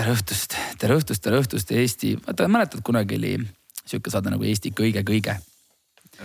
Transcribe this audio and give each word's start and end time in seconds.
tere 0.00 0.14
õhtust, 0.16 0.54
tere 0.80 0.96
õhtust, 0.96 1.20
tere 1.24 1.40
õhtust 1.42 1.72
Eesti, 1.76 2.14
vaata 2.24 2.46
mäletad 2.48 2.80
kunagi 2.86 3.18
oli 3.20 3.34
sihuke 3.84 4.12
saade 4.12 4.32
nagu 4.32 4.46
Eesti 4.48 4.72
kõige-kõige. 4.76 5.34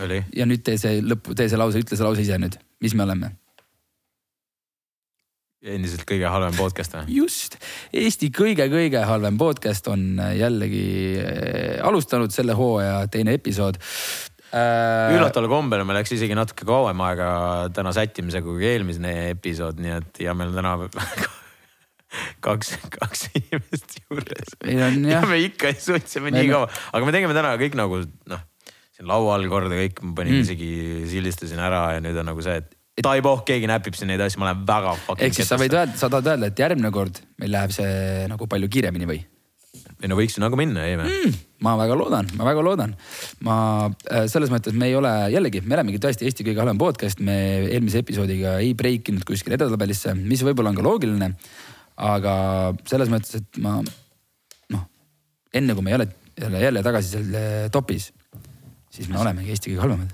oli. 0.04 0.22
ja 0.36 0.46
nüüd 0.48 0.64
tee 0.64 0.78
see 0.80 1.02
lõpp, 1.04 1.34
tee 1.36 1.50
see 1.52 1.60
lause, 1.60 1.82
ütle 1.84 1.98
see 1.98 2.06
lause 2.06 2.24
ise 2.24 2.40
nüüd, 2.40 2.56
mis 2.84 2.96
me 2.96 3.04
oleme? 3.04 3.34
endiselt 5.66 6.06
kõige 6.08 6.30
halvem 6.30 6.56
podcast 6.56 6.96
või? 6.96 7.20
just, 7.20 7.60
Eesti 7.92 8.32
kõige-kõige 8.32 9.04
halvem 9.10 9.38
podcast 9.42 9.92
on 9.92 10.22
jällegi 10.38 10.88
äh, 11.20 11.84
alustanud 11.84 12.32
selle 12.32 12.56
hooaja 12.56 13.10
teine 13.12 13.36
episood 13.36 13.82
äh.... 13.82 15.16
üllataval 15.18 15.52
kombel 15.52 15.84
meil 15.84 16.00
läks 16.00 16.16
isegi 16.16 16.38
natuke 16.38 16.70
kauem 16.70 17.02
aega 17.10 17.32
täna 17.76 17.92
sättimisega 17.98 18.48
kui 18.48 18.70
eelmine 18.72 19.34
episood, 19.34 19.84
nii 19.84 19.98
et 20.00 20.28
ja 20.30 20.38
meil 20.38 20.56
täna 20.56 20.78
kaks, 22.46 22.76
kaks 22.98 23.28
inimest 23.34 24.00
juures. 24.02 24.56
ja 24.64 25.22
me 25.28 25.42
ikka 25.44 25.74
suutsime 25.80 26.34
nii 26.36 26.50
kaua, 26.52 26.70
aga 26.94 27.08
me 27.08 27.16
tegime 27.16 27.36
täna 27.38 27.56
kõik 27.62 27.78
nagu 27.80 28.02
noh, 28.32 28.46
siin 28.96 29.10
laua 29.10 29.36
all 29.36 29.50
korda 29.52 29.78
kõik, 29.78 30.02
ma 30.06 30.16
panin 30.22 30.38
mm. 30.38 30.48
isegi 30.48 30.72
sildistasin 31.12 31.62
ära 31.62 31.86
ja 31.98 32.04
nüüd 32.04 32.18
on 32.22 32.30
nagu 32.32 32.46
see, 32.46 32.58
et 32.64 33.04
taiboh, 33.04 33.44
keegi 33.48 33.68
näpib 33.68 33.98
siin 33.98 34.14
neid 34.14 34.24
asju, 34.24 34.40
ma 34.42 34.52
olen 34.52 34.66
väga 34.68 34.98
ehk 35.20 35.36
siis 35.36 35.50
sa 35.52 35.60
võid 35.60 35.76
öelda, 35.76 35.98
sa 36.00 36.12
tahad 36.12 36.36
öelda, 36.36 36.52
et 36.52 36.66
järgmine 36.66 36.92
kord 36.96 37.20
meil 37.42 37.56
läheb 37.58 37.76
see 37.76 38.28
nagu 38.32 38.48
palju 38.52 38.72
kiiremini 38.72 39.10
või? 39.10 39.24
ei 40.04 40.12
no 40.12 40.18
võiks 40.20 40.36
ju 40.38 40.44
nagu 40.44 40.58
minna, 40.60 40.86
ei 40.88 40.96
või 41.00 41.10
mm,? 41.10 41.36
ma 41.66 41.76
väga 41.80 41.96
loodan, 41.98 42.30
ma 42.38 42.48
väga 42.48 42.64
loodan. 42.66 42.96
ma 43.48 43.58
äh, 43.88 44.26
selles 44.32 44.52
mõttes 44.54 44.76
me 44.76 44.90
ei 44.90 44.96
ole, 44.98 45.12
jällegi, 45.34 45.64
me 45.66 45.78
olemegi 45.78 46.02
tõesti 46.04 46.28
Eesti 46.28 46.46
kõige 46.48 46.62
halvem 46.62 46.80
podcast, 46.80 47.22
me 47.24 47.38
eelmise 47.70 48.04
episoodiga 48.04 48.58
ei 48.64 48.74
break 48.78 49.12
inud 49.12 49.26
kuskile 49.28 49.58
edetabelisse, 49.58 50.14
mis 50.20 50.44
võib-olla 50.46 50.74
on 50.74 50.80
ka 50.80 50.86
loogiline. 50.86 51.32
Aga 51.96 52.36
selles 52.88 53.12
mõttes, 53.12 53.40
et 53.40 53.62
ma 53.64 53.78
noh, 53.80 54.84
enne 55.56 55.78
kui 55.78 55.86
me 55.86 55.96
jälle, 55.96 56.10
jälle, 56.40 56.62
jälle 56.68 56.84
tagasi 56.84 57.16
seal 57.16 57.72
topis, 57.72 58.12
siis 58.92 59.10
me 59.12 59.20
olemegi 59.22 59.54
Eesti 59.56 59.74
kõige 59.74 59.86
halvemad 59.86 60.14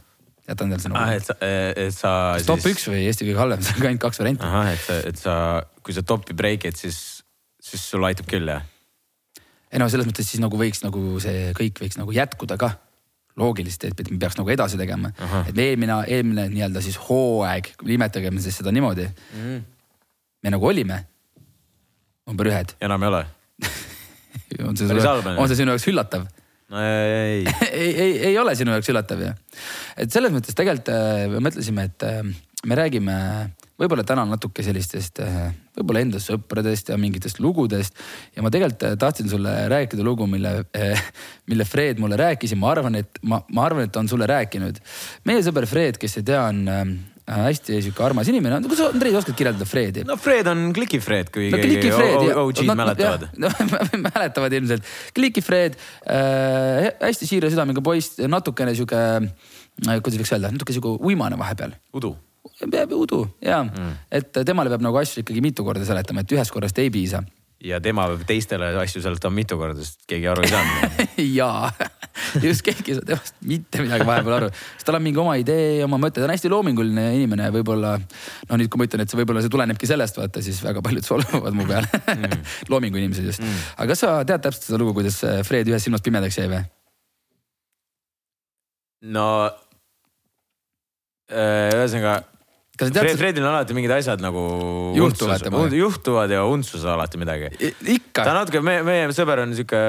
jätan 0.51 0.71
teile 0.71 0.83
sõna 0.83 0.99
ah,. 1.01 1.13
et 1.15 1.25
sa, 1.25 1.35
et 1.41 1.95
sa. 1.95 2.11
kas 2.37 2.47
top 2.49 2.67
üks 2.71 2.87
või 2.89 3.05
Eesti 3.07 3.27
kõige 3.27 3.41
halvem, 3.41 3.63
seal 3.65 3.81
on 3.81 3.89
ainult 3.91 4.03
kaks 4.05 4.21
varianti. 4.21 4.47
ahah, 4.47 4.69
et 4.73 4.85
sa, 4.85 4.99
et 5.09 5.19
sa, 5.21 5.35
kui 5.85 5.95
sa 5.95 6.05
topi 6.07 6.35
breik'id, 6.37 6.77
siis, 6.79 6.99
siis 7.61 7.83
sul 7.93 8.05
aitab 8.07 8.29
küll 8.31 8.51
jah? 8.51 8.63
ei 9.71 9.79
no 9.79 9.87
selles 9.91 10.09
mõttes 10.09 10.27
siis 10.27 10.41
nagu 10.43 10.57
võiks 10.59 10.83
nagu 10.83 11.19
see 11.23 11.51
kõik 11.57 11.83
võiks 11.85 11.99
nagu 11.99 12.15
jätkuda 12.15 12.57
ka 12.59 12.73
loogilist, 13.39 13.85
et 13.87 14.01
me 14.11 14.17
peaks 14.19 14.35
nagu 14.35 14.49
edasi 14.51 14.75
tegema. 14.75 15.13
et 15.47 15.55
eelmine, 15.55 16.01
eelmine 16.11 16.49
nii-öelda 16.51 16.81
siis 16.83 16.97
hooaeg, 16.99 17.71
nimetagem 17.87 18.41
siis 18.43 18.59
seda 18.59 18.73
niimoodi 18.75 19.07
mm.. 19.07 19.61
me 20.43 20.53
nagu 20.57 20.67
olime 20.67 21.05
number 22.29 22.51
ühed. 22.51 22.75
enam 22.81 23.03
ei 23.03 23.13
ole 23.13 23.23
on 24.67 24.77
see, 24.77 24.87
on 24.87 25.49
see 25.49 25.59
sinu 25.59 25.73
jaoks 25.73 25.87
üllatav? 25.91 26.27
no 26.71 26.83
ei 26.83 27.45
ei, 27.71 27.89
ei, 27.89 28.13
ei 28.31 28.37
ole 28.41 28.55
sinu 28.59 28.75
jaoks 28.75 28.91
üllatav 28.93 29.25
ju. 29.25 29.33
et 29.97 30.13
selles 30.13 30.33
mõttes 30.33 30.57
tegelikult 30.57 30.93
äh, 30.93 31.25
me 31.31 31.43
mõtlesime, 31.47 31.89
et 31.91 32.07
äh, 32.07 32.21
me 32.67 32.77
räägime 32.77 33.17
võib-olla 33.81 34.05
täna 34.05 34.27
natuke 34.29 34.63
sellistest 34.65 35.21
äh, 35.25 35.49
võib-olla 35.77 36.03
enda 36.05 36.21
sõpradest 36.21 36.91
ja 36.93 36.99
mingitest 37.01 37.41
lugudest. 37.41 37.97
ja 38.35 38.45
ma 38.45 38.51
tegelikult 38.53 38.99
tahtsin 39.01 39.29
sulle 39.31 39.55
rääkida 39.71 40.05
lugu, 40.05 40.27
mille, 40.29 40.59
mille 41.49 41.65
Fred 41.65 42.01
mulle 42.01 42.19
rääkis 42.21 42.53
ja 42.53 42.59
ma 42.61 42.73
arvan, 42.75 42.99
et 43.01 43.21
ma, 43.23 43.41
ma 43.49 43.65
arvan, 43.65 43.87
et 43.87 43.95
ta 43.95 44.03
on 44.03 44.11
sulle 44.11 44.29
rääkinud. 44.29 44.83
meie 45.25 45.41
sõber 45.45 45.65
Fred, 45.69 45.97
kes 46.01 46.21
ei 46.21 46.27
tea, 46.29 46.43
on 46.51 46.61
hästi 47.31 47.81
sihuke 47.87 48.03
armas 48.05 48.29
inimene. 48.31 48.61
kas 48.67 48.79
sa, 48.79 48.89
Andrei, 48.93 49.13
oskad 49.17 49.37
kirjeldada 49.37 49.67
Fredi? 49.69 50.05
no 50.07 50.17
Fred 50.21 50.49
on 50.51 50.69
Kliki 50.75 51.01
Fred, 51.03 51.31
kui 51.33 51.49
no, 51.53 51.59
keegi 51.61 51.91
OG-d 51.91 52.77
mäletavad. 52.77 53.27
mäletavad 54.07 54.57
ilmselt. 54.57 54.89
Kliki 55.17 55.43
Fred 55.45 55.77
äh,, 56.05 56.91
hästi 57.01 57.29
siira 57.29 57.51
südamega 57.51 57.83
poiss, 57.85 58.19
natukene 58.31 58.75
sihuke, 58.77 58.99
äh, 59.27 60.01
kuidas 60.01 60.21
võiks 60.21 60.35
öelda, 60.35 60.51
natuke 60.55 60.75
sihuke 60.75 60.97
uimane 61.07 61.39
vahepeal. 61.39 61.77
udu 61.97 62.15
peab 62.71 62.91
udu 62.93 63.23
ja 63.41 63.61
mm., 63.63 63.93
et 64.17 64.41
temale 64.45 64.69
peab 64.73 64.83
nagu 64.85 64.97
asju 65.01 65.23
ikkagi 65.23 65.41
mitu 65.43 65.65
korda 65.65 65.85
seletama, 65.85 66.23
et 66.25 66.33
ühest 66.35 66.53
korrast 66.53 66.77
ei 66.81 66.91
piisa 66.93 67.21
ja 67.65 67.79
tema 67.83 68.07
peab 68.09 68.23
teistele 68.27 68.71
asju 68.81 69.01
seletama 69.03 69.37
mitu 69.37 69.57
korda, 69.59 69.83
sest 69.83 70.01
keegi 70.09 70.29
aru 70.31 70.45
ei 70.45 70.51
saanud 70.51 71.03
jaa, 71.39 71.69
just 72.43 72.65
keegi 72.65 72.93
ei 72.93 72.97
saa 72.97 73.07
temast 73.11 73.37
mitte 73.47 73.83
midagi 73.85 74.07
vahepeal 74.07 74.37
aru, 74.39 74.49
sest 74.53 74.87
tal 74.87 74.97
on 74.97 75.05
mingi 75.05 75.21
oma 75.21 75.35
idee, 75.41 75.83
oma 75.85 75.99
mõte, 76.01 76.19
ta 76.19 76.27
on 76.27 76.33
hästi 76.33 76.51
loominguline 76.51 77.05
inimene, 77.19 77.51
võib-olla. 77.53 77.93
no 78.49 78.59
nüüd, 78.59 78.71
kui 78.71 78.81
ma 78.81 78.89
ütlen, 78.89 79.05
et 79.05 79.13
see 79.13 79.21
võib-olla 79.21 79.45
see 79.45 79.53
tulenebki 79.53 79.89
sellest, 79.89 80.17
vaata 80.21 80.43
siis 80.45 80.61
väga 80.65 80.83
paljud 80.85 81.07
solvuvad 81.07 81.57
mu 81.57 81.67
peale 81.69 82.01
mm. 82.01 82.43
loomingu 82.73 83.01
inimesed 83.01 83.29
just 83.29 83.45
mm.. 83.45 83.63
aga 83.77 83.93
kas 83.93 84.05
sa 84.05 84.17
tead 84.25 84.45
täpselt 84.47 84.71
seda 84.71 84.81
lugu, 84.81 84.97
kuidas 84.97 85.21
Fred 85.47 85.69
ühest 85.69 85.89
silmast 85.89 86.07
pimedaks 86.07 86.41
jäi 86.41 86.49
või? 86.51 86.65
no 89.13 89.27
äh, 92.81 92.89
ühesõnaga 92.89 93.05
Fred, 93.05 93.21
Fredil 93.21 93.45
on 93.45 93.53
alati 93.53 93.77
mingid 93.77 93.93
asjad 93.95 94.23
nagu. 94.23 94.41
juhtuvad 94.97 95.45
temaga. 95.45 95.75
juhtuvad 95.75 96.33
ja 96.33 96.43
untsus 96.49 96.85
alati 96.85 97.21
midagi. 97.21 97.51
ikka. 97.97 98.25
ta 98.25 98.33
natuke, 98.37 98.63
meie, 98.65 98.83
meie 98.87 99.07
sõber 99.15 99.43
on 99.45 99.55
sihuke 99.57 99.81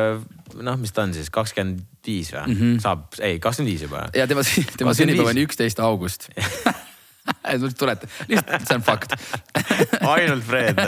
noh, 0.63 0.79
mis 0.81 0.93
ta 0.93 1.07
on 1.07 1.17
siis 1.17 1.33
kakskümmend 1.33 1.83
viis 2.07 2.33
või 2.35 2.47
mm 2.47 2.57
-hmm. 2.61 2.79
saab, 2.85 3.09
ei 3.21 3.41
kakskümmend 3.41 3.73
viis 3.73 3.85
juba. 3.89 4.07
ja 4.15 4.27
tema, 4.27 4.45
tema 4.77 4.95
sünnipäev 4.95 5.33
on 5.33 5.45
üksteist 5.47 5.81
august 5.81 6.29
tuleta, 7.79 8.09
lihtsalt 8.29 8.67
see 8.67 8.79
on 8.79 8.85
fakt 8.85 9.15
ainult 10.15 10.45
Fred 10.47 10.79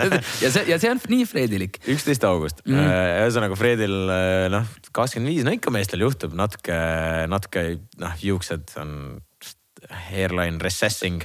ja 0.42 0.50
see, 0.50 0.64
ja 0.68 0.78
see 0.82 0.90
on 0.90 1.02
nii 1.10 1.26
Fredilik. 1.30 1.78
üksteist 1.94 2.24
august 2.26 2.64
mm, 2.64 2.74
-hmm. 2.74 3.20
ühesõnaga 3.24 3.58
Fredil 3.58 3.94
noh, 4.54 4.72
kakskümmend 4.90 5.30
viis, 5.30 5.46
no 5.46 5.54
ikka 5.54 5.72
meestel 5.74 6.02
juhtub 6.04 6.34
natuke, 6.38 6.78
natuke 7.30 7.64
noh, 8.02 8.18
juuksed 8.22 8.74
on 8.82 8.90
hairline 10.10 10.60
recessing 10.62 11.22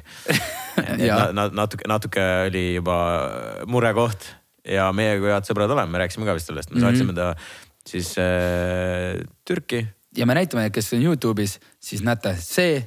na, 1.34 1.48
natuke, 1.50 1.88
natuke 1.90 2.26
oli 2.48 2.66
juba 2.76 2.98
murekoht 3.70 4.28
ja 4.68 4.90
meie 4.96 5.18
kui 5.20 5.32
head 5.32 5.48
sõbrad 5.48 5.72
oleme, 5.74 5.92
me 5.94 6.04
rääkisime 6.04 6.28
ka 6.28 6.38
vist 6.38 6.52
sellest, 6.52 6.72
me 6.72 6.80
mm 6.80 6.84
-hmm. 6.84 6.90
saatsime 6.90 7.14
ta 7.14 7.36
siis 7.88 8.16
äh, 8.18 9.20
Türki. 9.46 9.88
ja 10.18 10.26
me 10.26 10.34
näitame, 10.34 10.70
kes 10.70 10.94
on 10.94 11.04
Youtube'is, 11.04 11.60
siis 11.80 12.04
näete, 12.04 12.36
see 12.40 12.82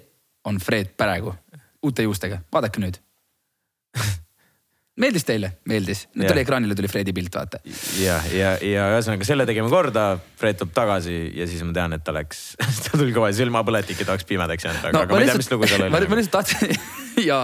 on 0.45 0.59
Fred 0.59 0.95
praegu 0.97 1.35
uute 1.83 2.03
juustega, 2.03 2.39
vaadake 2.53 2.81
nüüd 2.81 2.99
meeldis 5.01 5.25
teile? 5.25 5.53
meeldis, 5.69 6.05
nüüd 6.13 6.29
tuli 6.29 6.43
ekraanile 6.43 6.77
tuli 6.77 6.91
Fredi 6.93 7.15
pilt, 7.17 7.33
vaata. 7.37 7.61
ja, 8.01 8.19
ja, 8.35 8.53
ja 8.61 8.89
ühesõnaga 8.93 9.27
selle 9.27 9.47
tegime 9.49 9.71
korda, 9.73 10.19
Fred 10.41 10.59
tuleb 10.61 10.75
tagasi 10.77 11.17
ja 11.39 11.47
siis 11.49 11.63
ma 11.65 11.73
tean, 11.77 11.97
et 11.97 12.05
ta 12.05 12.15
läks 12.17 12.43
ta 12.87 12.99
tuli 12.99 13.15
kõva 13.17 13.31
silmapõletik 13.37 14.03
ja 14.03 14.09
ta 14.09 14.17
oleks 14.17 14.29
pimedaks 14.29 14.69
jäänud, 14.69 14.85
aga 14.85 14.93
no,, 14.97 15.05
aga 15.07 15.17
ma 15.17 15.23
ei 15.23 15.31
tea, 15.31 15.39
mis 15.41 15.53
lugu 15.53 15.71
tal 15.71 15.85
oli. 15.89 16.11
ma 16.13 16.21
lihtsalt 16.21 16.37
tahtsin 16.37 16.75
ja 17.31 17.39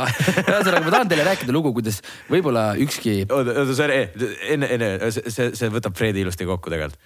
ühesõnaga 0.45 0.85
ma 0.85 0.97
tahan 0.99 1.13
teile 1.15 1.29
rääkida 1.31 1.57
lugu, 1.57 1.73
kuidas 1.79 2.03
võib-olla 2.29 2.71
ükski. 2.85 3.23
oota, 3.29 3.57
oota, 3.63 3.79
sorry, 3.79 4.03
enne, 4.53 4.73
enne 4.77 5.13
see, 5.17 5.53
see 5.57 5.73
võtab 5.73 5.97
Fredi 5.97 6.27
ilusti 6.27 6.49
kokku 6.49 6.75
tegelikult 6.75 7.01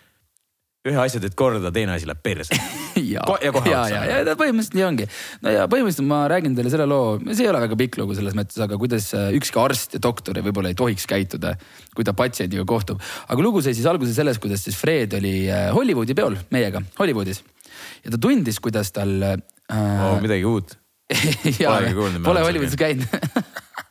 ühe 0.88 0.98
asja 0.98 1.20
teed 1.22 1.34
korda, 1.38 1.70
teine 1.74 1.94
asi 1.94 2.08
läheb 2.08 2.22
perse 2.24 2.56
ja, 3.14 3.22
ja, 3.22 3.52
ja, 3.70 3.82
ja, 3.92 4.16
ja 4.26 4.34
põhimõtteliselt 4.38 4.74
nii 4.78 4.86
ongi. 4.86 5.06
no 5.44 5.52
ja 5.54 5.66
põhimõtteliselt 5.70 6.08
ma 6.10 6.24
räägin 6.32 6.56
teile 6.58 6.72
selle 6.72 6.88
loo, 6.90 7.20
see 7.28 7.46
ei 7.46 7.50
ole 7.52 7.60
väga 7.62 7.78
pikk 7.78 8.00
lugu 8.00 8.16
selles 8.18 8.34
mõttes, 8.38 8.58
aga 8.64 8.78
kuidas 8.80 9.06
äh, 9.18 9.30
ükski 9.38 9.62
arst 9.62 9.94
ja 9.94 10.02
doktor 10.02 10.40
võib-olla 10.42 10.72
ei 10.72 10.78
tohiks 10.78 11.06
käituda, 11.10 11.54
kui 11.94 12.06
ta 12.08 12.16
patsiendiga 12.18 12.66
kohtub. 12.68 13.02
aga 13.28 13.46
lugu 13.46 13.62
sai 13.62 13.76
siis 13.78 13.86
alguse 13.86 14.14
selles, 14.16 14.42
kuidas 14.42 14.66
siis 14.66 14.78
Fred 14.78 15.14
oli 15.20 15.36
äh, 15.46 15.68
Hollywoodi 15.76 16.18
peol 16.18 16.38
meiega, 16.54 16.82
Hollywoodis. 16.98 17.44
ja 18.02 18.14
ta 18.14 18.18
tundis, 18.18 18.58
kuidas 18.62 18.90
tal 18.96 19.18
äh,. 19.22 19.38
Oh, 19.72 20.18
midagi 20.20 20.44
uut. 20.44 20.74
Pole 22.26 22.42
Hollywoodis 22.42 22.74
käinud 22.76 23.06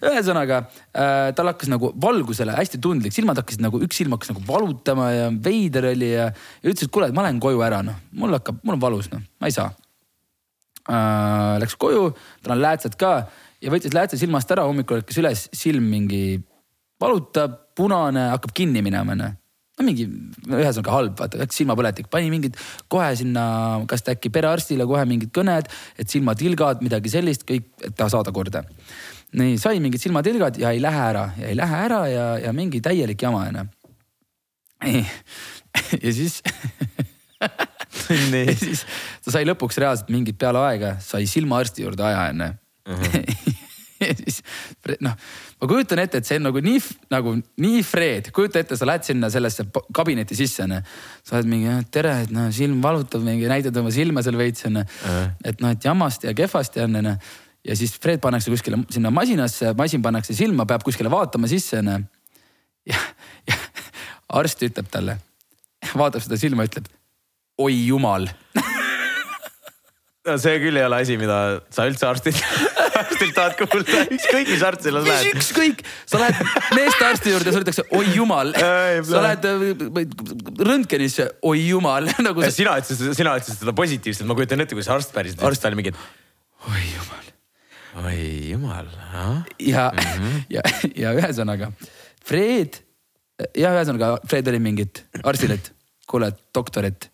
ühesõnaga 0.00 0.62
äh, 0.64 1.30
tal 1.36 1.50
hakkas 1.50 1.70
nagu 1.70 1.92
valgusele 2.00 2.54
hästi 2.56 2.80
tundlik, 2.82 3.14
silmad 3.14 3.40
hakkasid 3.40 3.62
nagu, 3.64 3.80
üks 3.84 4.00
silm 4.00 4.16
hakkas 4.16 4.32
nagu 4.32 4.44
valutama 4.46 5.10
ja 5.12 5.28
veider 5.44 5.90
oli 5.92 6.12
ja, 6.14 6.30
ja 6.32 6.72
ütles, 6.72 6.88
et 6.88 6.94
kuule, 6.94 7.10
ma 7.16 7.26
lähen 7.26 7.40
koju 7.42 7.60
ära, 7.66 7.82
noh, 7.86 7.98
mul 8.16 8.36
hakkab, 8.38 8.62
mul 8.64 8.78
on 8.78 8.84
valus, 8.86 9.10
noh, 9.12 9.22
ma 9.40 9.50
ei 9.50 9.56
saa. 9.56 9.70
Äh,. 10.90 11.58
Läks 11.60 11.76
koju, 11.80 12.10
tal 12.44 12.56
on 12.56 12.62
läätsed 12.64 12.96
ka 13.00 13.12
ja 13.60 13.72
võttis 13.72 13.94
läätse 13.94 14.18
silmast 14.20 14.50
ära, 14.54 14.64
hommikul 14.68 15.02
ärkas 15.02 15.20
üles, 15.20 15.44
silm 15.56 15.90
mingi 15.92 16.40
valutab, 17.00 17.60
punane, 17.76 18.30
hakkab 18.34 18.56
kinni 18.56 18.84
minema, 18.84 19.16
noh. 19.16 19.36
No 19.80 19.86
mingi, 19.86 20.04
ühesõnaga 20.44 20.92
halb, 20.92 21.12
vaata, 21.16 21.38
läks 21.40 21.56
silmapõletik, 21.56 22.10
pani 22.12 22.28
mingid 22.28 22.56
kohe 22.92 23.06
sinna, 23.16 23.44
kas 23.88 24.04
ta 24.04 24.12
äkki 24.12 24.28
perearstile 24.32 24.84
kohe 24.88 25.06
mingid 25.08 25.30
kõned, 25.32 25.70
et 25.96 26.12
silmatilgad, 26.12 26.82
midagi 26.84 27.12
sellist, 27.12 27.46
kõik, 27.48 27.70
et 27.86 27.96
ta 27.96 28.10
saada 28.12 28.32
korda 28.36 28.60
nii 29.38 29.58
sai 29.62 29.80
mingid 29.82 30.02
silmatilgad 30.02 30.58
ja 30.58 30.72
ei 30.74 30.80
lähe 30.82 31.02
ära 31.10 31.28
ja 31.38 31.50
ei 31.50 31.56
lähe 31.58 31.82
ära 31.86 32.00
ja, 32.10 32.26
ja 32.46 32.52
mingi 32.56 32.80
täielik 32.82 33.22
jama 33.22 33.44
onju. 33.48 33.66
ja 36.04 36.12
siis 36.12 36.40
ja 38.48 38.56
siis 38.56 38.84
ta 39.24 39.34
sai 39.34 39.46
lõpuks 39.48 39.78
reaalselt 39.80 40.10
mingit 40.12 40.38
peale 40.40 40.62
aega, 40.64 40.96
sai 41.04 41.28
silmaarsti 41.30 41.86
juurde 41.86 42.06
aja 42.06 42.28
onju. 42.32 42.52
Mhm. 42.90 43.58
ja 44.00 44.14
siis 44.16 44.40
noh, 45.04 45.16
ma 45.60 45.68
kujutan 45.68 46.00
ette, 46.02 46.20
et 46.20 46.28
see 46.28 46.38
on 46.40 46.48
nagu 46.48 46.62
nii 46.64 46.80
nagu 47.12 47.34
nii 47.60 47.82
Fred, 47.86 48.30
kujuta 48.36 48.62
ette, 48.62 48.78
sa 48.80 48.88
lähed 48.88 49.04
sinna 49.06 49.30
sellesse 49.32 49.66
kabinetti 49.96 50.38
sisse 50.38 50.64
onju. 50.64 50.80
sa 51.26 51.38
oled 51.38 51.50
mingi 51.52 51.76
tere, 51.92 52.16
et 52.24 52.34
noh 52.34 52.48
silm 52.54 52.80
valutab 52.84 53.24
mingi, 53.26 53.48
näitad 53.50 53.76
oma 53.76 53.92
silma 53.94 54.24
seal 54.26 54.40
veits 54.40 54.66
onju 54.68 54.82
uh. 54.82 55.06
-huh. 55.06 55.30
et 55.44 55.60
noh, 55.60 55.76
et 55.76 55.84
jamasti 55.84 56.30
ja 56.30 56.34
kehvasti 56.34 56.80
on 56.86 57.02
onju. 57.02 57.16
Ja 57.66 57.76
siis 57.76 57.94
Fred 58.00 58.22
pannakse 58.22 58.52
kuskile 58.52 58.80
sinna 58.92 59.12
masinasse, 59.14 59.74
masin 59.78 60.02
pannakse 60.04 60.36
silma, 60.36 60.66
peab 60.68 60.84
kuskile 60.86 61.12
vaatama 61.12 61.50
sisse 61.50 61.80
onju. 61.82 61.98
ja, 62.88 63.00
ja 63.50 63.58
arst 64.40 64.62
ütleb 64.64 64.88
talle, 64.92 65.18
vaatab 65.94 66.24
seda 66.24 66.38
silma, 66.40 66.68
ütleb 66.68 66.88
oi 67.60 67.74
jumal 67.90 68.28
no 70.28 70.36
see 70.40 70.58
küll 70.62 70.76
ei 70.76 70.84
ole 70.84 71.00
asi, 71.02 71.16
mida 71.20 71.36
sa 71.72 71.86
üldse 71.88 72.06
arstilt, 72.08 72.40
arstilt 73.00 73.32
tahad 73.36 73.56
kuulda, 73.58 74.02
ükskõik 74.16 74.50
mis 74.52 74.64
arst 74.66 74.84
sinna 74.86 75.02
lähed. 75.04 75.30
ükskõik, 75.40 75.82
sa 76.10 76.20
lähed 76.20 76.40
meestearsti 76.76 77.34
juurde, 77.34 77.54
sulle 77.54 77.64
öeldakse 77.64 77.86
oi 77.96 78.04
jumal. 78.16 78.52
sa 79.08 79.24
lähed 79.24 79.48
äh, 79.48 80.04
röntgenisse, 80.70 81.30
oi 81.50 81.64
jumal 81.70 82.10
nagu 82.26 82.44
sa.... 82.44 82.52
sina 82.54 82.76
ütlesid, 82.82 83.14
sina 83.16 83.34
ütlesid 83.40 83.64
seda 83.64 83.76
positiivselt, 83.76 84.28
ma 84.28 84.36
kujutan 84.38 84.66
ette, 84.66 84.76
kui 84.78 84.86
see 84.86 84.94
arst 84.94 85.14
päriselt, 85.16 85.44
arst 85.48 85.66
oli 85.70 85.80
mingi, 85.80 85.94
et 85.94 86.70
oi 86.70 86.84
jumal. 86.92 87.29
Oi 87.94 88.50
jumal. 88.50 88.86
ja 89.58 89.92
mm, 89.94 89.98
-hmm. 89.98 90.42
ja, 90.56 90.62
ja 90.96 91.12
ühesõnaga 91.14 91.72
Fred, 92.24 92.82
ja 93.56 93.72
ühesõnaga 93.74 94.18
Fred 94.28 94.48
oli 94.48 94.58
mingit 94.58 95.04
arstile, 95.22 95.54
et 95.54 95.72
kuule, 96.06 96.32
doktor, 96.54 96.84
et 96.84 97.10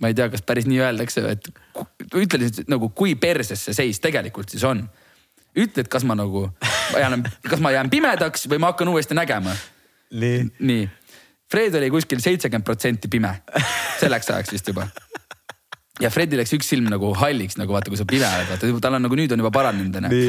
ma 0.00 0.10
ei 0.10 0.14
tea, 0.14 0.28
kas 0.32 0.42
päris 0.42 0.66
nii 0.66 0.80
öeldakse, 0.82 1.22
et 1.30 1.48
ütle 2.14 2.40
lihtsalt 2.42 2.70
nagu, 2.72 2.88
kui 2.88 3.14
perses 3.14 3.64
see 3.68 3.74
seis 3.74 4.00
tegelikult 4.02 4.50
siis 4.50 4.64
on. 4.64 4.82
ütle, 5.56 5.84
et 5.84 5.88
kas 5.88 6.04
ma 6.08 6.16
nagu, 6.18 6.48
kas 7.48 7.60
ma 7.60 7.70
jään 7.70 7.90
pimedaks 7.90 8.48
või 8.48 8.58
ma 8.58 8.72
hakkan 8.72 8.88
uuesti 8.88 9.14
nägema. 9.14 9.54
nii, 10.10 10.50
nii.. 10.58 10.90
Fred 11.52 11.74
oli 11.76 11.90
kuskil 11.92 12.20
seitsekümmend 12.24 12.64
protsenti 12.64 13.08
pime 13.12 13.42
selleks 14.00 14.30
ajaks 14.30 14.52
vist 14.52 14.68
juba. 14.68 14.86
Ja 16.00 16.08
Fredi 16.12 16.38
läks 16.40 16.54
üks 16.56 16.70
silm 16.72 16.88
nagu 16.88 17.12
halliks, 17.20 17.58
nagu 17.60 17.74
vaata, 17.74 17.92
kui 17.92 18.00
sa 18.00 18.06
pime 18.08 18.24
oled, 18.24 18.48
vaata 18.48 18.70
tal 18.80 18.96
on 18.96 19.04
nagu 19.04 19.18
nüüd 19.18 19.32
on 19.34 19.42
juba 19.42 19.52
paranenud 19.52 19.98
onju. 20.00 20.20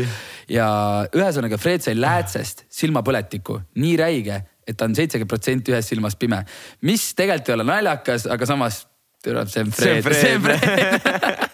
ja 0.51 0.67
ühesõnaga 1.15 1.59
Fred 1.61 1.85
sai 1.85 1.95
läätsest 1.95 2.65
silmapõletikku 2.73 3.59
nii 3.79 3.93
räige, 4.01 4.41
et 4.67 4.77
ta 4.79 4.89
on 4.89 4.95
seitsekümmend 4.97 5.31
protsenti 5.31 5.71
ühest 5.71 5.93
silmast 5.93 6.19
pime. 6.19 6.43
mis 6.81 7.13
tegelikult 7.15 7.49
ei 7.49 7.57
ole 7.59 7.67
naljakas, 7.69 8.27
aga 8.27 8.49
samas 8.49 8.83
see 9.23 9.63
on 9.63 9.71
Fred, 9.71 10.03
see 10.19 10.35
on 10.35 10.43
Fred 10.43 11.51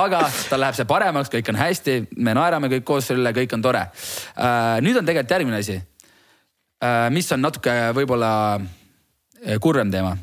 aga 0.00 0.24
tal 0.48 0.62
läheb 0.64 0.76
see 0.76 0.88
paremaks, 0.88 1.30
kõik 1.32 1.50
on 1.52 1.58
hästi, 1.60 1.96
me 2.16 2.34
naerame 2.36 2.70
kõik 2.72 2.86
koos 2.88 3.10
selle 3.10 3.20
üle, 3.22 3.34
kõik 3.36 3.52
on 3.56 3.64
tore 3.64 3.84
uh,. 3.84 4.80
nüüd 4.84 4.96
on 4.96 5.06
tegelikult 5.06 5.36
järgmine 5.36 5.60
asi 5.60 5.76
uh,, 5.76 7.10
mis 7.12 7.28
on 7.36 7.44
natuke 7.44 7.74
võib-olla 7.96 8.30
uh, 8.56 9.58
kurvem 9.60 9.92
teema 9.92 10.16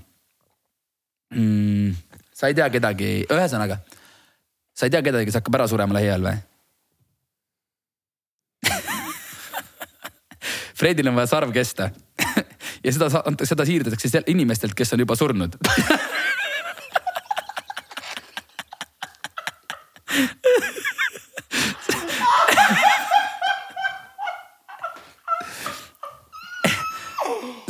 mm,. 1.35 2.10
Sa 2.41 2.49
ei 2.49 2.55
tea 2.57 2.65
kedagi, 2.73 3.09
ühesõnaga, 3.29 3.75
sa 4.73 4.87
ei 4.87 4.93
tea 4.93 5.03
kedagi, 5.05 5.27
kes 5.29 5.37
hakkab 5.37 5.59
ära 5.59 5.67
surema 5.69 5.93
lähiajal 5.99 6.23
või? 6.25 6.37
Fredil 10.81 11.11
on 11.11 11.19
vaja 11.19 11.29
sarv 11.35 11.53
kesta 11.53 11.91
ja 12.85 12.89
seda, 12.95 13.21
seda 13.45 13.67
siirdatakse 13.69 14.23
inimestelt, 14.33 14.73
kes 14.73 14.97
on 14.97 15.05
juba 15.05 15.13
surnud 15.19 15.53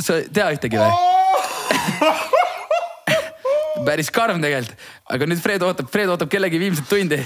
sa 0.02 0.16
ei 0.16 0.24
tea 0.32 0.48
ühtegi 0.56 0.80
või? 0.80 2.31
Päris 3.86 4.10
karm 4.14 4.42
tegelikult, 4.42 4.74
aga 5.14 5.28
nüüd 5.28 5.40
Fred 5.42 5.62
ootab, 5.66 5.90
Fred 5.92 6.10
ootab 6.12 6.30
kellegi 6.32 6.60
viimset 6.60 6.88
tundi 6.90 7.18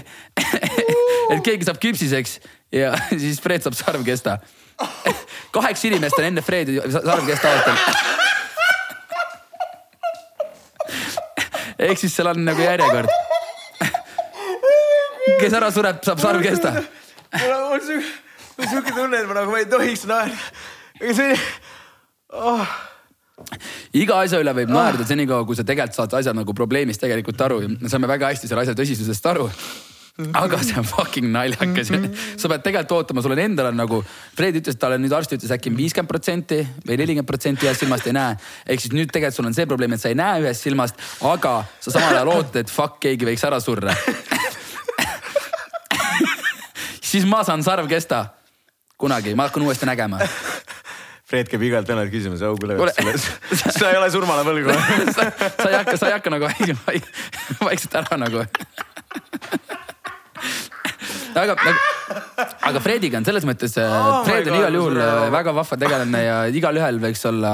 et 1.32 1.43
keegi 1.44 1.67
saab 1.67 1.81
küpsiseks 1.82 2.38
ja 2.75 2.93
siis 3.23 3.41
Fred 3.43 3.64
saab 3.64 3.76
sarvkesta. 3.79 4.38
kaheksa 5.56 5.88
inimest 5.88 6.19
on 6.19 6.29
enne 6.29 6.43
Fredi 6.44 6.79
sarvkesta 6.93 7.49
ootanud. 7.49 7.81
ehk 11.87 11.99
siis 12.00 12.17
seal 12.17 12.32
on 12.32 12.44
nagu 12.44 12.62
järjekord. 12.62 13.09
kes 15.41 15.56
ära 15.59 15.70
sureb, 15.70 16.02
saab 16.05 16.20
sarvkesta. 16.20 16.75
mul 17.41 17.52
on 17.52 18.69
siuke 18.70 18.93
tunne, 18.93 19.20
et 19.20 19.29
ma 19.29 19.41
nagu 19.41 19.50
ma 19.52 19.62
ei 19.62 19.70
tohiks 19.70 20.05
naerda. 20.09 20.52
aga 21.00 21.17
see 21.20 21.41
oh. 22.32 22.76
Iga 23.97 24.23
asja 24.25 24.41
üle 24.41 24.55
võib 24.56 24.71
naerda 24.73 25.05
oh. 25.05 25.09
senikaua, 25.09 25.44
kui 25.49 25.59
sa 25.59 25.67
tegelikult 25.67 25.99
saad 25.99 26.15
asja 26.21 26.33
nagu 26.37 26.55
probleemist 26.56 27.03
tegelikult 27.03 27.43
aru 27.44 27.61
ja 27.65 27.75
me 27.75 27.93
saame 27.93 28.09
väga 28.09 28.33
hästi 28.33 28.49
selle 28.49 28.65
asja 28.65 28.77
tõsisusest 28.79 29.29
aru 29.33 29.50
aga 30.17 30.56
see 30.65 30.79
on 30.81 30.87
fucking 30.88 31.29
naljakas 31.29 31.91
mm. 31.91 32.05
-hmm. 32.05 32.38
sa 32.41 32.49
pead 32.49 32.62
tegelikult 32.65 32.93
ootama, 32.97 33.23
sul 33.23 33.33
on 33.33 33.38
endal 33.38 33.67
on 33.67 33.77
nagu, 33.77 34.05
Fred 34.37 34.56
ütles, 34.56 34.79
talle 34.81 34.97
nüüd 34.99 35.12
arst 35.12 35.33
ütles 35.37 35.53
äkki 35.53 35.73
viiskümmend 35.77 36.09
protsenti 36.09 36.62
või 36.87 36.97
nelikümmend 36.97 37.29
protsenti 37.29 37.69
ühest 37.69 37.85
silmast 37.85 38.09
ei 38.09 38.17
näe. 38.17 38.37
ehk 38.67 38.81
siis 38.81 38.97
nüüd 38.97 39.12
tegelikult 39.12 39.37
sul 39.37 39.50
on 39.50 39.55
see 39.55 39.67
probleem, 39.67 39.93
et 39.93 40.00
sa 40.00 40.09
ei 40.09 40.17
näe 40.17 40.41
ühest 40.41 40.65
silmast, 40.65 40.97
aga 41.21 41.65
sa 41.81 41.91
samal 41.91 42.17
ajal 42.17 42.33
ootad, 42.33 42.56
et 42.65 42.73
fuck, 42.73 42.97
keegi 43.00 43.29
võiks 43.29 43.44
ära 43.44 43.61
surra 43.61 43.97
siis 47.12 47.29
ma 47.29 47.44
saan 47.44 47.62
sarvkesta 47.62 48.25
kunagi, 48.97 49.37
ma 49.37 49.50
hakkan 49.50 49.69
uuesti 49.69 49.87
nägema 49.87 50.25
Fred 51.26 51.49
käib 51.50 51.64
igalt 51.67 51.88
venelt 51.90 52.12
küsimas, 52.12 52.43
oh 52.46 52.55
kuule, 52.55 52.76
sa 53.78 53.90
ei 53.90 53.99
ole 53.99 54.11
surmale 54.14 54.44
võlgu 54.46 54.75
sa, 55.17 55.26
sa 55.34 55.70
ei 55.73 55.78
hakka, 55.81 55.96
sa 55.99 56.11
ei 56.11 56.14
hakka 56.14 56.31
nagu 56.31 56.50
vaikselt 57.67 57.96
ära 57.99 58.19
nagu 58.23 58.44
aga, 61.37 61.56
aga, 61.56 61.73
aga 62.70 62.82
Frediga 62.84 63.19
on 63.19 63.26
selles 63.26 63.46
mõttes 63.49 63.75
oh, 63.82 64.20
Fred 64.28 64.46
on 64.52 64.58
igal 64.61 64.78
juhul 64.78 65.00
väga 65.34 65.55
vahva 65.56 65.78
tegelane 65.82 66.20
ja 66.23 66.37
igalühel 66.46 67.02
võiks 67.02 67.26
olla 67.28 67.52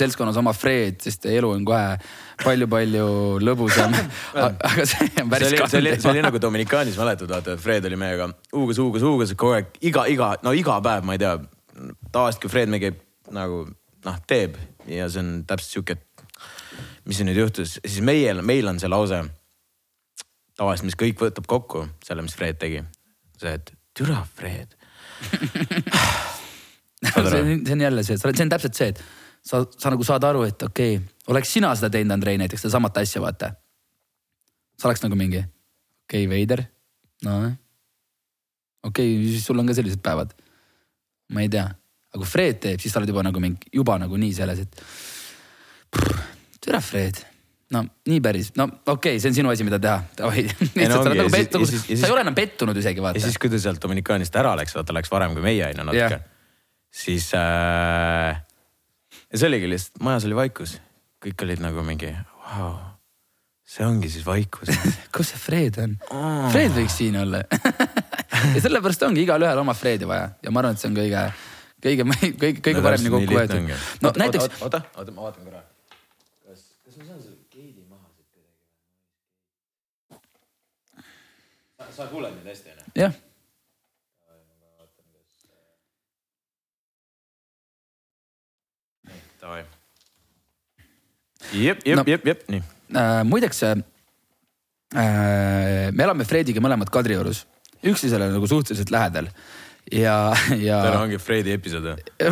seltskonnas 0.00 0.40
oma 0.40 0.56
Fred, 0.56 1.02
sest 1.04 1.28
elu 1.28 1.52
on 1.58 1.68
kohe 1.68 1.98
palju-palju 2.40 3.04
lõbusam. 3.44 3.92
aga 4.40 4.88
see 4.88 5.10
on 5.20 5.28
päris 5.28 5.52
see 5.52 5.60
oli, 5.60 5.68
see 5.68 5.82
oli, 5.82 5.94
see 6.00 6.12
oli 6.14 6.24
nagu 6.24 6.40
Dominikaanis, 6.40 6.96
mäletad, 6.96 7.28
vaata, 7.28 7.60
Fred 7.60 7.84
oli 7.90 8.00
meiega 8.00 8.30
huugas, 8.56 8.80
huugas, 8.80 9.04
huugas 9.04 9.36
kogu 9.36 9.58
aeg, 9.58 9.70
iga, 9.92 10.08
iga, 10.08 10.32
no 10.46 10.56
iga 10.56 10.80
päev, 10.84 11.04
ma 11.04 11.18
ei 11.18 11.20
tea. 11.20 11.36
tavaliselt, 12.08 12.40
kui 12.40 12.56
Fred 12.56 12.72
meil 12.72 12.86
käib 12.88 13.06
nagu 13.34 13.64
noh, 14.04 14.16
teeb 14.28 14.56
ja 14.88 15.08
see 15.10 15.22
on 15.22 15.30
täpselt 15.48 15.74
sihuke, 15.74 15.96
et 15.96 16.04
mis 17.08 17.20
nüüd 17.26 17.40
juhtus, 17.40 17.78
siis 17.84 18.00
meil, 18.04 18.42
meil 18.46 18.68
on 18.70 18.80
see 18.80 18.90
lause 18.90 19.20
tavaliselt, 20.58 20.88
mis 20.90 20.98
kõik 21.00 21.20
võtab 21.20 21.48
kokku 21.50 21.86
selle, 22.04 22.24
mis 22.24 22.36
Fred 22.36 22.60
tegi. 22.60 22.82
see, 23.40 23.54
et 23.56 23.72
türa 23.96 24.22
Fred 24.36 24.76
see 27.00 27.16
on, 27.20 27.64
see 27.66 27.74
on 27.76 27.86
jälle 27.86 28.04
see, 28.04 28.18
see 28.20 28.44
on 28.44 28.52
täpselt 28.52 28.76
see, 28.76 28.92
et 28.92 29.02
sa, 29.44 29.62
sa 29.76 29.92
nagu 29.92 30.04
saad 30.06 30.24
aru, 30.28 30.44
et 30.48 30.62
okei 30.68 30.98
okay,, 30.98 31.08
oleks 31.32 31.52
sina 31.56 31.72
seda 31.76 31.92
teinud, 31.92 32.16
Andrei, 32.16 32.38
näiteks 32.40 32.64
sedasamat 32.64 33.02
asja, 33.02 33.22
vaata. 33.24 33.54
sa 34.78 34.88
oleks 34.88 35.04
nagu 35.04 35.18
mingi, 35.18 35.42
okei 36.06 36.24
okay,, 36.24 36.30
veider, 36.30 36.64
no 37.26 37.40
okei 37.40 39.12
okay,, 39.16 39.28
siis 39.32 39.44
sul 39.46 39.60
on 39.60 39.68
ka 39.68 39.76
sellised 39.76 40.02
päevad. 40.04 40.36
ma 41.30 41.44
ei 41.44 41.52
tea 41.52 41.68
aga 42.10 42.20
kui 42.20 42.28
Fred 42.28 42.60
teeb, 42.66 42.82
siis 42.82 42.92
sa 42.92 43.00
oled 43.00 43.10
juba 43.12 43.24
nagu 43.26 43.42
mingi, 43.42 43.70
juba 43.74 43.98
nagu 44.02 44.18
nii 44.20 44.32
selles, 44.34 44.64
et. 44.66 44.80
tere, 46.60 46.80
Fred 46.84 47.22
no 47.74 47.84
nii 48.10 48.18
päris, 48.22 48.50
no 48.58 48.66
okei 48.66 48.92
okay,, 48.92 49.22
see 49.22 49.30
on 49.30 49.38
sinu 49.38 49.52
asi, 49.52 49.66
mida 49.66 49.78
teha. 49.82 50.02
sa 52.02 52.10
ei 52.10 52.14
ole 52.14 52.24
enam 52.24 52.36
pettunud 52.36 52.76
isegi 52.76 53.02
vaata. 53.02 53.20
ja 53.20 53.28
siis, 53.28 53.38
kui 53.38 53.50
ta 53.52 53.60
sealt 53.62 53.82
Dominikaanist 53.82 54.36
ära 54.40 54.56
läks, 54.58 54.74
vaata 54.78 54.96
läks 54.96 55.12
varem 55.12 55.36
kui 55.36 55.44
meie 55.44 55.68
on 55.68 55.82
ju 55.82 55.86
natuke 55.86 56.02
yeah.. 56.02 56.24
siis 56.90 57.30
äh,. 57.38 58.42
see 59.30 59.46
oligi 59.46 59.70
lihtsalt, 59.70 60.02
majas 60.02 60.26
oli 60.26 60.38
vaikus, 60.38 60.78
kõik 61.22 61.46
olid 61.46 61.62
nagu 61.62 61.86
mingi 61.86 62.10
vau 62.50 62.72
see 63.70 63.86
ongi 63.86 64.10
siis 64.10 64.26
vaikus 64.26 64.72
kus 65.14 65.30
see 65.30 65.38
Fred 65.38 65.78
on 65.84 65.94
oh.? 66.10 66.50
Fred 66.50 66.74
võiks 66.74 66.98
siin 66.98 67.20
olla 67.22 67.44
ja 68.56 68.64
sellepärast 68.64 69.06
ongi 69.06 69.22
igalühel 69.22 69.62
oma 69.62 69.76
Fredi 69.78 70.10
vaja 70.10 70.32
ja 70.42 70.50
ma 70.50 70.64
arvan, 70.64 70.74
et 70.74 70.82
see 70.82 70.90
on 70.90 70.98
kõige 70.98 71.22
kõige, 71.84 72.04
kõige, 72.04 72.60
kõige 72.60 72.76
no, 72.76 72.84
paremini 72.84 73.10
kokku 73.14 73.36
võetud. 73.36 73.60
no 74.02 74.08
oota, 74.10 74.20
näiteks. 74.20 74.44
oota, 74.60 74.78
oota, 75.00 75.10
ma 75.16 75.20
vaatan 75.26 75.42
korra. 75.46 75.62
kas, 76.44 76.60
kas 76.84 76.94
ma 76.98 77.04
saan 77.08 77.20
selle 77.24 77.38
geidi 77.54 77.82
maha 77.88 78.06
siit 78.12 78.28
kuidagi? 78.34 78.54
sa 81.96 82.02
kuuled 82.12 82.32
mind 82.36 82.48
hästi 82.52 82.68
onju? 82.74 82.84
jah. 83.00 83.14
Davai. 89.40 89.62
jep, 91.56 91.78
jep 91.88 91.96
no,, 91.96 92.04
jep, 92.04 92.26
jep, 92.28 92.40
nii 92.52 92.60
äh,. 92.60 93.22
muideks 93.24 93.62
äh, 93.70 93.80
me 95.96 96.02
elame 96.04 96.28
Frediga 96.28 96.60
mõlemad 96.60 96.92
Kadriorus, 96.92 97.46
üksteisele 97.80 98.28
nagu 98.34 98.46
suhteliselt 98.50 98.92
lähedal 98.92 99.32
ja, 99.92 100.16
ja. 100.56 100.80
täna 100.86 101.04
ongi 101.04 101.20
Fredi 101.22 101.54
episood 101.56 101.88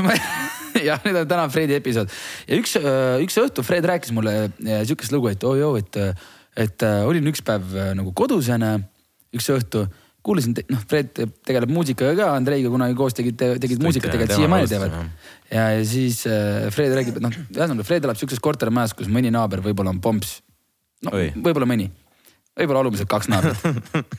või 0.09 0.19
jah, 0.88 1.00
nüüd 1.05 1.23
on 1.23 1.31
täna 1.31 1.47
Fredi 1.52 1.78
episood 1.78 2.12
ja 2.49 2.59
üks, 2.59 2.76
üks 3.25 3.38
õhtu 3.45 3.64
Fred 3.67 3.87
rääkis 3.88 4.14
mulle 4.17 4.50
sihukest 4.59 5.14
lugu, 5.14 5.33
et 5.33 5.47
oi-joo, 5.47 5.76
et, 5.81 6.02
et 6.59 6.88
olin 7.07 7.33
üks 7.33 7.45
päev 7.47 7.73
nagu 7.99 8.12
kodus 8.17 8.50
onju, 8.55 8.76
üks 9.38 9.50
õhtu 9.55 9.87
kuulasin, 10.28 10.57
noh, 10.73 10.81
Fred 10.88 11.12
tegeleb 11.47 11.71
muusikaga 11.73 12.14
ka, 12.19 12.33
Andreiga 12.37 12.71
kunagi 12.73 12.97
koos 12.99 13.17
tegid, 13.17 13.38
tegid 13.62 13.81
muusikat, 13.83 14.12
tegelikult 14.12 14.43
siiamaani 14.43 14.69
teevad. 14.71 14.97
ja, 15.52 15.69
ja 15.76 15.87
siis 15.88 16.21
äh, 16.28 16.67
Fred 16.75 16.93
räägib, 16.99 17.21
et 17.21 17.25
noh, 17.25 17.38
ühesõnaga 17.55 17.87
Fred 17.87 18.09
elab 18.09 18.19
sihukeses 18.21 18.43
kortermajas, 18.45 18.97
kus 18.99 19.11
mõni 19.12 19.33
naaber 19.35 19.62
võib-olla 19.64 19.95
on 19.95 20.02
pomps. 20.05 20.38
no 21.07 21.14
võib-olla 21.14 21.69
mõni, 21.71 21.88
võib-olla 22.59 22.83
alumised 22.83 23.09
kaks 23.11 23.29
naabrit, 23.31 23.61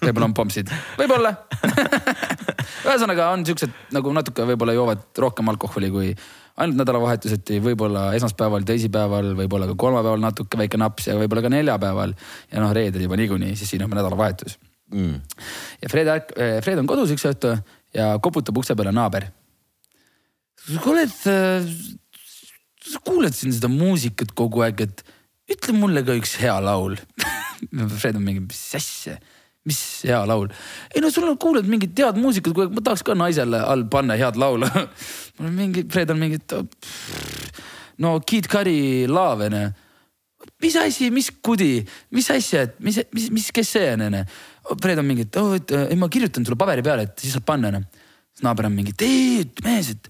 võib-olla 0.03 0.27
on 0.29 0.35
pompsid, 0.37 0.71
võib-olla. 0.99 1.33
Ühesõnaga 2.87 3.31
on 3.33 3.43
siuksed 3.47 3.73
nagu 3.95 4.13
natuke 4.15 4.45
võib-olla 4.47 4.75
joovad 4.75 5.03
rohkem 5.19 5.51
alkoholi 5.51 5.89
kui 5.93 6.11
ainult 6.59 6.79
nädalavahetuseti, 6.79 7.59
võib-olla 7.63 8.09
esmaspäeval, 8.17 8.65
teisipäeval, 8.67 9.33
võib-olla 9.37 9.69
ka 9.69 9.75
kolmapäeval 9.79 10.23
natuke 10.23 10.59
väike 10.59 10.79
naps 10.79 11.07
ja 11.07 11.15
võib-olla 11.19 11.43
ka 11.45 11.51
neljapäeval. 11.53 12.15
ja 12.51 12.63
noh, 12.63 12.73
reedel 12.75 13.05
juba 13.05 13.19
niikuinii, 13.19 13.55
siis 13.59 13.71
siin 13.73 13.83
on 13.85 13.95
nädalavahetus. 13.95 14.57
Mm.. 14.89 15.19
ja 15.83 15.89
Fred, 15.91 16.07
eh, 16.09 16.55
Fred 16.65 16.79
on 16.81 16.87
kodus 16.89 17.11
üks 17.13 17.27
õhtu 17.29 17.53
ja 17.93 18.15
koputab 18.23 18.57
ukse 18.57 18.75
peale 18.75 18.93
naaber. 18.95 19.27
kuule, 20.83 21.05
et 21.05 21.19
sa 22.89 23.03
kuuled 23.05 23.35
siin 23.35 23.53
seda 23.53 23.69
muusikat 23.71 24.33
kogu 24.37 24.65
aeg, 24.65 24.87
et 24.87 25.05
ütle 25.53 25.77
mulle 25.77 26.03
ka 26.05 26.17
üks 26.17 26.39
hea 26.41 26.57
laul 26.63 26.97
Fred 27.97 28.19
on 28.19 28.25
mingi, 28.25 28.43
mis 28.45 28.61
asja, 28.79 29.17
mis 29.67 29.81
hea 30.07 30.21
laul. 30.29 30.47
ei 30.93 31.03
no 31.03 31.11
sul 31.13 31.27
on 31.29 31.37
kuuled 31.41 31.67
mingit 31.69 31.97
head 31.99 32.17
muusikat, 32.19 32.55
aeg, 32.55 32.73
ma 32.75 32.85
tahaks 32.85 33.03
ka 33.05 33.17
naisele 33.17 33.59
all 33.59 33.85
panna 33.91 34.17
head 34.19 34.39
laulu 34.39 34.69
mul 35.37 35.51
on 35.51 35.53
mingi, 35.57 35.85
Fred 35.91 36.15
on 36.15 36.21
mingi, 36.21 36.39
no 37.99 38.17
Kid 38.23 38.49
Cudi 38.51 39.05
Love 39.07 39.49
onju 39.51 39.69
mis 40.61 40.75
asi, 40.75 41.09
mis 41.11 41.29
kudi, 41.43 41.79
mis 42.15 42.29
asja, 42.31 42.65
et 42.67 42.79
mis, 42.83 42.99
mis, 43.15 43.27
mis, 43.33 43.49
kes 43.55 43.73
see 43.75 43.91
on, 43.93 44.05
onju. 44.07 44.23
Fred 44.83 45.01
on 45.01 45.07
mingi, 45.07 45.25
et 45.27 45.39
oh, 45.41 45.53
et 45.57 45.73
ei, 45.87 45.97
ma 45.99 46.09
kirjutan 46.11 46.45
sulle 46.45 46.59
paberi 46.59 46.83
peale, 46.85 47.07
et 47.07 47.21
siis 47.23 47.35
saad 47.35 47.45
panna 47.47 47.71
onju. 47.71 47.83
siis 48.33 48.45
naaber 48.45 48.69
on 48.69 48.75
mingi, 48.75 48.95
et 48.95 49.05
ei, 49.07 49.43
mees, 49.65 49.91
et, 49.95 50.09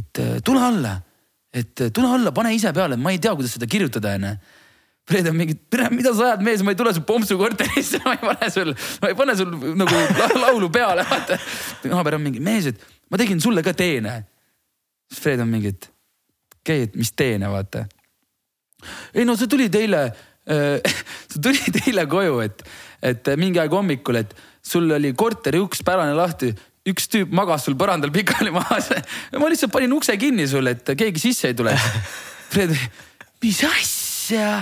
et 0.00 0.22
tule 0.46 0.62
alla, 0.64 0.94
et 1.52 1.86
tule 1.92 2.08
alla, 2.08 2.32
pane 2.36 2.54
ise 2.54 2.72
peale, 2.76 2.96
ma 3.00 3.12
ei 3.14 3.20
tea, 3.22 3.34
kuidas 3.36 3.56
seda 3.56 3.68
kirjutada 3.70 4.14
onju. 4.18 4.34
Fred 5.08 5.26
on 5.26 5.36
mingi, 5.36 5.56
tere, 5.72 5.88
mida 5.90 6.12
sa 6.14 6.30
ajad, 6.30 6.42
mees, 6.46 6.62
ma 6.62 6.74
ei 6.74 6.78
tule 6.78 6.92
su 6.94 7.02
Pompsu 7.06 7.38
korterisse, 7.40 7.98
ma 8.06 8.14
ei 8.14 8.22
pane 8.22 8.50
sul, 8.54 8.72
ma 9.02 9.10
ei 9.10 9.16
pane 9.18 9.36
sul 9.38 9.54
nagu 9.80 10.02
laulu 10.38 10.70
peale, 10.72 11.06
vaata. 11.08 11.38
naaber 11.90 12.18
on 12.18 12.26
mingi, 12.26 12.42
mees, 12.44 12.70
et 12.70 12.84
ma 13.10 13.18
tegin 13.20 13.40
sulle 13.42 13.64
ka 13.66 13.74
teene. 13.76 14.20
siis 15.10 15.22
Fred 15.24 15.42
on 15.42 15.50
mingi, 15.50 15.74
et 15.74 15.88
okei 16.60 16.84
okay,, 16.84 16.88
et 16.90 16.98
mis 17.00 17.10
teene, 17.16 17.50
vaata. 17.50 17.86
ei 19.14 19.26
no 19.26 19.34
sa 19.38 19.50
tulid 19.50 19.74
eile 19.80 20.04
äh, 20.06 20.94
sa 21.32 21.42
tulid 21.42 21.82
eile 21.86 22.06
koju, 22.10 22.40
et 22.46 22.64
et 23.00 23.30
mingi 23.40 23.58
aeg 23.58 23.72
hommikul, 23.72 24.20
et 24.20 24.34
sul 24.62 24.90
oli 24.92 25.14
korteri 25.16 25.58
uks 25.58 25.80
pärane 25.86 26.12
lahti, 26.14 26.52
üks 26.90 27.08
tüüp 27.12 27.32
magas 27.36 27.64
sul 27.66 27.76
põrandal 27.80 28.12
pikali 28.14 28.52
maas. 28.54 28.90
ma 29.40 29.48
lihtsalt 29.50 29.72
panin 29.72 29.94
ukse 29.96 30.16
kinni 30.20 30.46
sulle, 30.48 30.76
et 30.76 30.92
keegi 30.96 31.22
sisse 31.22 31.50
ei 31.50 31.56
tuleks. 31.56 31.86
Fred, 32.50 32.74
mis 33.42 33.64
asja? 33.66 34.52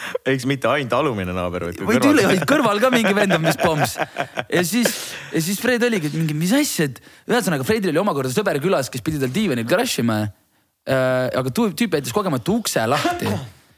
eks 0.32 0.46
mitte 0.48 0.70
ainult 0.70 0.94
alumine 0.96 1.34
naaber, 1.36 1.68
vaid 1.70 1.80
ka 1.80 1.88
kõrval. 1.88 2.22
vaid 2.30 2.46
kõrval 2.48 2.82
ka 2.82 2.92
mingi 2.94 3.14
vend 3.16 3.36
on, 3.38 3.44
mis 3.44 3.60
pomms. 3.60 3.96
ja 4.56 4.64
siis, 4.66 4.94
ja 5.32 5.42
siis 5.42 5.60
Fred 5.62 5.84
oligi, 5.88 6.10
et 6.12 6.18
mingi, 6.18 6.36
mis 6.36 6.54
asja, 6.56 6.90
et 6.90 7.02
ühesõnaga 7.30 7.66
Fredil 7.66 7.94
oli 7.94 8.02
omakorda 8.02 8.32
sõber 8.34 8.60
külas, 8.62 8.92
kes 8.92 9.04
pidi 9.04 9.22
tal 9.22 9.32
diivanil 9.34 9.68
crash 9.68 10.02
ima 10.04 10.22
äh,. 10.26 11.28
aga 11.34 11.50
tüüp 11.50 11.98
jättis 11.98 12.14
kogemata 12.14 12.54
ukse 12.54 12.84
lahti 12.86 13.30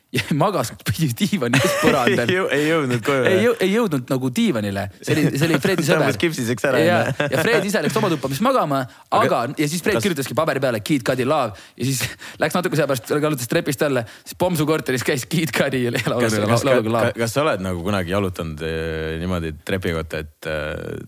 magas 0.42 0.70
diivani 0.88 1.58
ees 1.60 1.74
põrandal 1.82 2.30
ei 2.56 2.62
jõudnud 2.70 3.02
koju? 3.04 3.24
ei, 3.28 3.42
jõu, 3.44 3.54
ei 3.64 3.72
jõudnud 3.74 4.08
nagu 4.08 4.30
diivanile, 4.32 4.86
see 5.02 5.12
oli, 5.14 5.24
see 5.34 5.48
oli 5.48 5.58
Fredi 5.64 5.84
sõber. 5.84 6.06
tõmbas 6.06 6.20
kipsiseks 6.22 6.64
ära. 6.70 6.80
ja, 6.80 7.00
ja 7.28 7.42
Fred 7.42 7.66
ise 7.68 7.82
läks 7.84 7.98
oma 8.00 8.08
tuppa 8.12 8.30
vist 8.32 8.44
magama, 8.44 8.80
aga, 9.18 9.42
ja 9.58 9.68
siis 9.68 9.84
Fred 9.84 9.98
kas... 9.98 10.06
kirjutaski 10.06 10.36
paberi 10.38 10.62
peale 10.64 10.80
Kid 10.80 11.04
Cudi 11.08 11.28
love 11.28 11.52
ja 11.76 11.88
siis 11.90 12.00
läks 12.40 12.56
natuke 12.56 12.78
aja 12.78 12.88
pärast, 12.88 13.12
jalutas 13.12 13.52
trepist 13.52 13.84
alla, 13.84 14.06
siis 14.22 14.38
Pomsu 14.40 14.64
korteris 14.68 15.04
käis 15.04 15.28
Kid 15.28 15.52
Cudi 15.56 15.84
ja 15.84 15.92
laulis 15.92 16.38
lauluga 16.40 16.94
love. 16.96 17.12
kas 17.18 17.36
sa 17.36 17.44
oled 17.44 17.68
nagu 17.68 17.84
kunagi 17.84 18.16
jalutanud 18.16 18.64
eh, 18.64 19.18
niimoodi 19.20 19.58
trepi 19.60 19.92
kohta, 19.98 20.24
et 20.24 20.48
äh, 20.48 21.04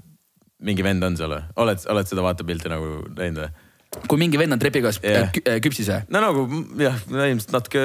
mingi 0.69 0.85
vend 0.85 1.09
on 1.09 1.17
seal 1.17 1.33
või? 1.39 1.43
oled, 1.65 1.89
oled 1.97 2.13
seda 2.13 2.29
vaatepilti 2.29 2.73
nagu 2.73 3.01
näinud 3.17 3.47
või? 3.47 3.69
Kui 3.91 4.21
mingi 4.21 4.39
vend 4.39 4.55
on 4.55 4.61
trepiga 4.63 4.93
yeah. 5.03 5.33
küpsis 5.63 5.89
või? 5.91 6.05
no 6.15 6.21
nagu 6.23 6.43
jah, 6.79 6.99
ilmselt 7.11 7.55
natuke. 7.57 7.81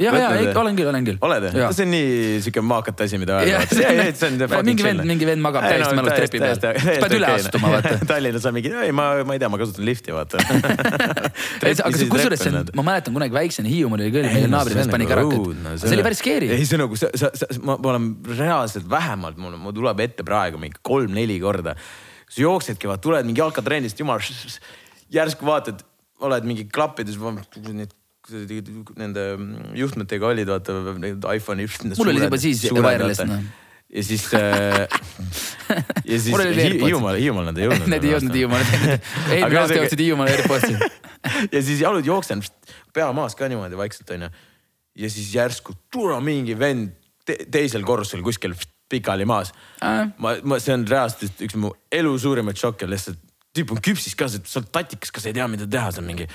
ja, 0.00 0.12
ja 0.16 0.28
ikka 0.40 0.62
olen 0.62 0.78
küll, 0.78 0.88
olen 0.88 1.04
küll. 1.04 1.18
oled 1.26 1.44
jah? 1.50 1.74
see 1.76 1.84
on 1.84 1.92
nii 1.92 2.38
siuke 2.46 2.62
maakate 2.64 3.04
asi, 3.04 3.20
mida 3.20 3.42
öelda. 3.42 4.62
mingi 4.70 4.86
vend, 4.86 5.04
mingi 5.10 5.28
vend 5.28 5.44
magab 5.44 5.66
täiesti 5.68 5.98
mälus 5.98 6.16
trepi 6.16 6.40
peal. 6.40 6.56
sa 6.56 6.72
pead 7.04 7.16
üle 7.18 7.32
astuma 7.34 7.74
vaata. 7.74 7.92
Tallinnas 8.10 8.48
on 8.48 8.56
mingi, 8.56 8.72
ei 8.86 8.96
ma, 8.96 9.10
ma 9.28 9.36
ei 9.36 9.44
tea, 9.44 9.52
ma 9.52 9.60
kasutan 9.60 9.84
lifti 9.90 10.16
vaata 10.16 10.40
aga 11.76 11.92
kusjuures 11.92 12.46
see 12.46 12.54
on, 12.54 12.72
ma 12.80 12.88
mäletan 12.88 13.20
kunagi 13.20 13.36
väiksena 13.36 13.68
Hiiumaal 13.68 14.06
oli 14.06 14.16
küll, 14.16 14.32
meie 14.32 14.48
naabrimees 14.48 14.88
pani 14.96 15.12
kärakat. 15.12 15.78
see 15.84 15.92
oli 15.92 16.08
päris 16.08 16.24
scary. 16.24 16.52
ei, 16.56 16.64
see 16.64 16.80
nagu, 16.80 16.96
sa, 16.96 17.12
sa, 17.12 17.52
ma, 17.60 17.76
olen 17.92 18.14
reaalselt 18.32 18.88
vähemalt, 18.88 19.36
mul, 19.36 19.60
mul 19.60 19.76
tuleb 19.76 20.04
ette 20.08 20.24
praegu 20.24 20.60
mingi 20.64 20.80
kolm-neli 20.80 21.36
korda. 21.44 21.76
sa 22.24 22.44
jooksedki, 22.48 22.88
vaata, 22.88 23.04
tuled 23.10 23.28
mingi 23.28 23.44
jalkatrennist, 23.44 24.00
jumal 24.00 24.24
järsku 25.14 25.48
vaatad, 25.48 25.84
oled 26.24 26.48
mingi 26.48 26.66
klappides, 26.72 27.18
need 27.68 27.94
nende 28.98 29.24
juhtmetega 29.78 30.28
olid, 30.28 30.50
vaata 30.50 30.98
need 31.00 31.24
iPhone'i. 31.38 31.68
mul 31.96 32.12
oli 32.12 32.26
juba 32.26 32.40
siis 32.40 32.66
wireless 32.74 33.24
noh 33.24 33.46
ja 33.88 34.02
siis 34.04 34.34
äh,, 34.34 34.88
ja 36.04 36.20
siis 36.24 36.36
Hiiumaal, 36.36 37.16
Hiiumaal 37.16 37.48
nad 37.50 37.58
ei 37.58 37.64
jõudnud. 37.68 37.88
Need 37.88 38.04
ei 38.04 38.12
jõudnud 38.12 38.36
Hiiumaale. 38.36 38.80
eelmine 39.32 39.60
aasta 39.62 39.78
jõudsid 39.80 40.02
Hiiumaale 40.04 40.34
AirPodsi. 40.36 40.76
ja 41.52 41.62
siis 41.62 41.82
jalud 41.82 42.06
jooksen, 42.06 42.42
pea 42.94 43.08
maas 43.16 43.36
ka 43.38 43.48
niimoodi 43.48 43.78
vaikselt 43.80 44.10
onju. 44.16 44.30
ja 44.98 45.10
siis 45.10 45.30
järsku 45.34 45.76
tule 45.92 46.18
mingi 46.24 46.58
vend 46.58 46.92
te 47.24 47.38
teisel 47.50 47.84
korrusel 47.84 48.22
kuskil 48.24 48.54
pikali 48.88 49.26
maas 49.28 49.52
ma, 50.16 50.32
ma, 50.42 50.56
see 50.60 50.72
on 50.72 50.86
reaalselt 50.88 51.40
üks 51.44 51.56
mu 51.60 51.74
elu 51.92 52.14
suurimaid 52.18 52.56
šokke 52.56 52.88
lihtsalt 52.88 53.20
tüüp 53.58 53.74
on 53.74 53.82
küpsis 53.84 54.16
ka, 54.18 54.30
sa 54.30 54.40
oled 54.60 54.72
tatikas, 54.74 55.12
kas 55.14 55.28
ei 55.28 55.36
tea, 55.36 55.46
mida 55.50 55.68
teha, 55.70 55.92
see 55.94 56.04
on 56.04 56.08
mingi. 56.08 56.28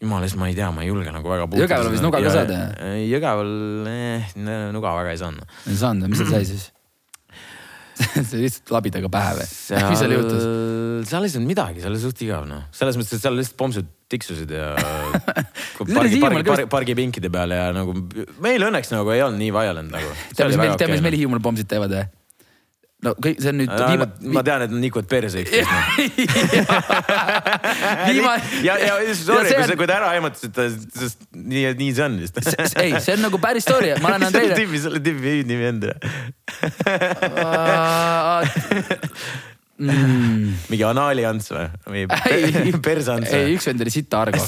jumala 0.00 0.24
eest, 0.24 0.38
ma 0.40 0.48
ei 0.48 0.56
tea, 0.56 0.70
ma 0.72 0.84
ei 0.84 0.88
julge 0.88 1.12
nagu 1.12 1.28
väga. 1.28 1.46
Jõgeval 1.60 1.92
vist 1.92 2.04
nuga 2.06 2.22
ka 2.24 2.34
saada? 2.34 2.60
Jõgeval 3.04 3.54
eh, 3.92 4.34
nuga 4.72 4.94
väga 5.02 5.16
ei 5.16 5.20
saanud. 5.20 5.56
ei 5.68 5.80
saanud, 5.80 6.12
mis 6.12 6.22
seal 6.22 6.36
sai 6.38 6.46
siis? 6.48 6.68
see 8.30 8.40
lihtsalt 8.40 8.72
labidaga 8.74 9.10
pähe 9.12 9.32
või? 9.40 9.46
mis 9.90 10.00
seal 10.00 10.14
juhtus? 10.14 10.44
seal 11.10 11.26
ei 11.26 11.32
saanud 11.32 11.50
midagi, 11.50 11.82
seal 11.82 11.94
oli 11.94 12.02
suht 12.02 12.22
igav 12.24 12.46
noh, 12.48 12.62
selles 12.76 12.98
mõttes, 13.00 13.18
et 13.18 13.24
seal 13.24 13.36
lihtsalt 13.36 13.58
pomsud 13.60 13.90
tiksusid 14.10 14.54
ja 14.54 14.70
pargi, 15.96 16.20
pargi, 16.22 16.44
pargi, 16.46 16.68
pargipinkide 16.70 17.30
peal 17.32 17.54
ja 17.54 17.68
nagu 17.74 17.94
meil 18.42 18.68
õnneks 18.70 18.92
nagu 18.94 19.12
ei 19.14 19.22
olnud 19.24 19.40
nii 19.42 19.52
violent 19.54 19.92
nagu. 19.94 20.14
tead, 20.32 20.50
mis 20.50 20.60
meil, 20.60 20.74
tead, 20.80 20.94
mis 20.94 21.04
meil 21.04 21.18
Hiiumaal 21.20 21.44
pomsid 21.44 21.70
teevad 21.70 21.94
või? 21.94 22.06
No 23.04 23.12
kõik, 23.16 23.40
see 23.40 23.48
on 23.52 23.56
nüüd 23.60 23.70
no, 23.72 23.86
viima... 23.88 24.06
ma 24.36 24.42
tean, 24.46 24.62
et 24.66 24.72
nikuvad 24.74 25.06
perse 25.10 25.38
üksteist 25.40 25.70
Viima... 28.10 28.32
ja, 28.66 28.74
ja 28.80 28.92
sorry, 29.16 29.48
kui 29.48 29.62
on... 29.62 29.68
sa, 29.70 29.74
kui 29.78 29.86
te 29.88 29.94
ära 29.96 30.08
aimatasite, 30.16 30.62
sest 30.98 31.18
nii, 31.36 31.62
nii 31.80 31.92
see 31.96 32.04
on 32.06 32.14
vist 32.20 32.36
ei, 32.80 32.90
see 33.00 33.14
on 33.16 33.22
nagu 33.28 33.38
päris 33.42 33.64
story, 33.68 33.88
ma 34.04 34.08
Andreile. 34.18 34.36
selle 34.36 34.54
tüüpi, 34.60 34.76
selle 34.84 35.00
tüüpi 35.06 35.26
hüüdnimi 35.38 35.64
on 35.70 35.76
mm. 39.80 40.46
mingi 40.68 40.84
Anaali 40.90 41.22
Ants 41.28 41.46
või? 41.54 41.66
või 41.88 42.00
Perse 42.84 43.10
Ants 43.16 43.30
või? 43.32 43.40
ei, 43.46 43.50
üks 43.56 43.64
vend 43.70 43.80
oli 43.86 43.92
Sita 43.96 44.16
Argo 44.26 44.42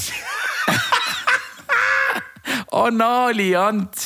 Anaali 2.73 3.49
Ants, 3.57 4.01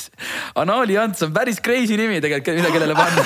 Anaali 0.60 0.96
Ants 1.00 1.20
on 1.28 1.32
päris 1.36 1.60
crazy 1.64 1.96
nimi 2.00 2.18
tegelikult, 2.24 2.56
mida 2.60 2.70
kellele 2.74 2.96
panna 2.96 3.24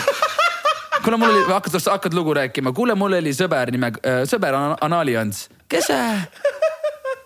kuule, 1.04 1.18
mul 1.22 1.34
oli, 1.34 1.44
hakkad, 1.50 1.78
hakkad 1.92 2.18
lugu 2.18 2.36
rääkima, 2.38 2.74
kuule, 2.76 2.96
mul 3.00 3.18
oli 3.20 3.34
sõber 3.36 3.72
nimega 3.74 4.02
äh,, 4.06 4.24
sõber 4.30 4.58
Anali 4.82 5.18
Ants. 5.20 5.48
kes 5.72 5.90
see? 5.92 6.58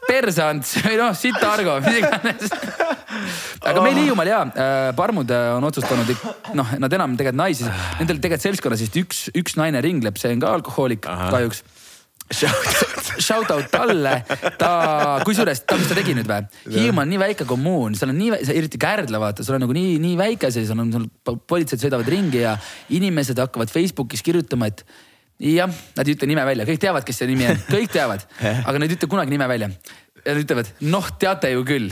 Persants 0.05 0.75
või 0.85 0.99
noh, 0.99 1.15
Sita 1.17 1.51
Argo, 1.55 1.77
mis 1.85 1.99
iganes. 1.99 2.51
aga 3.65 3.81
meil 3.81 3.97
Hiiumaal 4.03 4.29
ja 4.29 4.41
äh, 4.45 4.89
parmud 4.97 5.31
äh, 5.33 5.49
on 5.55 5.65
otsustanud, 5.69 6.11
noh, 6.57 6.75
nad 6.81 6.97
enam 6.99 7.15
tegelikult 7.17 7.41
naisi, 7.41 7.69
nendel 7.99 8.21
tegelikult 8.21 8.45
seltskonnas 8.45 8.85
vist 8.85 8.99
üks, 9.01 9.23
üks 9.35 9.57
naine 9.59 9.81
ringleb, 9.85 10.19
see 10.21 10.35
on 10.35 10.43
ka 10.43 10.53
alkohoolik 10.59 11.05
kahjuks 11.05 11.63
Shout 13.25 13.51
out. 13.53 13.67
Talle, 13.71 14.13
ta, 14.59 14.69
kusjuures, 15.25 15.61
ta, 15.67 15.77
mis 15.79 15.89
ta 15.89 15.97
tegi 15.97 16.15
nüüd 16.17 16.29
või? 16.29 16.45
Hiiumaa 16.73 17.05
on 17.05 17.11
nii 17.13 17.21
väike 17.21 17.47
kommuun, 17.47 17.95
seal 17.97 18.11
on 18.11 18.17
nii, 18.19 18.39
eriti 18.53 18.79
Kärdla 18.81 19.21
vaata, 19.21 19.45
sul 19.45 19.57
on 19.57 19.65
nagu 19.65 19.75
nii, 19.75 19.97
nii 20.03 20.15
väike 20.19 20.49
see, 20.53 20.65
sul 20.67 20.81
on, 20.81 20.91
sul 20.93 21.37
politseid 21.47 21.83
sõidavad 21.83 22.09
ringi 22.11 22.41
ja 22.41 22.55
inimesed 22.97 23.39
hakkavad 23.39 23.71
Facebookis 23.71 24.25
kirjutama, 24.25 24.71
et 24.73 24.83
jah, 25.43 25.69
nad 25.97 26.07
ei 26.07 26.17
ütle 26.17 26.29
nime 26.31 26.45
välja, 26.47 26.65
kõik 26.67 26.81
teavad, 26.81 27.05
kes 27.07 27.21
see 27.21 27.29
nimi 27.29 27.47
on, 27.51 27.61
kõik 27.69 27.93
teavad, 27.93 28.25
aga 28.67 28.75
nad 28.81 28.89
ei 28.89 28.97
ütle 28.97 29.11
kunagi 29.11 29.35
nime 29.35 29.47
välja. 29.51 29.69
Ja 30.25 30.33
nad 30.33 30.41
ütlevad, 30.41 30.69
noh, 30.89 31.07
teate 31.21 31.51
ju 31.53 31.63
küll. 31.67 31.91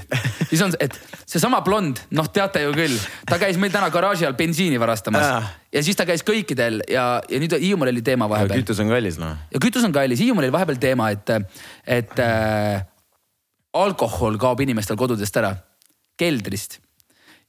siis 0.50 0.62
on, 0.66 0.74
et 0.82 0.96
seesama 1.30 1.62
blond, 1.66 2.02
noh, 2.18 2.30
teate 2.34 2.64
ju 2.66 2.74
küll, 2.76 2.96
ta 3.30 3.38
käis 3.42 3.60
meil 3.62 3.74
täna 3.74 3.92
garaaži 3.94 4.28
all 4.28 4.38
bensiini 4.38 4.80
varastamas. 4.82 5.52
Ja 5.74 5.84
siis 5.86 5.98
ta 5.98 6.06
käis 6.10 6.26
kõikidel 6.26 6.82
ja, 6.90 7.06
ja 7.30 7.42
nüüd 7.42 7.56
Hiiumaal 7.62 7.94
oli 7.94 8.04
teema 8.06 8.28
vahepeal. 8.30 8.62
kütus 8.62 8.82
on 8.84 8.92
kallis 8.94 9.20
noh. 9.22 9.38
ja 9.54 9.62
kütus 9.62 9.86
on 9.86 9.94
kallis, 9.96 10.22
Hiiumaal 10.22 10.48
oli 10.48 10.56
vahepeal 10.56 10.82
teema, 10.82 11.10
et, 11.14 11.34
et 11.86 12.22
äh, 12.22 12.84
alkohol 13.74 14.38
kaob 14.42 14.62
inimestel 14.66 14.98
kodudest 15.00 15.38
ära, 15.42 15.56
keldrist. 16.20 16.80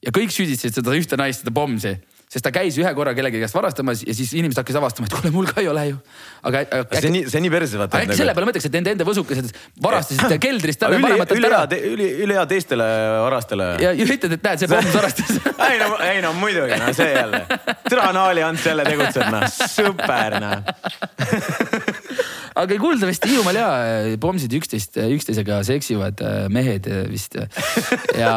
Ja 0.04 0.12
kõik 0.12 0.32
süüdistasid 0.32 0.80
seda 0.80 0.92
ühte 0.96 1.16
naist, 1.20 1.44
seda 1.44 1.52
Pomsi 1.56 1.96
sest 2.34 2.42
ta 2.42 2.50
käis 2.54 2.74
ühe 2.80 2.90
korra 2.96 3.12
kellegi 3.14 3.38
käest 3.42 3.54
varastamas 3.54 4.02
ja 4.02 4.14
siis 4.16 4.32
inimesed 4.34 4.58
hakkasid 4.58 4.80
avastama, 4.80 5.06
et 5.06 5.14
kuule, 5.14 5.30
mul 5.34 5.46
ka 5.46 5.62
ei 5.62 5.68
ole 5.70 5.84
ju. 5.86 5.98
aga, 6.50 6.64
aga. 6.80 6.98
see 6.98 7.10
on 7.10 7.14
nii, 7.14 7.24
see 7.30 7.42
nii 7.44 7.52
perse 7.54 7.80
vaata. 7.80 8.00
äkki 8.02 8.18
selle 8.18 8.34
peale 8.34 8.48
mõtleks, 8.50 8.66
et 8.68 8.74
nende 8.74 8.94
enda 8.96 9.06
võsukesed 9.06 9.52
varastasid 9.84 10.34
keldrist 10.42 10.82
talle 10.82 10.98
vanematelt 11.04 11.48
ära. 11.50 11.62
üli, 11.92 12.08
ülihea 12.26 12.46
teistele 12.50 12.88
varastele. 13.22 13.68
ja, 13.84 13.94
ütled, 13.94 14.34
et 14.38 14.48
näed, 14.48 14.64
see 14.64 14.72
Poms 14.72 14.98
varastas 14.98 15.30
ei 15.70 15.78
no, 15.82 15.90
ei 16.02 16.24
no 16.24 16.34
muidugi, 16.40 16.80
no 16.82 16.90
see 16.96 17.12
jälle. 17.14 17.44
türa 17.86 18.10
Naali 18.16 18.42
Ants 18.46 18.66
jälle 18.66 18.88
tegutseb, 18.88 19.30
noh, 19.34 19.46
super 19.70 20.40
noh 20.42 20.58
aga 22.54 22.76
kuuldavasti 22.78 23.30
Hiiumaal 23.32 23.58
ja 23.58 23.68
pomsid 24.22 24.52
üksteist, 24.58 24.98
üksteisega 25.00 25.58
seksivad 25.66 26.20
äh, 26.22 26.36
mehed 26.52 26.86
äh, 26.90 27.02
vist. 27.10 27.36
ja 28.18 28.34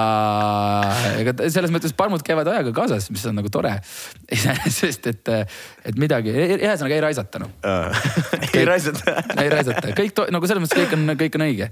ega 1.21 1.35
selles 1.53 1.73
mõttes 1.73 1.93
parmud 1.97 2.23
käivad 2.25 2.49
ajaga 2.51 2.73
kaasas, 2.75 3.09
mis 3.13 3.25
on 3.29 3.37
nagu 3.37 3.51
tore. 3.53 3.75
sest 4.79 5.07
et, 5.11 5.31
et 5.85 6.01
midagi, 6.01 6.33
ühesõnaga 6.57 6.97
ei 6.97 7.05
raisata 7.05 7.43
noh. 7.43 7.53
Ei 8.57 8.65
raisata. 8.65 9.13
ei 9.43 9.49
raisata, 9.51 9.93
kõik 9.97 10.17
nagu 10.33 10.49
selles 10.49 10.63
mõttes 10.63 10.79
kõik 10.79 10.97
on, 10.97 11.15
kõik 11.19 11.37
on 11.37 11.45
õige. 11.45 11.69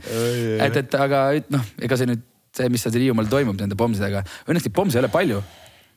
et, 0.62 0.82
et 0.84 0.98
aga 1.02 1.28
noh, 1.54 1.70
ega 1.82 1.98
see 1.98 2.10
nüüd 2.10 2.24
see, 2.56 2.72
mis 2.72 2.84
seal 2.86 2.98
Hiiumaal 3.00 3.30
toimub 3.32 3.60
nende 3.60 3.78
pomsidega, 3.80 4.24
õnneks 4.48 4.70
neid 4.70 4.76
pomse 4.76 5.00
ei 5.00 5.04
ole 5.04 5.12
palju. 5.14 5.42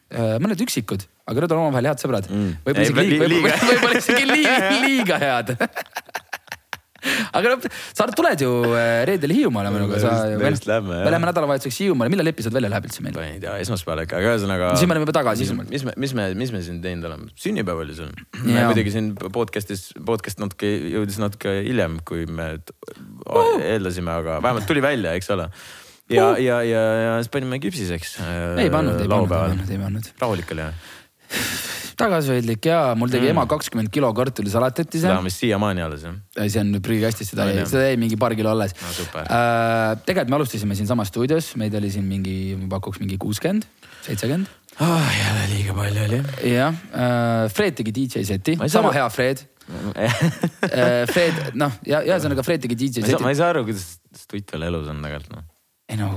Äh, 0.09 0.39
mõned 0.41 0.61
üksikud, 0.65 1.03
aga 1.29 1.43
nad 1.45 1.53
on 1.53 1.59
omavahel 1.67 1.91
head 1.91 2.01
sõbrad. 2.01 2.29
Mm.. 2.33 2.53
võib-olla 2.65 2.87
isegi, 2.87 3.19
võib 3.21 3.35
võib 3.69 3.99
isegi 3.99 4.29
liiga, 4.31 4.55
liiga 4.87 5.19
head 5.27 5.51
aga 7.37 7.55
noh, 7.55 7.79
sa 7.97 8.07
tuled 8.13 8.45
ju 8.45 8.53
äh, 8.73 9.03
reedel 9.09 9.35
Hiiumaale 9.37 9.73
minuga, 9.75 10.01
sa. 10.03 10.13
me 10.29 10.51
läheme 10.51 11.31
nädalavahetuseks 11.31 11.81
Hiiumaale, 11.85 12.13
millal 12.13 12.31
episood 12.33 12.57
välja 12.57 12.71
läheb 12.73 12.89
üldse 12.89 13.05
meil? 13.05 13.17
ma 13.17 13.27
ei 13.29 13.41
tea, 13.43 13.57
esmaspäeval 13.65 14.05
äkki, 14.05 14.19
aga 14.19 14.35
ühesõnaga. 14.35 14.71
siis 14.77 14.89
me 14.89 14.97
oleme 14.97 15.07
juba 15.07 15.17
tagasi 15.19 15.49
Hiiumaal. 15.49 15.71
mis 15.73 15.87
me, 15.89 15.97
mis 16.05 16.15
me, 16.19 16.29
mis 16.45 16.55
me 16.55 16.63
siin 16.67 16.79
teinud 16.85 17.09
oleme, 17.11 17.33
sünnipäev 17.39 17.83
oli 17.85 17.99
sul. 17.99 18.13
me 18.45 18.69
muidugi 18.71 18.95
siin 18.95 19.11
podcast'is, 19.19 19.89
podcast 20.09 20.43
natuke 20.43 20.71
jõudis 20.95 21.21
natuke 21.23 21.59
hiljem, 21.67 22.01
kui 22.09 22.27
me 22.31 22.55
eeldasime, 23.65 24.15
aga 24.23 24.41
vähemalt 24.45 24.69
tuli 24.69 24.85
välja, 24.85 25.17
eks 25.19 25.35
ole 25.37 25.51
ja 26.13 26.31
ja, 26.41 26.63
ja, 26.65 26.85
ja 27.05 27.17
siis 27.23 27.33
panime 27.33 27.61
küpsiseks. 27.63 28.17
ei 28.61 28.71
pannud, 28.73 29.01
ei 29.03 29.11
pannud, 29.11 29.69
ei 29.69 29.83
pannud. 29.83 30.15
rahulik 30.23 30.57
oli 30.57 30.65
jah 30.65 31.77
tagasihoidlik 31.99 32.69
ja 32.71 32.79
mul 32.99 33.11
tegi 33.13 33.27
mm. 33.27 33.35
ema 33.35 33.45
kakskümmend 33.51 33.91
kilo 33.95 34.11
kartulisalatit 34.17 34.95
ise. 34.95 35.07
seda 35.07 35.19
on 35.19 35.27
vist 35.27 35.43
siiamaani 35.43 35.85
alles 35.85 36.05
jah? 36.07 36.15
see 36.39 36.63
on 36.63 36.79
prügikastis, 36.85 37.33
seda 37.33 37.49
jäi, 37.51 37.67
seda 37.71 37.89
jäi 37.89 37.99
mingi 38.01 38.19
paar 38.21 38.37
kilo 38.39 38.53
alles 38.55 38.77
no,. 38.79 38.95
Äh, 39.19 39.99
tegelikult 40.07 40.33
me 40.33 40.39
alustasime 40.39 40.79
siinsamas 40.79 41.11
stuudios, 41.13 41.51
meid 41.61 41.75
oli 41.79 41.91
siin 41.93 42.07
mingi, 42.09 42.39
pakuks 42.71 43.03
mingi 43.03 43.19
kuuskümmend, 43.21 43.67
seitsekümmend. 44.07 44.51
ah, 44.85 45.11
jälle 45.17 45.45
liiga 45.55 45.77
palju 45.77 46.07
oli. 46.07 46.23
jah 46.53 46.73
äh,, 46.73 47.45
Fred 47.55 47.79
tegi 47.83 47.95
DJ 48.01 48.27
seti, 48.29 48.57
sama 48.71 48.95
hea 48.95 49.09
Fred 49.13 49.45
äh, 49.99 51.05
Fred, 51.11 51.53
noh, 51.61 51.75
ja 51.89 52.01
ühesõnaga 52.07 52.47
Fred 52.47 52.65
tegi 52.65 52.79
DJ 52.79 53.05
seti. 53.05 53.23
ma 53.25 53.35
ei 53.35 53.39
saa 53.41 53.53
aru, 53.57 53.67
kuidas 53.69 53.97
Stutt 54.19 54.55
veel 54.55 54.71
elus 54.71 54.89
on 54.91 55.03
tegelikult 55.05 55.35
noh. 55.35 55.49
ei 55.91 55.99
no 56.01 56.13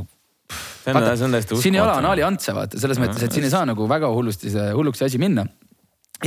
see 0.81 0.93
on, 0.93 1.03
see 1.17 1.25
on 1.25 1.35
täiesti 1.35 1.53
uskumatu. 1.55 1.63
siin 1.65 1.77
ei 1.77 1.83
ole 1.83 1.97
Anaali 1.97 2.23
Antse 2.25 2.55
vaata, 2.55 2.79
selles 2.81 3.01
mõttes, 3.01 3.25
et 3.25 3.35
siin 3.35 3.45
ei 3.47 3.53
saa 3.53 3.65
nagu 3.69 3.87
väga 3.89 4.09
hullusti 4.13 4.53
hulluks 4.77 5.03
asi 5.07 5.19
minna 5.21 5.45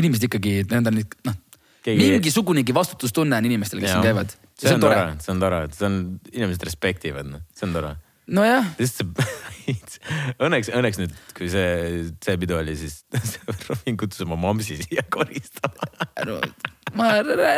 inimesed 0.00 0.28
ikkagi, 0.28 0.60
need 0.70 0.92
on 0.92 0.98
nüüd 1.00 1.18
noh 1.28 1.40
Keegi... 1.84 2.00
mingisugunegi 2.14 2.74
vastutustunne 2.74 3.36
on 3.36 3.46
inimestel, 3.50 3.82
kes 3.82 3.92
siin 3.92 4.06
käivad. 4.06 4.32
see 4.56 4.72
on 4.72 4.80
tore, 4.80 5.00
see 5.20 5.32
on 5.34 5.40
tore, 5.42 5.60
see 5.76 5.86
on, 5.88 5.96
inimesed 6.32 6.64
respektivad, 6.64 7.28
noh, 7.28 7.42
see 7.52 7.66
on 7.68 7.74
tore. 7.76 7.90
nojah. 8.38 8.70
õnneks, 10.44 10.70
õnneks 10.72 11.00
nüüd, 11.00 11.18
kui 11.36 11.50
see, 11.52 12.06
see 12.24 12.38
pidu 12.40 12.56
oli, 12.56 12.76
siis 12.80 13.02
Robin 13.68 13.98
kutsus 14.00 14.24
oma 14.24 14.38
mamsi 14.40 14.78
siia 14.80 15.04
koristama 15.12 15.88
no, 16.28 16.38
ma 16.96 17.10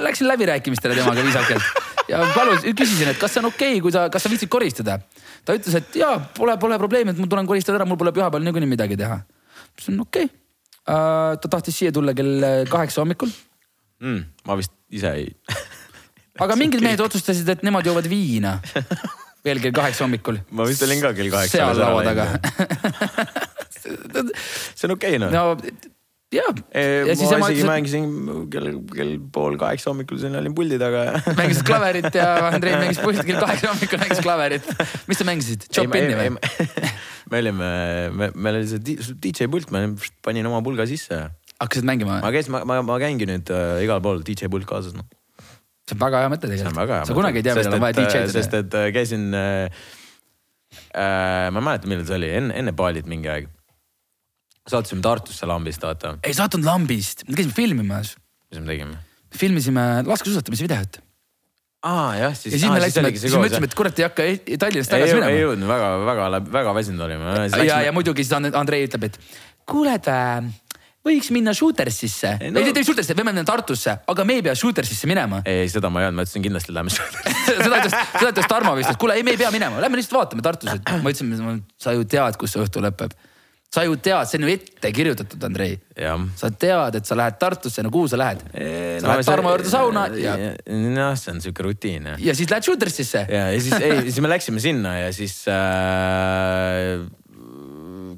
läksin 0.02 0.26
läbirääkimistele 0.30 0.98
temaga 0.98 1.22
viisakalt 1.26 2.10
ja 2.10 2.22
palus, 2.34 2.66
küsisin, 2.66 3.12
et 3.12 3.20
kas 3.22 3.34
see 3.34 3.42
on 3.42 3.50
okei 3.52 3.76
okay,, 3.76 3.84
kui 3.84 3.94
sa, 3.94 4.08
kas 4.10 4.26
sa 4.26 4.32
viitsid 4.32 4.50
koristada. 4.50 4.98
ta 5.46 5.54
ütles, 5.58 5.78
et 5.78 6.00
jaa, 6.02 6.18
pole, 6.38 6.58
pole 6.62 6.78
probleemi, 6.82 7.14
et 7.14 7.22
ma 7.22 7.30
tulen 7.30 7.46
koristada 7.46 7.78
ära, 7.78 7.86
mul 7.86 7.98
pole 8.02 8.14
pühapäeval 8.14 8.46
niikuinii 8.46 8.74
midagi 8.74 8.98
teha. 8.98 9.22
ma 9.22 9.70
ütlesin 9.70 10.02
okei 10.02 10.26
okay 10.26 10.45
ta 10.86 11.50
tahtis 11.50 11.80
siia 11.80 11.92
tulla 11.94 12.14
kell 12.14 12.42
äh, 12.46 12.64
kaheksa 12.70 13.02
hommikul 13.02 13.30
mm,. 14.00 14.24
ma 14.46 14.58
vist 14.60 14.74
ise 14.90 15.12
ei 15.12 15.30
aga 16.44 16.56
mingid 16.60 16.84
mehed 16.84 17.00
otsustasid, 17.00 17.48
et 17.48 17.64
nemad 17.66 17.86
joovad 17.86 18.08
viina 18.10 18.58
veel 19.46 19.62
kell 19.62 19.74
kaheksa 19.74 20.06
hommikul. 20.06 20.40
ma 20.50 20.68
vist 20.68 20.82
olin 20.86 21.02
ka 21.02 21.12
kell 21.16 21.32
kaheksa. 21.32 21.58
seal 21.58 21.82
laua 21.82 22.06
taga 22.06 22.30
see 24.76 24.86
on 24.88 24.96
okei 24.96 25.16
okay, 25.16 25.22
noh. 25.22 25.30
no 25.30 25.44
jaa. 26.34 26.50
ma 26.50 27.12
isegi 27.12 27.26
ütles, 27.38 27.68
mängisin 27.68 28.06
kell, 28.50 28.70
kell 28.90 29.12
pool 29.32 29.56
kaheksa 29.60 29.92
hommikul 29.92 30.18
siin 30.18 30.34
olin 30.38 30.54
puldi 30.56 30.78
taga 30.80 31.04
ja 31.06 31.20
mängisid 31.40 31.66
klaverit 31.68 32.08
ja 32.18 32.26
Andrei 32.48 32.74
mängis 32.82 32.98
puldi 33.02 33.22
kell 33.28 33.38
kaheksa 33.42 33.70
hommikul 33.70 34.02
mängis 34.02 34.22
klaverit. 34.24 34.66
mis 35.06 35.20
sa 35.22 35.26
mängisid, 35.28 35.68
Chopini 35.70 36.16
või? 36.18 36.32
me 37.30 37.42
olime, 37.42 37.70
me, 38.10 38.30
meil 38.34 38.60
oli 38.60 38.70
see 38.70 38.96
DJ 39.22 39.50
pult, 39.52 39.70
ma 39.74 39.84
panin 40.26 40.50
oma 40.50 40.62
pulga 40.66 40.88
sisse. 40.90 41.20
hakkasid 41.62 41.86
mängima? 41.86 42.18
ma 42.24 42.34
käisin, 42.34 42.56
ma, 42.56 42.64
ma, 42.66 42.80
ma 42.86 42.98
käingi 43.02 43.28
nüüd 43.30 43.52
äh, 43.54 43.84
igal 43.86 44.02
pool 44.02 44.24
DJ 44.26 44.50
pult 44.50 44.66
kaasas 44.66 44.98
noh. 44.98 45.06
see 45.86 45.94
on 45.94 46.02
väga 46.02 46.24
hea 46.24 46.32
mõte 46.34 46.50
tegelikult. 46.50 47.06
sa 47.06 47.20
kunagi 47.20 47.42
ei 47.42 47.46
tea, 47.46 47.54
millal 47.60 47.78
on 47.78 47.86
vaja 47.86 48.00
DJ-d 48.00 48.16
teha. 48.26 48.34
sest 48.34 48.58
et 48.64 48.78
äh, 48.82 48.90
käisin 48.94 49.30
äh,, 49.30 49.86
äh, 50.90 51.46
ma 51.54 51.62
ei 51.62 51.68
mäleta, 51.70 51.92
millal 51.92 52.08
see 52.10 52.18
oli, 52.18 52.34
enne, 52.40 52.58
enne 52.58 52.74
Balit 52.74 53.06
mingi 53.06 53.30
aeg. 53.30 53.52
Saatsime 54.66 55.02
Tartusse 55.04 55.48
lambist, 55.48 55.82
vaata. 55.82 56.16
ei 56.26 56.36
saatnud 56.36 56.66
lambist, 56.66 57.26
me 57.28 57.38
käisime 57.38 57.56
filmimas. 57.56 58.16
mis 58.50 58.62
me 58.62 58.72
tegime? 58.72 59.02
filmisime 59.36 59.86
laskesuusatamise 60.06 60.66
videot 60.66 61.00
aa 61.86 62.14
jah, 62.18 62.36
siis. 62.36 62.54
ja 62.54 62.58
siis 62.58 62.72
me 62.72 62.80
läksime, 62.82 63.10
siis 63.14 63.34
me 63.34 63.46
ütlesime, 63.46 63.70
et 63.70 63.78
kurat 63.78 63.98
ei 64.00 64.06
hakka 64.06 64.28
Tallinnast 64.58 64.92
tagasi 64.92 65.16
minema. 65.18 65.32
ei 65.32 65.42
jõudnud, 65.42 65.68
väga, 65.70 65.90
väga, 66.08 66.28
väga 66.58 66.76
väsinud 66.80 67.04
olime. 67.06 67.34
ja, 67.66 67.80
ja 67.86 67.92
muidugi 67.94 68.24
siis 68.26 68.54
Andrei 68.54 68.86
ütleb, 68.88 69.10
et 69.10 69.18
kuule, 69.68 69.94
et 69.98 70.08
äh, 70.10 70.48
võiks 71.06 71.30
minna 71.34 71.54
Shootersisse 71.56 72.32
no.. 72.40 72.62
ei, 72.62 72.72
ei 72.72 72.86
Shootersisse, 72.86 73.16
võime 73.18 73.34
minna 73.34 73.46
Tartusse, 73.46 73.98
aga 74.08 74.26
me 74.26 74.38
ei 74.40 74.44
pea 74.46 74.56
Shootersisse 74.58 75.10
minema. 75.10 75.42
ei, 75.46 75.68
seda 75.72 75.90
ma 75.92 76.02
ei 76.02 76.08
öelnud, 76.08 76.22
ma 76.22 76.26
ütlesin 76.26 76.46
kindlasti 76.48 76.74
lähme 76.74 76.94
Shootersisse 76.94 77.56
seda 77.62 77.80
ütles, 77.82 77.96
seda 78.16 78.32
ütles 78.32 78.50
Tarmo 78.50 78.74
vist, 78.78 78.90
et 78.94 79.00
kuule, 79.02 79.18
ei, 79.18 79.26
me 79.26 79.36
ei 79.36 79.40
pea 79.40 79.52
minema, 79.54 79.80
lähme 79.84 80.00
lihtsalt 80.00 80.18
vaatame 80.20 80.44
Tartus, 80.46 80.74
et 80.74 80.92
ma 81.04 81.14
ütlesin, 81.14 81.62
sa 81.82 81.94
ju 81.96 82.06
tead, 82.08 82.40
kus 82.40 82.56
see 82.56 82.64
õhtu 82.64 82.82
lõpeb 82.84 83.14
sa 83.72 83.82
ju 83.84 83.96
tead, 84.00 84.28
see 84.28 84.38
on 84.38 84.46
ju 84.46 84.52
ette 84.54 84.90
kirjutatud, 84.94 85.42
Andrei. 85.46 85.76
sa 86.38 86.50
tead, 86.50 86.98
et 87.00 87.08
sa 87.08 87.18
lähed 87.18 87.38
Tartusse, 87.40 87.82
no 87.84 87.90
kuhu 87.94 88.08
sa 88.10 88.18
lähed? 88.20 88.44
sa 88.46 89.04
no, 89.04 89.10
lähed 89.10 89.28
Tarmo 89.28 89.52
juurde 89.52 89.72
sauna 89.72 90.06
ja. 90.20 90.36
noh, 90.70 91.12
see 91.18 91.34
on 91.34 91.42
sihuke 91.44 91.66
rutiin 91.66 92.08
ja 92.22 92.36
siis 92.36 92.50
lähed 92.52 92.66
Shootersisse. 92.66 93.26
ja, 93.28 93.42
ja 93.52 93.60
siis, 93.60 93.76
ei, 93.80 94.06
siis 94.08 94.22
me 94.24 94.32
läksime 94.32 94.62
sinna 94.62 94.96
ja 95.00 95.10
siis 95.16 95.42
äh,. 95.52 97.04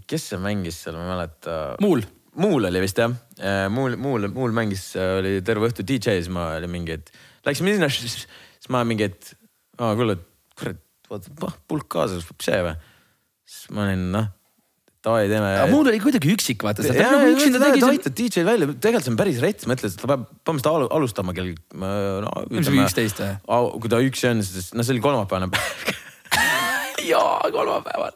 kes 0.08 0.30
see 0.32 0.40
mängis 0.40 0.78
seal, 0.84 0.96
ma 0.96 1.04
ei 1.04 1.11
mäleta. 1.16 1.58
Muul. 1.84 2.06
Muul 2.38 2.68
oli 2.68 2.80
vist 2.80 3.00
jah, 3.00 3.12
äh, 3.42 3.66
Muul, 3.72 3.96
Muul, 3.98 4.28
Muul 4.30 4.54
mängis, 4.54 4.92
oli 4.94 5.40
terve 5.44 5.66
õhtu 5.68 5.82
DJ, 5.82 6.20
siis 6.20 6.30
ma 6.32 6.52
olin 6.54 6.70
mingi, 6.70 6.94
et 7.00 7.11
läksime 7.48 7.74
sinna, 7.74 7.90
siis 7.90 8.70
ma 8.70 8.84
mingi, 8.87 9.08
et 9.11 9.32
aa 9.82 9.96
kuule, 9.98 10.14
kurat, 10.54 10.78
vaata 11.11 11.50
pulk 11.66 11.90
kaasas, 11.90 12.28
see 12.44 12.61
või. 12.62 12.76
siis 13.48 13.72
ma 13.74 13.88
olin 13.88 14.11
noh 14.14 14.34
davai, 15.08 15.28
teeme. 15.30 15.52
mul 15.72 15.88
oli 15.90 16.00
kuidagi 16.02 16.32
üksik, 16.34 16.64
vaata. 16.66 16.84
nagu 16.86 17.30
üksinda 17.34 17.62
tegi. 17.64 17.82
ta 17.82 17.92
aitab 17.94 18.18
DJ 18.18 18.44
välja, 18.46 18.68
tegelikult 18.74 19.08
see 19.08 19.14
on 19.14 19.20
päris 19.20 19.40
rets, 19.44 19.68
mõtles, 19.70 19.96
et 19.96 20.02
ta 20.02 20.10
peab 20.12 20.26
põhimõtteliselt 20.46 20.98
alustama 20.98 21.34
kell 21.36 21.54
no,. 21.54 22.34
ilmselt 22.50 22.82
üksteist 22.84 23.24
või? 23.24 23.32
kui 23.82 23.92
ta 23.92 24.02
üks 24.04 24.28
on, 24.30 24.44
siis 24.46 24.70
noh, 24.76 24.86
see 24.86 24.96
oli 24.96 25.04
kolmapäevane 25.04 25.50
päev 25.54 25.96
jaa, 27.12 27.50
kolmapäeval 27.54 28.14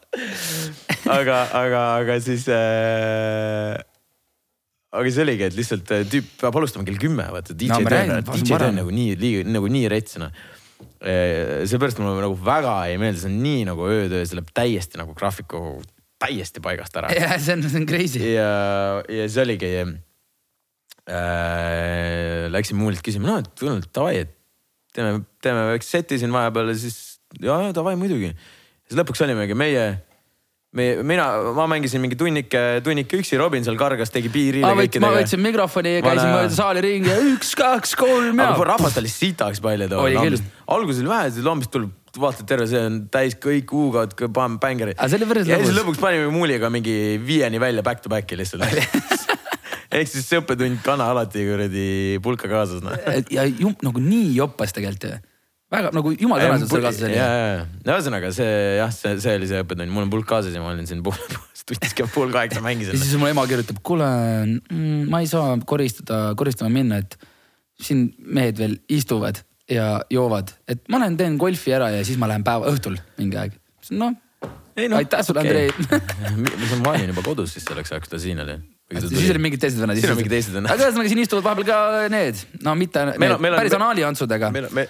aga, 1.19 1.39
aga, 1.59 1.83
aga 2.03 2.19
siis 2.25 2.47
äh, 2.53 3.77
aga 4.93 5.13
see 5.13 5.25
oligi, 5.27 5.49
et 5.49 5.57
lihtsalt 5.59 5.95
äh, 5.95 6.05
tüüp 6.09 6.35
peab 6.43 6.59
alustama 6.61 6.87
kell 6.89 7.01
kümme, 7.01 7.29
vaata 7.35 7.57
DJ 7.57 7.73
no, 7.73 7.81
töö, 7.87 8.19
DJ 8.33 8.51
töö 8.53 8.73
on 8.73 8.83
nagu 8.83 8.93
nii, 8.95 9.47
nagu 9.49 9.73
nii 9.79 9.89
rets 9.93 10.21
noh 10.23 10.33
äh, 11.01 11.63
seepärast 11.69 12.03
mulle 12.03 12.21
nagu 12.27 12.37
väga 12.37 12.77
ei 12.91 13.01
meeldi, 13.01 13.25
see 13.25 13.33
on 13.33 13.43
nii 13.45 13.67
nagu 13.71 13.89
öötöö, 13.89 14.23
see 14.27 14.39
läheb 14.39 14.55
täiesti 14.57 15.01
nagu 15.01 15.17
graafiku 15.19 15.81
täiesti 16.23 16.63
paigast 16.65 16.97
ära. 17.01 17.13
jah, 17.17 17.37
see 17.43 17.57
on, 17.57 17.67
see 17.67 17.83
on 17.83 17.89
crazy. 17.91 18.23
ja, 18.35 18.53
ja 19.11 19.29
see 19.29 19.47
oligi. 19.47 19.73
äh,. 21.11 22.47
Läksin 22.53 22.79
muulilt 22.79 23.03
küsima, 23.05 23.27
no 23.31 23.41
et 23.43 23.51
kuule 23.59 23.81
davai, 23.91 24.23
et 24.27 24.33
teeme, 24.95 25.23
teeme 25.43 25.67
väikse 25.73 25.99
seti 25.99 26.21
siin 26.21 26.33
vahepeal 26.35 26.73
ja 26.73 26.79
siis 26.79 26.97
ja, 27.41 27.59
ja 27.67 27.77
davai 27.77 27.95
muidugi. 27.99 28.33
siis 28.87 28.99
lõpuks 28.99 29.23
olimegi 29.25 29.57
meie 29.59 29.87
me, 30.73 30.87
mina, 31.05 31.27
ma 31.57 31.67
mängisin 31.71 32.01
mingi 32.03 32.17
tunnike, 32.19 32.61
tunnike 32.85 33.21
üksi, 33.21 33.37
Robin 33.41 33.65
seal 33.65 33.77
kargas, 33.81 34.13
tegi 34.13 34.31
piiri. 34.33 34.63
ma 34.65 34.75
võtsin 34.77 35.43
mikrofoni 35.45 35.99
ja 35.99 36.05
käisin 36.05 36.33
mööda 36.33 36.55
saali 36.55 36.85
ringi 36.85 37.13
ja 37.13 37.19
üks, 37.33 37.53
kaks, 37.59 37.97
kolm 38.01 38.41
ja. 38.41 38.53
rahvast 38.73 39.01
oli 39.01 39.13
sitaks 39.13 39.61
palju 39.65 39.91
too. 39.93 40.07
alguses 40.73 41.05
vähe, 41.09 41.33
siis 41.35 41.47
lambist 41.47 41.73
tuleb, 41.75 41.93
vaatad 42.21 42.49
terve, 42.49 42.67
see 42.71 42.83
on 42.83 42.99
täis 43.13 43.37
kõik 43.41 43.73
huugad, 43.73 44.15
bängerid. 44.61 44.99
ja 44.99 45.61
siis 45.63 45.77
lõpuks 45.77 46.01
panime 46.03 46.29
Muuliga 46.35 46.71
mingi 46.73 47.19
viieni 47.25 47.61
välja 47.63 47.83
back 47.83 48.05
to 48.05 48.13
back'i 48.13 48.37
lihtsalt 48.37 48.67
ehk 49.93 50.09
siis 50.09 50.25
see 50.29 50.41
õppetund, 50.41 50.81
kana 50.85 51.11
alati 51.13 51.45
kuradi 51.47 51.87
pulka 52.25 52.49
kaasas 52.51 52.83
noh. 52.85 52.97
ja 53.33 53.45
jum, 53.49 53.77
nagu 53.85 54.03
nii 54.03 54.33
jopas 54.39 54.75
tegelikult 54.77 55.09
ju 55.11 55.21
väga 55.73 55.93
nagu 55.97 56.13
jumala 56.13 56.49
et 56.53 56.67
sul 56.69 56.85
kaasas 56.85 57.07
oli. 57.09 57.17
ja, 57.17 57.29
ja, 57.33 57.53
ja 57.85 57.97
ühesõnaga 57.97 58.33
see 58.37 58.51
jah, 58.79 58.93
see, 58.93 59.15
see 59.25 59.37
oli 59.41 59.49
see 59.49 59.63
õppetund, 59.65 59.93
mul 59.93 60.07
on 60.07 60.13
pulk 60.13 60.29
kaasas 60.29 60.57
ja 60.57 60.65
ma 60.65 60.73
olin 60.73 60.89
siin 60.89 61.01
pool, 61.05 61.17
tunnis 61.69 61.97
kell 61.97 62.11
pool 62.13 62.33
kaheksa 62.35 62.65
mängisin. 62.65 62.97
ja 62.97 63.05
siis 63.05 63.21
mu 63.21 63.31
ema 63.31 63.45
kirjutab, 63.49 63.81
kuule 63.87 64.09
mm,, 64.45 65.07
ma 65.13 65.23
ei 65.25 65.31
saa 65.31 65.57
koristada, 65.69 66.25
koristama 66.39 66.73
minna, 66.75 67.01
et 67.01 67.17
siin 67.83 68.11
mehed 68.21 68.61
veel 68.61 68.77
istuvad 68.93 69.41
ja 69.71 69.87
joovad, 70.11 70.53
et 70.69 70.83
ma 70.91 71.01
lähen 71.03 71.17
teen 71.21 71.39
golfi 71.41 71.75
ära 71.75 71.91
ja 71.95 72.05
siis 72.07 72.19
ma 72.21 72.31
lähen 72.31 72.45
päeva 72.47 72.71
õhtul 72.73 72.99
mingi 73.19 73.39
aeg. 73.39 73.57
noh 73.91 74.13
no, 74.13 74.97
aitäh 74.99 75.25
sulle 75.27 75.45
okay., 75.45 75.71
Andrei 75.71 76.81
ma 76.85 76.95
olin 76.95 77.13
juba 77.13 77.25
kodus 77.27 77.57
siis 77.57 77.67
selleks 77.69 77.93
ajaks, 77.93 78.09
kui 78.09 78.17
ta 78.17 78.23
siin 78.23 78.43
oli 78.43 78.59
siis 79.01 79.31
olid 79.31 79.43
mingid 79.43 79.63
teised 79.63 79.81
vennad. 79.81 79.97
siis 79.97 80.09
olid 80.11 80.21
mingid 80.23 80.35
teised 80.37 80.55
vennad. 80.57 80.73
aga 80.75 80.87
ühesõnaga 80.89 81.13
siin 81.13 81.23
istuvad 81.23 81.47
vahepeal 81.47 81.69
ka 81.69 82.07
need, 82.13 82.41
no 82.67 82.75
mitte 82.79 83.05
meil, 83.13 83.21
need, 83.25 83.45
meil 83.47 83.59
päris 83.61 83.77
anaaliantsudega. 83.79 84.53
meil 84.55 84.69
on, 84.69 84.81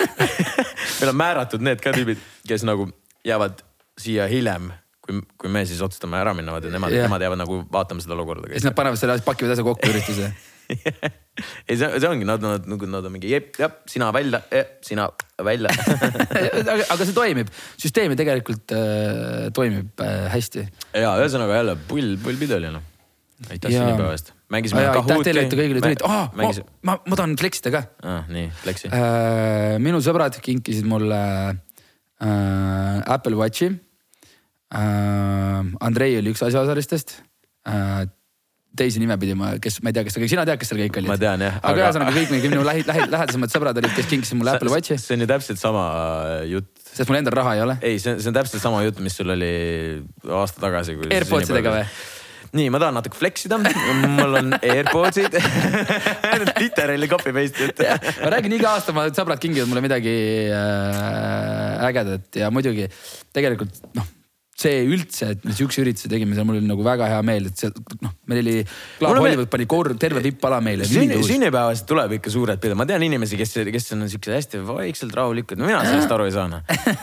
meil 1.00 1.12
on 1.12 1.18
määratud 1.20 1.64
need 1.64 1.82
ka 1.84 1.94
tüübid, 1.96 2.22
kes 2.48 2.64
nagu 2.66 2.88
jäävad 3.26 3.64
siia 4.00 4.28
hiljem 4.30 4.70
kui, 5.04 5.20
kui 5.40 5.52
me 5.52 5.64
siis 5.68 5.82
otsustame 5.84 6.20
ära 6.20 6.34
minna, 6.36 6.54
vaata 6.56 6.72
nemad 6.72 6.94
yeah., 6.94 7.08
nemad 7.08 7.26
jäävad 7.26 7.42
nagu 7.42 7.60
vaatama 7.72 8.04
seda 8.04 8.16
olukorda. 8.18 8.50
siis 8.54 8.66
nad 8.66 8.78
panevad 8.78 9.00
selle, 9.00 9.18
pakivad 9.26 9.54
asja 9.56 9.66
kokku 9.66 9.92
ürituse 9.92 10.32
ei, 10.70 11.76
see, 11.76 11.88
see 11.88 12.08
ongi, 12.10 12.28
nad, 12.28 12.42
nad 12.44 12.68
nagu, 12.70 12.88
nad 12.90 13.06
on 13.06 13.14
mingi 13.14 13.32
jep, 13.32 13.56
jah, 13.60 13.72
sina 13.90 14.10
välja, 14.14 14.42
sina 14.86 15.08
välja 15.44 15.72
aga, 16.74 16.84
aga 16.84 17.00
see 17.02 17.16
toimib, 17.16 17.50
süsteem 17.80 18.14
ju 18.14 18.20
tegelikult 18.20 18.76
äh, 18.76 19.48
toimib 19.56 20.04
äh, 20.04 20.28
hästi. 20.34 20.66
ja 20.96 21.16
ühesõnaga 21.20 21.60
jälle 21.62 21.76
pull, 21.90 22.16
pull 22.22 22.40
pidu 22.40 22.58
oli 22.60 22.72
noh 22.76 22.86
aitäh 23.48 23.72
sünnipäeva 23.72 24.12
eest. 24.14 24.32
mängisime 24.52 24.84
ah,. 24.84 24.98
aitäh 25.00 25.22
teile, 25.24 25.44
et 25.46 25.52
te 25.52 25.58
kõigile 25.58 25.82
tulite 25.84 26.06
oh,. 26.06 26.28
Mängis... 26.36 26.60
ma, 26.86 26.98
ma 27.00 27.18
tahan 27.18 27.36
fleksida 27.40 27.72
ka 27.74 27.84
ah,. 28.04 28.28
nii, 28.32 28.50
fleksi 28.62 28.90
äh,. 28.92 29.76
minu 29.82 30.02
sõbrad 30.04 30.36
kinkisid 30.44 30.88
mulle 30.90 31.20
äh, 31.48 32.96
Apple 33.06 33.38
Watchi 33.40 33.70
äh,. 33.72 35.64
Andrei 35.80 36.18
oli 36.20 36.34
üks 36.34 36.44
asjaosalistest 36.46 37.16
äh, 37.68 38.04
teisi 38.78 39.00
nimepidi 39.02 39.34
ma, 39.38 39.54
kes, 39.62 39.80
ma 39.82 39.90
ei 39.90 39.96
tea, 39.96 40.04
kes, 40.06 40.16
sina 40.30 40.44
tead, 40.46 40.60
kes 40.60 40.70
seal 40.70 40.80
kõik 40.84 41.00
olid? 41.00 41.10
ma 41.10 41.16
tean 41.20 41.42
jah. 41.42 41.58
aga 41.66 41.82
ühesõnaga 41.82 42.14
kõik 42.14 42.46
minu 42.46 42.62
lähi, 42.66 42.84
lähi, 42.86 43.08
lähedasemad 43.10 43.52
sõbrad 43.52 43.80
olid, 43.82 43.92
kes 43.96 44.08
kinkisid 44.10 44.38
mulle 44.38 44.54
Apple 44.54 44.70
Watchi. 44.72 44.98
see 45.00 45.16
on 45.16 45.24
ju 45.24 45.28
täpselt 45.30 45.60
sama 45.62 45.82
äh, 46.36 46.44
jutt. 46.52 46.70
sest 46.86 47.10
mul 47.10 47.18
endal 47.18 47.36
raha 47.40 47.56
ei 47.58 47.64
ole. 47.64 47.76
ei, 47.82 47.98
see, 48.02 48.16
see 48.22 48.30
on 48.30 48.38
täpselt 48.38 48.62
sama 48.62 48.84
jutt, 48.86 49.02
mis 49.02 49.18
sul 49.18 49.34
oli 49.34 49.50
aasta 50.38 50.62
tagasi. 50.62 50.96
AirPodsidega 51.10 51.74
või? 51.74 51.88
nii, 52.60 52.70
ma 52.70 52.82
tahan 52.82 52.96
natuke 52.98 53.18
flex 53.18 53.48
ida, 53.48 53.58
mul 53.58 54.38
on 54.38 54.54
AirPodsid 54.60 55.34
literally 56.62 57.10
copy 57.10 57.34
paste 57.34 57.66
jutt 57.66 57.84
ma 58.22 58.32
räägin 58.36 58.54
iga 58.60 58.76
aasta, 58.76 58.94
ma 58.94 59.08
sõbrad 59.10 59.42
kingivad 59.42 59.70
mulle 59.70 59.82
midagi 59.86 60.14
äh, 60.54 61.84
ägedat 61.90 62.42
ja 62.44 62.54
muidugi 62.54 62.86
tegelikult 63.34 63.82
noh 63.98 64.14
see 64.60 64.82
üldse, 64.84 65.30
et 65.34 65.44
me 65.46 65.54
sihukese 65.56 65.82
ürituse 65.84 66.10
tegime, 66.12 66.36
seal 66.36 66.46
mul 66.48 66.58
oli 66.58 66.68
nagu 66.68 66.84
väga 66.84 67.08
hea 67.10 67.20
meel, 67.26 67.48
et 67.50 67.60
see 67.60 67.70
noh, 68.04 68.12
meil 68.30 68.42
oli. 68.42 68.54
Club 68.98 69.20
Hollywood 69.22 69.50
pani 69.52 69.66
kor-, 69.70 69.92
terve 70.00 70.22
vippala 70.24 70.60
meile. 70.64 70.86
sünnipäevast 70.88 71.86
tuleb 71.88 72.16
ikka 72.18 72.32
suured 72.32 72.60
pildid, 72.60 72.78
ma 72.78 72.86
tean 72.88 73.04
inimesi, 73.06 73.38
kes, 73.40 73.56
kes 73.72 73.90
on 73.96 74.04
siuksed 74.10 74.36
hästi 74.36 74.62
vaikselt 74.68 75.16
rahulikud, 75.16 75.60
no 75.60 75.68
mina 75.68 75.80
sellest 75.86 76.12
aru 76.16 76.28
ei 76.28 76.34
saa 76.34 76.46
noh 76.50 76.60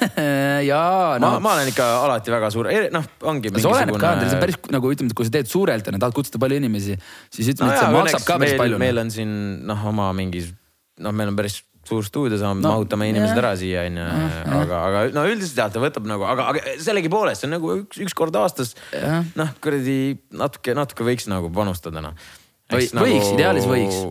jaa 0.69 1.17
no.. 1.21 1.33
ma, 1.43 1.55
olen 1.55 1.71
ikka 1.71 1.87
alati 2.05 2.33
väga 2.33 2.51
suur, 2.53 2.69
noh, 2.93 3.09
ongi. 3.31 3.53
see 3.57 3.71
oleneb 3.71 3.97
ka, 4.01 4.13
see 4.23 4.37
on 4.37 4.45
päris 4.45 4.61
nagu 4.73 4.93
ütleme, 4.93 5.17
kui 5.17 5.27
sa 5.27 5.35
teed 5.39 5.49
suurelt 5.51 5.87
ja 5.87 5.97
tahad 5.97 6.15
kutsuda 6.17 6.41
palju 6.43 6.61
inimesi, 6.61 6.97
siis 7.33 7.53
ütleme 7.55 7.71
no, 7.71 7.75
et 7.75 7.83
see 7.83 7.97
maksab 7.97 8.27
ka 8.27 8.39
päris 8.43 8.57
palju. 8.59 8.81
meil 8.81 9.03
on 9.03 9.13
siin 9.13 9.33
noh, 9.67 9.89
oma 9.91 10.11
mingi 10.17 10.45
noh, 11.03 11.13
meil 11.15 11.31
on 11.31 11.37
päris 11.37 11.61
suur 11.87 12.05
stuudio, 12.07 12.37
saame 12.41 12.63
no, 12.63 12.73
mahutame 12.75 13.09
inimesed 13.11 13.39
ära 13.39 13.53
siia 13.59 13.85
onju, 13.87 14.05
aga, 14.59 14.81
aga 14.89 15.03
no 15.15 15.25
üldiselt 15.29 15.61
jah, 15.61 15.71
ta 15.73 15.81
võtab 15.83 16.07
nagu, 16.09 16.25
aga, 16.27 16.49
aga 16.53 16.75
sellegipoolest 16.83 17.43
see 17.43 17.49
on 17.49 17.55
nagu 17.57 17.73
üks, 17.81 18.01
üks 18.05 18.15
kord 18.17 18.35
aastas. 18.39 18.75
noh, 19.39 19.53
kuradi 19.63 19.97
natuke, 20.35 20.75
natuke 20.77 21.07
võiks 21.07 21.29
nagu 21.31 21.51
panustada 21.53 22.03
noh. 22.03 22.17
Nagu, 22.67 22.83
võiks, 22.99 23.29
ideaalis 23.31 23.67
võiks. 23.69 24.01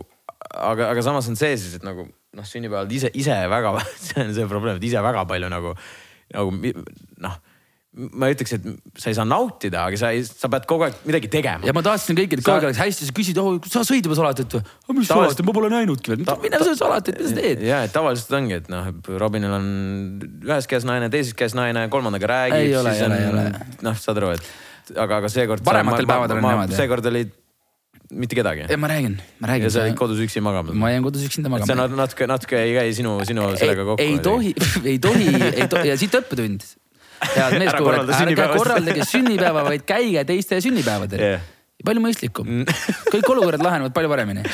aga, 0.57 0.89
aga 0.89 1.03
samas 1.05 1.29
on 1.29 1.37
see 1.37 1.53
siis, 1.59 1.77
et 1.77 1.85
nagu 1.85 2.07
noh, 2.07 2.47
sünnipäeval 2.47 2.89
ise, 2.93 3.11
ise 3.17 3.37
väga 3.51 3.75
see 4.07 4.25
on 4.25 4.33
see 4.37 4.49
probleem, 4.49 4.81
et 4.81 4.89
ise 4.89 5.03
väga 5.05 5.27
palju 5.29 5.51
nagu, 5.53 5.75
nagu 6.33 6.73
noh 7.23 7.37
ma 7.97 8.29
ei 8.29 8.35
ütleks, 8.35 8.53
et 8.57 8.65
sa 9.01 9.09
ei 9.09 9.15
saa 9.17 9.25
nautida, 9.27 9.85
aga 9.89 9.97
sa 9.99 10.11
ei, 10.13 10.21
sa 10.25 10.49
pead 10.53 10.67
kogu 10.69 10.85
aeg 10.85 10.99
midagi 11.07 11.31
tegema. 11.33 11.65
ja 11.65 11.73
ma 11.73 11.81
tahtsin 11.85 12.17
kõigil 12.19 12.43
sa... 12.43 12.57
kogu 12.57 12.69
aeg 12.69 12.77
hästi, 12.77 13.07
sa 13.09 13.15
küsid, 13.17 13.39
oh 13.41 13.57
sa 13.65 13.81
sõid 13.87 14.05
juba 14.05 14.17
salatit 14.19 14.53
või? 14.57 14.61
mis 14.99 15.09
tavaliselt... 15.09 15.39
salatit, 15.39 15.47
ma 15.47 15.55
pole 15.57 15.71
näinudki 15.73 16.13
veel 16.13 16.23
mine 16.43 16.61
söö 16.61 16.77
salatit, 16.77 17.17
mis 17.21 17.33
sa 17.33 17.39
teed? 17.39 17.65
ja, 17.65 17.81
et 17.87 17.95
tavaliselt 17.95 18.37
ongi, 18.37 18.61
et 18.61 18.69
noh, 18.73 18.91
Robinil 19.23 19.57
on 19.57 19.67
ühes 20.45 20.69
käes 20.69 20.85
naine, 20.87 21.09
teises 21.13 21.33
käes 21.37 21.57
naine, 21.57 21.87
kolmandaga 21.93 22.31
räägib. 22.33 22.61
ei 22.61 22.77
ole, 22.77 22.93
ei 22.93 23.05
ole, 23.09 23.19
ei 23.23 23.33
ole. 23.33 23.49
noh, 23.87 23.99
saad 24.05 24.21
aru, 24.21 24.35
et 24.37 24.95
aga, 24.95 25.21
aga 25.23 25.33
seekord. 25.33 25.65
parematel 25.65 26.09
päevadel 26.09 26.41
on 26.41 26.49
niimoodi. 26.51 26.77
seekord 26.77 27.11
oli 27.11 27.25
mitte 28.13 28.37
kedagi. 28.37 28.67
ja 28.69 28.77
ma 28.77 28.87
räägin, 28.93 29.17
ma 29.41 29.49
räägin. 29.51 29.67
ja 29.67 29.73
sa 29.73 29.87
jäid 29.87 29.97
kodus 29.99 30.21
üksi 30.23 30.43
magama? 30.43 30.75
ma 30.77 30.91
jäin 30.93 31.05
kodus 31.05 31.25
üksinda 31.27 31.49
magama. 31.51 31.73
see 31.73 31.97
natuke, 31.97 32.27
natuke 32.29 32.59
ei 32.61 32.75
käi 32.77 32.93
sinu, 32.95 33.17
sinu 33.27 33.49
sellega 33.57 33.87
kokku. 33.89 34.03
ei 34.05 34.19
tohi, 34.23 34.53
ei 34.83 34.99
tohi, 34.99 35.31
ei 35.49 35.71
tohi 35.71 35.89
ja 35.91 35.97
siit 35.99 36.15
õppetund 36.21 36.63
head 37.21 37.57
meeskuulajad, 37.61 38.11
ärge 38.21 38.47
korraldage 38.53 39.05
sünnipäeva, 39.09 39.63
vaid 39.67 39.85
käige 39.87 40.23
teiste 40.27 40.59
sünnipäevadel 40.63 41.23
yeah. 41.23 41.47
palju 41.85 42.03
mõistlikum, 42.03 42.49
mm. 42.49 42.83
kõik 43.13 43.31
olukorrad 43.33 43.63
lahenevad 43.65 43.95
palju 43.95 44.11
paremini. 44.11 44.45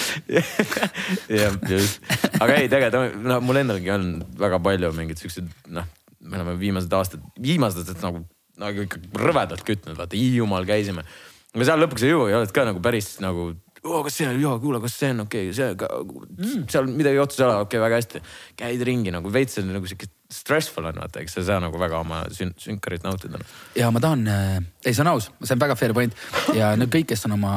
jah, 1.41 1.57
just, 1.71 1.99
aga 2.39 2.59
ei, 2.59 2.71
tegelikult 2.71 3.19
no 3.25 3.41
mul 3.45 3.61
endalgi 3.63 3.93
on 3.93 4.07
väga 4.39 4.61
palju 4.63 4.93
mingeid 4.97 5.23
siukseid, 5.23 5.51
noh, 5.75 5.89
me 6.23 6.39
oleme 6.39 6.55
viimased 6.61 6.97
aastad, 6.99 7.23
viimased 7.41 7.83
aastad 7.83 8.01
nagu, 8.05 8.23
nagu 8.61 8.87
ikka 8.87 9.03
rõvedalt 9.19 9.65
kütnud, 9.67 9.97
vaata 9.99 10.19
Hiiumaal 10.19 10.67
käisime. 10.69 11.05
aga 11.53 11.69
seal 11.69 11.83
lõpuks 11.83 12.05
ei 12.07 12.13
jõua 12.15 12.31
ja 12.31 12.41
oled 12.41 12.55
ka 12.55 12.67
nagu 12.69 12.83
päris 12.83 13.15
nagu 13.23 13.51
oh,, 13.83 14.01
kas 14.05 14.17
see 14.17 14.27
on, 14.29 14.39
jaa, 14.41 14.57
kuule, 14.63 14.81
kas 14.83 14.97
see 14.99 15.11
on 15.13 15.25
okei 15.25 15.49
okay,, 15.51 15.55
see 15.57 15.71
mm., 15.75 16.67
seal 16.71 16.89
midagi 16.89 17.21
otsus 17.23 17.41
ei 17.41 17.47
ole, 17.47 17.55
okei 17.63 17.79
okay,, 17.79 17.83
väga 17.85 17.99
hästi. 18.01 18.21
käid 18.59 18.83
ringi 18.89 19.13
nagu 19.15 19.31
veits 19.33 19.59
on 19.61 19.71
nagu 19.73 19.89
sihuke 19.89 20.09
stressful 20.33 20.87
on 20.89 21.01
vaata, 21.03 21.21
eks 21.21 21.35
sa 21.35 21.43
ei 21.43 21.49
saa 21.49 21.59
nagu 21.63 21.79
väga 21.81 21.99
oma 22.01 22.23
sün 22.33 22.53
sünkarit 22.59 23.05
nautida. 23.05 23.41
ja 23.77 23.91
ma 23.93 24.01
tahan 24.03 24.27
äh,, 24.27 24.61
ei 24.85 24.93
see 24.93 25.03
on 25.05 25.13
aus, 25.13 25.29
see 25.43 25.55
on 25.57 25.65
väga 25.65 25.77
fair 25.79 25.95
point 25.95 26.15
ja 26.57 26.73
need 26.79 26.93
kõik, 26.93 27.11
kes 27.11 27.27
on 27.29 27.37
oma 27.37 27.53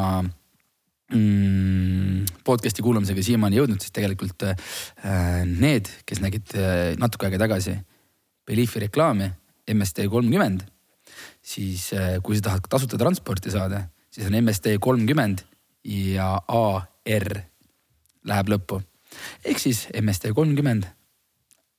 mm, 1.14 2.36
podcast'i 2.46 2.84
kuulamisega 2.84 3.24
siiamaani 3.24 3.60
jõudnud, 3.60 3.82
siis 3.82 3.94
tegelikult 3.94 4.46
äh, 4.50 4.56
need, 5.46 5.90
kes 6.08 6.22
nägid 6.24 6.56
äh, 6.58 6.94
natuke 7.00 7.30
aega 7.30 7.44
tagasi 7.46 7.78
Beliefi 8.46 8.84
reklaami 8.84 9.26
MSD 9.72 10.04
kolmkümmend, 10.10 10.62
siis 11.42 11.88
äh, 11.96 12.16
kui 12.22 12.38
sa 12.38 12.50
tahad 12.50 12.68
tasuta 12.70 12.98
transporti 13.00 13.50
saada, 13.54 13.86
siis 14.14 14.28
on 14.28 14.38
MSD 14.38 14.76
kolmkümmend 14.82 15.42
ja 15.86 16.34
AR 16.48 17.28
läheb 18.26 18.52
lõppu. 18.52 18.80
ehk 19.44 19.60
siis 19.62 19.86
MSD 19.94 20.34
kolmkümmend 20.34 20.88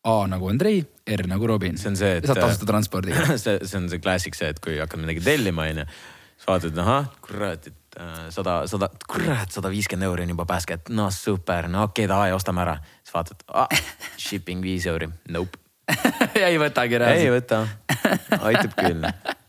A 0.08 0.22
nagu 0.30 0.48
Andrei, 0.48 0.80
R 1.18 1.26
nagu 1.28 1.48
Robin. 1.48 1.78
see 1.78 1.90
on 1.92 1.98
see, 2.00 2.20
et. 2.20 2.28
saad 2.28 2.40
tasuta 2.40 2.70
transpordiga 2.70 3.26
see, 3.36 3.58
see 3.64 3.80
on 3.82 3.90
see 3.92 4.00
klassik 4.00 4.38
see, 4.38 4.54
et 4.54 4.62
kui 4.64 4.78
hakkad 4.80 5.04
midagi 5.04 5.24
tellima, 5.26 5.68
onju. 5.68 5.88
siis 6.38 6.48
vaatad, 6.48 6.80
ahah, 6.84 7.10
kurat, 7.26 7.68
et 7.68 8.00
äh, 8.00 8.28
sada, 8.34 8.62
sada, 8.72 8.90
kurat, 9.10 9.52
sada 9.52 9.72
viiskümmend 9.74 10.08
euri 10.08 10.28
on 10.28 10.36
juba 10.36 10.48
pääsket. 10.48 10.94
no 10.96 11.10
super, 11.12 11.68
no 11.68 11.88
okei 11.90 12.06
okay,, 12.06 12.14
davai, 12.14 12.32
ostame 12.38 12.64
ära. 12.64 12.78
siis 13.02 13.16
vaatad 13.16 13.44
ah,, 13.52 13.82
shipping 14.16 14.64
viis 14.64 14.88
euri, 14.88 15.10
nope 15.34 15.60
ei 16.48 16.56
võtagi 16.60 17.00
reaalselt. 17.00 17.28
ei 17.28 17.36
võta, 17.36 17.64
aitab 18.40 18.80
küll 18.80 19.08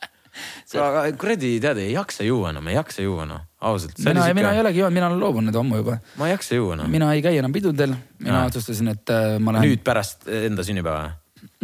aga 0.82 1.04
kuradi, 1.20 1.54
tead, 1.62 1.80
ei 1.82 1.92
jaksa 1.92 2.26
juua 2.26 2.50
enam, 2.52 2.68
ei 2.70 2.76
jaksa 2.76 3.04
juua 3.04 3.26
noh, 3.28 3.40
ausalt. 3.60 3.98
mina, 4.04 4.26
mina 4.36 4.52
ei 4.54 4.60
olegi 4.62 4.82
joonud, 4.82 4.96
mina 4.98 5.08
olen 5.10 5.20
loobunud 5.22 5.56
ammu 5.62 5.80
juba. 5.82 5.98
ma 6.20 6.28
ei 6.28 6.34
jaksa 6.36 6.58
juua 6.58 6.76
noh. 6.80 6.90
mina 6.90 7.10
ei 7.14 7.22
käi 7.24 7.36
enam 7.40 7.52
pidudel, 7.54 7.94
mina 8.18 8.42
ja. 8.42 8.44
otsustasin, 8.50 8.92
et 8.94 9.14
äh, 9.14 9.38
ma 9.40 9.56
lähen. 9.56 9.72
nüüd 9.72 9.82
pärast 9.86 10.28
enda 10.28 10.66
sünnipäeva? 10.66 11.10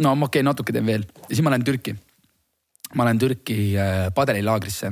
no 0.01 0.11
okei 0.11 0.27
okay,, 0.27 0.43
natuke 0.47 0.75
teen 0.75 0.87
veel 0.87 1.03
ja 1.05 1.31
siis 1.31 1.43
ma 1.45 1.53
lähen 1.53 1.65
Türki. 1.67 1.95
ma 2.95 3.07
lähen 3.07 3.19
Türki 3.21 3.57
äh, 3.77 4.07
padelilaagrisse 4.15 4.87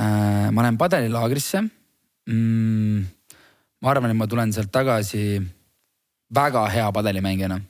äh,. 0.00 0.50
ma 0.50 0.62
lähen 0.62 0.78
padelilaagrisse 0.78 1.64
mm,? 2.26 3.06
ma 3.80 3.90
arvan, 3.90 4.12
et 4.12 4.18
ma 4.18 4.28
tulen 4.28 4.52
sealt 4.52 4.72
tagasi 4.72 5.40
väga 6.34 6.66
hea 6.70 6.88
padelimängijana. 6.92 7.60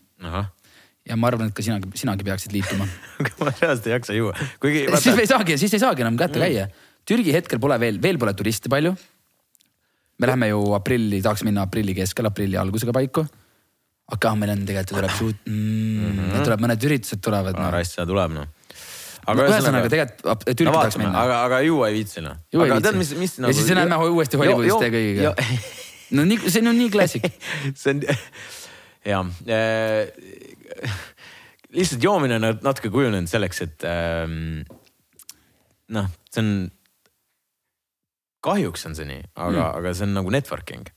Ja 1.09 1.17
ma 1.17 1.31
arvan, 1.31 1.51
et 1.51 1.57
ka 1.57 1.65
sina, 1.65 1.79
sinagi 1.97 2.27
peaksid 2.27 2.55
liituma 2.55 2.87
aga 3.23 3.33
ma 3.41 3.55
reaalselt 3.55 3.89
ei 3.89 3.97
jaksa 3.97 4.17
juua, 4.17 4.35
kuigi. 4.63 4.85
siis 5.01 5.25
ei 5.25 5.31
saagi, 5.31 5.57
siis 5.61 5.77
ei 5.77 5.83
saagi 5.83 6.07
enam 6.07 6.19
kätte 6.21 6.39
mm. 6.39 6.47
käia. 6.47 6.69
Türgi 7.09 7.33
hetkel 7.35 7.59
pole 7.59 7.79
veel, 7.81 7.97
veel 8.03 8.19
pole 8.21 8.35
turiste 8.37 8.71
palju. 8.71 8.93
me 10.21 10.29
läheme 10.29 10.51
ju 10.51 10.61
aprilli, 10.77 11.23
tahaks 11.25 11.43
minna 11.49 11.65
aprilli 11.65 11.95
keskel, 11.97 12.29
aprilli 12.29 12.59
algusega 12.61 12.93
paiku. 12.93 13.25
aga 14.11 14.35
meil 14.37 14.53
on 14.53 14.65
tegelikult 14.67 14.97
tuleb 14.99 15.13
suut- 15.17 15.45
mm, 15.47 15.55
mm, 15.57 16.17
-hmm. 16.19 16.45
tuleb 16.45 16.65
mõned 16.65 16.87
üritused 16.89 17.21
tulevad 17.23 17.55
no.. 17.55 17.69
asja 17.79 18.07
tuleb 18.07 18.33
noh 18.35 18.49
aga 19.31 19.47
ühesõnaga 19.49 19.91
tegelikult 19.93 20.45
Türki 20.49 20.67
no, 20.67 20.75
tahaks 20.75 20.99
minna. 21.01 21.15
aga, 21.23 21.37
aga 21.47 21.61
juua 21.67 21.91
ei 21.91 22.01
viitsi 22.01 22.25
noh. 22.25 22.39
aga 22.57 22.81
tead, 22.85 22.99
mis, 23.01 23.13
mis 23.19 23.37
nagu. 23.39 23.53
ja 23.53 23.59
siis 23.59 23.71
lähme 23.77 24.01
uuesti 24.09 24.41
Hollywoodist 24.41 24.87
ja 24.87 24.91
kõigiga. 24.95 25.35
no 26.17 26.27
nii, 26.27 26.41
see 26.49 26.65
on 26.65 26.79
nii 26.79 26.91
klassik 26.93 27.29
see 27.81 27.95
on 27.95 28.03
jah 29.13 29.31
äh, 29.47 30.50
lihtsalt 31.77 32.05
joomine 32.05 32.39
on 32.39 32.47
natuke 32.65 32.91
kujunenud 32.93 33.31
selleks, 33.31 33.65
et 33.67 33.89
ähm, 33.89 34.63
noh, 35.95 36.09
see 36.31 36.45
on, 36.45 36.55
kahjuks 38.45 38.87
on 38.89 38.97
see 38.99 39.09
nii, 39.09 39.27
aga 39.35 39.53
mm., 39.57 39.67
aga 39.83 39.93
see 39.97 40.09
on 40.09 40.17
nagu 40.19 40.33
networking. 40.35 40.89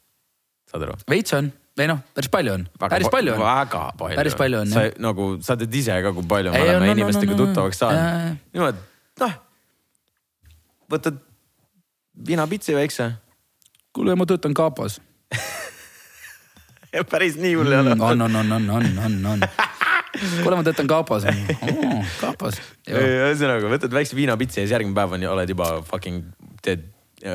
saad 0.70 0.88
aru? 0.88 0.98
veits 1.10 1.36
on 1.38 1.52
või 1.78 1.90
noh, 1.90 2.04
päris 2.14 2.30
palju 2.34 2.54
on, 2.54 2.66
päris 2.82 3.10
palju 3.14 3.34
on. 3.34 3.42
väga 3.42 3.84
palju. 3.98 4.18
päris 4.20 4.38
palju 4.38 4.62
on. 4.62 4.74
sa 4.74 4.86
nagu, 5.02 5.30
sa 5.46 5.58
tead 5.60 5.74
ise 5.82 5.98
ka, 6.06 6.14
kui 6.16 6.28
palju 6.30 6.54
me 6.54 6.62
ei, 6.62 6.70
oleme 6.70 6.90
no, 6.90 6.98
inimestega 6.98 7.34
no, 7.34 7.38
no, 7.38 7.48
tuttavaks 7.48 7.82
saanud. 7.82 8.40
niimoodi, 8.54 8.84
noh, 9.24 9.36
võtad 10.94 11.20
viinapitsi 12.28 12.78
väikse. 12.78 13.10
kuule, 13.94 14.16
ma 14.18 14.30
töötan 14.30 14.54
kapas 14.58 15.00
päris 17.14 17.38
nii 17.42 17.54
hull 17.60 17.74
ei 17.74 17.82
ole. 17.82 17.96
on, 17.98 18.26
on, 18.28 18.42
on, 18.42 18.58
on, 18.58 18.70
on, 18.78 18.90
on, 19.06 19.20
on 19.34 19.46
kuule, 20.44 20.58
ma 20.58 20.64
töötan 20.66 20.90
kaapas 20.90 21.28
oh,, 21.30 22.16
kaapas. 22.22 22.60
ühesõnaga 22.90 23.72
võtad 23.72 23.94
väikse 23.96 24.18
viinapitsi 24.18 24.62
ja 24.62 24.68
siis 24.68 24.76
järgmine 24.76 24.98
päev 24.98 25.16
on, 25.18 25.26
oled 25.34 25.54
juba 25.56 25.70
fucking, 25.88 26.28
teed 26.66 26.86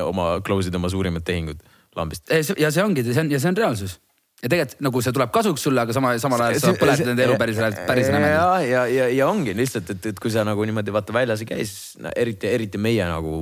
oma, 0.03 0.37
close'id 0.45 0.75
oma 0.79 0.91
suurimad 0.91 1.25
tehingud 1.27 1.59
lambist. 1.97 2.29
ja 2.31 2.71
see 2.71 2.85
ongi, 2.85 3.03
see 3.09 3.23
on 3.23 3.33
ja 3.33 3.41
see 3.41 3.51
on 3.51 3.59
reaalsus 3.59 3.97
ja 4.39 4.47
tegelikult 4.47 4.83
nagu 4.85 5.01
see 5.03 5.15
tuleb 5.15 5.31
kasuks 5.35 5.65
sulle, 5.67 5.83
aga 5.83 5.95
sama, 5.95 6.13
samal 6.21 6.45
ajal 6.45 6.61
sa 6.63 6.75
põletad 6.79 7.11
enda 7.11 7.25
elu 7.25 7.39
päris, 7.41 7.59
päris 7.87 8.11
rämedalt. 8.13 8.35
ja, 8.63 8.83
ja, 8.83 8.83
ja, 8.87 9.07
ja 9.17 9.27
ongi 9.27 9.55
lihtsalt, 9.57 9.89
et, 9.95 10.11
et 10.13 10.21
kui 10.21 10.31
sa 10.31 10.45
nagu 10.47 10.63
niimoodi 10.67 10.93
vaata 10.95 11.15
väljas 11.15 11.43
ei 11.43 11.49
käi, 11.49 11.65
siis 11.65 11.97
no, 11.99 12.13
eriti, 12.15 12.47
eriti 12.47 12.79
meie 12.81 13.07
nagu 13.09 13.33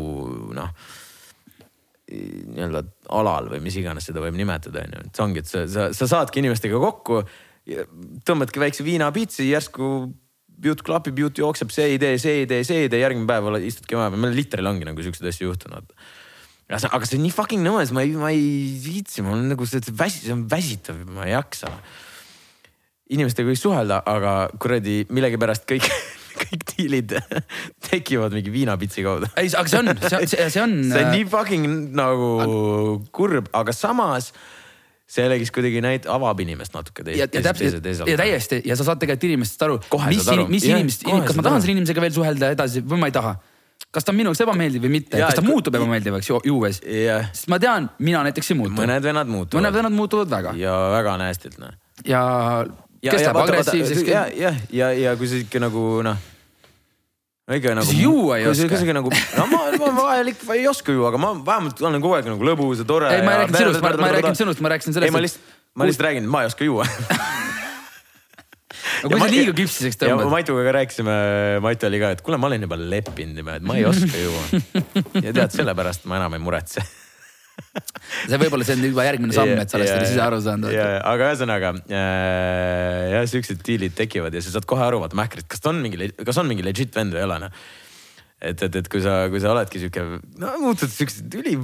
noh 0.57 0.73
nii-öelda 2.07 2.83
alal 3.15 3.49
või 3.51 3.59
mis 3.65 3.75
iganes 3.79 4.07
seda 4.07 4.23
võib 4.23 4.37
nimetada, 4.39 4.85
onju. 4.85 5.03
et 5.07 5.17
see 5.17 5.25
ongi, 5.25 5.43
et 5.43 5.49
sa, 5.49 5.65
sa, 5.71 5.89
sa 5.95 6.07
saadki 6.13 6.39
inimestega 6.43 6.79
kokku, 6.79 7.23
tõmbadki 8.27 8.63
väikse 8.63 8.85
viinapitsi, 8.87 9.49
järsku 9.49 9.89
jutt 10.63 10.81
klapib, 10.87 11.19
jutt 11.19 11.41
jookseb, 11.41 11.73
see 11.73 11.97
idee, 11.97 12.15
see 12.21 12.45
idee, 12.45 12.63
see 12.65 12.87
idee, 12.87 13.03
järgmine 13.03 13.27
päev 13.29 13.59
istudki 13.59 13.99
vahepeal, 13.99 14.23
meil 14.23 14.39
litril 14.39 14.71
ongi 14.71 14.87
nagu 14.87 15.03
siukseid 15.03 15.29
asju 15.33 15.51
juhtunud 15.51 15.91
aga 16.67 17.07
see 17.07 17.15
on 17.15 17.23
nii 17.23 17.31
fucking 17.31 17.63
nõmes, 17.63 17.93
ma 17.95 18.03
ei, 18.03 18.11
ma 18.19 18.33
ei 18.35 18.75
viitsi, 18.83 19.23
mul 19.23 19.37
on 19.37 19.47
nagu 19.53 19.67
see, 19.69 19.79
see 19.83 19.95
väsi, 19.95 20.25
see 20.25 20.35
on 20.35 20.43
väsitav, 20.51 20.99
ma 21.15 21.27
ei 21.27 21.31
jaksa. 21.31 21.71
inimestega 23.15 23.47
võiks 23.47 23.63
suhelda, 23.63 24.01
aga 24.03 24.33
kuradi 24.59 25.05
millegipärast 25.07 25.63
kõik 25.69 25.87
kõik 26.43 26.67
diilid 26.73 27.15
tekivad 27.89 28.35
mingi 28.35 28.53
viinapitsi 28.53 29.05
kaudu. 29.05 29.29
ei, 29.39 29.49
aga 29.49 29.71
see 29.71 29.81
on, 29.81 29.91
see, 30.03 30.29
see, 30.29 30.61
on. 30.63 30.77
see 30.91 31.01
on 31.01 31.11
nii 31.13 31.25
äh, 31.25 31.31
fucking 31.31 31.97
nagu 31.97 32.29
aga... 32.43 32.61
kurb, 33.15 33.51
aga 33.57 33.75
samas 33.75 34.31
see 35.07 35.23
jällegi 35.23 35.49
kuidagi 35.55 35.83
näit-, 35.83 36.07
avab 36.11 36.39
inimest 36.43 36.75
natuke 36.75 37.05
teist. 37.07 37.19
ja, 37.19 37.27
ja 37.31 37.43
täpselt, 37.49 37.85
ja 37.85 38.17
täiesti 38.19 38.61
ja 38.67 38.79
sa 38.79 38.87
saad 38.87 39.03
tegelikult 39.03 39.29
inimestest 39.31 39.67
aru, 39.67 39.77
mis, 40.09 40.31
mis 40.51 40.67
inimest, 40.67 41.05
kas 41.07 41.37
ma 41.37 41.45
tahan 41.47 41.63
selle 41.63 41.77
inimesega 41.77 42.03
veel 42.03 42.17
suhelda 42.17 42.51
edasi 42.57 42.83
või 42.83 43.05
ma 43.05 43.11
ei 43.11 43.15
taha 43.15 43.37
kas 43.93 44.05
ta 44.05 44.11
on 44.11 44.17
minu 44.19 44.31
jaoks 44.31 44.43
ebameeldiv 44.43 44.83
või 44.83 44.93
mitte, 44.99 45.19
kas 45.21 45.37
ta 45.37 45.43
muutub 45.45 45.75
ebameeldivaks 45.79 46.29
ju, 46.29 46.39
juues 46.49 46.81
yeah.. 46.83 47.29
sest 47.31 47.49
ma 47.51 47.59
tean, 47.61 47.89
mina 48.03 48.23
näiteks 48.27 48.51
ei 48.51 48.59
muutu. 48.59 48.75
mõned 48.77 49.05
vennad 49.05 49.31
muutuvad. 49.31 49.61
mõned 49.61 49.77
vennad 49.79 49.95
muutuvad 49.95 50.31
väga. 50.31 50.53
ja 50.59 50.75
väga 50.97 51.15
näestilt 51.21 51.57
noh. 51.61 51.73
ja, 52.05 52.21
ja, 53.03 53.11
kes 53.13 53.21
läheb 53.25 53.39
agressiivseks. 53.43 54.07
ja, 54.09 54.25
ja, 54.33 54.53
ja, 54.73 54.91
ja 54.95 55.15
kui 55.19 55.29
sa 55.29 55.39
ikka 55.41 55.61
nagu 55.61 55.85
noh 56.05 56.17
ikka 57.57 57.75
nagu. 57.77 57.93
juua 57.95 58.37
ei 58.41 58.47
oska. 58.49 58.67
kuidagi 58.67 58.95
nagu, 58.97 59.11
no 59.37 59.45
ma, 59.53 59.63
ma 59.79 59.91
vahel 60.01 60.33
ikka 60.33 60.57
ei 60.57 60.67
oska 60.67 60.95
juua, 60.95 61.13
aga 61.13 61.21
ma 61.21 61.31
vähemalt 61.47 61.81
olen 61.81 62.03
kogu 62.03 62.17
aeg 62.17 62.27
nagu 62.33 62.49
lõbus 62.51 62.83
ja 62.83 62.87
tore. 62.87 63.11
ei, 63.13 63.23
ma 63.23 63.37
ei 63.37 63.45
rääkinud 63.45 63.61
sinust, 63.61 63.81
ma 63.83 64.09
ei 64.09 64.17
rääkinud 64.17 64.41
sinust, 64.41 64.63
ma 64.63 64.73
rääkisin 64.75 64.97
sellest. 64.97 65.09
ei, 65.09 65.15
ma 65.15 65.23
lihtsalt, 65.23 65.57
ma 65.73 65.87
lihtsalt 65.87 66.07
räägin, 66.09 66.27
et 66.27 66.35
ma 66.35 66.43
ei 66.43 66.51
oska 66.51 66.67
juua 66.67 66.87
aga 68.97 69.13
kui 69.13 69.21
sa 69.21 69.29
liiga 69.31 69.53
küpsiseks 69.55 69.99
tõmbad. 70.01 70.29
Maituga 70.31 70.63
ka 70.65 70.71
rääkisime, 70.79 71.17
Maitu 71.63 71.87
oli 71.87 71.99
ka, 72.01 72.11
et 72.17 72.23
kuule, 72.25 72.39
ma 72.41 72.49
olen 72.49 72.65
juba 72.65 72.79
leppinud 72.81 73.43
juba, 73.43 73.57
et 73.61 73.67
ma 73.67 73.77
ei 73.79 73.85
oska 73.91 74.23
juua. 74.23 74.43
ja 75.21 75.31
tead, 75.31 75.53
sellepärast 75.55 76.07
ma 76.09 76.19
enam 76.19 76.35
ei 76.35 76.43
muretse 76.43 76.83
see 78.29 78.39
võib-olla 78.39 78.67
see 78.67 78.77
on 78.77 78.85
juba 78.89 79.05
järgmine 79.07 79.35
samm, 79.35 79.55
et 79.61 79.71
sa 79.71 79.79
oled 79.79 79.89
sellest 79.89 80.13
ise 80.13 80.23
aru 80.23 80.39
saanud. 80.43 80.77
aga 80.77 81.31
ühesõnaga 81.31 81.73
äh, 81.87 83.01
jah, 83.13 83.25
siuksed 83.33 83.63
diilid 83.65 83.97
tekivad 83.97 84.35
ja 84.35 84.43
sa 84.43 84.53
saad 84.55 84.67
kohe 84.69 84.85
aru, 84.85 85.01
vaata 85.03 85.17
Mähkrit, 85.19 85.47
kas 85.49 85.63
ta 85.63 85.71
on 85.73 85.81
mingi, 85.83 86.11
kas 86.21 86.39
on 86.41 86.49
mingi 86.49 86.65
legit 86.65 86.95
vend 86.97 87.15
või 87.15 87.23
ei 87.23 87.27
ole 87.27 87.39
noh. 87.45 87.59
et, 88.39 88.63
et, 88.67 88.79
et 88.81 88.89
kui 88.91 89.03
sa, 89.03 89.19
kui 89.33 89.41
sa 89.43 89.53
oledki 89.53 89.81
sihuke, 89.83 90.05
no 90.41 90.53
muutud 90.63 90.91
siuksed 90.93 91.37
üli 91.41 91.57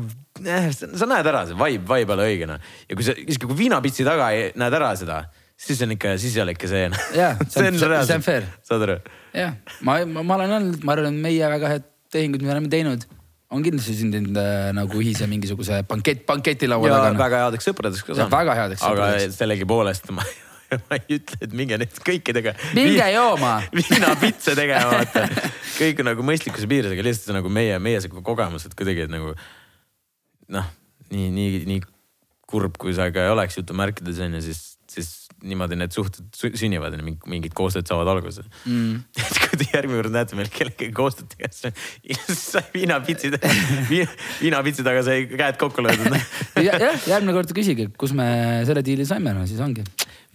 eh,, 0.44 0.70
sa 0.74 1.10
näed 1.10 1.32
ära, 1.34 1.46
see 1.50 1.58
vibe, 1.60 1.88
vibe 1.88 2.14
ei 2.14 2.18
ole 2.18 2.28
õige 2.34 2.50
noh. 2.50 2.76
ja 2.90 3.00
kui 3.00 3.08
sa, 3.08 3.18
isegi 3.18 3.48
kui 3.48 3.60
viinapitsi 3.66 4.08
taga 4.08 4.34
ei, 4.36 4.52
näed 4.60 4.80
ära 4.82 4.94
seda, 5.00 5.24
siis 5.60 5.82
on 5.86 5.96
ikka, 5.96 6.18
siis 6.22 6.38
ei 6.38 6.46
ole 6.46 6.58
ikka 6.58 6.70
see 6.72 6.86
noh. 6.94 7.10
jah, 7.18 7.42
see 7.54 7.72
on, 7.72 7.82
see 7.82 8.20
on 8.20 8.26
fair. 8.26 8.48
saad 8.66 8.88
aru? 8.90 9.02
jah, 9.38 9.58
ma, 9.82 10.02
ma, 10.06 10.26
ma 10.26 10.40
olen 10.42 10.58
öelnud, 10.60 10.86
ma 10.86 10.98
arvan, 10.98 11.14
et 11.14 11.28
meie 11.30 11.52
väga 11.58 11.76
head 11.78 11.92
tehingud, 12.14 12.46
me 12.46 12.54
oleme 12.54 12.70
teinud 12.70 13.06
on 13.54 13.64
kindlasti 13.66 13.96
sündinud 13.98 14.38
äh, 14.40 14.70
nagu 14.76 15.02
ühise 15.02 15.28
mingisuguse 15.30 15.84
bankett, 15.90 16.26
banketilaua 16.30 16.90
taga. 16.90 17.12
väga 17.20 17.44
headeks 17.46 17.70
sõpradeks 17.70 18.06
ka 18.06 18.18
saanud. 18.18 18.34
väga 18.34 18.58
headeks 18.62 18.84
sõpradeks. 18.84 19.28
aga 19.30 19.38
sellegipoolest 19.38 20.12
ma, 20.16 20.26
ma 20.88 21.00
ei 21.00 21.18
ütle, 21.20 21.40
et 21.46 21.56
minge 21.58 21.80
neid 21.82 22.00
kõikidega. 22.08 22.56
minge 22.78 23.10
jooma. 23.14 23.56
viinapitse 23.80 24.56
tegema, 24.58 25.00
vaata. 25.00 25.26
kõik 25.78 26.04
nagu 26.08 26.26
mõistlikkuse 26.26 26.70
piires, 26.70 26.96
aga 26.96 27.06
lihtsalt 27.06 27.38
nagu 27.38 27.52
meie, 27.54 27.78
meie 27.84 28.02
see 28.04 28.14
kogemus, 28.14 28.68
et 28.70 28.78
kuidagi, 28.78 29.08
et 29.08 29.14
nagu 29.14 29.36
noh, 30.54 30.72
nii, 31.14 31.30
nii, 31.34 31.66
nii 31.70 31.84
kurb, 32.50 32.78
kui 32.82 32.94
see 32.96 33.10
ka 33.14 33.28
ei 33.28 33.34
oleks 33.34 33.58
jutumärkides 33.62 34.22
on 34.26 34.38
ju, 34.38 34.46
siis, 34.50 34.64
siis 34.92 35.14
niimoodi 35.44 35.78
need 35.80 35.94
suhted 35.96 36.56
sünnivad 36.58 36.96
mingid 37.04 37.54
koostööd 37.58 37.88
saavad 37.90 38.10
alguse 38.14 38.44
mm.. 38.64 39.02
et 39.24 39.40
kui 39.44 39.60
te 39.60 39.68
järgmine 39.74 40.00
kord 40.00 40.16
näete 40.16 40.38
meil 40.40 40.52
kellegagi 40.54 40.92
koostööd 40.96 41.34
tehes, 41.36 41.64
sai 42.40 42.64
viinapitsi, 42.74 43.32
viinapitsi 43.92 44.86
taga 44.88 45.04
sai 45.06 45.26
käed 45.32 45.60
kokku 45.62 45.84
löödud 45.86 46.16
jah, 46.68 46.96
järgmine 47.10 47.36
kord 47.36 47.52
küsige, 47.56 47.90
kus 48.00 48.16
me 48.18 48.28
selle 48.68 48.86
diili 48.86 49.08
saime, 49.08 49.36
no 49.36 49.46
siis 49.50 49.62
ongi. 49.64 49.84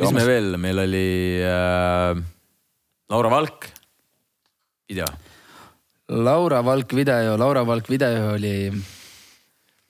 mis 0.02 0.14
me 0.14 0.26
veel, 0.28 0.56
meil 0.60 0.84
oli 0.84 1.06
äh, 1.44 2.20
Laura 3.08 3.32
Valk, 3.32 3.70
video. 4.90 5.08
Laura 6.08 6.62
Valk 6.64 6.92
video, 6.96 7.36
Laura 7.40 7.64
Valk 7.68 7.88
video 7.88 8.34
oli, 8.34 8.72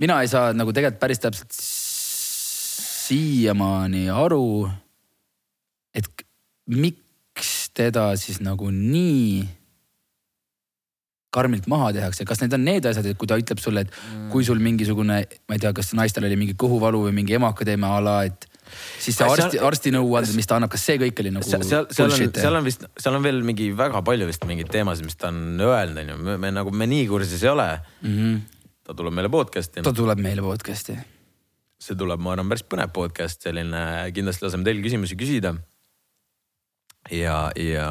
mina 0.03 0.23
ei 0.23 0.31
saa 0.31 0.53
nagu 0.55 0.75
tegelikult 0.75 1.03
päris 1.03 1.23
täpselt 1.23 1.55
siiamaani 3.09 4.09
aru 4.13 4.69
et 5.97 6.27
miks 6.69 7.55
teda 7.77 8.11
siis 8.21 8.43
nagu 8.45 8.73
nii 8.75 9.47
karmilt 11.35 11.67
maha 11.69 11.91
tehakse, 11.97 12.25
kas 12.29 12.41
need 12.43 12.55
on 12.57 12.63
need 12.65 12.87
asjad, 12.89 13.07
et 13.11 13.19
kui 13.21 13.29
ta 13.29 13.37
ütleb 13.39 13.61
sulle, 13.61 13.85
et 13.85 13.91
mm. 13.93 14.29
kui 14.33 14.47
sul 14.47 14.61
mingisugune, 14.65 15.19
ma 15.29 15.57
ei 15.57 15.63
tea, 15.63 15.75
kas 15.77 15.93
naistel 15.97 16.27
oli 16.29 16.39
mingi 16.41 16.57
kõhuvalu 16.59 17.05
või 17.07 17.15
mingi 17.21 17.37
emakadeemia 17.37 17.91
ala, 18.01 18.15
et 18.29 18.47
siis 19.01 19.19
see 19.19 19.29
arsti, 19.29 19.61
arsti 19.65 19.93
nõuanded, 19.93 20.33
mis 20.39 20.49
ta 20.49 20.57
annab, 20.57 20.73
kas 20.73 20.87
see 20.89 20.97
kõik 21.03 21.21
oli 21.23 21.35
nagu 21.37 21.45
seal, 21.47 21.65
seal, 21.69 21.89
seal 21.93 22.15
on, 22.15 22.33
seal 22.41 22.59
on 22.61 22.67
vist, 22.67 22.87
seal 22.97 23.19
on 23.21 23.27
veel 23.27 23.43
mingi 23.45 23.69
väga 23.77 24.03
palju 24.07 24.29
vist 24.31 24.49
mingeid 24.49 24.73
teemasid, 24.73 25.09
mis 25.09 25.21
ta 25.21 25.29
on 25.29 25.61
öelnud, 25.69 26.01
onju, 26.05 26.19
me, 26.31 26.41
me 26.47 26.53
nagu, 26.57 26.73
me 26.73 26.89
nii 26.91 27.05
kursis 27.13 27.45
ei 27.45 27.53
ole 27.53 27.69
mm. 27.77 28.17
-hmm. 28.17 28.43
ta 28.89 28.97
tuleb 28.97 29.21
meile 29.21 29.33
podcast'i. 29.33 29.85
ta 29.85 29.93
tuleb 29.93 30.25
meile 30.25 30.45
podcast'i. 30.45 30.97
see 31.79 31.97
tuleb, 31.97 32.25
ma 32.25 32.33
arvan, 32.35 32.49
päris 32.49 32.65
põnev 32.65 32.93
podcast, 32.97 33.45
selline, 33.45 33.85
kindlasti 34.17 34.49
laseme 34.49 34.65
teil 34.65 34.81
küsimusi 34.83 35.17
küsida 35.17 35.59
ja, 37.11 37.37
ja 37.57 37.87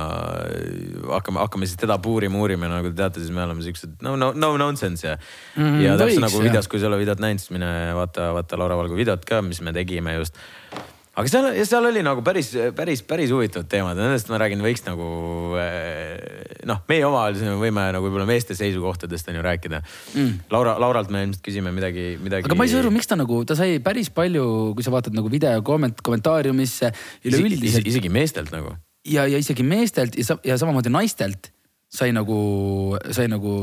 hakkame, 1.09 1.41
hakkame 1.41 1.69
siis 1.69 1.79
teda 1.79 1.97
puurima, 2.03 2.39
uurima, 2.41 2.69
nagu 2.69 2.91
te 2.91 2.99
teate, 3.01 3.23
siis 3.23 3.33
me 3.33 3.43
oleme 3.45 3.63
siuksed 3.65 4.03
no, 4.05 4.15
no, 4.19 4.33
no 4.37 4.51
nonsense 4.61 5.07
ja 5.07 5.15
mm. 5.17 5.79
ja 5.83 5.95
täpselt 5.99 6.25
nagu 6.27 6.43
videos, 6.43 6.69
kui 6.69 6.81
sa 6.81 6.87
ei 6.87 6.91
ole 6.91 7.01
videot 7.01 7.23
näinud, 7.23 7.41
siis 7.41 7.55
mine 7.55 7.71
vaata, 7.97 8.31
vaata 8.37 8.59
Laura 8.59 8.77
Valgu 8.79 8.99
videot 8.99 9.25
ka, 9.27 9.41
mis 9.45 9.63
me 9.65 9.73
tegime 9.75 10.13
just. 10.19 10.37
aga 11.17 11.31
seal, 11.31 11.49
seal 11.65 11.89
oli 11.89 12.03
nagu 12.05 12.21
päris, 12.25 12.51
päris, 12.77 13.01
päris 13.07 13.33
huvitavad 13.33 13.69
teemad 13.71 13.97
ja 13.97 14.05
nendest 14.05 14.29
ma 14.29 14.41
räägin, 14.43 14.61
võiks 14.61 14.85
nagu 14.85 15.09
eh, 15.63 16.57
noh, 16.69 16.83
meie 16.91 17.05
omavahel 17.07 17.57
võime 17.57 17.89
nagu 17.95 18.05
võib-olla 18.05 18.29
meeste 18.29 18.57
seisukohtadest 18.59 19.31
on 19.31 19.39
ju 19.39 19.45
rääkida 19.45 19.81
mm.. 19.81 20.33
Laura, 20.53 20.77
Lauralt 20.83 21.09
me 21.13 21.25
ilmselt 21.25 21.45
küsime 21.47 21.73
midagi, 21.73 22.11
midagi. 22.21 22.45
aga 22.45 22.59
ma 22.59 22.69
ei 22.69 22.75
saa 22.75 22.85
aru, 22.85 22.93
miks 22.93 23.09
ta 23.09 23.17
nagu, 23.17 23.41
ta 23.49 23.57
sai 23.57 23.79
päris 23.81 24.13
palju, 24.13 24.75
kui 24.77 24.85
sa 24.85 24.93
vaatad 24.93 25.17
nagu 25.17 25.31
video 25.33 25.57
komment-, 25.65 26.05
kommentaariumisse 26.05 26.93
üleüldiselt. 27.25 27.89
Isegi 27.89 28.13
meestelt 28.13 28.53
nagu. 28.53 28.77
Ja, 29.07 29.27
ja 29.29 29.39
isegi 29.41 29.65
meestelt 29.67 30.17
ja, 30.19 30.37
ja 30.45 30.57
samamoodi 30.59 30.91
naistelt 30.93 31.51
sai 31.87 32.11
nagu, 32.15 32.37
sai 33.15 33.29
nagu 33.31 33.53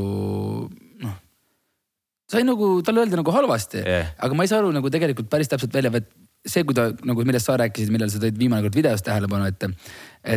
noh 1.03 1.15
sai 2.31 2.45
nagu 2.45 2.79
talle 2.85 3.03
öelda 3.03 3.21
nagu 3.21 3.33
halvasti 3.33 3.83
yeah., 3.83 4.13
aga 4.17 4.37
ma 4.37 4.45
ei 4.45 4.51
saa 4.51 4.61
aru 4.63 4.73
nagu 4.75 4.89
tegelikult 4.91 5.29
päris 5.29 5.51
täpselt 5.51 5.73
välja, 5.75 5.93
et 6.01 6.09
see, 6.45 6.63
kui 6.65 6.77
ta 6.77 6.89
nagu, 7.05 7.25
millest 7.25 7.49
sa 7.49 7.57
rääkisid, 7.59 7.91
millal 7.93 8.11
sa 8.13 8.21
tõid 8.21 8.37
viimane 8.37 8.65
kord 8.65 8.77
videos 8.77 9.03
tähelepanu, 9.05 9.49
et, 9.49 9.65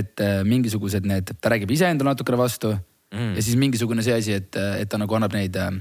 et 0.00 0.24
äh, 0.24 0.38
mingisugused 0.48 1.04
need, 1.08 1.32
ta 1.36 1.52
räägib 1.52 1.72
iseendale 1.74 2.14
natukene 2.14 2.40
vastu 2.40 2.72
mm. 2.74 3.34
ja 3.36 3.44
siis 3.44 3.58
mingisugune 3.60 4.04
see 4.04 4.16
asi, 4.16 4.36
et, 4.40 4.56
et 4.56 4.88
ta 4.88 5.00
nagu 5.00 5.18
annab 5.18 5.36
neid 5.36 5.56
äh, 5.60 5.72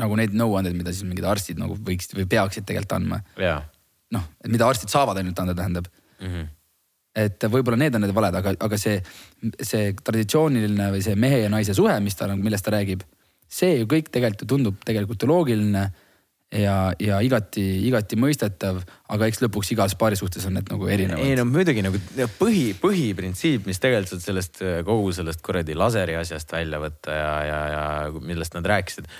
nagu 0.00 0.16
neid 0.18 0.34
nõuandeid, 0.36 0.76
mida 0.76 0.92
siis 0.92 1.06
mingid 1.08 1.26
arstid 1.28 1.60
nagu 1.60 1.76
võiksid 1.76 2.16
või 2.18 2.28
peaksid 2.30 2.68
tegelikult 2.68 2.98
andma 2.98 3.20
yeah.. 3.40 3.64
noh, 4.14 4.24
et 4.44 4.52
mida 4.52 4.68
arstid 4.68 4.92
saavad 4.92 5.20
ainult 5.20 5.40
anda, 5.40 5.56
tähendab 5.56 5.88
mm. 5.88 6.28
-hmm. 6.28 6.52
Et 7.14 7.46
võib-olla 7.50 7.78
need 7.78 7.94
on 7.94 8.02
need 8.04 8.14
valed, 8.14 8.38
aga, 8.40 8.54
aga 8.66 8.78
see, 8.80 8.98
see 9.62 9.92
traditsiooniline 10.02 10.90
või 10.94 11.02
see 11.04 11.14
mehe 11.18 11.44
ja 11.44 11.52
naise 11.52 11.76
suhe, 11.76 11.94
mis 12.02 12.18
ta 12.18 12.28
nagu, 12.30 12.42
millest 12.42 12.66
ta 12.66 12.74
räägib, 12.74 13.04
see 13.50 13.78
ju 13.78 13.90
kõik 13.90 14.10
tegelikult 14.14 14.50
tundub 14.50 14.80
tegelikult 14.86 15.22
ju 15.22 15.30
loogiline 15.30 15.84
ja, 16.58 16.76
ja 17.02 17.20
igati, 17.24 17.62
igati 17.88 18.18
mõistetav, 18.20 18.80
aga 19.14 19.28
eks 19.30 19.42
lõpuks 19.44 19.72
igas 19.74 19.94
paari 19.98 20.18
suhtes 20.18 20.46
on 20.48 20.58
need 20.58 20.70
nagu 20.72 20.90
erinevad. 20.90 21.22
ei 21.22 21.38
no 21.38 21.46
muidugi 21.48 21.84
nagu 21.86 22.00
põhi, 22.38 22.66
põhiprintsiip, 22.80 23.66
mis 23.68 23.80
tegelikult 23.82 24.24
sellest 24.24 24.62
kogu 24.86 25.14
sellest 25.16 25.42
kuradi 25.44 25.78
laseri 25.78 26.18
asjast 26.18 26.52
välja 26.54 26.82
võtta 26.82 27.16
ja, 27.16 27.32
ja, 27.48 27.62
ja 27.74 27.86
millest 28.20 28.58
nad 28.58 28.66
rääkisid. 28.74 29.10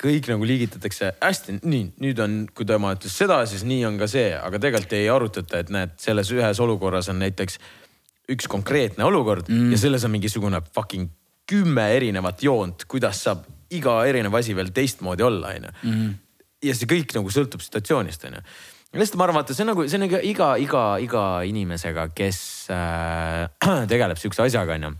Kõik 0.00 0.28
nagu 0.32 0.46
liigitatakse 0.48 1.12
hästi, 1.20 1.58
nii, 1.62 1.84
nüüd 2.02 2.20
on, 2.22 2.36
kui 2.54 2.66
tema 2.68 2.94
ütles 2.96 3.14
seda, 3.14 3.40
siis 3.48 3.62
nii 3.68 3.84
on 3.88 3.98
ka 4.00 4.08
see, 4.10 4.32
aga 4.36 4.60
tegelikult 4.62 4.96
ei 4.98 5.08
arutata, 5.12 5.62
et 5.62 5.72
näed, 5.74 5.94
selles 6.02 6.32
ühes 6.34 6.60
olukorras 6.60 7.10
on 7.12 7.20
näiteks 7.22 7.60
üks 8.34 8.48
konkreetne 8.50 9.04
olukord 9.06 9.50
mm. 9.52 9.70
ja 9.74 9.78
selles 9.78 10.04
on 10.06 10.14
mingisugune 10.14 10.62
fucking 10.74 11.12
kümme 11.46 11.90
erinevat 11.94 12.42
joont, 12.42 12.86
kuidas 12.88 13.20
saab 13.26 13.44
iga 13.74 13.98
erinev 14.08 14.34
asi 14.38 14.54
veel 14.56 14.72
teistmoodi 14.74 15.26
olla, 15.26 15.54
onju 15.54 15.72
mm 15.84 16.12
ja 16.64 16.74
see 16.76 16.88
kõik 16.90 17.14
nagu 17.16 17.32
sõltub 17.32 17.62
situatsioonist, 17.64 18.26
onju. 18.28 18.42
lihtsalt 18.96 19.18
ma 19.20 19.26
arvan, 19.26 19.40
vaata, 19.40 19.56
see 19.56 19.64
on 19.64 19.72
nagu, 19.72 19.86
see 19.88 19.98
on 19.98 20.04
nagu 20.06 20.20
iga, 20.26 20.54
iga, 20.62 20.84
iga 21.02 21.24
inimesega, 21.48 22.08
kes 22.16 22.40
äh, 22.72 23.44
tegeleb 23.92 24.20
sihukese 24.20 24.46
asjaga, 24.46 24.78
onju. 24.78 24.92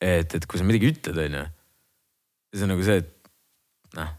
et, 0.00 0.38
et 0.38 0.46
kui 0.46 0.60
sa 0.60 0.66
midagi 0.66 0.92
ütled, 0.94 1.20
onju, 1.26 1.46
siis 2.50 2.66
on 2.66 2.72
nagu 2.74 2.86
see, 2.86 3.00
et 3.02 3.96
noh, 3.98 4.12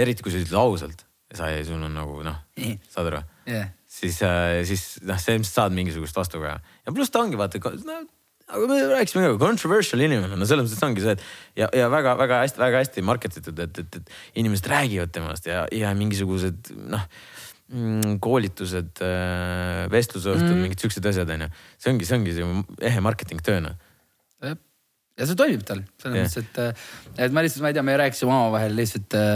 eriti 0.00 0.24
kui 0.24 0.34
sa 0.34 0.42
ütled 0.42 0.60
ausalt 0.60 1.04
ja 1.32 1.40
sa, 1.40 1.50
sul 1.66 1.82
on 1.84 1.96
nagu 1.96 2.20
noh, 2.26 2.38
saad 2.92 3.10
aru 3.10 3.24
yeah.? 3.48 3.72
siis 3.88 4.20
äh,, 4.24 4.60
siis 4.68 4.84
noh, 5.06 5.18
sa 5.20 5.34
ilmselt 5.34 5.54
saad 5.54 5.76
mingisugust 5.76 6.16
vastukaja 6.16 6.58
ja 6.60 6.94
pluss 6.94 7.12
ta 7.12 7.22
ongi 7.24 7.40
vaata 7.40 7.60
no, 7.84 7.98
aga 8.48 8.68
me 8.70 8.78
rääkisime 8.94 9.26
ka, 9.26 9.40
controversial 9.42 10.02
inimene, 10.04 10.38
no 10.38 10.48
selles 10.48 10.68
mõttes 10.68 10.84
ongi 10.86 11.04
see, 11.04 11.16
et 11.16 11.64
ja, 11.64 11.68
ja 11.76 11.88
väga-väga 11.92 12.42
hästi, 12.44 12.62
väga 12.62 12.84
hästi 12.84 13.04
market 13.04 13.40
itud, 13.42 13.60
et, 13.64 13.82
et, 13.82 13.98
et 14.00 14.40
inimesed 14.40 14.70
räägivad 14.72 15.12
temast 15.14 15.48
ja, 15.48 15.66
ja 15.74 15.92
mingisugused 15.98 16.72
noh 16.78 17.04
mm, 17.68 18.16
koolitused, 18.24 19.02
äh, 19.04 19.84
vestlusõhtud 19.92 20.48
mm., 20.48 20.64
mingid 20.64 20.84
siuksed 20.84 21.10
asjad 21.10 21.36
onju. 21.36 21.50
see 21.76 21.92
ongi, 21.92 22.08
see 22.08 22.20
ongi 22.20 22.36
see 22.38 22.88
ehe 22.90 23.04
marketing 23.04 23.44
töö 23.44 23.60
noh. 23.64 23.76
Ja 25.18 25.26
see 25.26 25.38
toimib 25.38 25.66
tal 25.66 25.82
selles 26.02 26.14
mõttes, 26.28 26.38
et, 26.44 26.62
äh, 26.62 26.86
et 27.26 27.34
ma 27.34 27.44
lihtsalt, 27.44 27.64
ma 27.64 27.72
ei 27.72 27.76
tea, 27.78 27.86
me 27.86 27.98
rääkisime 28.02 28.32
omavahel 28.32 28.78
lihtsalt 28.78 29.18
äh, 29.18 29.34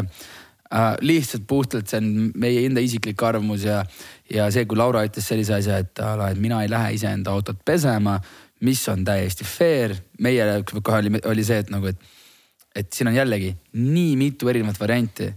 äh, 0.71 0.93
lihtsalt 1.03 1.49
puhtalt 1.51 1.91
see 1.91 2.01
on 2.03 2.31
meie 2.41 2.65
enda 2.69 2.85
isiklik 2.85 3.27
arvamus 3.27 3.67
ja, 3.67 3.83
ja 4.31 4.49
see, 4.55 4.65
kui 4.71 4.81
Laura 4.81 5.05
ütles 5.09 5.29
sellise 5.29 5.59
asja, 5.59 5.83
et, 5.83 5.99
et 5.99 6.41
mina 6.41 6.63
ei 6.63 6.71
lähe 6.73 6.95
iseenda 7.01 7.35
autot 7.35 7.61
pesema 7.65 8.21
mis 8.63 8.83
on 8.89 9.05
täiesti 9.05 9.45
fair. 9.45 9.95
meie 10.21 10.63
kohe 10.83 10.99
oli, 10.99 11.21
oli 11.27 11.45
see, 11.45 11.63
et 11.65 11.71
nagu, 11.73 11.91
et, 11.91 12.13
et 12.75 12.93
siin 12.95 13.11
on 13.11 13.17
jällegi 13.17 13.53
nii 13.79 14.15
mitu 14.21 14.51
erinevat 14.53 14.79
varianti, 14.81 15.33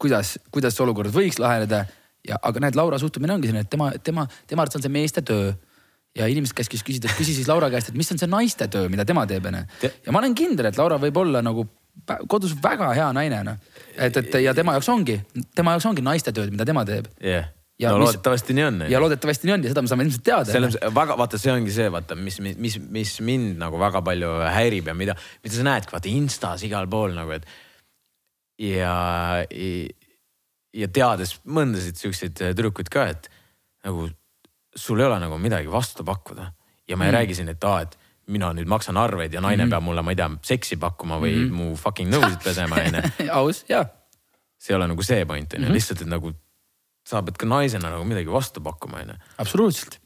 kuidas, 0.00 0.36
kuidas 0.54 0.74
see 0.76 0.84
olukord 0.86 1.14
võiks 1.14 1.38
laheneda. 1.42 1.84
ja, 2.28 2.38
aga 2.42 2.66
näed, 2.66 2.78
Laura 2.78 2.98
suhtumine 2.98 3.36
ongi 3.36 3.50
selline, 3.50 3.66
et 3.66 3.70
tema, 3.70 3.92
tema, 4.02 4.26
tema 4.48 4.64
arvates 4.64 4.80
on 4.80 4.86
see 4.86 4.94
meeste 4.94 5.22
töö 5.22 5.52
ja 6.14 6.28
inimesed 6.30 6.56
käskis 6.56 6.84
küsida, 6.86 7.10
küsis 7.18 7.40
siis 7.40 7.48
Laura 7.50 7.70
käest, 7.72 7.90
et 7.90 7.98
mis 7.98 8.10
on 8.14 8.20
see 8.20 8.30
naiste 8.30 8.68
töö, 8.70 8.90
mida 8.92 9.06
tema 9.08 9.26
teeb 9.30 9.46
onju. 9.50 9.64
ja 9.82 10.14
ma 10.14 10.22
olen 10.22 10.36
kindel, 10.38 10.70
et 10.70 10.78
Laura 10.78 11.00
võib 11.02 11.18
olla 11.24 11.42
nagu 11.44 11.66
kodus 12.30 12.54
väga 12.62 12.92
hea 12.94 13.10
naine 13.16 13.42
noh. 13.46 13.58
et, 13.96 14.16
et 14.16 14.40
ja 14.42 14.54
tema 14.54 14.74
jaoks 14.76 14.88
ongi, 14.90 15.18
tema 15.54 15.74
jaoks 15.74 15.86
ongi 15.90 16.02
naiste 16.06 16.34
tööd, 16.34 16.54
mida 16.54 16.66
tema 16.68 16.86
teeb 16.88 17.10
yeah 17.22 17.50
ja 17.80 17.90
no 17.90 17.98
mis, 17.98 18.12
loodetavasti 18.12 18.54
nii 18.54 18.64
on. 18.68 18.82
ja 18.90 19.00
loodetavasti 19.02 19.48
nii 19.48 19.54
on 19.56 19.64
ja 19.66 19.72
seda 19.72 19.82
me 19.82 19.90
saame 19.90 20.06
ilmselt 20.06 20.24
teada. 20.26 20.46
selles 20.46 20.76
väga, 20.94 21.16
vaata, 21.18 21.40
see 21.42 21.52
ongi 21.52 21.74
see, 21.74 21.88
vaata, 21.90 22.16
mis, 22.18 22.38
mis, 22.40 22.78
mis 22.78 23.14
mind 23.26 23.58
nagu 23.58 23.80
väga 23.82 24.02
palju 24.06 24.30
häirib 24.54 24.90
ja 24.92 24.94
mida, 24.94 25.16
mida 25.42 25.58
sa 25.58 25.66
näedki, 25.66 25.94
vaata 25.96 26.10
Instas 26.12 26.62
igal 26.66 26.86
pool 26.90 27.16
nagu, 27.16 27.34
et. 27.34 27.48
ja, 28.62 28.94
ja 30.74 30.90
teades 30.94 31.34
mõndasid 31.42 31.98
siukseid 31.98 32.38
tüdrukuid 32.38 32.92
ka, 32.94 33.08
et 33.16 33.26
nagu 33.86 34.06
sul 34.76 35.00
ei 35.00 35.06
ole 35.06 35.18
nagu 35.22 35.38
midagi 35.38 35.70
vastu 35.70 36.04
pakkuda. 36.04 36.52
ja 36.88 36.96
ma 36.96 37.06
ei 37.06 37.10
mm. 37.10 37.16
räägi 37.16 37.34
siin, 37.34 37.48
et 37.48 37.64
aa, 37.64 37.80
et 37.80 37.98
mina 38.32 38.50
nüüd 38.56 38.68
maksan 38.68 38.96
arveid 39.00 39.32
ja 39.32 39.40
naine 39.40 39.64
mm 39.64 39.66
-hmm. 39.66 39.70
peab 39.70 39.82
mulle, 39.82 40.02
ma 40.02 40.12
ei 40.12 40.16
tea, 40.16 40.30
seksi 40.42 40.76
pakkuma 40.76 41.18
või 41.20 41.34
mm 41.34 41.44
-hmm. 41.48 41.52
mu 41.52 41.76
fucking 41.76 42.12
nõusid 42.12 42.40
pesema 42.44 42.76
onju. 42.76 43.02
aus, 43.40 43.64
jaa. 43.68 43.84
see 44.58 44.72
ei 44.72 44.76
ole 44.76 44.88
nagu 44.88 45.02
see 45.02 45.26
point 45.26 45.52
onju, 45.54 45.66
mhm. 45.66 45.74
lihtsalt, 45.74 46.00
et 46.00 46.08
nagu 46.08 46.32
sa 47.04 47.22
pead 47.22 47.36
ka 47.36 47.46
naisena 47.46 47.90
nagu 47.90 48.04
midagi 48.04 48.32
vastu 48.32 48.60
pakkuma, 48.60 49.02
onju. 49.04 49.14
absoluutselt. 49.38 50.00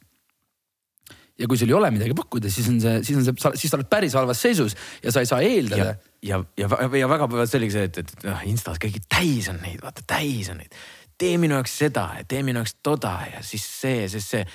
ja 1.39 1.47
kui 1.47 1.59
sul 1.59 1.69
ei 1.69 1.75
ole 1.75 1.91
midagi 1.91 2.15
pakkuda, 2.15 2.51
siis 2.51 2.69
on 2.69 2.81
see, 2.81 3.03
siis 3.05 3.19
on 3.19 3.25
see, 3.25 3.53
siis 3.55 3.71
sa 3.71 3.77
oled 3.77 3.89
päris 3.91 4.15
halvas 4.15 4.43
seisus 4.43 4.77
ja 5.03 5.13
sa 5.13 5.21
ei 5.21 5.27
saa 5.27 5.41
eeldada. 5.41 5.95
ja, 6.23 6.43
ja, 6.57 6.69
ja, 6.69 6.97
ja 6.99 7.09
väga 7.09 7.47
see 7.47 7.59
oligi 7.59 7.73
see, 7.73 7.85
et, 7.85 7.99
et 7.99 8.25
noh, 8.25 8.43
Instas 8.47 8.79
kõigi 8.83 9.03
täis 9.09 9.49
on 9.49 9.61
neid, 9.63 9.83
vaata 9.83 10.03
täis 10.07 10.51
on 10.51 10.59
neid. 10.59 10.75
Tee 11.19 11.39
minu 11.41 11.59
jaoks 11.59 11.77
seda 11.83 12.09
ja 12.21 12.25
tee 12.29 12.43
minu 12.47 12.63
jaoks 12.63 12.79
toda 12.85 13.15
ja 13.33 13.43
siis 13.47 13.65
see, 13.81 14.07
siis 14.09 14.31
see. 14.37 14.47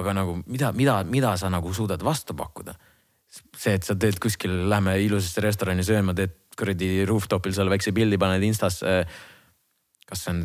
aga 0.00 0.14
nagu 0.14 0.36
mida, 0.46 0.70
mida, 0.72 1.00
mida 1.04 1.34
sa 1.36 1.50
nagu 1.52 1.72
suudad 1.74 2.02
vastu 2.04 2.36
pakkuda? 2.36 2.74
see, 3.30 3.76
et 3.76 3.86
sa 3.86 3.94
teed 3.94 4.18
kuskil, 4.22 4.52
lähme 4.70 4.96
ilusasse 5.04 5.42
restorani 5.44 5.84
sööma, 5.86 6.14
teed 6.18 6.34
kuradi 6.58 7.04
rooftop'il 7.06 7.54
seal 7.54 7.70
väikse 7.70 7.92
pildi, 7.94 8.18
paned 8.18 8.42
Instasse. 8.42 9.04
kas 10.10 10.24
see 10.24 10.32
on 10.34 10.40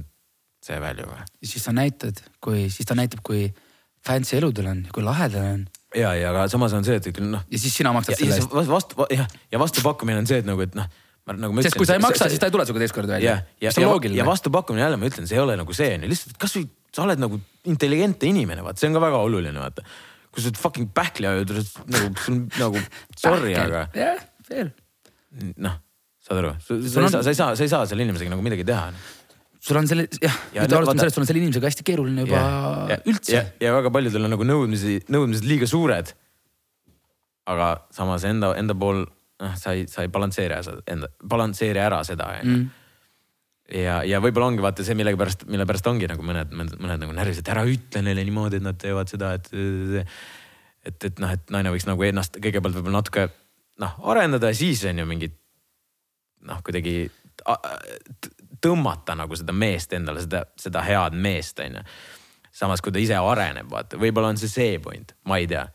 see 0.65 0.81
value 0.81 1.07
või? 1.09 1.23
siis 1.45 1.65
sa 1.65 1.73
näitad, 1.75 2.21
kui, 2.43 2.67
siis 2.73 2.88
ta 2.89 2.97
näitab, 2.97 3.23
kui 3.25 3.47
fancy 4.05 4.38
elu 4.38 4.51
tal 4.53 4.69
on, 4.73 4.83
kui 4.93 5.05
lahe 5.05 5.29
tal 5.33 5.49
on. 5.55 5.65
ja, 5.97 6.13
ja 6.17 6.29
aga 6.29 6.45
samas 6.51 6.75
on 6.77 6.85
see, 6.85 7.01
et 7.01 7.23
noh. 7.25 7.41
ja 7.49 7.61
siis 7.61 7.73
sina 7.81 7.93
maksad 7.95 8.21
selle 8.21 8.38
eest. 8.38 8.53
vastu, 8.69 9.09
jah, 9.13 9.33
ja 9.51 9.61
vastupakkumine 9.61 10.21
on 10.21 10.29
see, 10.29 10.43
et 10.43 10.49
nagu, 10.49 10.61
et 10.65 10.77
noh 10.77 10.89
nagu 11.33 11.63
sest 11.65 11.77
kui 11.79 11.88
sa 11.89 11.97
ei 11.97 12.03
maksa, 12.03 12.27
siis 12.29 12.41
ta 12.41 12.49
ei 12.49 12.53
tule 12.53 12.65
sinuga 12.67 12.83
teist 12.83 12.95
korda 12.95 13.15
välja. 13.17 13.38
ja, 13.61 13.71
ja, 13.73 13.93
ja, 14.13 14.25
vastupakkumine 14.27 14.83
jälle 14.85 14.99
ma 15.01 15.09
ütlen, 15.09 15.25
see 15.29 15.39
ei 15.39 15.41
ole 15.41 15.55
nagu 15.57 15.73
see 15.73 15.95
on 15.95 16.05
ju, 16.05 16.11
lihtsalt 16.11 16.38
kasvõi 16.41 16.67
sa 16.95 17.05
oled 17.07 17.21
nagu 17.21 17.39
intelligentne 17.71 18.29
inimene, 18.29 18.63
vaata, 18.65 18.81
see 18.81 18.91
on 18.91 18.97
ka 18.97 19.01
väga 19.03 19.23
oluline, 19.25 19.59
vaata. 19.59 19.85
kui 20.29 20.43
sa 20.43 20.51
oled 20.51 20.61
fucking 20.61 20.93
pähkli 20.95 21.29
ajud, 21.31 21.55
nagu, 21.95 22.13
sul 22.21 22.39
nagu 22.61 22.85
sorry, 23.23 23.55
aga. 23.57 23.88
jah, 23.97 24.21
fair. 24.47 24.71
noh, 25.57 25.79
saad 26.23 26.43
aru, 26.43 26.55
sa 26.61 26.77
ei 26.77 26.93
saa, 26.93 27.21
sa 27.21 27.33
ei 27.33 27.39
saa, 27.41 27.53
sa 27.57 27.67
ei 27.67 27.73
saa 27.73 27.85
selle 27.89 28.05
inimesega 28.05 28.35
nagu 28.35 28.45
midagi 28.45 28.67
teha 28.67 28.91
sul 29.65 29.79
on 29.79 29.89
selle, 29.89 30.05
jah 30.21 30.35
ja, 30.53 30.65
nüüd 30.65 30.77
alustame 30.77 31.01
sellest, 31.01 31.17
sul 31.17 31.25
on 31.25 31.29
selle 31.31 31.41
inimesega 31.41 31.69
hästi 31.71 31.85
keeruline 31.88 32.25
juba 32.27 32.38
ja, 32.38 32.53
ja, 32.93 32.99
üldse. 33.09 33.33
ja, 33.33 33.43
ja 33.63 33.73
väga 33.79 33.91
paljudel 33.93 34.27
on 34.27 34.35
nagu 34.35 34.45
nõudmisi, 34.47 34.99
nõudmised 35.09 35.47
liiga 35.49 35.69
suured. 35.69 36.13
aga 37.49 37.69
samas 37.93 38.25
enda, 38.29 38.53
enda 38.57 38.77
pool, 38.77 39.03
noh, 39.45 39.53
sa 39.60 39.75
ei, 39.77 39.86
sa 39.91 40.05
ei 40.05 40.12
balansseeri 40.13 40.58
enda, 40.91 41.12
balansseeri 41.21 41.81
ära 41.81 42.01
seda, 42.08 42.31
onju. 42.39 42.58
Mm. 42.58 42.65
ja, 43.81 43.99
ja 44.08 44.21
võib-olla 44.23 44.51
ongi 44.51 44.65
vaata 44.65 44.86
see, 44.88 44.97
millegipärast, 44.97 45.47
mille 45.51 45.67
pärast 45.69 45.88
ongi 45.91 46.10
nagu 46.12 46.25
mõned, 46.25 46.51
mõned, 46.53 46.75
mõned 46.81 47.05
nagu 47.05 47.15
närvis, 47.17 47.41
et 47.41 47.53
ära 47.53 47.65
ütle 47.69 48.03
neile 48.05 48.25
niimoodi, 48.27 48.60
et 48.62 48.67
nad 48.67 48.82
teevad 48.82 49.11
seda, 49.11 49.36
et. 49.39 49.49
et, 50.86 51.09
et 51.09 51.24
noh, 51.24 51.32
et 51.34 51.49
naine 51.53 51.72
võiks 51.74 51.88
nagu 51.89 52.03
ennast 52.05 52.38
kõigepealt 52.38 52.78
võib-olla 52.78 52.99
natuke 52.99 53.30
noh, 53.82 53.95
arendada 54.11 54.51
ja 54.51 54.57
siis 54.57 54.84
on 54.86 55.01
ju 55.01 55.07
mingid 55.09 55.34
noh, 56.45 56.61
kuidagi 56.65 57.07
tõmmata 58.63 59.15
nagu 59.17 59.36
seda 59.38 59.53
meest 59.55 59.93
endale, 59.97 60.24
seda, 60.24 60.45
seda 60.59 60.84
head 60.86 61.17
meest, 61.20 61.59
onju. 61.59 61.84
samas, 62.55 62.82
kui 62.82 62.93
ta 62.95 63.01
ise 63.01 63.17
areneb, 63.20 63.67
vaata, 63.72 63.99
võib-olla 63.99 64.32
on 64.34 64.39
see 64.39 64.51
see 64.51 64.78
point, 64.80 65.11
ma 65.28 65.41
ei 65.41 65.49
tea. 65.51 65.65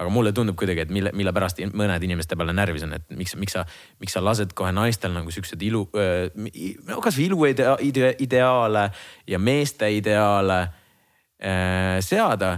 Aga 0.00 0.12
mulle 0.12 0.32
tundub 0.36 0.56
kuidagi, 0.58 0.86
et 0.86 0.92
mille, 0.94 1.12
mille 1.16 1.32
pärast 1.36 1.60
mõned 1.76 2.06
inimeste 2.06 2.38
peale 2.38 2.54
närvis 2.56 2.86
on, 2.86 2.96
et 2.96 3.06
miks, 3.16 3.36
miks 3.40 3.56
sa, 3.58 3.66
miks 4.00 4.16
sa 4.16 4.24
lased 4.24 4.54
kohe 4.56 4.72
naistel 4.72 5.12
nagu 5.12 5.32
siukseid 5.34 5.62
ilu, 5.68 5.84
no 6.88 7.00
kasvõi 7.04 7.28
ilu 7.28 7.40
idea, 7.50 7.76
idea, 7.84 8.14
ideaale 8.24 8.88
ja 9.28 9.40
meeste 9.42 9.90
ideaale 9.92 10.60
äh, 10.64 11.98
seada 12.04 12.56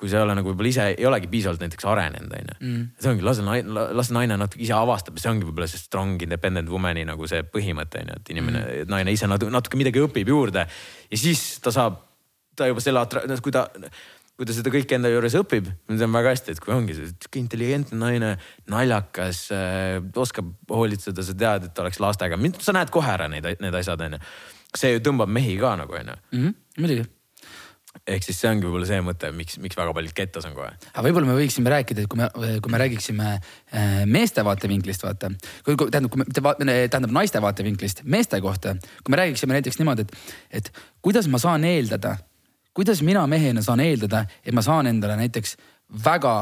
kui 0.00 0.08
sa 0.08 0.16
ei 0.16 0.24
ole 0.24 0.34
nagu 0.38 0.48
võib-olla 0.48 0.70
ise 0.70 0.84
ei 0.94 1.06
olegi 1.06 1.28
piisavalt 1.30 1.60
näiteks 1.60 1.86
arenenud, 1.92 2.32
on 2.32 2.46
ju. 2.48 2.54
Mm. 2.64 2.84
see 2.96 3.10
ongi, 3.12 3.24
lase 3.26 3.44
naine, 3.44 3.86
lase 3.98 4.14
naine 4.16 4.38
natuke 4.40 4.64
ise 4.64 4.72
avastab 4.76 5.18
see 5.20 5.28
ongi 5.28 5.44
võib-olla 5.44 5.68
see 5.68 5.80
strong 5.82 6.22
independent 6.24 6.72
woman'i 6.72 7.04
nagu 7.08 7.28
see 7.28 7.44
põhimõte 7.44 8.00
on 8.00 8.14
ju, 8.14 8.20
et 8.22 8.32
inimene 8.32 8.62
mm., 8.62 8.92
naine 8.94 9.12
ise 9.12 9.28
natuke, 9.28 9.80
midagi 9.80 10.00
õpib 10.00 10.32
juurde. 10.32 10.64
ja 11.10 11.20
siis 11.20 11.44
ta 11.60 11.72
saab, 11.74 12.00
ta 12.56 12.70
juba 12.70 12.80
selle, 12.84 13.04
kui 13.44 13.52
ta, 13.52 13.66
kui 14.40 14.48
ta 14.48 14.54
seda 14.56 14.72
kõike 14.72 14.96
enda 14.96 15.10
juures 15.12 15.34
õpib, 15.36 15.66
ma 15.84 16.00
tean 16.00 16.14
väga 16.14 16.32
hästi, 16.32 16.54
et 16.54 16.62
kui 16.64 16.72
ongi 16.72 16.94
sihuke 16.96 17.36
intelligentne 17.42 17.98
naine, 18.00 18.30
naljakas 18.72 19.42
äh,, 19.52 19.98
oskab 20.16 20.48
hoolitseda, 20.72 21.20
sa 21.26 21.34
tead, 21.36 21.66
et 21.68 21.82
oleks 21.84 22.00
lastega, 22.00 22.40
sa 22.64 22.72
näed 22.72 22.88
kohe 22.94 23.12
ära 23.12 23.28
neid, 23.28 23.44
need 23.60 23.76
asjad 23.82 24.00
on 24.06 24.16
ju. 24.16 24.20
see 24.80 24.94
ju 24.94 25.02
tõmbab 25.04 25.28
mehi 25.28 25.58
ka 25.60 25.74
nagu 25.76 25.92
on 25.98 26.14
ju. 26.14 26.20
Mhm, 26.38 26.54
muidugi 26.80 27.04
ehk 28.06 28.24
siis 28.24 28.38
see 28.38 28.48
ongi 28.48 28.64
võib-olla 28.64 28.86
see 28.86 29.02
mõte, 29.04 29.28
miks, 29.34 29.58
miks 29.60 29.76
väga 29.76 29.92
paljud 29.92 30.14
kettas 30.16 30.46
on 30.48 30.54
kohe. 30.56 30.70
aga 30.72 31.02
võib-olla 31.04 31.28
me 31.28 31.36
võiksime 31.36 31.72
rääkida, 31.74 32.06
et 32.06 32.10
kui 32.10 32.22
me, 32.22 32.30
kui 32.62 32.72
me 32.72 32.80
räägiksime 32.80 33.28
äh, 33.34 34.00
meeste 34.06 34.44
vaatevinklist, 34.46 35.04
vaata. 35.04 35.32
tähendab, 35.66 36.08
kui 36.14 36.22
me, 36.22 36.78
tähendab 36.88 37.12
naiste 37.12 37.42
vaatevinklist 37.42 38.04
meeste 38.08 38.40
kohta, 38.40 38.76
kui 39.04 39.12
me 39.12 39.20
räägiksime 39.20 39.58
näiteks 39.58 39.82
niimoodi, 39.82 40.06
et, 40.06 40.34
et 40.62 40.72
kuidas 41.02 41.28
ma 41.28 41.42
saan 41.42 41.66
eeldada, 41.66 42.14
kuidas 42.74 43.02
mina 43.02 43.26
mehena 43.26 43.62
saan 43.62 43.80
eeldada, 43.80 44.24
et 44.44 44.54
ma 44.54 44.62
saan 44.62 44.86
endale 44.86 45.16
näiteks 45.16 45.56
väga 46.04 46.34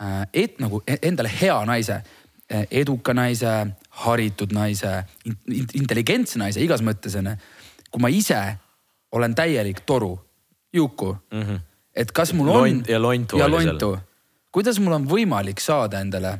äh, 0.00 0.26
et 0.32 0.60
nagu 0.60 0.82
e-, 0.86 0.98
endale 1.02 1.30
hea 1.40 1.56
naise, 1.66 2.00
äh, 2.52 2.66
eduka 2.70 3.14
naise, 3.14 3.52
haritud 4.04 4.52
naise, 4.52 5.04
intelligentse 5.74 6.38
naise 6.38 6.62
igas 6.64 6.82
mõttes 6.82 7.16
onju. 7.18 7.36
kui 7.90 8.02
ma 8.02 8.08
ise 8.10 8.40
olen 9.12 9.34
täielik 9.34 9.84
toru 9.86 10.18
Juku 10.74 11.16
mm. 11.30 11.42
-hmm. 11.42 11.58
et 11.94 12.12
kas 12.12 12.32
mul 12.32 12.48
on. 12.48 12.82
Ja 12.88 13.02
lontu. 13.02 13.38
ja 13.38 13.48
lontu. 13.50 13.98
kuidas 14.52 14.78
mul 14.80 14.92
on 14.92 15.08
võimalik 15.08 15.60
saada 15.60 16.00
endale, 16.00 16.38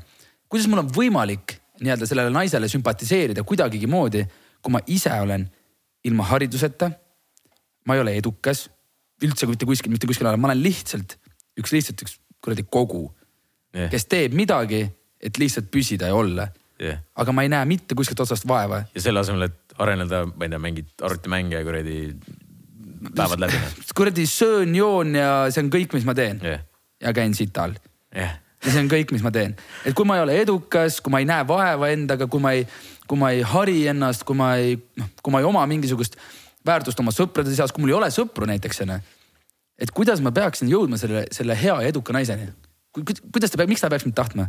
kuidas 0.49 0.67
mul 0.69 0.79
on 0.79 0.89
võimalik 0.89 1.61
nii-öelda 1.81 2.07
sellele 2.07 2.31
naisele 2.31 2.69
sümpatiseerida 2.69 3.43
kuidagigi 3.43 3.87
moodi, 3.87 4.27
kui 4.63 4.73
ma 4.73 4.81
ise 4.87 5.21
olen 5.21 5.51
ilma 6.05 6.23
hariduseta. 6.23 6.91
ma 7.87 7.95
ei 7.95 8.01
ole 8.01 8.17
edukas, 8.17 8.71
üldse 9.23 9.47
mitte 9.51 9.69
kuskil, 9.69 9.93
mitte 9.95 10.09
kuskil 10.11 10.27
olen, 10.27 10.43
ma 10.43 10.51
olen 10.51 10.63
lihtsalt 10.65 11.17
üks, 11.61 11.73
lihtsalt 11.75 12.03
üks 12.05 12.19
kuradi 12.45 12.67
kogu 12.67 13.07
yeah., 13.75 13.91
kes 13.93 14.09
teeb 14.11 14.35
midagi, 14.37 14.85
et 15.23 15.41
lihtsalt 15.41 15.71
püsida 15.73 16.11
ja 16.11 16.19
olla 16.19 16.49
yeah.. 16.81 17.03
aga 17.17 17.35
ma 17.35 17.45
ei 17.45 17.53
näe 17.53 17.69
mitte 17.69 17.97
kuskilt 17.99 18.21
otsast 18.25 18.49
vaeva. 18.49 18.85
ja 18.95 19.05
selle 19.05 19.23
asemel, 19.23 19.49
et 19.49 19.77
areneda, 19.79 20.25
ma 20.31 20.47
ei 20.47 20.55
tea, 20.55 20.63
mingit 20.63 21.05
arvutimänge 21.07 21.63
kuradi 21.67 21.99
päevad 23.15 23.45
läbi. 23.47 23.61
kuradi 23.99 24.27
söön, 24.31 24.75
joon 24.75 25.19
ja 25.19 25.35
see 25.51 25.65
on 25.65 25.71
kõik, 25.75 25.95
mis 25.97 26.09
ma 26.09 26.17
teen 26.19 26.41
yeah.. 26.45 26.65
ja 27.03 27.15
käin 27.17 27.37
sita 27.39 27.69
all 27.69 27.79
yeah.. 28.15 28.39
ja 28.65 28.75
see 28.75 28.85
on 28.85 28.91
kõik, 28.93 29.15
mis 29.15 29.25
ma 29.25 29.33
teen. 29.35 29.57
et 29.85 29.97
kui 29.97 30.09
ma 30.09 30.19
ei 30.19 30.27
ole 30.27 30.41
edukas, 30.43 31.01
kui 31.05 31.15
ma 31.15 31.23
ei 31.23 31.29
näe 31.31 31.47
vaeva 31.49 31.93
endaga, 31.95 32.29
kui 32.31 32.43
ma 32.43 32.55
ei, 32.57 32.67
kui 33.09 33.21
ma 33.21 33.35
ei 33.35 33.45
hari 33.47 33.85
ennast, 33.93 34.27
kui 34.27 34.39
ma 34.39 34.55
ei, 34.61 34.79
noh, 35.01 35.13
kui 35.23 35.35
ma 35.35 35.43
ei 35.43 35.49
oma 35.49 35.67
mingisugust 35.71 36.19
väärtust 36.67 37.01
oma 37.01 37.13
sõprade 37.15 37.53
seas, 37.55 37.73
kui 37.73 37.85
mul 37.85 37.93
ei 37.95 37.99
ole 37.99 38.11
sõpru 38.15 38.49
näiteks 38.49 38.83
onju. 38.85 38.99
et 39.79 39.91
kuidas 39.95 40.23
ma 40.25 40.33
peaksin 40.35 40.71
jõudma 40.71 40.99
selle, 41.01 41.27
selle 41.35 41.57
hea 41.59 41.77
ja 41.83 41.93
eduka 41.93 42.15
naiseni? 42.17 42.51
kuidas 42.95 43.51
ta 43.51 43.61
peab, 43.61 43.71
miks 43.73 43.85
ta 43.85 43.91
peaks 43.93 44.07
mind 44.09 44.17
tahtma? 44.19 44.49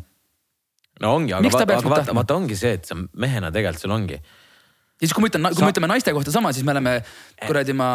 no 1.02 1.14
ongi, 1.20 1.36
aga 1.36 1.52
vaata, 1.52 1.78
vaata, 1.90 2.18
vaata 2.18 2.40
ongi 2.40 2.58
see, 2.60 2.76
et 2.80 2.86
sa 2.88 2.98
mehena 2.98 3.52
tegelikult 3.52 3.86
sul 3.86 3.96
ongi 3.96 4.20
ja 4.20 5.04
siis, 5.04 5.14
kui 5.14 5.26
ma 5.26 5.32
ütlen, 5.32 5.50
kui 5.52 5.60
Sa... 5.60 5.68
me 5.68 5.74
ütleme 5.76 5.92
naiste 5.92 6.14
kohta 6.16 6.32
sama, 6.32 6.54
siis 6.56 6.64
me 6.68 6.72
oleme 6.72 6.98
kuradi 7.44 7.76
ma 7.76 7.90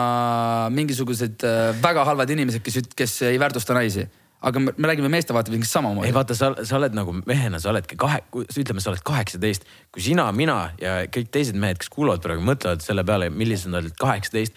mingisugused 0.74 1.46
äh, 1.48 1.70
väga 1.80 2.04
halvad 2.08 2.32
inimesed, 2.36 2.64
kes, 2.64 2.82
kes 2.96 3.22
ei 3.30 3.40
väärtusta 3.40 3.76
naisi 3.76 4.04
aga 4.40 4.60
me, 4.60 4.74
me 4.76 4.88
räägime 4.88 5.08
meeste 5.12 5.34
vaatevinklist 5.36 5.72
samamoodi. 5.72 6.08
ei 6.08 6.14
vaata, 6.14 6.34
sa, 6.34 6.52
sa 6.64 6.76
oled 6.78 6.94
nagu 6.96 7.14
mehena, 7.26 7.60
sa 7.60 7.70
oledki 7.72 7.96
kahe, 8.00 8.22
ütleme, 8.34 8.80
sa 8.80 8.92
oled 8.92 9.02
kaheksateist. 9.04 9.66
kui 9.92 10.04
sina, 10.04 10.26
mina 10.32 10.58
ja 10.80 11.00
kõik 11.12 11.32
teised 11.32 11.58
mehed, 11.60 11.80
kes 11.80 11.92
kuulavad 11.92 12.22
praegu, 12.24 12.44
mõtlevad 12.46 12.84
selle 12.84 13.04
peale, 13.04 13.30
millised 13.30 13.72
nad 13.72 13.84
olid 13.84 13.96
kaheksateist. 14.00 14.56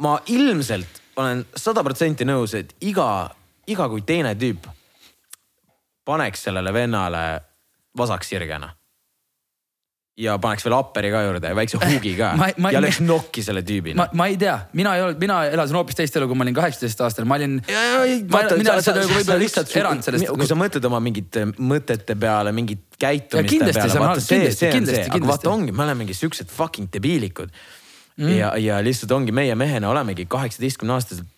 ma 0.00 0.18
ilmselt 0.26 1.02
olen 1.20 1.44
sada 1.56 1.84
protsenti 1.84 2.24
nõus, 2.24 2.54
et 2.56 2.74
iga, 2.80 3.30
iga 3.68 3.88
kui 3.92 4.04
teine 4.06 4.34
tüüp 4.34 4.68
paneks 6.04 6.48
sellele 6.48 6.72
vennale 6.72 7.24
vasaksirgena 7.96 8.72
ja 10.18 10.34
paneks 10.42 10.64
veel 10.66 10.74
apperi 10.76 11.10
ka 11.12 11.22
juurde 11.24 11.50
ja 11.52 11.56
väikse 11.56 11.78
huugi 11.80 12.12
ka. 12.18 12.32
Ma, 12.40 12.50
ma, 12.60 12.72
ja 12.74 12.82
lööks 12.82 13.00
nokki 13.04 13.44
selle 13.44 13.62
tüübi. 13.66 13.94
ma, 13.98 14.08
ma 14.16 14.26
ei 14.30 14.36
tea, 14.40 14.56
mina 14.76 14.94
ei 14.96 15.04
olnud, 15.04 15.20
mina 15.22 15.40
elasin 15.48 15.78
hoopis 15.78 15.98
teist 15.98 16.16
elu, 16.18 16.28
kui 16.30 16.38
ma 16.38 16.46
olin 16.46 16.56
kaheksateist 16.56 17.02
aastane, 17.06 17.28
ma 17.30 17.38
olin. 17.38 17.58
kui 20.34 20.50
sa 20.50 20.58
mõtled 20.58 20.88
oma 20.90 21.00
mingite 21.04 21.46
mõtete 21.56 22.16
peale, 22.20 22.54
mingit 22.56 22.86
käitumiste 23.00 23.72
peale, 23.72 24.00
vaata 24.04 24.24
see, 24.24 24.52
see 24.56 24.72
on 24.76 24.88
see, 24.90 25.04
aga 25.08 25.32
vaata 25.32 25.52
ongi, 25.52 25.74
me 25.76 25.86
olemegi 25.86 26.16
siuksed 26.16 26.52
fucking 26.52 26.90
debiilikud. 26.92 27.52
Mm.. 28.20 28.34
ja, 28.36 28.54
ja 28.60 28.80
lihtsalt 28.84 29.12
ongi 29.16 29.32
meie 29.32 29.54
mehena 29.56 29.88
olemegi 29.88 30.26
kaheksateistkümne 30.28 30.98
aastased 30.98 31.28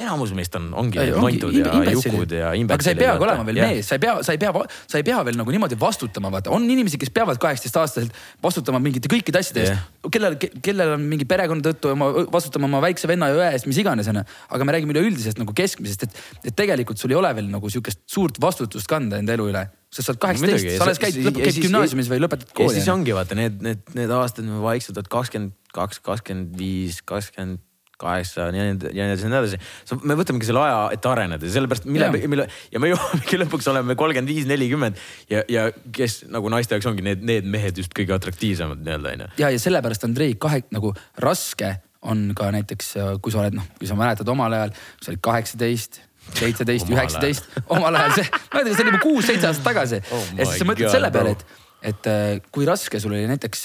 enamus 0.00 0.30
meist 0.32 0.54
on, 0.56 0.70
ongi 0.78 1.00
ei, 1.02 1.10
nontud 1.12 1.52
ja 1.52 1.72
jukud 1.92 2.30
ja 2.32 2.52
imbetsilid. 2.56 2.72
aga 2.72 2.84
sa 2.86 2.92
ei 2.94 2.98
peagi 2.98 3.24
olema 3.26 3.44
veel 3.44 3.58
yeah. 3.60 3.72
mees, 3.74 3.88
sa 3.90 3.98
ei 3.98 4.00
pea, 4.00 4.14
sa 4.24 4.32
ei 4.32 4.40
pea, 4.40 4.52
sa 4.88 5.00
ei 5.00 5.04
pea 5.04 5.18
veel 5.28 5.36
nagu 5.36 5.52
niimoodi 5.52 5.76
vastutama, 5.80 6.30
vaata, 6.32 6.52
on 6.56 6.64
inimesi, 6.64 6.96
kes 7.00 7.12
peavad 7.12 7.40
kaheksateist 7.42 7.76
aastaselt 7.80 8.22
vastutama 8.44 8.80
mingite 8.80 9.10
kõikide 9.12 9.42
asjade 9.42 9.66
eest 9.66 9.74
yeah.. 9.74 10.12
kellel, 10.14 10.38
kellel 10.64 10.94
on 10.94 11.04
mingi 11.10 11.26
perekonna 11.28 11.66
tõttu 11.66 11.92
oma, 11.92 12.08
vastutama 12.32 12.70
oma 12.70 12.80
väikse 12.86 13.10
venna 13.10 13.28
ja 13.28 13.36
õe 13.36 13.50
eest, 13.52 13.68
mis 13.68 13.80
iganes 13.82 14.08
onju. 14.08 14.22
aga 14.56 14.68
me 14.68 14.76
räägime 14.76 14.96
üleüldisest 14.96 15.42
nagu 15.42 15.52
keskmisest, 15.56 16.06
et, 16.08 16.22
et 16.40 16.56
tegelikult 16.56 17.02
sul 17.02 17.12
ei 17.12 17.18
ole 17.20 17.32
veel 17.36 17.50
nagu 17.52 17.72
sihukest 17.72 18.00
suurt 18.08 18.40
vastutust 18.40 18.88
kanda 18.88 19.20
enda 19.20 19.36
elu 19.36 19.50
üle 19.52 19.66
sest 19.92 20.08
sa 20.08 20.14
oled 20.14 20.22
kaheksateist, 20.22 20.70
sa 20.78 20.86
alles 20.86 21.02
käid, 21.02 21.18
käid 21.36 21.58
gümnaasiumis 21.66 22.08
või 22.08 22.22
lõpetad 22.24 22.54
kooli. 22.56 22.70
ja 22.72 22.78
siis 22.80 22.88
ongi 22.88 23.12
vaata 23.12 23.36
need, 23.36 23.60
need, 23.60 23.84
need 23.92 24.14
aastad 24.16 24.48
vaikselt 24.64 24.96
oled 24.96 25.12
kakskümmend 25.12 25.52
kaks, 25.76 26.00
kakskümmend 26.00 26.56
viis, 26.56 27.02
kakskümmend 27.04 27.60
kaheksa 28.02 28.48
ja 28.48 28.54
nii 28.54 28.64
edasi 28.74 28.98
ja 28.98 29.06
nii 29.16 29.38
edasi. 29.38 29.60
me 30.02 30.16
võtamegi 30.18 30.48
selle 30.48 30.64
aja, 30.64 30.82
et 30.96 31.08
areneda 31.08 31.48
ja 31.48 31.54
sellepärast, 31.56 31.86
mille, 31.88 32.10
mille 32.32 32.48
ja 32.72 32.82
me 32.82 32.92
jõuamegi 32.92 33.40
lõpuks 33.44 33.70
oleme 33.72 33.96
kolmkümmend 33.98 34.32
viis, 34.34 34.48
nelikümmend 34.50 35.00
ja, 35.32 35.44
ja 35.52 35.68
kes 35.94 36.22
nagu 36.32 36.52
naiste 36.52 36.76
jaoks 36.76 36.90
ongi 36.90 37.06
need, 37.06 37.24
need 37.26 37.48
mehed 37.48 37.80
just 37.82 37.94
kõige 37.96 38.14
atraktiivsemad 38.16 38.82
nii-öelda 38.84 39.16
onju. 39.16 39.32
ja, 39.42 39.50
ja 39.54 39.62
sellepärast 39.62 40.06
Andrei 40.08 40.36
kahe 40.40 40.64
nagu 40.74 40.94
raske 41.22 41.76
on 42.02 42.32
ka 42.38 42.50
näiteks, 42.54 42.94
kui 43.22 43.34
sa 43.34 43.44
oled 43.44 43.54
noh, 43.56 43.66
kui 43.78 43.86
sa 43.86 43.96
mäletad 43.98 44.28
omal 44.32 44.52
ajal, 44.56 44.72
sa 45.02 45.12
olid 45.12 45.22
kaheksateist 45.22 46.02
seitseteist, 46.38 46.90
üheksateist, 46.90 47.48
omal 47.74 47.98
ajal 47.98 48.16
see, 48.18 48.26
ma 48.52 48.62
ei 48.62 48.66
tea, 48.66 48.74
see 48.76 48.84
oli 48.84 48.92
juba 48.92 49.02
kuus-seitse 49.02 49.48
aastat 49.48 49.68
tagasi 49.70 50.02
oh. 50.02 50.26
ja 50.38 50.46
siis 50.46 50.62
sa 50.62 50.66
mõtled 50.68 50.86
God, 50.86 50.94
selle 50.94 51.10
peale, 51.14 51.36
et, 51.36 51.46
et 51.92 52.10
kui 52.54 52.66
raske 52.68 53.00
sul 53.02 53.14
oli 53.14 53.26
näiteks, 53.30 53.64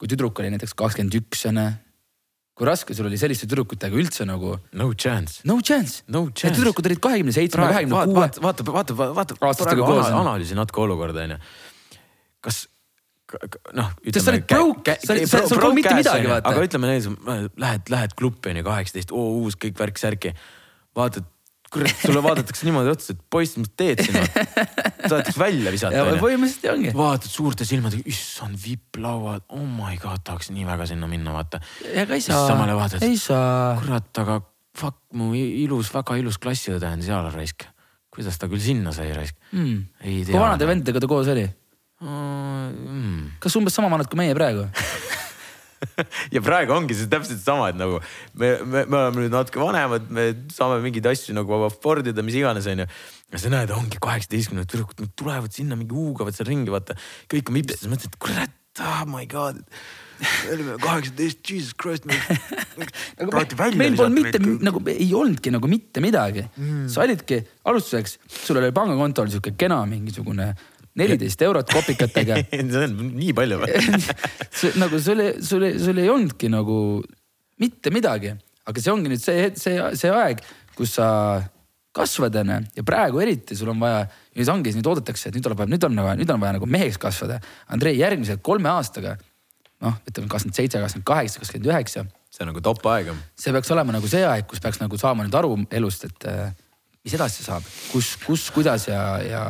kui 0.00 0.12
tüdruk 0.12 0.40
oli 0.40 0.52
näiteks 0.54 0.76
kakskümmend 0.78 1.18
üks 1.20 1.44
onju 1.50 1.66
kui 2.56 2.64
raske 2.64 2.94
sul 2.96 3.08
oli 3.10 3.18
selliste 3.20 3.44
tüdrukutega 3.50 3.98
üldse 4.00 4.24
nagu. 4.28 4.54
no 4.72 4.88
chance. 4.94 5.42
no 5.44 5.58
chance. 5.60 6.00
no 6.08 6.26
chance. 6.32 6.54
tüdrukud 6.56 6.88
olid 6.88 7.02
kahekümne 7.04 7.34
seitsme, 7.36 7.68
kahekümne 7.68 8.06
kuue. 8.08 8.16
vaata, 8.16 8.42
vaata, 8.42 8.64
vaata, 8.72 8.96
vaata, 8.96 9.36
vaata, 9.42 9.68
ana, 9.76 10.22
analüüsi 10.22 10.56
natuke 10.56 10.80
olukorda 10.86 11.26
onju. 11.26 11.38
kas 12.40 12.62
noh. 13.76 13.92
sa 13.92 14.32
olid 14.32 14.48
broke, 14.48 14.96
sa, 15.04 15.42
polnud 15.52 15.76
mitte 15.82 15.94
midagi 16.00 16.32
vaata. 16.32 16.54
aga 16.54 16.64
ütleme 16.70 16.92
näiteks, 16.94 17.52
lähed, 17.60 17.92
lähed 17.92 18.16
kluppi 18.16 18.54
onju, 18.54 18.64
kaheksateist, 18.70 19.12
uus 19.12 19.60
kõik 19.60 19.76
värk-särki. 19.82 20.32
vaatad 20.96 21.28
kurat, 21.72 21.94
sulle 22.00 22.22
vaadatakse 22.24 22.66
niimoodi 22.68 22.92
otsa, 22.92 23.14
et 23.16 23.22
poiss, 23.32 23.56
mis 23.60 23.72
teed 23.78 24.02
siin 24.04 24.18
tahetakse 25.10 25.38
välja 25.40 25.72
visata. 25.74 26.04
põhimõtteliselt 26.22 26.68
ongi. 26.72 26.92
vaatad 26.96 27.32
suurte 27.32 27.66
silmadega, 27.68 28.06
issand 28.10 28.58
vipplauad, 28.62 29.46
oh 29.56 29.64
my 29.66 29.98
god, 30.02 30.22
tahaks 30.26 30.52
nii 30.54 30.66
väga 30.68 30.88
sinna 30.90 31.10
minna, 31.10 31.34
vaata. 31.36 31.60
ega 31.92 32.18
ei 32.18 32.24
saa, 32.24 32.46
ei 33.02 33.18
saa. 33.20 33.76
kurat, 33.82 34.10
aga 34.24 34.40
fuck, 34.76 34.98
mu 35.16 35.32
ilus, 35.36 35.90
väga 35.94 36.18
ilus 36.20 36.40
klassiõde 36.42 36.88
on 36.90 37.04
seal 37.04 37.30
raisk. 37.34 37.66
kuidas 38.16 38.38
ta 38.40 38.48
küll 38.48 38.62
sinna 38.62 38.94
sai 38.96 39.10
raisk 39.12 39.36
mm.? 39.52 39.80
kui 40.00 40.38
vanade 40.40 40.68
vendadega 40.68 41.02
ta 41.02 41.08
koos 41.10 41.28
oli? 41.32 41.44
Mm. 42.00 43.36
kas 43.40 43.56
umbes 43.56 43.76
sama 43.76 43.90
vanad 43.92 44.08
kui 44.12 44.20
meie 44.20 44.36
praegu 44.36 44.66
ja 46.34 46.42
praegu 46.44 46.74
ongi 46.76 46.96
see 46.96 47.10
täpselt 47.10 47.42
sama, 47.42 47.70
et 47.72 47.78
nagu 47.78 48.00
me, 48.38 48.52
me, 48.64 48.84
me 48.84 49.00
oleme 49.02 49.26
nüüd 49.26 49.36
natuke 49.36 49.62
vanemad, 49.62 50.08
me 50.12 50.28
saame 50.54 50.80
mingeid 50.84 51.08
asju 51.12 51.36
nagu 51.36 51.60
afford 51.66 52.08
ida, 52.12 52.24
mis 52.26 52.38
iganes, 52.40 52.68
onju. 52.72 52.88
ja 53.34 53.42
sa 53.42 53.52
näed, 53.52 53.74
ongi 53.76 54.00
kaheksateistkümned 54.02 54.70
tüdrukud, 54.72 55.04
nad 55.04 55.14
tulevad 55.18 55.54
sinna 55.56 55.78
mingi 55.78 55.96
huugavad 55.96 56.36
seal 56.36 56.50
ringi, 56.50 56.72
vaata. 56.74 56.98
kõik 57.32 57.52
on 57.52 57.60
vipsed, 57.60 57.84
sa 57.84 57.92
mõtled, 57.92 58.12
et 58.12 58.20
kurat, 58.22 58.58
oh 58.86 59.06
my 59.10 59.28
god 59.30 59.62
me 60.16 60.52
olime 60.54 60.76
kaheksateist, 60.80 61.42
jesus 61.44 61.74
christ 61.76 62.06
praegu 62.06 63.58
välja. 63.60 63.78
meil 63.80 63.96
polnud 63.98 64.16
mitte 64.16 64.40
nagu 64.40 64.80
ei 64.92 65.08
olnudki 65.16 65.52
nagu 65.52 65.68
mitte 65.70 66.02
midagi 66.04 66.46
mm.. 66.46 66.86
sa 66.92 67.04
olidki 67.04 67.42
alustuseks, 67.68 68.18
sul 68.32 68.60
oli 68.60 68.72
pangakontol 68.76 69.28
sihuke 69.32 69.52
kena 69.60 69.82
mingisugune 69.90 70.52
neliteist 70.96 71.42
eurot 71.46 71.72
kopikatega 71.72 72.40
see 72.50 72.84
on 72.84 72.96
nii 73.16 73.34
palju 73.36 73.60
või 73.62 73.82
nagu 74.82 75.00
sul, 75.02 75.22
sul, 75.44 75.68
sul 75.82 76.02
ei 76.02 76.12
olnudki 76.12 76.50
nagu 76.52 76.78
mitte 77.60 77.92
midagi, 77.94 78.32
aga 78.68 78.82
see 78.82 78.92
ongi 78.92 79.12
nüüd 79.12 79.22
see, 79.22 79.50
see, 79.58 79.76
see 79.96 80.12
aeg, 80.12 80.42
kus 80.76 80.96
sa 80.98 81.08
kasvad 81.96 82.34
onju 82.42 82.58
ja 82.76 82.84
praegu 82.86 83.22
eriti 83.24 83.56
sul 83.56 83.70
on 83.72 83.80
vaja, 83.80 84.02
nüüd 84.36 84.50
ongi, 84.52 84.74
nüüd 84.76 84.90
oodatakse, 84.90 85.30
et 85.30 85.38
nüüd 85.38 85.46
tuleb, 85.46 85.64
nüüd 85.70 85.86
on 85.88 85.96
nagu, 85.96 86.12
nüüd 86.20 86.32
on 86.32 86.42
vaja 86.42 86.58
nagu 86.58 86.68
meheks 86.68 86.98
kasvada. 87.00 87.38
Andrei, 87.72 87.96
järgmise 87.96 88.36
kolme 88.44 88.68
aastaga 88.68 89.14
noh, 89.84 89.96
ütleme 90.08 90.28
kakskümmend 90.32 90.58
seitse, 90.58 90.80
kakskümmend 90.82 91.08
kaheksa, 91.08 91.40
kakskümmend 91.42 91.72
üheksa. 91.72 92.04
see 92.30 92.44
on 92.44 92.50
nagu 92.50 92.60
top 92.60 92.84
aeg. 92.92 93.12
see 93.38 93.52
peaks 93.52 93.70
olema 93.72 93.94
nagu 93.96 94.08
see 94.08 94.24
aeg, 94.28 94.44
kus 94.48 94.60
peaks 94.60 94.80
nagu 94.82 94.98
saama 95.00 95.24
nüüd 95.24 95.36
aru 95.38 95.56
elust, 95.78 96.04
et 96.04 96.28
äh, 96.28 96.52
mis 97.04 97.14
edasi 97.16 97.44
saab, 97.46 97.64
kus, 97.92 98.16
kus, 98.24 98.50
kuidas 98.52 98.88
ja, 98.88 99.02
ja, 99.24 99.42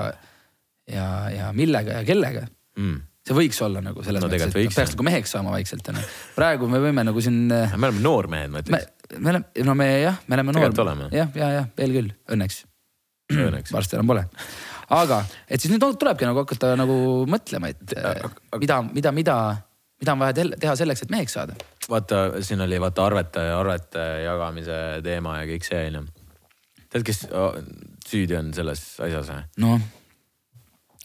ja, 0.92 1.06
ja 1.34 1.52
millega 1.56 2.00
ja 2.00 2.06
kellega 2.08 2.46
mm 2.78 3.04
see 3.26 3.34
võiks 3.34 3.58
olla 3.64 3.82
nagu 3.82 4.04
selles 4.06 4.22
no, 4.22 4.28
mõttes, 4.28 4.46
et 4.46 4.54
võiks, 4.54 4.76
peaks 4.78 4.94
nagu 4.94 5.06
meheks 5.08 5.34
saama 5.34 5.54
vaikselt 5.56 5.88
onju. 5.90 6.04
praegu 6.36 6.68
me 6.70 6.80
võime 6.82 7.02
nagu 7.08 7.22
siin. 7.24 7.42
Me 7.50 7.88
oleme 7.88 8.02
noormehed, 8.04 8.52
ma 8.52 8.62
ütleks. 8.62 8.88
me 9.16 9.32
oleme, 9.32 9.66
no 9.66 9.74
me 9.78 9.88
jah, 10.04 10.20
me 10.26 10.38
oleme 10.38 10.54
noor. 10.54 11.04
jah, 11.14 11.34
ja, 11.34 11.50
ja 11.56 11.64
veel 11.78 11.96
küll, 11.96 12.12
õnneks. 12.36 12.62
õnneks. 13.34 13.74
varsti 13.76 13.98
enam 13.98 14.12
pole. 14.12 14.26
aga, 14.94 15.22
et 15.50 15.62
siis 15.62 15.74
nüüd 15.74 15.82
tulebki 15.98 16.28
nagu 16.28 16.44
hakata 16.44 16.74
nagu 16.78 16.98
mõtlema, 17.30 17.72
et 17.74 17.96
mida, 18.62 18.80
mida, 18.94 19.14
mida, 19.18 19.36
mida 19.98 20.14
on 20.14 20.22
vaja 20.22 20.46
teha 20.54 20.78
selleks, 20.78 21.02
et 21.02 21.14
meheks 21.14 21.38
saada. 21.40 21.58
vaata, 21.90 22.28
siin 22.46 22.62
oli 22.62 22.78
vaata 22.82 23.10
arvete, 23.10 23.48
arvete 23.58 24.06
jagamise 24.22 24.80
teema 25.06 25.40
ja 25.40 25.50
kõik 25.50 25.66
see 25.66 25.84
onju. 25.90 26.06
tead, 26.86 27.06
kes 27.10 27.26
süüdi 28.06 28.38
on 28.38 28.54
selles 28.54 28.88
asjas 29.02 29.34
või? 29.34 29.46
noh 29.66 29.94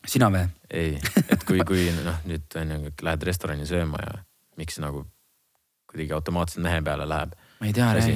sina 0.08 0.30
või? 0.34 0.44
ei, 0.74 0.94
et 1.30 1.44
kui, 1.48 1.62
kui 1.68 1.88
noh, 2.02 2.22
nüüd 2.28 2.60
on 2.60 2.76
ju, 2.76 2.94
lähed 3.06 3.26
restorani 3.28 3.68
sööma 3.70 4.02
ja 4.04 4.14
miks 4.60 4.80
nagu 4.82 5.06
kuidagi 5.92 6.16
automaatselt 6.16 6.64
mehe 6.66 6.80
peale 6.86 7.08
läheb. 7.10 7.36
ma 7.60 7.70
ei 7.70 7.76
tea, 7.76 7.90
räägi. 7.98 8.16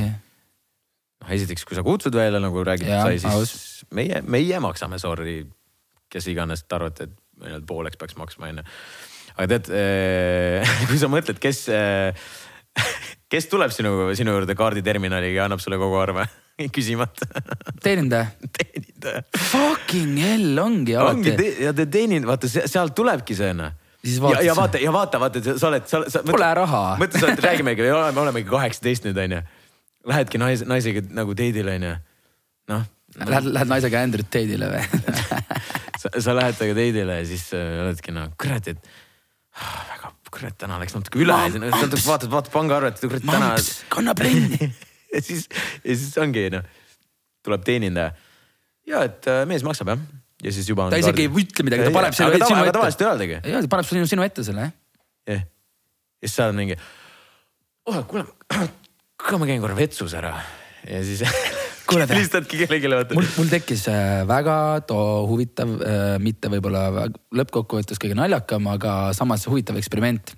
noh, 1.23 1.33
esiteks, 1.37 1.65
kui 1.67 1.77
sa 1.77 1.83
kutsud 1.85 2.15
välja 2.15 2.41
nagu 2.43 2.63
räägid, 2.65 2.89
sai, 2.89 3.19
siis 3.19 3.31
aus. 3.31 3.55
meie, 3.95 4.21
meie 4.21 4.61
maksame, 4.63 4.99
sorry, 5.01 5.41
kes 6.11 6.29
iganes 6.31 6.65
te 6.65 6.77
arvate, 6.77 7.09
et 7.09 7.43
nii-öelda 7.43 7.67
pooleks 7.67 7.99
peaks 7.99 8.17
maksma, 8.19 8.53
onju. 8.53 8.65
aga 9.35 9.47
tead, 9.55 9.71
kui 10.89 11.01
sa 11.01 11.11
mõtled, 11.11 11.41
kes, 11.43 11.65
kes 13.31 13.47
tuleb 13.51 13.73
sinu, 13.73 13.93
sinu 14.17 14.35
juurde 14.35 14.55
kaarditerminaliga 14.57 15.41
ja 15.41 15.47
annab 15.49 15.63
sulle 15.63 15.79
kogu 15.81 15.97
arve 16.01 16.27
küsimata. 16.75 17.27
teenindaja 17.83 18.29
teenindaja. 18.57 19.25
Fucking 19.51 20.19
hell 20.21 20.61
ongi 20.61 20.95
alati. 20.95 21.17
ongi 21.17 21.35
te, 21.39 21.49
ja 21.65 21.73
te 21.75 21.87
teenindate, 21.89 22.31
vaata 22.33 22.69
sealt 22.71 22.95
tulebki 22.97 23.37
see 23.37 23.51
noh 23.57 23.73
ja, 24.05 24.41
ja 24.41 24.55
vaata 24.55 24.77
ja 24.77 24.93
vaata, 24.93 25.19
vaata, 25.19 25.41
sa 25.57 25.67
oled, 25.67 25.85
sa, 25.89 26.01
sa. 26.09 26.21
Pole 26.25 26.49
raha. 26.57 26.81
mõtle, 27.01 27.21
sa 27.21 27.29
oled, 27.29 27.41
räägimegi, 27.43 27.85
oleme, 27.89 28.21
olemegi 28.21 28.49
kaheksateist 28.49 29.07
nüüd 29.07 29.21
onju. 29.23 29.39
Lähedki 30.05 30.41
naise, 30.41 30.67
naisega 30.69 31.01
nagu 31.15 31.33
date'ile 31.37 31.79
onju. 31.79 31.95
noh. 32.73 32.85
Lähed, 33.15 33.47
lähed 33.55 33.69
naisega 33.71 34.01
Andrew 34.03 34.27
Tate'ile 34.27 34.67
või 34.73 34.81
sa, 36.01 36.09
sa 36.19 36.33
lähed 36.35 36.57
temaga 36.59 36.75
date'ile 36.81 37.19
ja 37.21 37.27
siis 37.29 37.45
äh, 37.55 37.77
oledki 37.85 38.11
noh, 38.15 38.33
kurat, 38.41 38.67
et 38.73 38.81
oh, 38.81 39.77
väga, 39.93 40.11
kurat, 40.35 40.57
täna 40.59 40.79
läks 40.81 40.95
natuke 40.95 41.21
üle. 41.23 41.35
vaatad, 41.35 42.29
vaatad 42.31 42.51
pangaarvet, 42.53 42.99
kurat 43.03 43.25
täna. 43.25 43.53
kanna 43.93 44.15
prenni 44.17 44.69
ja 45.13 45.21
siis, 45.23 45.47
ja 45.83 45.95
siis 45.95 46.13
ongi 46.21 46.47
noh, 46.53 46.65
tuleb 47.45 47.65
teenindaja. 47.67 48.13
ja 48.89 49.03
et 49.07 49.29
äh, 49.31 49.43
mees 49.49 49.65
maksab 49.67 49.93
jah, 49.93 50.05
ja 50.43 50.55
siis 50.55 50.69
juba. 50.69 50.89
ta 50.93 50.99
isegi 51.01 51.27
ei 51.27 51.31
ütle 51.31 51.67
midagi, 51.67 51.87
ta 51.87 51.95
paneb 51.95 52.17
selle 52.17 52.39
sinu 52.41 52.63
ette. 52.63 52.77
tavaliselt 52.77 53.03
ei 53.05 53.11
öeldagi. 53.11 53.41
ja 53.41 53.65
ta 53.65 53.73
paneb 53.75 53.89
sinu, 53.89 54.09
sinu 54.11 54.27
ette 54.27 54.47
selle 54.47 54.67
jah. 54.67 54.75
jah, 55.31 55.43
ja 55.45 56.29
siis 56.29 56.39
sa 56.39 56.49
oled 56.49 56.59
mingi, 56.59 56.79
oh 57.91 58.01
kuule, 58.09 58.27
kuule 59.21 59.43
ma 59.43 59.51
käin 59.51 59.63
korra 59.63 59.77
vetsus 59.79 60.17
ära 60.17 60.35
ja 60.85 61.03
siis 61.05 61.23
kuule 61.89 62.07
helistadki 62.09 62.61
kellelegi 62.63 62.91
vaata. 62.91 63.17
mul, 63.17 63.27
mul 63.37 63.51
tekkis 63.51 63.87
äh, 63.91 64.23
väga 64.27 64.57
too 64.89 65.25
huvitav, 65.29 65.75
äh, 65.81 66.15
mitte 66.23 66.49
võib-olla 66.53 67.09
lõppkokkuvõttes 67.35 68.01
kõige 68.01 68.17
naljakam, 68.17 68.67
aga 68.73 69.13
samas 69.17 69.45
huvitav 69.49 69.77
eksperiment 69.81 70.35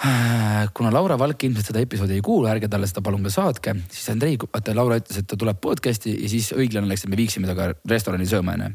Äh, 0.00 0.68
kuna 0.72 0.88
Laura 0.88 1.18
Valk 1.20 1.42
ilmselt 1.44 1.66
seda 1.68 1.80
episoodi 1.84 2.14
ei 2.16 2.22
kuula, 2.24 2.54
ärge 2.54 2.70
talle 2.72 2.88
seda 2.88 3.02
palun 3.04 3.26
ka 3.26 3.32
saatke, 3.34 3.74
siis 3.92 4.06
Andrei, 4.08 4.38
vaata 4.40 4.72
Laura 4.72 4.96
ütles, 4.96 5.18
et 5.20 5.26
ta 5.28 5.36
tuleb 5.36 5.58
podcast'i 5.60 6.14
ja 6.14 6.30
siis 6.32 6.54
õiglane 6.56 6.88
oleks, 6.88 7.04
et 7.04 7.12
me 7.12 7.18
viiksime 7.20 7.50
ta 7.50 7.56
ka 7.58 7.66
restorani 7.90 8.24
sööma 8.28 8.54
onju. 8.56 8.70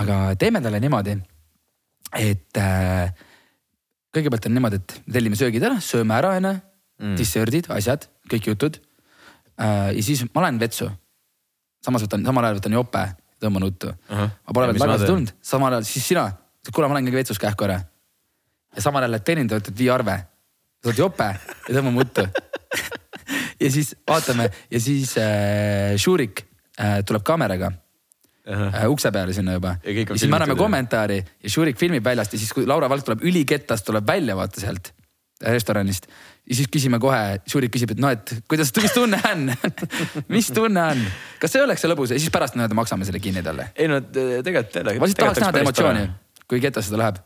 aga 0.00 0.16
teeme 0.40 0.62
talle 0.64 0.80
niimoodi, 0.80 1.18
et 2.16 2.62
kõigepealt 4.16 4.48
on 4.48 4.56
niimoodi, 4.56 4.80
et 4.80 4.96
tellime 5.18 5.36
söögid 5.36 5.68
ära, 5.68 5.76
sööme 5.84 6.16
ära 6.16 6.32
onju 6.38 6.54
mm., 6.54 7.18
desserdid, 7.20 7.68
asjad, 7.76 8.08
kõik 8.32 8.48
jutud. 8.54 8.80
Ja 9.62 10.02
siis 10.02 10.24
ma 10.34 10.42
lähen 10.46 10.60
vetsu. 10.60 10.90
samas 11.84 12.02
võtan, 12.06 12.24
samal 12.26 12.44
ajal 12.44 12.60
võtan 12.60 12.76
jope, 12.78 13.02
tõmban 13.42 13.66
uttu 13.66 13.88
uh. 13.88 13.96
-huh. 14.10 14.30
ma 14.46 14.54
pole 14.54 14.70
veel 14.70 14.78
tagasi 14.78 15.06
tulnud, 15.06 15.34
samal 15.42 15.72
ajal 15.72 15.84
siis 15.88 16.08
sina, 16.08 16.28
kuule, 16.72 16.88
ma 16.88 16.94
lähen 16.98 17.10
käin 17.10 17.20
vetsus 17.20 17.38
kähku 17.38 17.64
ära 17.68 17.80
ja 18.76 18.82
samal 18.82 19.02
ajal 19.02 19.16
lähed 19.16 19.26
teenindaja, 19.26 19.62
ütled 19.62 19.78
vii 19.78 19.90
arve. 19.90 20.16
saad 20.84 20.98
jope 20.98 21.28
ja 21.68 21.74
tõmbame 21.76 22.02
uttu 22.02 22.26
ja 23.62 23.70
siis 23.70 23.94
vaatame 24.08 24.48
ja 24.70 24.80
siis 24.80 25.14
äh, 25.20 25.94
Šurik 25.96 26.44
äh, 26.80 27.02
tuleb 27.06 27.22
kaameraga 27.22 27.72
uh 27.72 28.56
-huh. 28.56 28.74
äh, 28.82 28.88
ukse 28.90 29.12
peale 29.12 29.32
sinna 29.32 29.52
juba. 29.52 29.76
ja, 29.84 29.92
ja 29.92 30.16
siis 30.16 30.30
me 30.30 30.36
anname 30.36 30.56
kommentaari 30.56 31.24
ja 31.42 31.50
Šurik 31.50 31.78
filmib 31.78 32.04
väljast 32.04 32.32
ja 32.32 32.38
siis, 32.38 32.52
kui 32.52 32.66
Laura 32.66 32.88
Valk 32.88 33.04
tuleb 33.04 33.22
ülikettas, 33.22 33.82
tuleb 33.82 34.06
välja 34.06 34.36
vaata 34.36 34.60
sealt 34.60 34.94
restoranist. 35.42 36.06
ja 36.48 36.56
siis 36.58 36.70
küsime 36.72 37.00
kohe, 37.02 37.40
Šurik 37.48 37.72
küsib, 37.74 37.94
et 37.94 38.00
noh, 38.02 38.12
et 38.14 38.34
kuidas, 38.50 38.72
mis 38.78 38.94
tunne 38.94 39.18
on 39.30 39.50
mis 40.34 40.48
tunne 40.54 40.86
on, 40.94 41.02
kas 41.42 41.54
see 41.54 41.64
oleks 41.64 41.84
see 41.84 41.92
lõbus 41.92 42.14
ja 42.14 42.20
siis 42.20 42.32
pärast 42.34 42.56
nii-öelda 42.58 42.78
maksame 42.78 43.08
selle 43.08 43.22
kinni 43.22 43.44
talle? 43.46 43.70
ei 43.76 43.90
no 43.90 44.00
tegelikult 44.12 44.80
jälle. 44.80 44.96
ma 44.98 45.10
lihtsalt 45.10 45.26
tahaks 45.26 45.44
näha 45.44 45.66
emotsiooni, 45.66 46.08
kui 46.50 46.62
ketas 46.64 46.90
seda 46.90 47.02
läheb 47.02 47.20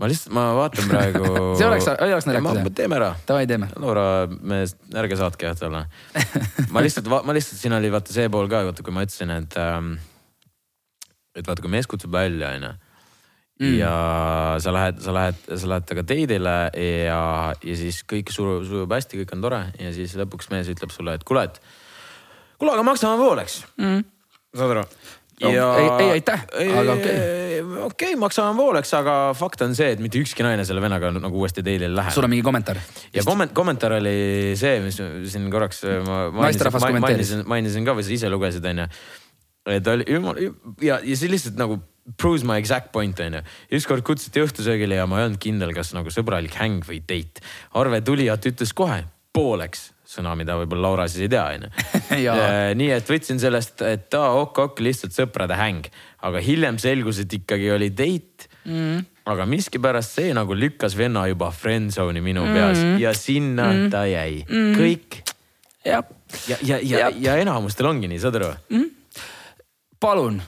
ma 0.00 0.08
lihtsalt, 0.10 0.34
ma 0.36 0.44
vaatan 0.56 0.88
praegu 0.92 1.32
see 1.58 1.68
oleks, 1.68 1.88
oleks 2.06 2.28
naljakas. 2.28 2.70
teeme 2.76 2.96
ära. 2.96 3.10
Davai, 3.28 3.48
teeme. 3.50 3.68
Laura, 3.80 4.04
me, 4.28 4.62
ärge 5.02 5.18
saatke 5.20 5.50
jah 5.50 5.58
talle. 5.58 5.82
ma 6.74 6.84
lihtsalt, 6.84 7.10
ma 7.10 7.36
lihtsalt, 7.36 7.60
siin 7.60 7.76
oli 7.76 7.90
vaata 7.92 8.14
see 8.14 8.30
pool 8.32 8.48
ka, 8.50 8.62
vaata 8.70 8.86
kui 8.86 8.96
ma 8.96 9.04
ütlesin, 9.04 9.34
et 9.36 9.58
ähm,, 9.60 9.98
et 11.36 11.44
vaata, 11.44 11.60
kui 11.60 11.72
mees 11.72 11.90
kutsub 11.90 12.16
välja, 12.16 12.54
onju 12.56 12.72
mm.. 13.60 13.76
ja 13.78 13.92
sa 14.62 14.74
lähed, 14.74 15.00
sa 15.04 15.14
lähed, 15.14 15.44
sa 15.52 15.70
lähed 15.74 15.88
temaga 15.88 16.06
date'ile 16.08 16.56
ja, 17.06 17.20
ja 17.54 17.78
siis 17.78 18.02
kõik 18.08 18.32
sujub, 18.34 18.64
sujub 18.68 18.96
hästi, 18.96 19.22
kõik 19.22 19.36
on 19.36 19.46
tore 19.46 19.62
ja 19.80 19.92
siis 19.96 20.16
lõpuks 20.18 20.50
mees 20.54 20.70
ütleb 20.72 20.92
sulle, 20.94 21.16
et 21.18 21.26
kuule, 21.28 21.46
et 21.50 21.60
kuule, 22.58 22.74
aga 22.74 22.86
maksame 22.86 23.20
pooleks 23.20 23.62
mm.. 23.80 24.04
saad 24.56 24.76
aru? 24.76 24.86
ja. 25.44 25.68
ei, 25.80 25.90
ei 26.04 26.10
aitäh, 26.18 26.46
aga 26.80 26.96
okei 26.96 27.14
okay.. 27.14 27.60
okei 27.60 27.86
okay,, 27.86 28.18
maksame 28.20 28.56
pooleks, 28.58 28.92
aga 28.98 29.16
fakt 29.36 29.64
on 29.66 29.76
see, 29.76 29.92
et 29.94 30.02
mitte 30.02 30.20
ükski 30.20 30.44
naine 30.46 30.64
selle 30.68 30.82
vennaga 30.84 31.12
nagu 31.16 31.40
uuesti 31.40 31.64
teile 31.66 31.88
ei 31.88 31.94
lähe. 31.94 32.12
sul 32.14 32.26
on 32.26 32.32
mingi 32.32 32.46
kommentaar? 32.46 32.80
ja 33.14 33.24
komment-, 33.26 33.54
kommentaar 33.56 33.98
oli 34.00 34.56
see, 34.60 34.80
mis 34.84 35.00
siin 35.32 35.48
korraks 35.52 35.84
ma 36.08 36.26
mainisin, 36.42 37.00
mainisin, 37.00 37.46
mainisin 37.48 37.88
ka 37.88 37.96
või 37.98 38.08
sa 38.08 38.16
ise 38.16 38.32
lugesid, 38.32 38.66
onju. 38.72 38.88
et 39.76 39.94
oli 39.94 40.08
jumal 40.16 40.44
ja, 40.84 41.00
ja 41.00 41.16
see 41.16 41.32
lihtsalt 41.32 41.60
nagu 41.60 41.80
proves 42.16 42.44
my 42.46 42.58
exact 42.58 42.92
point 42.92 43.20
onju. 43.20 43.44
ükskord 43.78 44.04
kutsuti 44.06 44.42
õhtusöögile 44.42 44.98
ja 44.98 45.06
ma 45.10 45.20
ei 45.20 45.28
olnud 45.28 45.42
kindel, 45.42 45.74
kas 45.76 45.94
nagu 45.96 46.12
sõbralik 46.12 46.56
häng 46.58 46.84
või 46.86 47.02
date. 47.04 47.44
Arve 47.78 48.02
Tulijat 48.06 48.50
ütles 48.50 48.74
kohe 48.76 49.04
pooleks 49.34 49.90
sõna, 50.10 50.32
mida 50.38 50.56
võib-olla 50.58 50.88
Laura 50.88 51.06
siis 51.10 51.26
ei 51.26 51.30
tea, 51.30 51.44
onju. 51.54 51.68
nii 52.80 52.90
et 52.96 53.10
võtsin 53.12 53.38
sellest, 53.42 53.82
et 53.86 54.18
aa 54.18 54.34
ok-ok, 54.42 54.82
lihtsalt 54.82 55.14
sõprade 55.14 55.58
häng, 55.58 55.86
aga 56.26 56.42
hiljem 56.42 56.80
selgus, 56.82 57.22
et 57.22 57.38
ikkagi 57.38 57.70
oli 57.70 57.92
date 57.94 58.50
mm.. 58.64 59.04
aga 59.30 59.46
miskipärast 59.48 60.18
see 60.18 60.34
nagu 60.36 60.56
lükkas 60.56 60.96
venna 60.98 61.26
juba 61.30 61.50
friend 61.54 61.94
zone'i 61.94 62.22
minu 62.24 62.44
mm. 62.46 62.56
peas 62.56 62.84
ja 63.02 63.14
sinna 63.16 63.70
mm. 63.70 63.90
ta 63.92 64.04
jäi 64.10 64.40
mm., 64.44 64.72
kõik. 64.78 65.20
ja, 65.86 66.02
ja, 66.48 66.58
ja, 66.62 66.80
ja, 66.82 67.10
ja 67.14 67.36
enamustel 67.40 67.90
ongi 67.90 68.10
nii, 68.10 68.22
saad 68.22 68.40
aru 68.40 68.50
mm.? 68.72 68.88
palun 70.02 70.40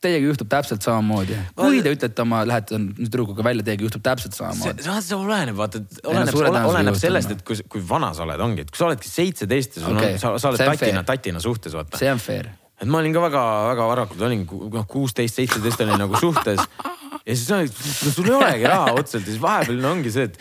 teiega 0.00 0.30
juhtub 0.30 0.48
täpselt 0.50 0.84
samamoodi. 0.84 1.36
kui 1.58 1.82
te 1.84 1.92
ütlete 1.94 2.24
oma, 2.24 2.40
lähete 2.48 2.78
tüdrukuga 2.96 3.44
välja, 3.44 3.64
teiega 3.66 3.84
juhtub 3.86 4.04
täpselt 4.04 4.36
samamoodi. 4.36 4.84
see, 4.86 5.02
see 5.08 5.18
oleneb, 5.18 5.56
vaata, 5.58 5.82
oleneb, 6.08 6.38
oleneb, 6.70 6.96
sellest, 7.00 7.34
et 7.36 7.44
kui, 7.46 7.58
kui 7.72 7.82
vana 7.88 8.12
sa 8.16 8.24
oled, 8.24 8.40
ongi, 8.46 8.64
et 8.64 8.72
kui 8.72 8.80
sa 8.80 8.88
oledki 8.88 9.10
seitseteist 9.10 9.76
ja 9.78 9.84
sul 9.84 9.98
okay. 9.98 10.16
on, 10.16 10.22
sa, 10.22 10.32
sa 10.40 10.52
oled 10.52 10.64
tatina, 10.72 11.04
tatina 11.06 11.42
suhtes, 11.44 11.76
vaata. 11.76 12.00
see 12.00 12.12
on 12.12 12.22
fair. 12.22 12.48
et 12.80 12.88
ma 12.88 13.02
olin 13.02 13.16
ka 13.16 13.26
väga-väga 13.26 13.90
varakult, 13.92 14.24
olin 14.30 14.46
noh, 14.48 14.88
kuusteist, 14.88 15.36
seitseteist 15.42 15.84
olin 15.84 16.00
nagu 16.00 16.20
suhtes 16.20 16.64
ja 16.64 17.36
siis 17.36 17.50
olid, 17.56 17.84
sul 18.16 18.32
ei 18.32 18.36
olegi 18.38 18.72
raha 18.72 18.96
otseselt 18.96 19.26
ja 19.26 19.34
siis 19.34 19.42
vahepeal 19.42 19.92
ongi 19.92 20.12
see, 20.14 20.30
et 20.30 20.40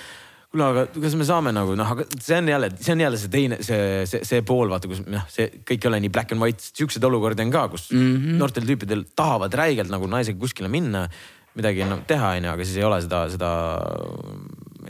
kuule, 0.49 0.67
aga 0.73 0.85
kas 0.93 1.15
me 1.19 1.27
saame 1.27 1.53
nagu 1.55 1.75
noh, 1.77 1.95
aga 1.95 2.05
see 2.17 2.37
on 2.39 2.49
jälle, 2.49 2.71
see 2.81 2.93
on 2.95 3.03
jälle 3.05 3.21
see 3.21 3.33
teine, 3.33 3.59
see, 3.65 3.81
see, 4.09 4.23
see 4.25 4.45
pool 4.45 4.71
vaata, 4.71 4.89
kus 4.91 5.03
noh, 5.05 5.25
see 5.31 5.49
kõik 5.61 5.85
ei 5.85 5.91
ole 5.91 5.99
nii 6.05 6.13
black 6.13 6.33
and 6.33 6.43
white, 6.43 6.71
siukseid 6.73 7.05
olukordi 7.09 7.45
on 7.45 7.53
ka, 7.53 7.67
kus 7.73 7.89
mm 7.93 8.07
-hmm. 8.07 8.39
noortel 8.41 8.65
tüüpidel 8.69 9.05
tahavad 9.15 9.53
räigelt 9.53 9.93
nagu 9.93 10.09
naisega 10.09 10.39
kuskile 10.41 10.71
minna, 10.71 11.05
midagi 11.57 11.85
no, 11.85 11.99
teha, 12.07 12.33
onju, 12.39 12.49
aga 12.55 12.65
siis 12.65 12.81
ei 12.81 12.87
ole 12.87 13.01
seda, 13.05 13.21
seda 13.29 13.51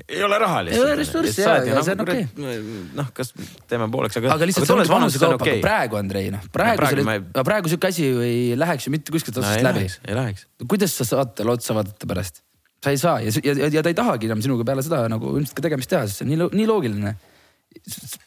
ei 0.08 0.24
ole 0.24 0.40
raha 0.40 0.64
lihtsalt. 0.64 0.80
ei 0.80 0.92
ole 0.92 0.96
ressurssi 1.00 1.42
ja, 1.42 1.56
ja 1.66 1.84
see 1.84 1.96
on 1.96 2.04
okei 2.06 2.26
okay.. 2.26 2.60
noh, 2.96 3.12
kas 3.16 3.34
teeme 3.68 3.88
pooleks, 3.92 4.20
aga. 4.22 4.34
aga 4.36 4.48
lihtsalt 4.50 4.70
see 4.70 4.76
ongi 4.78 4.92
vanuse 4.92 5.22
kaupa 5.22 5.44
okay., 5.44 5.58
aga 5.58 5.66
praegu 5.68 6.00
Andrei 6.00 6.32
noh, 6.34 6.46
praegu, 6.54 6.82
praegu, 6.82 7.08
ma... 7.08 7.18
ei... 7.20 7.48
praegu 7.52 7.72
sihuke 7.72 7.92
asi 7.92 8.08
ei 8.26 8.44
läheks 8.60 8.88
ju 8.88 8.94
mitte 8.96 9.16
kuskilt 9.16 9.42
otsast 9.42 9.60
no, 9.60 9.72
läbi. 9.72 9.88
ei 10.08 10.20
läheks. 10.20 10.48
kuidas 10.68 10.96
sa 11.00 11.08
saad 11.08 11.34
talle 11.36 11.58
otsa 11.58 11.76
vaadata 11.78 12.10
pärast? 12.10 12.44
Sa 12.84 12.94
ei 12.94 13.00
saa 13.00 13.18
ja, 13.24 13.34
ja, 13.44 13.68
ja, 13.68 13.84
ta 13.84 13.92
ei 13.92 13.98
tahagi 13.98 14.30
enam 14.30 14.44
sinuga 14.44 14.66
peale 14.68 14.84
seda 14.86 15.04
nagu 15.12 15.34
ilmselt 15.38 15.58
ka 15.58 15.66
tegemist 15.66 15.92
teha, 15.92 16.06
sest 16.08 16.22
see 16.22 16.28
on 16.28 16.32
nii, 16.34 16.50
nii 16.62 16.70
loogiline. 16.70 17.16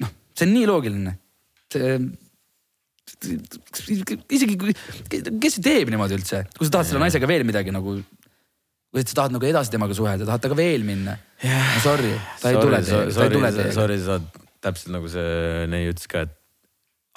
noh, 0.05 0.13
see 0.37 0.49
on 0.49 0.53
nii 0.57 0.67
loogiline. 0.69 1.15
see 1.73 1.97
isegi 4.33 4.59
kui, 4.61 4.75
kes 5.43 5.59
teeb 5.63 5.91
niimoodi 5.93 6.19
üldse, 6.19 6.45
kui 6.57 6.69
sa 6.69 6.77
tahad 6.77 6.91
selle 6.91 7.03
naisega 7.05 7.29
veel 7.31 7.47
midagi 7.49 7.75
nagu 7.75 7.97
või 8.93 9.01
et 9.01 9.09
sa 9.09 9.23
tahad 9.23 9.35
nagu 9.35 9.49
edasi 9.49 9.73
temaga 9.73 9.97
suhelda, 9.97 10.29
tahad 10.29 10.45
temaga 10.45 10.61
veel 10.61 10.85
minna 10.87 11.17
yeah.. 11.41 11.75
no 11.77 11.83
sorry, 11.85 12.13
ta 12.43 12.53
ei 12.53 12.61
tule 12.61 12.83
teiega, 12.85 13.09
ta 13.17 13.27
ei 13.27 13.35
tule 13.35 13.53
teiega. 13.57 13.75
Sorry, 13.79 13.99
sa 14.05 14.19
oled 14.19 14.41
täpselt 14.63 14.95
nagu 14.95 15.11
see 15.11 15.67
neiu 15.73 15.95
ütles 15.95 16.11
ka, 16.13 16.27
et 16.27 16.37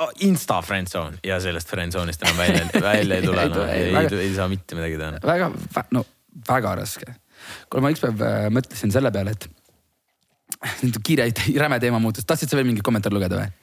oh, 0.06 0.12
insta 0.26 0.62
friendzone 0.66 1.20
ja 1.26 1.42
sellest 1.44 1.72
friendzone'ist 1.72 2.24
enam 2.26 2.40
välja, 2.40 2.66
välja 2.88 3.20
ei 3.20 3.28
tule 3.28 3.48
no, 3.52 3.68
ei, 3.68 3.92
ei, 3.92 4.22
ei 4.24 4.34
saa 4.38 4.48
mitte 4.52 4.80
midagi 4.80 5.00
teha. 5.02 5.20
väga, 5.26 5.52
no 5.96 6.06
väga 6.50 6.76
raske. 6.82 7.16
Kuule, 7.70 7.84
ma 7.86 7.92
ükspäev 7.94 8.24
äh, 8.26 8.48
mõtlesin 8.54 8.94
selle 8.94 9.12
peale, 9.16 9.36
et 9.36 9.50
kiire, 11.06 11.28
räme 11.64 11.80
teema 11.84 12.02
muutus, 12.04 12.28
tahtsid 12.28 12.52
sa 12.52 12.60
veel 12.60 12.68
mingit 12.70 12.86
kommentaari 12.86 13.18
lugeda 13.18 13.44
või? 13.44 13.54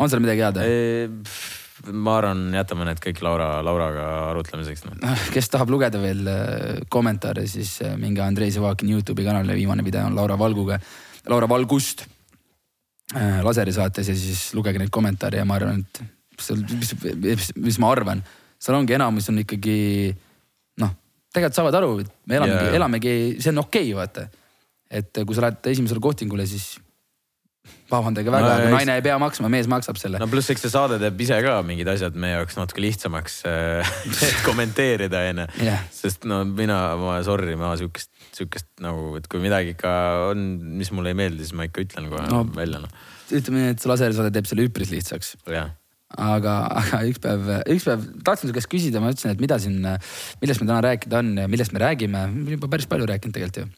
on 0.00 0.10
seal 0.10 0.22
midagi 0.24 0.42
head 0.42 0.58
või? 0.58 1.26
ma 1.92 2.16
arvan, 2.20 2.42
jätame 2.54 2.86
need 2.86 3.00
kõik 3.02 3.22
Laura, 3.26 3.48
Lauraga 3.64 4.06
arutlemiseks 4.30 4.84
no.. 4.86 4.96
kes 5.34 5.50
tahab 5.52 5.72
lugeda 5.74 6.00
veel 6.02 6.26
äh, 6.30 6.82
kommentaare, 6.92 7.46
siis 7.50 7.76
äh, 7.86 7.94
minge 8.00 8.24
Andrei 8.24 8.52
Sevakin 8.54 8.90
Youtube'i 8.94 9.26
kanalile, 9.26 9.58
viimane 9.58 9.86
video 9.86 10.04
on 10.06 10.18
Laura 10.18 10.38
Valguga, 10.38 10.80
Laura 11.30 11.48
Valgust 11.50 12.06
laseri 13.12 13.74
saates 13.76 14.08
ja 14.08 14.14
siis 14.16 14.54
lugege 14.56 14.80
neid 14.80 14.88
kommentaare 14.94 15.36
ja 15.36 15.44
ma 15.44 15.58
arvan, 15.58 15.82
et 15.82 15.98
seal, 16.40 16.62
mis, 16.70 16.94
mis, 17.20 17.50
mis 17.60 17.78
ma 17.82 17.90
arvan, 17.92 18.22
seal 18.62 18.78
ongi 18.78 18.96
enamus 18.96 19.28
on 19.28 19.42
ikkagi 19.42 19.74
tegelikult 21.32 21.58
saavad 21.58 21.80
aru, 21.80 21.98
et 22.04 22.14
me 22.28 22.38
elamegi 22.38 22.62
yeah., 22.68 22.78
elamegi, 22.78 23.18
see 23.40 23.52
on 23.54 23.64
okei 23.64 23.90
okay,, 23.90 23.98
vaata. 23.98 24.28
et 24.92 25.22
kui 25.26 25.36
sa 25.36 25.46
lähed 25.46 25.72
esimesele 25.72 26.02
kohtingule, 26.04 26.46
siis 26.48 26.74
vabandage 27.92 28.32
väga 28.32 28.46
no,, 28.46 28.54
aga 28.56 28.70
naine 28.72 28.94
ei 28.98 29.04
pea 29.04 29.16
maksma, 29.20 29.50
mees 29.52 29.68
maksab 29.70 29.98
selle. 30.00 30.20
no 30.22 30.28
pluss, 30.30 30.50
eks 30.52 30.64
see 30.64 30.72
saade 30.72 30.98
teeb 31.02 31.20
ise 31.24 31.38
ka 31.44 31.58
mingid 31.66 31.88
asjad 31.92 32.16
meie 32.18 32.34
jaoks 32.38 32.56
natuke 32.58 32.82
lihtsamaks 32.82 33.36
äh, 33.48 33.92
kommenteerida 34.48 35.26
onju 35.30 35.46
yeah.. 35.62 35.84
sest 35.94 36.26
no 36.28 36.42
mina, 36.48 36.80
ma 37.00 37.18
sorry, 37.26 37.54
ma 37.60 37.74
sihukest, 37.80 38.10
sihukest 38.38 38.70
nagu, 38.84 39.12
et 39.20 39.28
kui 39.30 39.42
midagi 39.44 39.76
ikka 39.76 39.92
on, 40.30 40.48
mis 40.80 40.92
mulle 40.94 41.12
ei 41.12 41.20
meeldi, 41.22 41.44
siis 41.44 41.56
ma 41.58 41.68
ikka 41.68 41.86
ütlen 41.86 42.10
kohe 42.12 42.26
no, 42.32 42.42
välja 42.56 42.82
noh. 42.82 42.98
ütleme 43.30 43.62
nii, 43.62 43.76
et 43.76 43.84
see 43.84 43.92
lasersaade 43.92 44.34
teeb 44.34 44.50
selle 44.50 44.66
üpris 44.68 44.92
lihtsaks. 44.92 45.36
Aga, 46.18 46.54
aga 46.82 47.02
üks 47.08 47.20
päev, 47.22 47.50
üks 47.74 47.88
päev 47.88 48.06
tahtsin 48.26 48.50
su 48.50 48.56
käest 48.56 48.70
küsida, 48.72 49.02
ma 49.02 49.12
ütlesin, 49.12 49.34
et 49.34 49.42
mida 49.42 49.58
siin, 49.62 49.80
millest 50.42 50.62
me 50.62 50.68
täna 50.68 50.80
rääkida 50.84 51.20
on 51.22 51.34
ja 51.42 51.48
millest 51.50 51.74
me 51.74 51.82
räägime, 51.82 52.24
juba 52.54 52.70
päris 52.72 52.88
palju 52.90 53.08
rääkinud 53.10 53.36
tegelikult 53.36 53.62
ju. 53.62 53.68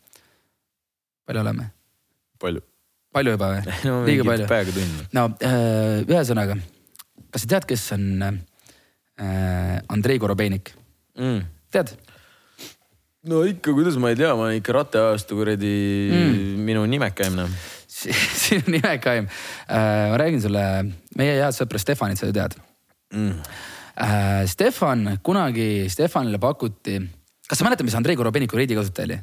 palju 1.29 1.45
oleme? 1.45 1.69
palju 2.43 2.65
palju 3.15 3.37
juba 3.37 3.51
või 3.53 3.77
no,? 3.89 4.01
liiga 4.09 4.27
palju? 4.31 4.49
peaaegu 4.51 4.75
tund. 4.77 5.05
no 5.17 5.29
äh, 5.47 6.03
ühesõnaga, 6.07 6.59
kas 7.31 7.47
sa 7.47 7.53
tead, 7.55 7.69
kes 7.71 7.87
on 7.97 8.09
äh, 8.27 9.79
Andrei 9.95 10.19
Korobeinik 10.23 10.75
mm.? 11.19 11.47
tead? 11.75 11.95
no 13.31 13.45
ikka, 13.49 13.77
kuidas 13.77 13.99
ma 14.03 14.13
ei 14.13 14.19
tea, 14.19 14.35
ma 14.39 14.51
ikka 14.57 14.77
ratteajastu 14.81 15.39
kuradi 15.39 15.75
mm. 16.11 16.45
minu 16.67 16.85
nimekaim 16.91 17.39
noh 17.39 17.57
sinu 18.45 18.77
nimekaim 18.77 19.29
äh,. 19.29 20.11
ma 20.13 20.19
räägin 20.21 20.43
sulle, 20.45 20.65
meie 21.19 21.37
head 21.41 21.57
sõpra 21.57 21.81
Stefanit 21.83 22.21
sa 22.21 22.31
ju 22.31 22.37
tead 22.37 22.57
mm.. 23.15 23.39
Äh, 23.95 24.43
Stefan, 24.51 25.21
kunagi 25.23 25.87
Stefanile 25.87 26.41
pakuti, 26.43 26.97
kas 27.47 27.61
sa 27.61 27.67
mäletad, 27.67 27.87
mis 27.87 27.95
Andrei 27.95 28.19
Korobeiniku 28.19 28.59
reidikasutaja 28.59 29.07
oli? 29.07 29.21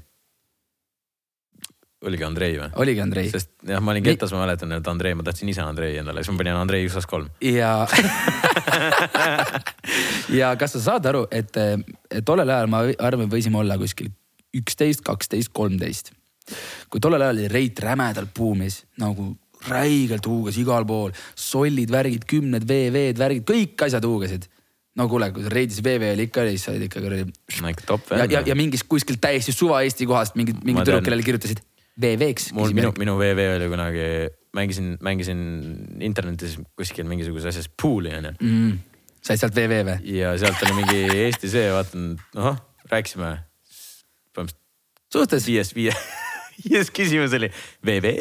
oligi 2.07 2.23
Andrei 2.25 2.55
või? 2.55 2.69
oligi 2.86 3.03
Andrei. 3.03 3.27
sest 3.34 3.51
jah, 3.67 3.84
ma 3.84 3.91
olin 3.91 4.05
ketas, 4.05 4.32
ma 4.32 4.45
mäletan, 4.45 4.71
et 4.77 4.88
Andrei, 4.88 5.13
ma 5.17 5.27
tahtsin 5.27 5.51
ise 5.51 5.65
Andrei 5.65 5.99
endale, 5.99 6.23
siis 6.23 6.34
ma 6.34 6.43
panin 6.43 6.61
Andrei 6.61 6.88
kaks, 6.88 7.09
kolm. 7.09 7.27
ja 7.43 7.73
ja 10.39 10.55
kas 10.59 10.75
sa 10.77 10.84
saad 10.88 11.11
aru, 11.11 11.25
et, 11.32 11.57
et 11.57 12.25
tollel 12.25 12.49
ajal 12.49 12.71
ma 12.71 12.84
arvan, 12.99 13.29
võisime 13.32 13.61
olla 13.61 13.77
kuskil 13.82 14.11
üksteist, 14.57 15.03
kaksteist, 15.07 15.51
kolmteist. 15.55 16.11
Kui 16.91 17.03
tollel 17.03 17.25
ajal 17.25 17.37
oli 17.37 17.51
reit 17.51 17.79
rämedalt 17.79 18.33
buumis 18.37 18.81
nagu 19.01 19.31
räigelt 19.69 20.25
huugas 20.25 20.57
igal 20.57 20.87
pool, 20.89 21.11
sollid, 21.37 21.91
värgid, 21.93 22.25
kümned 22.29 22.65
VV-d, 22.65 23.19
värgid, 23.21 23.45
kõik 23.45 23.85
asjad 23.85 24.05
huugasid 24.07 24.47
no 24.99 25.07
kuule, 25.11 25.29
kui 25.35 25.47
reidis 25.51 25.79
VV 25.83 26.13
oli 26.15 26.27
ikka 26.27 26.45
siis 26.49 26.65
sa 26.65 26.73
olid 26.73 26.87
ikka 26.87 27.03
kuradi. 27.03 27.27
no 27.63 27.71
ikka 27.71 27.87
top 27.87 28.09
veel. 28.09 28.23
ja, 28.23 28.27
ja, 28.37 28.43
ja 28.51 28.57
mingist 28.59 28.87
kuskilt 28.91 29.21
täiesti 29.23 29.53
suva 29.55 29.81
Eesti 29.85 30.07
kohast 30.09 30.37
mingid, 30.39 30.59
mingid 30.67 30.87
tüdruk, 30.87 31.05
kellele 31.07 31.25
kirjutasid 31.25 31.61
VV-ks. 32.01 32.51
mul, 32.57 32.73
minu, 32.75 32.91
minu 32.99 33.17
VV 33.19 33.47
oli 33.55 33.69
kunagi, 33.71 34.07
mängisin, 34.57 34.95
mängisin 35.03 35.43
internetis 36.03 36.57
kuskil 36.79 37.07
mingisuguses 37.09 37.53
asjas 37.53 37.69
pool'i 37.81 38.15
onju 38.17 38.33
mm.. 38.39 38.73
said 39.23 39.43
sealt 39.43 39.55
VV 39.55 39.83
või? 39.87 40.17
ja 40.17 40.33
sealt 40.41 40.65
oli 40.67 40.81
mingi 40.81 41.21
Eesti 41.27 41.51
see, 41.51 41.69
vaatan, 41.71 42.11
noh, 42.39 42.59
rääkisime. 42.91 43.37
suhtes? 45.11 45.47
viies, 45.47 45.75
viie 46.62 46.82
viies 46.82 46.91
küsimus 46.93 47.34
oli 47.38 47.49
VV 47.86 48.14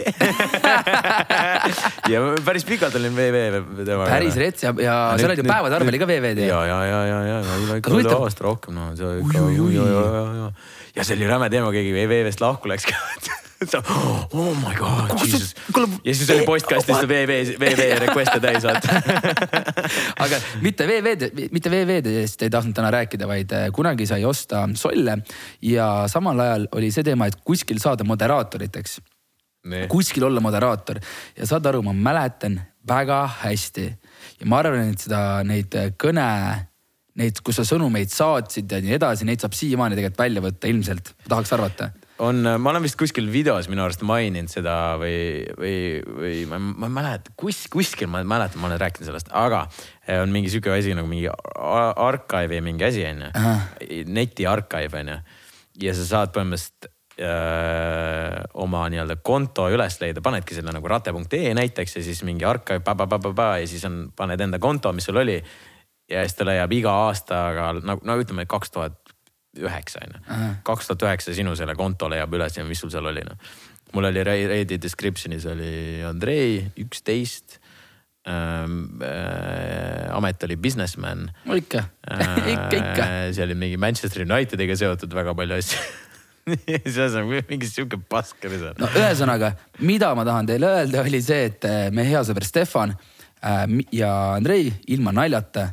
ja 2.12 2.22
päris 2.44 2.64
pikalt 2.68 2.96
olin 3.00 3.16
VV 3.16 3.60
temaga. 3.84 4.08
päris 4.10 4.38
rets 4.40 4.64
ja, 4.66 4.74
ja 4.80 4.96
seal 5.20 5.34
oli 5.34 5.42
ju 5.42 5.48
päevade 5.48 5.78
arv 5.78 5.92
oli 5.92 6.00
ka 6.00 6.08
VV-d 6.10 6.48
ja, 6.48 6.62
ja, 6.68 6.80
ja, 6.88 7.02
ja, 7.10 7.20
ja, 7.28 7.38
ja 7.44 7.78
ikka 7.80 7.94
üle 7.96 8.16
aasta 8.16 8.48
rohkem, 8.48 8.80
no 8.80 8.90
ja 10.96 11.04
see 11.06 11.16
oli 11.16 11.30
räme 11.30 11.52
teema, 11.52 11.70
keegi 11.74 11.94
VV-st 11.94 12.42
lahku 12.44 12.70
läks 12.72 12.88
ka 12.90 12.98
oh 14.32 14.54
my 14.56 14.74
god, 14.74 15.10
jesus. 15.20 15.54
ja 16.04 16.14
siis 16.14 16.30
oli 16.30 16.46
postkastis 16.46 17.02
VV, 17.08 17.34
VV 17.60 17.88
request'e 18.06 18.40
täis 18.40 18.64
vaata. 18.64 19.02
Aga 20.24 20.38
mitte 20.64 20.86
VV-d, 20.88 21.28
mitte 21.52 21.72
VV-dest 21.72 22.46
ei 22.46 22.52
tahtnud 22.52 22.76
täna 22.76 22.88
rääkida, 22.94 23.28
vaid 23.28 23.52
äh, 23.52 23.66
kunagi 23.76 24.08
sai 24.08 24.24
osta 24.24 24.64
solle 24.80 25.18
ja 25.66 25.90
samal 26.08 26.40
ajal 26.40 26.66
oli 26.72 26.88
see 26.94 27.04
teema, 27.04 27.28
et 27.28 27.36
kuskil 27.44 27.82
saada 27.82 28.06
moderaatoriteks. 28.08 29.00
kuskil 29.92 30.24
olla 30.24 30.40
moderaator. 30.40 30.96
Ja 31.36 31.46
saad 31.46 31.66
aru, 31.68 31.82
ma 31.84 31.92
mäletan 31.92 32.56
väga 32.88 33.26
hästi. 33.42 33.86
Ja 34.40 34.48
ma 34.48 34.64
arvan, 34.64 34.94
et 34.94 35.04
seda, 35.04 35.42
neid 35.44 35.76
kõne 36.00 36.28
neid, 37.20 37.44
kus 37.44 37.60
sa 37.60 37.68
sõnumeid 37.68 38.08
saatsid 38.08 38.72
ja 38.72 38.80
nii 38.80 38.96
edasi, 38.96 39.28
neid 39.28 39.42
saab 39.44 39.52
siiamaani 39.52 39.98
tegelikult 39.98 40.22
välja 40.24 40.48
võtta 40.48 40.70
ilmselt, 40.70 41.12
tahaks 41.28 41.52
arvata 41.52 41.90
on, 42.20 42.44
ma 42.60 42.72
olen 42.72 42.84
vist 42.84 42.98
kuskil 43.00 43.28
videos 43.32 43.68
minu 43.70 43.84
arust 43.84 44.02
maininud 44.06 44.50
seda 44.52 44.74
või, 45.00 45.46
või, 45.58 45.74
või 46.04 46.36
ma, 46.50 46.60
ma 46.60 46.90
ei 46.90 46.94
mäleta, 46.98 47.34
kus, 47.38 47.64
kuskil 47.72 48.10
ma 48.12 48.22
mäletan, 48.26 48.60
ma 48.60 48.68
olen 48.70 48.80
rääkinud 48.82 49.08
sellest, 49.08 49.32
aga 49.36 49.64
eh, 50.06 50.20
on 50.20 50.32
mingi 50.34 50.52
sihuke 50.52 50.72
asi 50.74 50.94
nagu 50.96 51.08
mingi 51.10 51.30
archive'i 51.30 52.62
mingi 52.64 52.88
asi 52.88 53.04
on 53.08 53.26
ju. 53.26 53.50
neti 54.12 54.48
archive 54.48 55.04
on 55.04 55.12
ju. 55.14 55.18
ja 55.86 55.96
sa 55.96 56.08
saad 56.08 56.34
põhimõtteliselt 56.36 56.90
öö, 57.20 57.30
eh, 57.30 58.36
oma 58.62 58.84
nii-öelda 58.92 59.18
konto 59.24 59.68
üles 59.72 59.98
leida, 60.02 60.22
panedki 60.24 60.56
selle 60.56 60.74
nagu 60.76 60.88
rate.ee 60.88 61.54
näiteks 61.56 61.98
ja 61.98 62.04
siis 62.04 62.22
mingi 62.28 62.48
archive 62.48 62.84
pa, 62.84 62.96
pa, 62.96 63.08
pa, 63.08 63.20
pa, 63.22 63.34
pa, 63.36 63.50
ja 63.62 63.68
siis 63.70 63.84
on, 63.88 64.06
paned 64.16 64.40
enda 64.40 64.60
konto, 64.62 64.92
mis 64.96 65.08
sul 65.08 65.20
oli 65.20 65.40
ja 66.10 66.24
siis 66.26 66.36
ta 66.36 66.46
leiab 66.48 66.72
iga 66.74 66.92
aastaga 67.06 67.70
nagu, 67.80 68.04
no 68.06 68.16
ütleme 68.20 68.46
kaks 68.50 68.74
tuhat 68.74 68.99
üheksa 69.58 70.02
on 70.04 70.14
ju. 70.14 70.50
kaks 70.66 70.90
tuhat 70.90 71.06
üheksa 71.08 71.34
sinu 71.34 71.56
selle 71.58 71.74
konto 71.78 72.10
leiab 72.10 72.34
üles 72.38 72.56
ja 72.56 72.64
mis 72.66 72.82
sul 72.82 72.92
seal 72.92 73.06
oli 73.10 73.24
noh. 73.26 73.38
mul 73.94 74.10
oli 74.10 74.22
Reidi 74.24 74.78
description'is 74.82 75.46
oli 75.50 76.02
Andrei 76.06 76.62
üksteist 76.78 77.58
ähm,. 78.28 79.00
Äh, 79.02 80.10
amet 80.14 80.42
oli 80.44 80.56
businessman. 80.56 81.30
no 81.44 81.56
ikka 81.56 81.84
äh,, 82.10 82.36
ikka, 82.54 82.76
ikka. 82.76 83.08
see 83.32 83.44
oli 83.44 83.56
mingi 83.58 83.80
Manchester 83.80 84.26
Unitediga 84.26 84.76
seotud 84.76 85.14
väga 85.14 85.34
palju 85.34 85.58
asju 85.58 85.82
ühesõnaga 86.76 87.42
mingi 87.50 87.68
sihuke 87.68 87.98
pask 88.10 88.46
oli 88.46 88.60
seal. 88.60 88.78
no 88.80 88.90
ühesõnaga, 88.94 89.54
mida 89.82 90.14
ma 90.18 90.24
tahan 90.28 90.48
teile 90.48 90.70
öelda, 90.70 91.02
oli 91.02 91.22
see, 91.24 91.50
et 91.50 91.66
äh, 91.68 91.88
meie 91.94 92.10
hea 92.12 92.22
sõber 92.26 92.46
Stefan 92.46 92.94
äh, 92.94 93.64
ja 93.96 94.12
Andrei 94.36 94.70
ilma 94.94 95.14
naljata, 95.16 95.70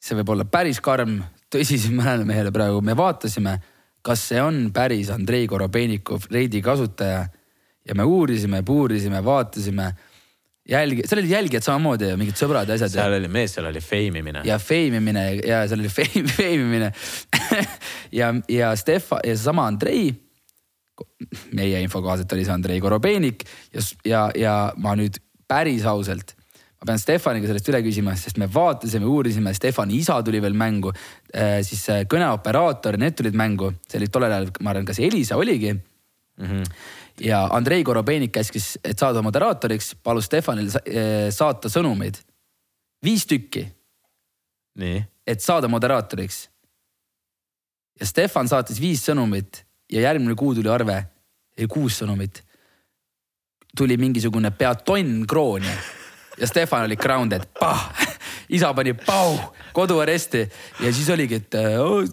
see 0.00 0.16
võib 0.20 0.36
olla 0.36 0.48
päris 0.48 0.80
karm 0.84 1.20
tõsisele 1.52 2.24
mehele 2.26 2.52
praegu, 2.54 2.82
me 2.84 2.96
vaatasime, 2.98 3.56
kas 4.06 4.28
see 4.30 4.42
on 4.42 4.68
päris 4.74 5.10
Andrei 5.14 5.46
Korobeinikov 5.50 6.28
reidi 6.30 6.62
kasutaja. 6.62 7.26
ja 7.86 7.94
me 7.94 8.02
uurisime, 8.02 8.62
puurisime, 8.66 9.24
vaatasime 9.24 9.92
jälgi, 10.68 11.02
seal 11.06 11.20
olid 11.20 11.30
jälgijad 11.30 11.62
samamoodi 11.62 12.10
ja 12.10 12.18
mingid 12.18 12.38
sõbrad 12.38 12.68
ja 12.68 12.74
asjad. 12.74 12.94
seal 12.96 13.16
oli 13.18 13.28
mees, 13.30 13.54
seal 13.54 13.68
oli 13.68 13.80
fame 13.80 14.22
imine. 14.22 14.42
ja 14.44 14.58
fame 14.58 15.00
imine 15.00 15.24
ja 15.46 15.62
seal 15.68 15.82
oli 15.82 15.90
fame, 15.92 16.24
fame 16.36 16.62
imine 16.64 16.92
ja, 18.20 18.32
ja 18.50 18.72
Stefan 18.76 19.22
ja 19.24 19.36
seesama 19.36 19.66
Andrei 19.70 20.10
meie 21.54 21.82
info 21.84 22.00
kohaselt 22.02 22.32
oli 22.32 22.46
see 22.46 22.54
Andrei 22.54 22.80
Korobeinik 22.80 23.44
ja, 23.72 23.84
ja, 24.04 24.24
ja 24.34 24.56
ma 24.82 24.96
nüüd 24.98 25.20
päris 25.48 25.86
ausalt 25.86 26.35
ma 26.76 26.90
pean 26.90 27.00
Stefaniga 27.00 27.48
sellest 27.48 27.70
üle 27.72 27.80
küsima, 27.84 28.14
sest 28.20 28.38
me 28.40 28.48
vaatasime, 28.52 29.08
uurisime, 29.08 29.54
Stefani 29.56 29.96
isa 30.02 30.18
tuli 30.24 30.42
veel 30.44 30.56
mängu 30.56 30.92
äh,. 30.92 31.62
siis 31.64 31.86
äh, 31.92 32.04
kõneoperaator, 32.10 32.98
need 33.00 33.16
tulid 33.16 33.36
mängu, 33.38 33.72
see 33.88 34.00
oli 34.00 34.10
tollel 34.12 34.34
ajal, 34.36 34.50
ma 34.60 34.74
arvan, 34.74 34.88
kas 34.88 35.00
Elisa 35.00 35.40
oligi 35.40 35.72
mm. 35.72 36.44
-hmm. 36.44 36.76
ja 37.24 37.46
Andrei 37.56 37.84
Korobeinik 37.84 38.32
käskis, 38.36 38.76
et 38.84 38.98
saada 38.98 39.22
moderaatoriks, 39.22 39.94
palus 40.02 40.28
Stefanil 40.28 40.68
äh, 40.68 41.30
saata 41.30 41.72
sõnumeid. 41.72 42.20
viis 43.04 43.26
tükki. 43.26 43.66
et 45.26 45.40
saada 45.40 45.68
moderaatoriks. 45.68 46.48
ja 48.00 48.06
Stefan 48.06 48.48
saatis 48.48 48.80
viis 48.80 49.08
sõnumit 49.08 49.64
ja 49.92 50.00
järgmine 50.00 50.34
kuu 50.34 50.54
tuli 50.54 50.68
arve, 50.68 51.06
kuus 51.68 52.02
sõnumit. 52.02 52.42
tuli 53.76 53.96
mingisugune 53.96 54.50
pea 54.50 54.74
tonn 54.74 55.24
krooni 55.26 55.95
ja 56.38 56.46
Stefan 56.46 56.84
oli 56.84 56.96
grounded, 56.96 57.46
isa 58.48 58.72
pani 58.74 58.94
pau 58.94 59.36
koduaresti. 59.72 60.42
Ja 60.80 60.92
siis 60.92 61.08
oligi, 61.10 61.40
et 61.40 61.56
oh, 61.80 62.04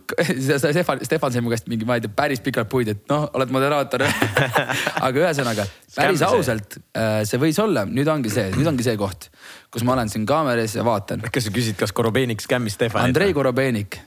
Stefan, 0.57 1.03
Stefan 1.05 1.33
sai 1.33 1.43
mu 1.43 1.51
käest 1.53 1.67
mingi, 1.71 1.87
ma 1.87 1.97
ei 1.99 2.03
tea, 2.03 2.11
päris 2.15 2.41
pikalt 2.43 2.69
puid, 2.71 2.91
et 2.93 3.03
noh, 3.11 3.27
oled 3.37 3.53
moderaator. 3.53 4.05
Aga 5.05 5.13
ühesõnaga 5.25 5.67
päris 5.95 6.23
ausalt, 6.25 6.79
äh, 6.97 7.21
see 7.29 7.41
võis 7.41 7.59
olla, 7.61 7.85
nüüd 7.89 8.09
ongi 8.09 8.31
see, 8.33 8.49
nüüd 8.55 8.69
ongi 8.69 8.85
see 8.85 8.97
koht, 8.99 9.29
kus 9.73 9.85
ma 9.85 9.95
olen 9.97 10.11
siin 10.11 10.25
kaameras 10.29 10.77
ja 10.77 10.85
vaatan. 10.87 11.23
kas 11.29 11.49
sa 11.49 11.53
küsid, 11.53 11.77
kas 11.79 11.93
Korobeinik 11.95 12.41
skämmis 12.43 12.79
Stefanit? 12.79 13.11
Andrei 13.11 13.35
Korobeinik, 13.35 13.99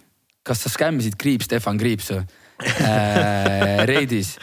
kas 0.47 0.65
sa 0.65 0.73
skämmisid 0.73 1.19
Kriip 1.21 1.47
Stefan 1.47 1.79
Kriipsu 1.79 2.19
äh, 2.19 3.87
reidis. 3.93 4.37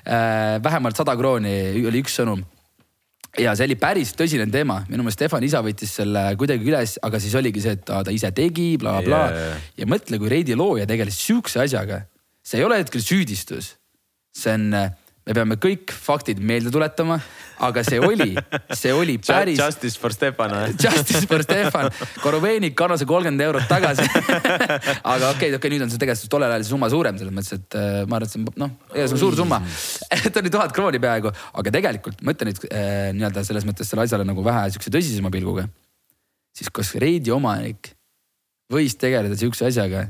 Äh, 0.00 0.62
vähemalt 0.62 0.96
sada 0.96 1.16
krooni 1.18 1.84
oli 1.86 2.00
üks 2.04 2.14
sõnum 2.20 2.44
ja 3.38 3.54
see 3.54 3.68
oli 3.68 3.76
päris 3.78 4.14
tõsine 4.18 4.46
teema, 4.50 4.80
minu 4.88 5.04
meelest 5.04 5.20
Stefan 5.20 5.44
isa 5.46 5.60
võttis 5.62 5.92
selle 6.00 6.24
kuidagi 6.40 6.66
üles, 6.66 6.96
aga 7.06 7.20
siis 7.22 7.36
oligi 7.38 7.62
see, 7.62 7.76
et 7.78 7.84
ta, 7.86 8.00
ta 8.06 8.14
ise 8.14 8.32
tegi 8.34 8.72
bla,, 8.80 8.98
blablabla 8.98 9.36
yeah.. 9.36 9.68
ja 9.82 9.90
mõtle, 9.90 10.18
kui 10.18 10.32
Reidi 10.32 10.56
looja 10.58 10.88
tegeles 10.90 11.18
sihukese 11.20 11.62
asjaga. 11.62 12.02
see 12.42 12.58
ei 12.58 12.66
ole 12.66 12.80
hetkel 12.82 13.04
süüdistus. 13.04 13.76
see 14.34 14.56
on 14.56 14.74
me 15.28 15.34
peame 15.36 15.56
kõik 15.60 15.92
faktid 15.92 16.40
meelde 16.42 16.72
tuletama, 16.72 17.18
aga 17.60 17.82
see 17.84 17.98
oli, 18.00 18.32
see 18.76 18.92
oli 18.96 19.18
päris. 19.20 19.58
Justice 19.60 20.00
for 20.00 20.14
Stefan 20.14 20.54
või? 20.56 20.76
Justice 20.80 21.26
for 21.28 21.44
Stefan, 21.44 21.90
Korobeinik 22.22 22.74
kannas 22.78 23.04
kolmkümmend 23.08 23.44
eurot 23.44 23.68
tagasi 23.70 24.06
aga 24.08 24.32
okei 24.56 24.96
okay,, 25.04 25.28
okei 25.36 25.56
okay,, 25.58 25.72
nüüd 25.74 25.84
on 25.84 25.92
see 25.92 26.00
tegelikult 26.00 26.32
tollel 26.32 26.54
ajal 26.54 26.64
see 26.64 26.72
summa 26.72 26.90
suurem 26.92 27.20
selles 27.20 27.36
mõttes, 27.36 27.60
et 27.60 27.78
äh, 27.78 28.00
ma 28.06 28.18
arvan, 28.18 28.30
et 28.30 28.34
see 28.34 28.40
on 28.40 28.62
noh, 28.64 28.72
see 28.96 29.06
on 29.06 29.22
suur 29.26 29.36
summa. 29.42 29.60
et 30.16 30.40
oli 30.42 30.54
tuhat 30.56 30.74
krooni 30.76 31.02
peaaegu, 31.02 31.34
aga 31.60 31.74
tegelikult 31.76 32.24
ma 32.24 32.36
ütlen 32.36 32.52
nüüd 32.52 32.64
äh, 32.70 33.10
nii-öelda 33.16 33.44
selles 33.46 33.68
mõttes 33.68 33.92
selle 33.92 34.06
asjale 34.08 34.26
nagu 34.28 34.44
vähe 34.46 34.70
sihukese 34.72 34.94
tõsisema 34.96 35.32
pilguga. 35.34 35.68
siis 36.56 36.72
kas 36.72 36.94
Reidi 36.98 37.30
omanik 37.34 37.92
võis 38.72 38.96
tegeleda 38.96 39.36
sihukese 39.36 39.68
asjaga, 39.68 40.08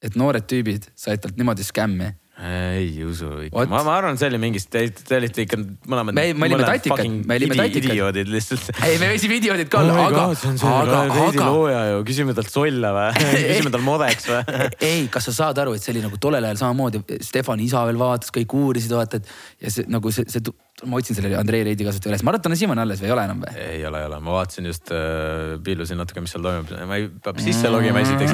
et 0.00 0.16
noored 0.16 0.48
tüübid 0.48 0.88
said 0.96 1.20
talt 1.20 1.36
niimoodi 1.36 1.66
skämmi 1.66 2.14
ei 2.40 3.04
usu 3.04 3.28
ikka, 3.44 3.64
ma, 3.68 3.82
ma 3.84 3.94
arvan, 3.98 4.16
see 4.16 4.30
oli 4.30 4.38
mingist, 4.40 4.70
te, 4.72 4.86
te 4.96 5.18
olite 5.18 5.44
ikka 5.44 5.58
mõlemad. 5.60 6.16
me, 6.16 6.22
me 6.32 6.46
olime 6.48 6.64
tatikad, 6.64 7.02
me 7.28 7.36
olime 7.36 7.56
tatikad. 7.58 7.90
idioodid 7.90 8.30
lihtsalt. 8.32 8.70
ei, 8.86 8.96
me 9.02 9.10
võisime 9.12 9.36
idioodid 9.36 9.68
ka 9.72 9.82
olla 9.82 10.06
aga, 10.06 10.22
aga, 10.70 11.02
aga. 11.26 11.48
looja 11.50 11.82
ju, 11.90 11.98
küsime 12.08 12.36
talt 12.36 12.48
solle 12.52 12.94
või 12.96 13.26
küsime 13.50 13.74
tal 13.74 13.84
modeks 13.84 14.30
või 14.30 14.40
ei, 14.88 15.04
kas 15.12 15.28
sa 15.28 15.36
saad 15.36 15.60
aru, 15.60 15.76
et 15.76 15.84
see 15.84 15.92
oli 15.92 16.06
nagu 16.06 16.20
tollel 16.22 16.48
ajal 16.48 16.62
samamoodi, 16.62 17.02
Stefani 17.26 17.68
isa 17.68 17.84
veel 17.90 18.00
vaatas, 18.00 18.32
kõik 18.32 18.56
uurisid, 18.56 18.96
vaata, 18.96 19.20
et 19.20 19.66
ja 19.66 19.74
see 19.76 19.90
nagu 19.92 20.14
see, 20.14 20.24
see 20.32 20.48
ma 20.88 20.96
otsin 20.96 21.20
selle 21.20 21.36
Andrei 21.36 21.60
Reidi 21.66 21.84
kasutaja 21.84 22.14
üles, 22.14 22.24
ma 22.24 22.32
arvan, 22.32 22.40
et 22.40 22.48
ta 22.48 22.54
on 22.54 22.56
siiamaani 22.56 22.86
alles 22.86 23.04
või 23.04 23.10
ei 23.10 23.16
ole 23.18 23.28
enam 23.28 23.44
või? 23.44 23.54
ei 23.66 23.84
ole, 23.84 24.00
ei 24.00 24.08
ole, 24.08 24.24
ma 24.24 24.36
vaatasin 24.38 24.72
just 24.72 24.96
äh,, 24.96 25.58
pillusin 25.66 26.00
natuke, 26.00 26.24
mis 26.24 26.32
seal 26.32 26.48
toimub, 26.48 26.72
ma 26.88 26.96
ei, 26.96 27.12
peab 27.20 27.44
sisse 27.44 27.68
logima 27.68 28.00
esiteks. 28.00 28.32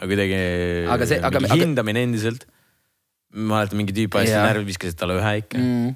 aga 0.00 0.08
kuidagi. 0.08 0.44
aga 0.96 1.12
see, 1.12 1.20
aga. 1.28 1.48
hindamine 1.52 2.08
endiselt 2.08 2.48
ma 3.34 3.58
mäletan, 3.58 3.78
mingi 3.80 3.94
tüüp 3.96 4.16
ajas 4.20 4.34
närvi, 4.46 4.66
viskasid 4.70 4.98
talle 4.98 5.18
ühe 5.18 5.32
ikka 5.42 5.58
mm. 5.58 5.94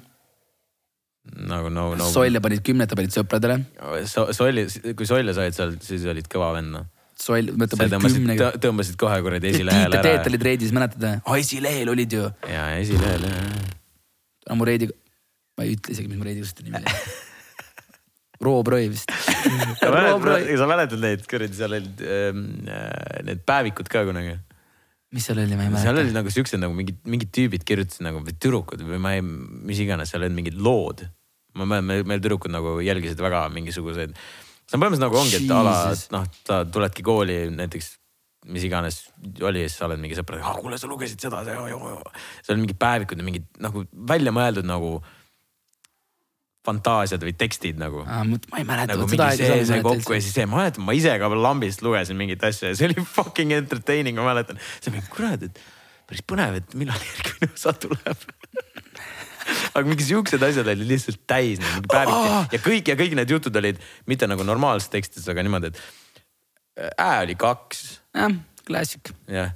nagu 1.49 1.71
no, 1.73 1.89
no. 1.99 2.07
Solle 2.11 2.41
panid 2.43 2.63
kümnete, 2.65 2.97
panid 2.99 3.15
sõpradele 3.15 3.61
so,. 4.09 4.27
Solli, 4.35 4.65
kui 4.97 5.07
Solle 5.09 5.35
said 5.37 5.55
seal, 5.55 5.75
siis 5.83 6.07
olid 6.09 6.27
kõva 6.31 6.51
vend 6.57 6.75
noh. 6.75 6.89
Soll, 7.19 7.51
mõtle 7.59 7.79
panid 7.79 7.95
kümnega. 8.03 8.51
tõmbasid 8.63 8.99
kohe 8.99 9.17
kuradi 9.23 9.51
esilehele 9.53 9.99
ära. 9.99 10.03
Teet 10.05 10.29
olid 10.31 10.45
reidis, 10.49 10.75
mäletad 10.75 11.03
või? 11.03 11.15
aa, 11.23 11.39
esilehel 11.39 11.93
olid 11.95 12.19
ju. 12.19 12.27
ja, 12.51 12.67
esilehel 12.79 13.25
jah. 13.29 13.49
no 14.49 14.59
mu 14.59 14.67
reidi, 14.67 14.91
ma 15.55 15.67
ei 15.67 15.75
ütle 15.77 15.95
isegi, 15.95 16.11
mis 16.11 16.19
mu 16.19 16.27
reidi 16.27 16.43
kasutajate 16.43 16.69
nimi 16.69 16.83
oli 16.83 16.99
Rob 18.39 18.69
Roy 18.71 18.87
vist 18.87 19.11
sa 19.79 20.67
mäletad 20.67 20.99
neid 21.03 21.25
kuradi, 21.27 21.55
seal 21.59 21.75
olid 21.75 22.03
ähm, 22.03 22.45
äh, 22.71 23.19
need 23.27 23.43
päevikud 23.47 23.91
ka 23.91 24.05
kunagi 24.07 24.37
mis 25.15 25.25
seal 25.25 25.41
oli, 25.41 25.55
ma 25.57 25.65
ei 25.65 25.71
mäleta. 25.71 25.85
seal 25.87 26.01
olid 26.01 26.15
nagu 26.15 26.33
siuksed 26.33 26.61
nagu 26.61 26.75
mingid, 26.77 26.99
mingid 27.09 27.31
tüübid 27.35 27.63
kirjutasid 27.67 28.05
nagu 28.05 28.21
või 28.25 28.35
tüdrukud 28.37 28.83
või 28.85 28.99
ma 29.01 29.15
ei, 29.17 29.23
mis 29.23 29.81
iganes, 29.81 30.11
seal 30.13 30.25
olid 30.25 30.35
mingid 30.37 30.59
lood. 30.59 31.07
ma 31.57 31.65
mäletan, 31.65 31.87
meil, 31.89 32.05
meil 32.11 32.21
tüdrukud 32.21 32.53
nagu 32.53 32.77
jälgisid 32.85 33.21
väga 33.21 33.47
mingisuguseid. 33.55 34.13
see 34.13 34.77
on 34.77 34.83
põhimõtteliselt 34.83 35.07
nagu 35.07 35.21
ongi, 35.21 35.39
et 35.39 35.55
ala, 35.55 35.77
et 35.93 36.13
noh, 36.13 36.27
sa 36.45 36.61
tuledki 36.69 37.05
kooli 37.05 37.41
näiteks 37.55 37.95
mis 38.49 38.63
iganes 38.63 39.01
oli, 39.43 39.65
siis 39.65 39.77
sa 39.79 39.87
oled 39.89 39.99
mingi 39.99 40.15
sõpradega, 40.17 40.53
kuule, 40.61 40.77
sa 40.79 40.87
lugesid 40.87 41.21
seda, 41.21 41.41
seal 41.43 42.53
olid 42.53 42.61
mingid 42.63 42.79
päevikud 42.79 43.19
ja 43.19 43.25
mingid 43.25 43.47
nagu 43.61 43.83
välja 44.13 44.31
mõeldud 44.35 44.67
nagu 44.67 44.99
fantaasiad 46.65 47.23
või 47.23 47.33
tekstid 47.39 47.79
nagu. 47.79 48.03
ma 48.03 48.59
ei 48.59 48.65
mäleta. 48.67 48.95
nagu 48.95 49.07
mingi 49.07 49.39
see, 49.39 49.59
see 49.69 49.83
kokku 49.85 50.15
ja 50.15 50.23
siis 50.23 50.35
see, 50.35 50.47
ma 50.49 50.61
mäletan, 50.63 50.85
ma 50.87 50.95
ise 50.97 51.13
ka 51.21 51.29
lambist 51.31 51.83
lugesin 51.85 52.19
mingit 52.19 52.43
asja 52.43 52.73
ja 52.73 52.79
see 52.79 52.89
oli 52.89 53.05
fucking 53.15 53.55
entertaining, 53.55 54.19
ma 54.19 54.27
mäletan. 54.31 54.59
see 54.79 54.91
oli 54.91 55.03
kurat, 55.13 55.45
et 55.47 55.61
päris 56.09 56.25
põnev, 56.27 56.59
et 56.59 56.75
millal 56.79 56.99
järgmine 57.09 57.51
osa 57.53 57.73
tuleb 57.79 58.27
aga 59.75 59.85
mingi 59.87 60.09
siuksed 60.09 60.43
asjad 60.49 60.67
olid 60.67 60.91
lihtsalt 60.91 61.23
täis, 61.29 61.63
mingi 61.63 61.87
päevik 61.87 62.17
oh! 62.17 62.43
ja 62.51 62.61
kõik 62.65 62.91
ja 62.91 62.97
kõik 62.99 63.15
need 63.19 63.37
jutud 63.37 63.61
olid 63.61 63.79
mitte 64.09 64.27
nagu 64.29 64.45
normaalses 64.47 64.91
tekstis, 64.91 65.29
aga 65.31 65.45
niimoodi, 65.45 65.71
et 65.71 66.91
ä 66.99 67.09
oli 67.23 67.39
kaks. 67.39 67.87
jah, 68.19 68.35
klassik. 68.67 69.15
jah 69.31 69.55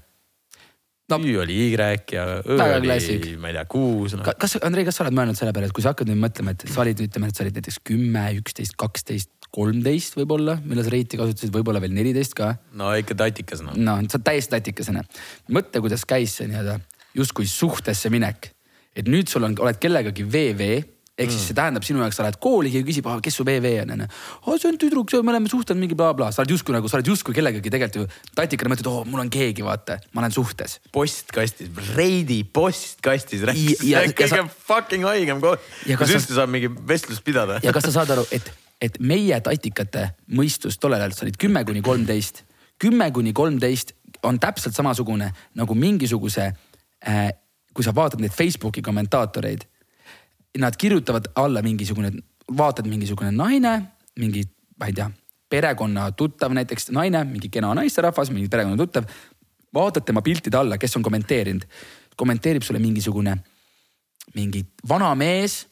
no,. 1.12 1.20
Ü 1.20 1.38
oli 1.42 1.58
Y 1.68 1.74
ja 1.76 2.26
Õ 2.42 2.58
oli, 2.78 3.36
ma 3.42 3.52
ei 3.52 3.58
tea, 3.58 3.66
kuus 3.70 4.16
no.. 4.18 4.26
kas, 4.40 4.58
Andrei, 4.62 4.86
kas 4.88 5.00
sa 5.00 5.06
oled 5.06 5.18
mõelnud 5.18 5.40
selle 5.40 5.54
peale, 5.56 5.70
et 5.70 5.76
kui 5.76 5.86
sa 5.86 5.94
hakkad 5.94 6.10
nüüd 6.10 6.22
mõtlema, 6.24 6.56
et 6.56 6.66
sa 6.70 6.84
olid, 6.86 7.04
ütleme, 7.08 7.30
et 7.30 7.38
sa 7.38 7.46
olid 7.46 7.60
näiteks 7.60 7.80
kümme, 7.90 8.24
üksteist, 8.40 8.78
kaksteist, 8.80 9.32
kolmteist 9.54 10.18
võib-olla, 10.18 10.58
millal 10.66 10.88
sa 10.88 10.94
reiti 10.96 11.20
kasutasid, 11.20 11.54
võib-olla 11.54 11.82
veel 11.84 11.94
neliteist 11.94 12.38
ka. 12.38 12.56
no 12.80 12.94
ikka 12.98 13.18
tatikas 13.20 13.62
noh. 13.66 13.78
no 13.78 14.00
sa 14.08 14.18
oled 14.18 14.28
täiesti 14.32 14.56
tatikasena. 14.56 15.06
mõtle, 15.54 15.84
kuidas 15.84 16.08
käis 16.10 16.40
see 16.40 16.50
nii-öelda 16.50 16.80
justkui 17.18 17.46
suhtesse 17.50 18.10
minek. 18.14 18.54
et 18.96 19.10
nüüd 19.10 19.30
sul 19.30 19.46
on, 19.46 19.58
oled 19.60 19.80
kellegagi 19.82 20.26
VV 20.26 20.72
ehk 21.14 21.30
siis 21.30 21.44
mm. 21.44 21.46
see 21.46 21.58
tähendab 21.58 21.84
sinu 21.86 22.02
jaoks, 22.02 22.18
sa 22.18 22.24
lähed 22.26 22.40
kooli, 22.42 22.72
keegi 22.74 22.88
küsib, 22.88 23.08
kes 23.22 23.36
su 23.38 23.46
VV 23.46 23.74
on, 23.84 23.92
onju. 23.94 24.08
aa, 24.48 24.56
see 24.58 24.70
on 24.72 24.78
tüdruk, 24.82 25.12
me 25.22 25.34
oleme 25.34 25.52
suhtlenud 25.52 25.84
mingi 25.84 25.98
blablabla 25.98 26.32
bla., 26.32 26.34
sa 26.34 26.42
oled 26.42 26.54
justkui 26.56 26.74
nagu, 26.74 26.90
sa 26.90 26.98
oled 26.98 27.12
justkui 27.12 27.36
kellegagi 27.38 27.70
tegelikult 27.74 28.00
ju 28.00 28.34
tatikana 28.34 28.72
mõtled, 28.74 28.90
oo, 28.90 29.04
mul 29.06 29.22
on 29.22 29.30
keegi, 29.34 29.62
vaata, 29.66 30.00
ma 30.18 30.24
olen 30.24 30.34
suhtes. 30.34 30.80
postkastis, 30.96 31.70
Reidi 31.94 32.40
postkastis 32.50 33.46
rääkis, 33.46 33.84
see 33.84 33.94
on 34.02 34.16
kõige 34.18 34.32
sa... 34.32 34.48
fucking 34.72 35.06
haigem 35.06 35.44
koht, 35.44 35.68
kus 35.86 36.16
üldse 36.18 36.34
saab 36.40 36.50
mingi 36.54 36.72
vestlust 36.90 37.22
pidada. 37.26 37.60
ja 37.62 37.76
kas 37.76 37.86
sa 37.92 37.94
saad 38.00 38.16
aru, 38.16 38.26
et, 38.34 38.50
et 38.82 38.98
meie 38.98 39.38
tatikate 39.46 40.08
mõistus 40.34 40.80
tollel 40.82 41.04
ajal, 41.04 41.14
sa 41.14 41.28
olid 41.28 41.38
kümme 41.46 41.62
kuni 41.70 41.86
kolmteist, 41.86 42.42
kümme 42.82 43.12
kuni 43.14 43.36
kolmteist 43.38 43.94
on 44.26 44.42
täpselt 44.42 44.74
samasugune 44.74 45.30
nagu 45.62 45.78
mingisuguse 45.78 46.50
äh,, 46.50 47.30
kui 47.74 47.86
sa 47.86 47.94
vaatad 47.94 48.22
neid 48.22 48.34
Facebooki 48.34 48.82
kommentaatoreid 48.86 49.70
nad 50.60 50.76
kirjutavad 50.78 51.32
alla 51.36 51.62
mingisugune, 51.62 52.12
vaatad 52.58 52.88
mingisugune 52.88 53.32
naine, 53.32 53.74
mingi, 54.20 54.44
ma 54.80 54.90
ei 54.90 54.94
tea, 54.94 55.10
perekonna 55.50 56.12
tuttav 56.18 56.54
näiteks 56.54 56.92
naine, 56.94 57.24
mingi 57.30 57.50
kena 57.54 57.74
naisterahvas, 57.78 58.32
mingi 58.34 58.50
perekonna 58.50 58.78
tuttav. 58.78 59.10
vaatad 59.74 60.06
tema 60.06 60.22
piltide 60.22 60.58
alla, 60.58 60.78
kes 60.78 60.96
on 60.98 61.04
kommenteerinud, 61.04 61.64
kommenteerib 62.16 62.62
sulle 62.62 62.80
mingisugune, 62.80 63.34
mingi 64.36 64.62
vana 64.90 65.16
mees 65.16 65.64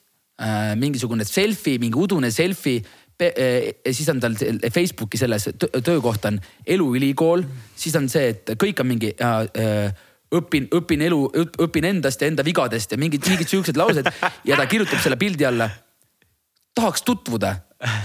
äh,, 0.41 0.73
mingisugune 0.75 1.25
selfie, 1.25 1.77
mingi 1.79 1.97
udune 1.97 2.31
selfie 2.31 2.81
äh, 3.21 3.91
siis 3.91 4.09
on 4.09 4.19
tal 4.19 4.35
Facebooki 4.73 5.17
selles 5.17 5.49
töökoht 5.83 6.25
on 6.25 6.39
eluülikool, 6.65 7.43
siis 7.75 7.95
on 7.95 8.09
see, 8.09 8.31
et 8.33 8.53
kõik 8.57 8.81
on 8.81 8.89
mingi 8.89 9.13
äh, 9.13 9.37
äh, 9.61 10.01
õpin, 10.35 10.67
õpin 10.75 11.05
elu, 11.07 11.19
õpin 11.65 11.87
endast 11.91 12.21
ja 12.21 12.29
enda 12.31 12.45
vigadest 12.47 12.93
ja 12.93 12.99
mingid, 12.99 13.25
mingid 13.27 13.51
siuksed 13.51 13.79
laused 13.79 14.07
ja 14.47 14.59
ta 14.59 14.67
kirjutab 14.69 15.01
selle 15.03 15.19
pildi 15.19 15.47
alla. 15.47 15.69
tahaks 16.75 17.03
tutvuda, 17.03 17.55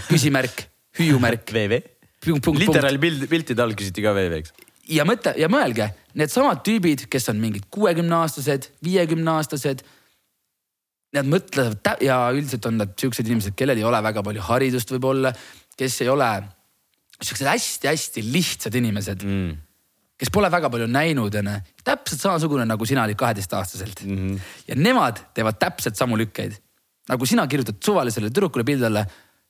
küsimärk, 0.09 0.65
hüüumärk. 0.99 1.53
VV. 1.55 1.83
literaali 2.27 2.99
pild, 2.99 3.29
piltide 3.31 3.63
all 3.63 3.77
küsiti 3.79 4.03
ka 4.03 4.15
VV, 4.17 4.41
eks. 4.41 4.55
ja 4.91 5.05
mõtle 5.07 5.37
ja 5.39 5.51
mõelge, 5.53 5.91
needsamad 6.19 6.65
tüübid, 6.67 7.07
kes 7.11 7.31
on 7.31 7.39
mingid 7.43 7.69
kuuekümne 7.71 8.19
aastased, 8.23 8.73
viiekümne 8.85 9.37
aastased 9.39 9.85
nad 11.15 11.29
mõtlevad 11.31 12.03
ja 12.03 12.19
üldiselt 12.35 12.67
on 12.69 12.81
nad 12.83 12.93
siuksed 12.99 13.29
inimesed, 13.29 13.55
kellel 13.57 13.79
ei 13.79 13.87
ole 13.87 14.03
väga 14.05 14.25
palju 14.27 14.43
haridust 14.49 14.91
võib-olla, 14.97 15.31
kes 15.79 16.01
ei 16.03 16.11
ole 16.11 16.31
siuksed 17.23 17.47
hästi-hästi 17.49 18.25
lihtsad 18.33 18.75
inimesed 18.77 19.23
mm. 19.25 19.55
Kes 20.17 20.33
pole 20.33 20.51
väga 20.53 20.71
palju 20.73 20.89
näinud 20.91 21.35
onju, 21.41 21.57
täpselt 21.85 22.23
samasugune 22.23 22.67
nagu 22.69 22.89
sina 22.89 23.05
olid 23.05 23.19
kaheteistaastaselt 23.21 24.03
mm. 24.05 24.17
-hmm. 24.17 24.41
ja 24.69 24.77
nemad 24.77 25.21
teevad 25.35 25.59
täpselt 25.61 25.97
samu 25.97 26.17
lükkeid. 26.17 26.57
nagu 27.09 27.27
sina 27.27 27.47
kirjutad 27.47 27.77
suvalisele 27.85 28.31
tüdrukule 28.31 28.65
pildi 28.65 28.87
alla, 28.87 29.05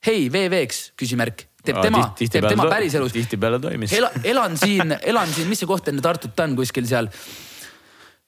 hei 0.07 0.29
VV-ks, 0.33 0.93
küsimärk 0.97 1.47
teeb 1.65 1.81
tema, 1.83 2.15
teeb 2.19 2.49
tema 2.49 2.69
päriselus. 2.71 3.13
tihtipeale 3.13 3.59
toimis 3.59 3.93
Ela,. 3.93 4.11
elan 4.25 4.57
siin, 4.57 4.97
elan 5.03 5.33
siin, 5.33 5.49
mis 5.49 5.59
see 5.59 5.67
koht 5.67 5.89
enne 5.89 6.03
Tartut 6.03 6.41
on 6.41 6.57
kuskil 6.57 6.87
seal 6.87 7.09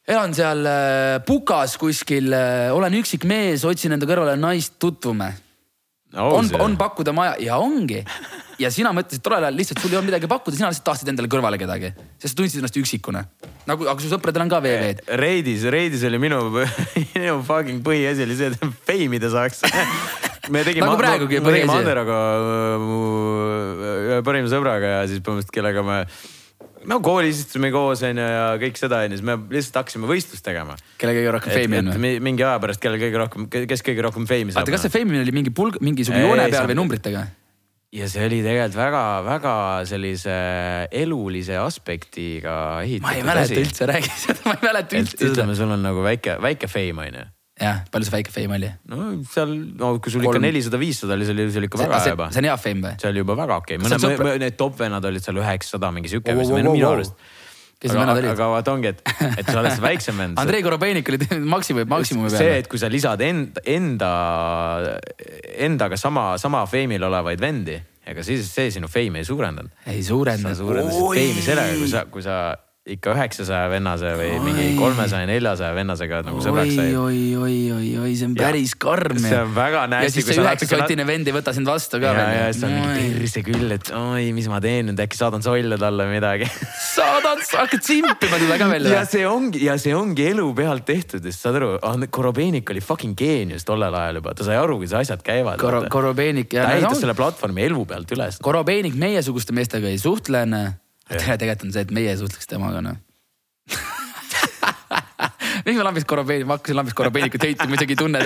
elan 0.09 0.35
seal 0.35 0.65
äh, 0.67 1.19
Pukas 1.27 1.77
kuskil, 1.77 2.33
äh, 2.33 2.71
olen 2.73 2.95
üksik 2.95 3.27
mees, 3.29 3.65
otsin 3.65 3.93
enda 3.93 4.07
kõrvale 4.07 4.39
naist, 4.41 4.79
tutvume 4.79 5.35
no,. 6.17 6.29
on, 6.39 6.51
on 6.61 6.77
pakkuda 6.81 7.13
maja 7.17 7.35
ja 7.43 7.59
ongi. 7.63 8.05
ja 8.59 8.71
sina 8.75 8.93
mõtlesid 8.97 9.23
tollel 9.25 9.49
ajal 9.49 9.59
lihtsalt 9.59 9.83
sul 9.83 9.93
ei 9.93 9.99
olnud 9.99 10.11
midagi 10.11 10.31
pakkuda, 10.31 10.57
sina 10.57 10.71
lihtsalt 10.73 10.87
tahtsid 10.89 11.13
endale 11.13 11.31
kõrvale 11.33 11.61
kedagi, 11.61 11.93
sest 12.19 12.33
sa 12.33 12.41
tundsid 12.41 12.63
ennast 12.63 12.79
üksikuna. 12.81 13.25
nagu, 13.69 13.89
aga 13.91 14.03
su 14.03 14.11
sõpradel 14.13 14.47
on 14.47 14.53
ka 14.53 14.63
VV-d. 14.65 15.05
Reidis, 15.21 15.67
Reidis 15.73 16.07
oli 16.09 16.23
minu, 16.23 16.41
minu 17.15 17.39
fucking 17.47 17.85
põhiasi 17.87 18.27
oli 18.27 18.39
see, 18.39 18.53
et 18.55 18.67
fame 18.89 19.21
ida 19.21 19.31
saaks 19.35 19.65
me 20.53 20.65
tegime 20.65 20.89
nagu 20.89 20.99
praegugi 21.01 21.43
põhiasi. 21.45 21.77
Anderoga, 21.77 22.19
ühe 24.09 24.19
parima 24.27 24.51
sõbraga 24.51 24.99
ja 24.99 25.07
siis 25.11 25.23
põhimõtteliselt 25.23 25.55
kellega 25.55 25.85
me 25.87 26.03
no 26.89 27.01
koolis 27.05 27.43
istusime 27.43 27.71
koos 27.75 28.03
onju 28.07 28.25
ja 28.25 28.47
kõik 28.61 28.79
seda 28.81 29.03
onju, 29.05 29.19
siis 29.19 29.27
me 29.27 29.37
lihtsalt 29.55 29.83
hakkasime 29.83 30.11
võistlust 30.11 30.45
tegema. 30.47 30.77
kelle 31.01 31.17
kõige 31.19 31.35
rohkem 31.37 31.55
feimi 31.55 31.83
on 31.83 31.93
või? 31.95 32.15
mingi 32.31 32.47
aja 32.47 32.61
pärast, 32.63 32.83
kellel 32.83 33.03
kõige 33.03 33.23
rohkem, 33.25 33.49
kes 33.51 33.85
kõige 33.87 34.07
rohkem 34.07 34.29
feimi 34.31 34.55
saab. 34.55 34.65
oota, 34.65 34.77
kas 34.77 34.87
see 34.87 34.97
feimimine 34.99 35.25
oli 35.27 35.37
mingi 35.41 35.55
pulg, 35.55 35.81
mingisugune 35.85 36.25
joone 36.25 36.49
peal 36.53 36.69
või 36.71 36.79
numbritega? 36.81 37.25
ja 37.99 38.11
see 38.13 38.27
oli 38.29 38.43
tegelikult 38.45 38.77
väga-väga 38.77 39.57
sellise 39.89 40.37
elulise 41.05 41.57
aspektiga 41.61 42.59
ehitatud. 42.85 43.07
ma 43.07 43.17
ei 43.17 43.25
mäleta 43.25 43.63
üldse, 43.63 43.89
räägi 43.89 44.15
seda, 44.27 44.45
ma 44.45 44.59
ei 44.59 44.65
mäleta 44.69 45.03
üldse 45.03 45.33
ütleme, 45.33 45.57
sul 45.57 45.73
on 45.77 45.85
nagu 45.89 46.05
väike, 46.05 46.37
väike 46.45 46.71
feim 46.71 47.05
onju 47.05 47.27
jah, 47.59 47.83
palju 47.93 48.09
see 48.09 48.15
väike 48.15 48.35
fame 48.35 48.59
oli? 48.59 48.71
no 48.93 49.09
seal, 49.33 49.55
no 49.81 49.91
kui 50.03 50.15
sul 50.15 50.23
Kolm... 50.23 50.37
ikka 50.37 50.45
nelisada, 50.45 50.81
viissada 50.81 51.17
oli, 51.17 51.27
see 51.27 51.35
oli, 51.35 51.49
see 51.51 51.63
oli 51.63 51.71
ikka 51.71 51.83
väga 51.83 51.99
hea 52.05 52.15
juba. 52.15 52.31
see 52.35 52.43
on 52.43 52.49
hea 52.51 52.57
fame 52.63 52.85
või? 52.87 52.95
see 53.03 53.11
oli 53.11 53.25
juba 53.25 53.37
väga 53.43 53.59
okei 53.63 53.79
okay., 53.79 53.85
mõned 53.87 54.05
sõpra... 54.05 54.37
need 54.45 54.57
top 54.61 54.79
vennad 54.79 55.11
olid 55.11 55.25
seal 55.25 55.43
üheksasada 55.43 55.91
mingi 55.95 56.13
sihuke 56.13 56.37
wow,, 56.39 56.55
wow, 56.55 56.73
minu 56.73 56.91
arust 56.93 57.19
kes 57.79 57.93
need 57.93 58.01
vennad 58.01 58.21
olid? 58.21 58.31
aga 58.33 58.49
vaata 58.53 58.75
ongi, 58.75 58.93
et, 58.93 59.03
et 59.39 59.51
sa 59.51 59.59
oled 59.61 59.75
see 59.75 59.85
väiksem 59.85 60.23
vend 60.23 60.39
Andrei 60.43 60.63
Korobeinik 60.67 61.11
oli 61.13 61.21
maksimumi, 61.55 61.89
maksimumi 61.91 62.31
peal. 62.31 62.43
see, 62.43 62.57
et 62.63 62.71
kui 62.71 62.83
sa 62.83 62.91
lisad 62.93 63.23
enda, 63.27 63.65
enda, 63.75 64.13
endaga 65.69 65.99
sama, 66.01 66.31
sama 66.43 66.65
fame'il 66.71 67.07
olevaid 67.11 67.43
vendi, 67.43 67.79
ega 68.09 68.25
siis 68.27 68.47
see 68.51 68.73
sinu 68.75 68.91
fame'i 68.91 69.23
ei 69.23 69.29
suurendanud. 69.29 69.75
ei 69.91 70.03
suurendanud. 70.07 70.55
sa 70.55 70.63
suurendasid 70.63 71.05
fame'i 71.11 71.47
sellega, 71.51 71.77
kui 71.83 71.93
sa, 71.93 72.07
kui 72.19 72.27
sa 72.27 72.39
ikka 72.89 73.13
üheksasaja 73.13 73.69
vennase 73.73 74.13
või 74.17 74.31
oi. 74.33 74.41
mingi 74.47 74.67
kolmesaja, 74.79 75.29
neljasaja 75.29 75.75
vennasega 75.77 76.23
nagu 76.27 76.41
sõbraks 76.45 76.75
sai. 76.79 76.95
oi, 76.97 77.21
oi, 77.37 77.57
oi, 77.75 77.89
oi, 78.05 78.13
see 78.17 78.29
on 78.31 78.37
päris 78.39 78.73
ja, 78.73 78.81
karm. 78.85 79.21
see 79.23 79.41
on 79.43 79.53
väga 79.57 79.85
nästi. 79.93 80.07
ja 80.07 80.15
siis 80.15 80.29
see 80.31 80.41
üheksasotine 80.43 81.07
vend 81.09 81.29
ei 81.29 81.37
võta 81.37 81.55
sind 81.57 81.69
vastu 81.69 82.01
ka 82.01 82.15
veel. 82.17 82.33
ja, 82.33 82.47
ja 82.47 82.55
siis 82.55 82.65
on 82.69 82.75
mingi 82.79 83.11
perse 83.19 83.45
küll, 83.45 83.75
et 83.77 83.93
oi, 83.99 84.31
mis 84.37 84.49
ma 84.51 84.63
teen 84.65 84.89
nüüd, 84.91 85.03
äkki 85.05 85.21
saadan 85.21 85.45
solle 85.45 85.79
talle 85.81 86.09
midagi 86.11 86.49
saadan, 86.97 87.45
hakkad 87.61 87.85
simpima 87.85 88.17
teda 88.41 88.59
ka 88.61 88.71
veel. 88.73 88.91
ja 88.95 89.05
see 89.09 89.29
ongi, 89.29 89.63
ja 89.69 89.77
see 89.81 89.95
ongi 89.97 90.29
elu 90.33 90.49
pealt 90.57 90.89
tehtud, 90.89 91.25
sest 91.29 91.45
saad 91.45 91.61
aru, 91.61 91.75
Korobeinik 92.15 92.73
oli 92.73 92.83
fucking 92.85 93.17
geenius 93.19 93.69
tollel 93.69 93.95
ajal 93.95 94.23
juba, 94.23 94.35
ta 94.39 94.49
sai 94.49 94.57
aru, 94.59 94.81
kuidas 94.81 94.97
asjad 95.03 95.23
käivad. 95.25 95.61
Koro-, 95.61 95.85
Korobeinik. 95.93 96.51
ta 96.57 96.71
ehitas 96.73 97.03
selle 97.03 97.17
platvormi 97.19 97.69
elu 97.69 97.85
pealt 97.89 98.17
üles. 98.17 98.41
Korobeinik 98.43 98.97
meiesuguste 98.99 99.57
meestega 99.57 99.91
ei 99.93 100.01
suhtle 100.01 100.47
tegelikult 101.09 101.67
on 101.69 101.75
see, 101.75 101.87
et 101.87 101.95
meie 101.95 102.13
ei 102.13 102.19
suhtleks 102.21 102.51
temaga 102.51 102.83
noh 102.85 102.97
miks 105.67 105.77
ma 105.77 105.85
lambist 105.89 106.09
Korobeinik, 106.09 106.47
ma 106.49 106.59
hakkasin 106.59 106.79
lambist 106.79 106.97
Korobeinikut 106.99 107.45
heitima, 107.45 107.77
isegi 107.77 107.97
ei 107.97 108.01
tunne 108.01 108.21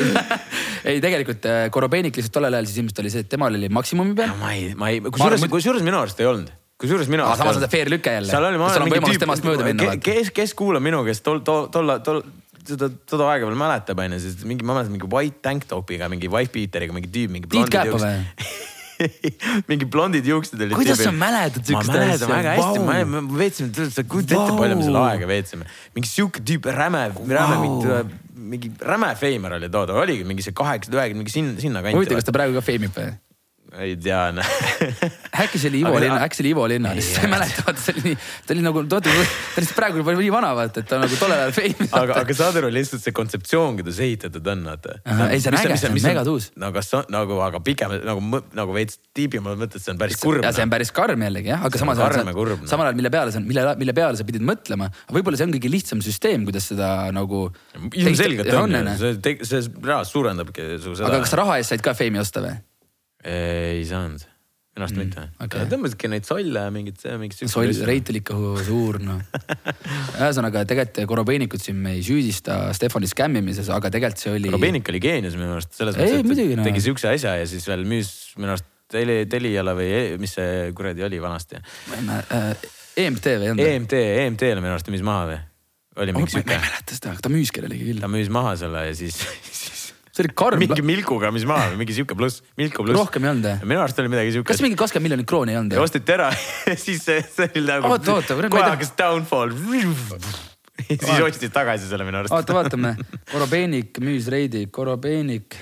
ei, 0.90 0.98
tegelikult 1.02 1.46
äh, 1.50 1.66
Korobeinik 1.74 2.18
lihtsalt 2.18 2.34
tollel 2.38 2.58
ajal 2.58 2.68
siis 2.70 2.82
ilmselt 2.82 3.04
oli 3.04 3.14
see, 3.14 3.24
et 3.26 3.30
temal 3.32 3.54
oli 3.58 3.70
maksimumi 3.72 4.14
peal. 4.18 4.34
ma 4.40 4.52
ei, 4.56 4.72
ma 4.78 4.92
ei, 4.92 5.00
kusjuures, 5.06 5.46
kusjuures 5.52 5.86
minu 5.86 6.02
arust 6.02 6.20
ei 6.22 6.28
olnud 6.30 6.52
kusjuures 6.82 7.10
minu 7.10 7.24
arust. 7.26 7.42
samas 7.42 7.58
on 7.58 7.64
see 7.64 7.72
fair 7.72 7.90
lüke 7.92 8.14
jälle. 8.18 8.30
seal 8.30 8.46
oli, 8.50 8.60
ma 8.60 8.70
olen 8.70 8.88
mingi 8.90 9.18
tüüp, 9.22 9.98
kes, 10.02 10.32
kes 10.34 10.54
kuulab 10.58 10.84
minu 10.84 11.02
käest 11.06 11.24
tol, 11.26 11.42
tol, 11.46 11.68
tol, 11.74 11.94
tol, 12.04 12.22
seda, 12.66 12.90
toda 13.08 13.30
aega 13.32 13.48
veel 13.48 13.58
mäletab, 13.58 14.02
onju, 14.04 14.20
siis 14.22 14.44
mingi, 14.48 14.66
ma 14.66 14.76
mäletan 14.76 14.94
mingi 14.96 15.10
white 15.10 15.42
tank 15.44 15.66
top'iga, 15.70 16.10
mingi 16.12 16.30
wife 16.32 16.54
beater'iga 16.54 16.96
mingi 16.96 17.10
tüüp, 17.14 17.34
mingi. 17.36 17.50
Tiit 17.52 17.72
Käpa 17.72 17.98
või? 18.02 18.14
mingi 19.70 19.88
blondid 19.88 20.26
juuksed 20.28 20.58
olid. 20.58 20.74
kuidas 20.76 21.02
sa 21.02 21.12
mäletad 21.14 21.66
siukest 21.66 21.92
asja? 21.92 21.98
ma 21.98 22.06
mäletan 22.06 22.32
väga 22.32 22.54
hästi 22.56 22.82
wow., 22.82 23.10
me 23.14 23.22
veetsime, 23.40 23.88
sa 23.96 24.04
kujutad 24.04 24.38
ette, 24.38 24.58
palju 24.60 24.78
me 24.78 24.86
selle 24.86 25.02
aega 25.08 25.30
veetsime. 25.30 25.68
mingi 25.96 26.10
sihuke 26.10 26.44
tüüp, 26.46 26.70
räme 26.78 27.02
wow., 27.16 27.34
räme 27.38 27.58
mingi, 27.64 27.98
mingi 28.52 28.72
räme 28.92 29.12
feimer 29.18 29.58
oli 29.58 29.70
toodud, 29.72 29.98
oligi 30.04 30.26
mingi 30.28 30.44
see 30.46 30.56
kaheksakümmend, 30.56 30.98
üheksakümmend, 30.98 31.24
mingi 31.24 31.36
sinna, 31.36 31.58
sinna 31.62 31.84
kanti. 31.84 31.98
huvitav, 31.98 32.20
kas 32.20 32.28
ta 32.28 32.36
praegu 32.36 32.58
ka 32.58 32.64
feimib 32.66 32.96
või? 32.96 33.12
Ei 33.80 33.96
tea 33.96 34.24
noh 34.36 34.48
äkki 35.42 35.58
see 35.58 35.70
oli 35.70 35.80
Ivo 35.80 35.96
Linna, 36.00 36.18
äkki 36.26 36.36
see 36.36 36.44
oli 36.44 36.50
Ivo 36.52 36.66
Linna, 36.68 36.92
lihtsalt 36.96 37.22
ma 37.22 37.28
ei 37.28 37.32
mäleta, 37.32 37.62
vaata 37.66 37.80
see 37.80 37.94
oli 37.94 38.02
nii, 38.10 38.16
ta 38.46 38.54
oli 38.54 38.64
nagu, 38.66 38.82
ta 38.90 38.98
on 38.98 39.06
lihtsalt 39.08 39.76
praegu 39.78 40.02
juba 40.02 40.14
nii 40.18 40.32
vana, 40.34 40.50
vaata, 40.58 40.82
et 40.82 40.90
ta 40.90 40.98
nagu 41.00 41.18
tollel 41.20 41.44
ajal 41.44 41.54
feimis. 41.56 41.92
aga, 41.96 42.18
aga 42.20 42.36
saad 42.36 42.58
aru 42.60 42.68
lihtsalt 42.74 43.04
see 43.04 43.14
kontseptsioon, 43.16 43.78
kuidas 43.78 44.00
ehitatud 44.04 44.50
on, 44.52 44.64
vaata. 44.68 44.98
ei, 45.30 45.40
see 45.40 45.52
on 45.52 45.56
äge, 45.60 45.78
see 45.80 45.90
on 45.90 45.96
megatuus. 46.04 46.50
no 46.60 46.72
kas 46.76 46.92
on 46.98 47.08
nagu, 47.12 47.38
aga 47.46 47.62
pigem 47.64 47.94
nagu, 48.04 48.42
nagu 48.58 48.76
veits 48.76 49.00
tiibimal 49.16 49.56
mõttes, 49.60 49.86
see 49.86 49.94
on 49.94 50.02
päris 50.02 50.20
kurb. 50.20 50.44
ja 50.44 50.52
see 50.52 50.66
on 50.66 50.68
noh. 50.68 50.74
päris 50.76 50.92
karm 50.96 51.24
jällegi 51.24 51.52
jah, 51.54 51.64
aga 51.68 51.80
samas 51.80 52.02
ajal, 52.02 52.28
noh. 52.28 52.66
samal 52.68 52.90
ajal, 52.90 52.98
mille 53.00 53.12
peale 53.14 53.32
sa, 53.32 53.40
mille, 53.44 53.64
mille 53.80 53.96
peale 53.96 54.20
sa 54.20 54.26
pidid 54.28 54.44
mõtlema, 54.52 54.90
võib-olla 55.12 55.40
see 55.40 55.48
on 55.48 55.56
kõige 55.56 55.72
lihtsam 55.72 56.04
süsteem, 56.04 56.44
kuidas 56.48 56.68
seda 56.74 56.90
nagu. 57.14 57.46
ilmselgelt 57.88 58.52
on, 58.60 58.76
see, 59.00 59.38
see 59.40 59.64
reaalselt 59.80 60.12
suurendabki 60.12 60.74
su 60.76 60.92
seda. 60.98 61.08
aga 61.08 61.24
kas 61.24 61.34
raha 61.40 61.56
eest 61.62 61.72
said 61.72 61.84
ka 61.84 61.96
feimi 61.96 62.20
osta 62.20 62.44
või? 62.44 62.60
Ei 63.28 63.82
saanud 63.88 64.28
minu 64.72 64.86
arust 64.86 64.96
mm, 64.96 65.04
mitte 65.04 65.44
okay.. 65.44 65.66
tõmbasidki 65.68 66.08
neid 66.08 66.24
solle 66.24 66.62
mingit, 66.72 67.02
mingit. 67.20 67.42
soll, 67.50 67.72
reit 67.84 68.08
oli 68.08 68.22
ikka 68.22 68.36
suur 68.64 68.98
noh 69.04 69.20
ühesõnaga 70.22 70.64
tegelikult 70.68 71.02
Korobeinikut 71.12 71.60
siin 71.60 71.76
me 71.82 71.92
ei 71.98 72.04
süüdista 72.06 72.56
Stefani 72.76 73.10
skämmimises, 73.10 73.68
aga 73.72 73.90
tegelikult 73.92 74.24
see 74.24 74.32
oli. 74.32 74.48
Korobeinik 74.48 74.88
oli 74.88 75.02
geenius 75.04 75.36
minu 75.36 75.58
arust 75.58 75.76
selles 75.76 75.98
mõttes, 75.98 76.40
et 76.46 76.56
no. 76.56 76.64
tegi 76.64 76.84
siukse 76.88 77.12
asja 77.12 77.36
ja 77.42 77.48
siis 77.48 77.68
veel 77.68 77.84
müüs 77.88 78.12
minu 78.40 78.54
arust 78.54 78.68
Teli, 78.92 79.22
Teliale 79.30 79.72
või 79.72 79.92
mis 80.20 80.34
see 80.36 80.66
kuradi 80.76 81.04
oli 81.06 81.16
vanasti? 81.22 81.56
Äh, 81.96 82.50
EMT 83.00 83.30
või 83.40 83.46
ei 83.46 83.52
olnud? 83.54 83.64
EMT, 83.64 83.94
EMT-le 84.26 84.60
minu 84.60 84.74
arust 84.74 84.90
müüs 84.92 85.04
maha 85.06 85.30
või? 85.30 85.38
oli 86.00 86.14
mingi 86.16 86.30
oh, 86.30 86.32
siuke. 86.38 86.48
ma 86.48 86.56
ei 86.56 86.64
mäleta 86.64 86.96
seda, 86.96 87.12
aga 87.12 87.24
ta 87.24 87.32
müüs 87.32 87.52
kellelegi 87.52 87.88
küll. 87.90 88.00
ta 88.00 88.08
müüs 88.08 88.32
maha 88.32 88.54
selle 88.60 88.86
ja 88.88 88.96
siis 88.96 89.20
see 90.12 90.26
oli 90.26 90.34
karm. 90.36 90.60
mingi 90.60 90.84
Milkuga, 90.84 91.30
mis 91.32 91.46
maha, 91.48 91.72
mingi 91.78 91.96
sihuke 91.96 92.16
pluss, 92.18 92.42
Milku 92.60 92.84
pluss. 92.84 92.98
rohkem 92.98 93.24
ei 93.24 93.32
olnud 93.32 93.48
jah? 93.48 93.64
minu 93.64 93.80
arust 93.80 94.00
oli 94.02 94.12
midagi 94.12 94.34
siukest. 94.36 94.52
kas 94.52 94.62
mingi 94.64 94.76
kakskümmend 94.76 95.08
miljonit 95.08 95.28
krooni 95.30 95.54
ei 95.54 95.60
olnud? 95.62 95.76
osteti 95.80 96.12
ära 96.12 96.28
ja 96.68 96.76
siis 96.76 97.00
see, 97.06 97.24
see 97.24 97.48
oli 97.48 97.64
nagu. 97.70 97.88
oota, 97.94 98.18
oota. 98.18 98.36
kohe 98.52 98.64
hakkas 98.66 98.92
downfall. 98.98 99.56
siis 100.92 101.24
ostis 101.24 101.54
tagasi 101.54 101.88
selle 101.88 102.04
minu 102.08 102.20
arust. 102.20 102.36
oota, 102.36 102.56
vaatame. 102.60 102.94
Korobeinik 103.32 104.02
müüs 104.04 104.28
reidi, 104.32 104.66
Korobeinik, 104.68 105.56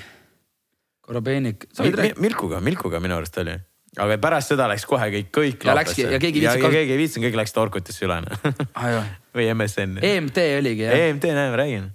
Korobeinik. 1.07 1.71
Milkuga, 2.19 2.63
Milkuga 2.65 3.03
minu 3.03 3.21
arust 3.21 3.39
oli 3.45 3.55
aga 3.99 4.19
pärast 4.23 4.53
seda 4.53 4.67
läks 4.71 4.85
kohe 4.87 5.07
kõik, 5.15 5.31
kõik 5.35 5.65
ja 5.67 5.75
läkski 5.79 6.05
ja 6.07 6.19
keegi 6.23 6.43
ei 6.43 6.47
viitsinud. 6.47 6.67
ja 6.67 6.75
keegi 6.75 6.95
ei 6.95 7.01
viitsinud, 7.01 7.27
kõik 7.29 7.41
läks 7.43 7.57
Orkutisse 7.59 8.07
üle 8.07 8.21
või 9.37 9.49
MSN-i. 9.55 10.03
EMT 10.11 10.45
oligi 10.59 10.87
jah? 10.87 11.01
EMT, 11.07 11.27
näe, 11.39 11.55
ma 11.55 11.59
räägin 11.63 11.89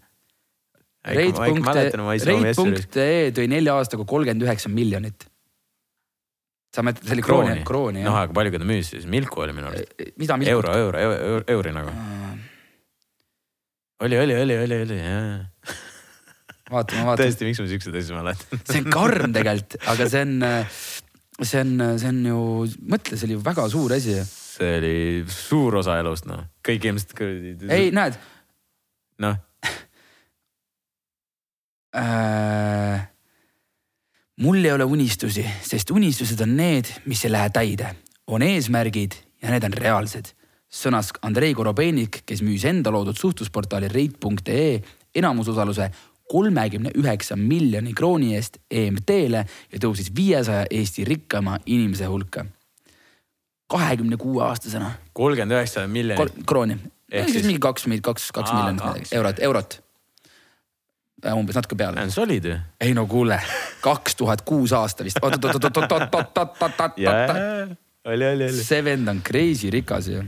Rate.ee 1.05 3.29
tõi 3.35 3.45
nelja 3.51 3.75
aastaga 3.77 4.05
kolmkümmend 4.09 4.41
üheksa 4.45 4.71
miljonit. 4.73 5.27
sa 6.75 6.83
mõtled, 6.83 7.05
see 7.07 7.15
oli 7.15 7.23
krooni, 7.23 7.61
krooni 7.67 8.01
jah? 8.01 8.09
noh, 8.09 8.17
aga 8.19 8.33
palju 8.35 8.51
ta 8.57 8.65
müüs 8.67 8.87
siis, 8.91 9.05
Milku 9.07 9.39
oli 9.45 9.53
minu 9.55 9.69
arust. 9.69 9.93
mida 10.19 10.35
Milku? 10.41 10.51
euro, 10.57 10.69
euro, 10.75 10.97
euro, 11.13 11.43
euri 11.53 11.71
nagu. 11.75 11.89
oli, 14.07 14.15
oli, 14.23 14.35
oli, 14.41 14.55
oli, 14.65 14.77
oli, 14.87 14.97
jaa. 14.97 15.21
vaatame, 16.73 17.05
vaatame. 17.05 17.17
tõesti, 17.21 17.41
miks 17.47 17.59
ma 17.61 17.67
siukseid 17.69 17.95
asju 18.01 18.13
mäletan 18.17 18.65
see 18.65 18.81
on 18.81 18.87
karm 18.97 19.29
tegelikult, 19.37 19.71
aga 19.93 20.03
see 20.11 20.21
on, 20.25 20.33
see 21.45 21.59
on, 21.61 21.71
see 22.01 22.09
on 22.11 22.19
ju, 22.33 22.39
mõtle, 22.95 23.13
see 23.21 23.27
oli 23.29 23.37
ju 23.37 23.41
väga 23.45 23.63
suur 23.77 23.89
asi. 23.99 24.13
see 24.57 24.71
oli 24.81 24.95
suur 25.37 25.71
osa 25.83 25.93
elust 26.01 26.25
noh, 26.31 26.41
kõik 26.65 26.81
ilmselt. 26.89 27.13
ei, 27.69 27.93
näed. 27.93 28.17
noh 29.21 29.37
äh,. 31.95 33.07
mul 34.37 34.65
ei 34.65 34.71
ole 34.71 34.83
unistusi, 34.83 35.45
sest 35.61 35.91
unistused 35.91 36.41
on 36.43 36.57
need, 36.57 36.89
mis 37.05 37.25
ei 37.25 37.31
lähe 37.31 37.49
täide, 37.49 37.95
on 38.27 38.41
eesmärgid 38.41 39.15
ja 39.41 39.53
need 39.53 39.63
on 39.63 39.73
reaalsed. 39.73 40.33
sõnas 40.75 41.13
Andrei 41.23 41.53
Korobeinik, 41.55 42.23
kes 42.27 42.41
müüs 42.43 42.65
enda 42.67 42.91
loodud 42.91 43.15
suhtlusportaali 43.15 43.87
reit.ee 43.87 44.81
enamusosaluse 45.15 45.91
kolmekümne 46.27 46.91
üheksa 46.97 47.35
miljoni 47.35 47.93
krooni 47.93 48.33
eest 48.35 48.57
EMT-le 48.71 49.45
ja 49.45 49.79
tõusis 49.79 50.09
viiesaja 50.15 50.65
Eesti 50.71 51.05
rikkama 51.05 51.59
inimese 51.65 52.05
hulka. 52.05 52.45
kahekümne 53.67 54.17
kuue 54.17 54.43
aastasena. 54.43 54.91
kolmkümmend 55.13 55.51
üheksa 55.51 55.87
miljonit. 55.87 56.33
krooni, 56.45 56.77
ehk 57.11 57.29
siis 57.29 57.45
mingi 57.45 57.59
kaks, 57.59 57.85
kaks, 58.01 58.31
kaks 58.31 58.53
miljonit 58.53 59.13
eurot, 59.13 59.39
eurot 59.39 59.84
umbes 61.33 61.57
natuke 61.57 61.75
peale. 61.79 62.09
see 62.09 62.23
olid 62.23 62.45
ju. 62.45 62.59
ei 62.81 62.93
no 62.93 63.07
kuule, 63.09 63.39
kaks 63.81 64.15
tuhat 64.15 64.45
kuus 64.45 64.73
aasta 64.73 65.03
vist. 65.03 65.17
oli, 68.05 68.25
oli, 68.27 68.43
oli. 68.43 68.51
see 68.53 68.83
vend 68.85 69.07
on 69.09 69.21
crazy 69.25 69.69
rikas 69.73 70.07
ju 70.13 70.23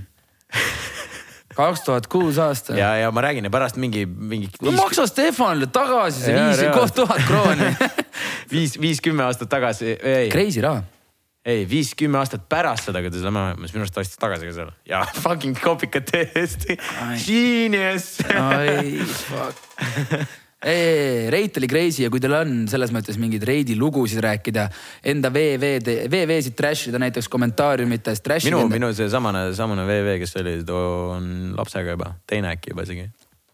kaks 1.58 1.82
tuhat 1.86 2.08
kuus 2.08 2.38
aasta. 2.38 2.76
ja, 2.78 2.96
ja 2.96 3.12
ma 3.12 3.22
räägin 3.22 3.44
ja 3.44 3.50
pärast 3.50 3.76
mingi, 3.76 4.06
mingi. 4.06 4.50
no 4.62 4.72
maksa 4.72 5.08
Stefanile 5.08 5.68
tagasi 5.74 6.22
see 6.22 6.36
ja, 6.38 6.46
viis, 6.50 6.62
koht 6.74 6.96
tuhat 6.96 7.26
krooni 7.28 7.74
viis, 8.54 8.78
viis, 8.82 9.02
kümme 9.04 9.26
aastat 9.28 9.50
tagasi. 9.50 9.98
Crazy 10.32 10.62
raha. 10.62 10.84
ei, 11.46 11.66
viis, 11.70 11.94
kümme 11.98 12.20
aastat 12.22 12.48
pärast 12.50 12.90
seda, 12.90 13.02
kui 13.02 13.12
ta 13.14 13.22
seda 13.22 13.34
maha, 13.34 13.56
mis 13.60 13.74
minu 13.76 13.86
arust 13.86 14.02
astus 14.04 14.22
tagasi 14.22 14.50
ka 14.50 14.58
seal 14.58 14.74
ja 14.90 15.06
fucking 15.22 15.58
kopikad 15.62 16.10
täiesti. 16.12 16.78
Genius. 17.26 18.18
oi, 18.34 19.08
fuck 19.28 20.46
Reit 20.58 21.58
oli 21.60 21.68
crazy 21.70 22.02
ja 22.02 22.10
kui 22.10 22.22
teil 22.24 22.34
on 22.34 22.54
selles 22.70 22.90
mõttes 22.90 23.20
mingeid 23.22 23.44
Reidi 23.46 23.76
lugusid 23.78 24.24
rääkida, 24.26 24.64
enda 25.06 25.30
VV-d, 25.30 26.08
VV-sid 26.10 26.58
trash 26.58 26.90
ida 26.90 26.98
näiteks 27.04 27.30
kommentaariumites. 27.30 28.24
minu, 28.48 28.64
minu 28.72 28.90
see 28.98 29.10
samane, 29.10 29.86
VV, 29.86 30.18
kes 30.24 30.34
oli, 30.42 30.58
on 30.74 31.54
lapsega 31.58 31.94
juba, 31.94 32.16
teine 32.26 32.56
äkki 32.56 32.74
juba 32.74 32.88
isegi 32.90 33.06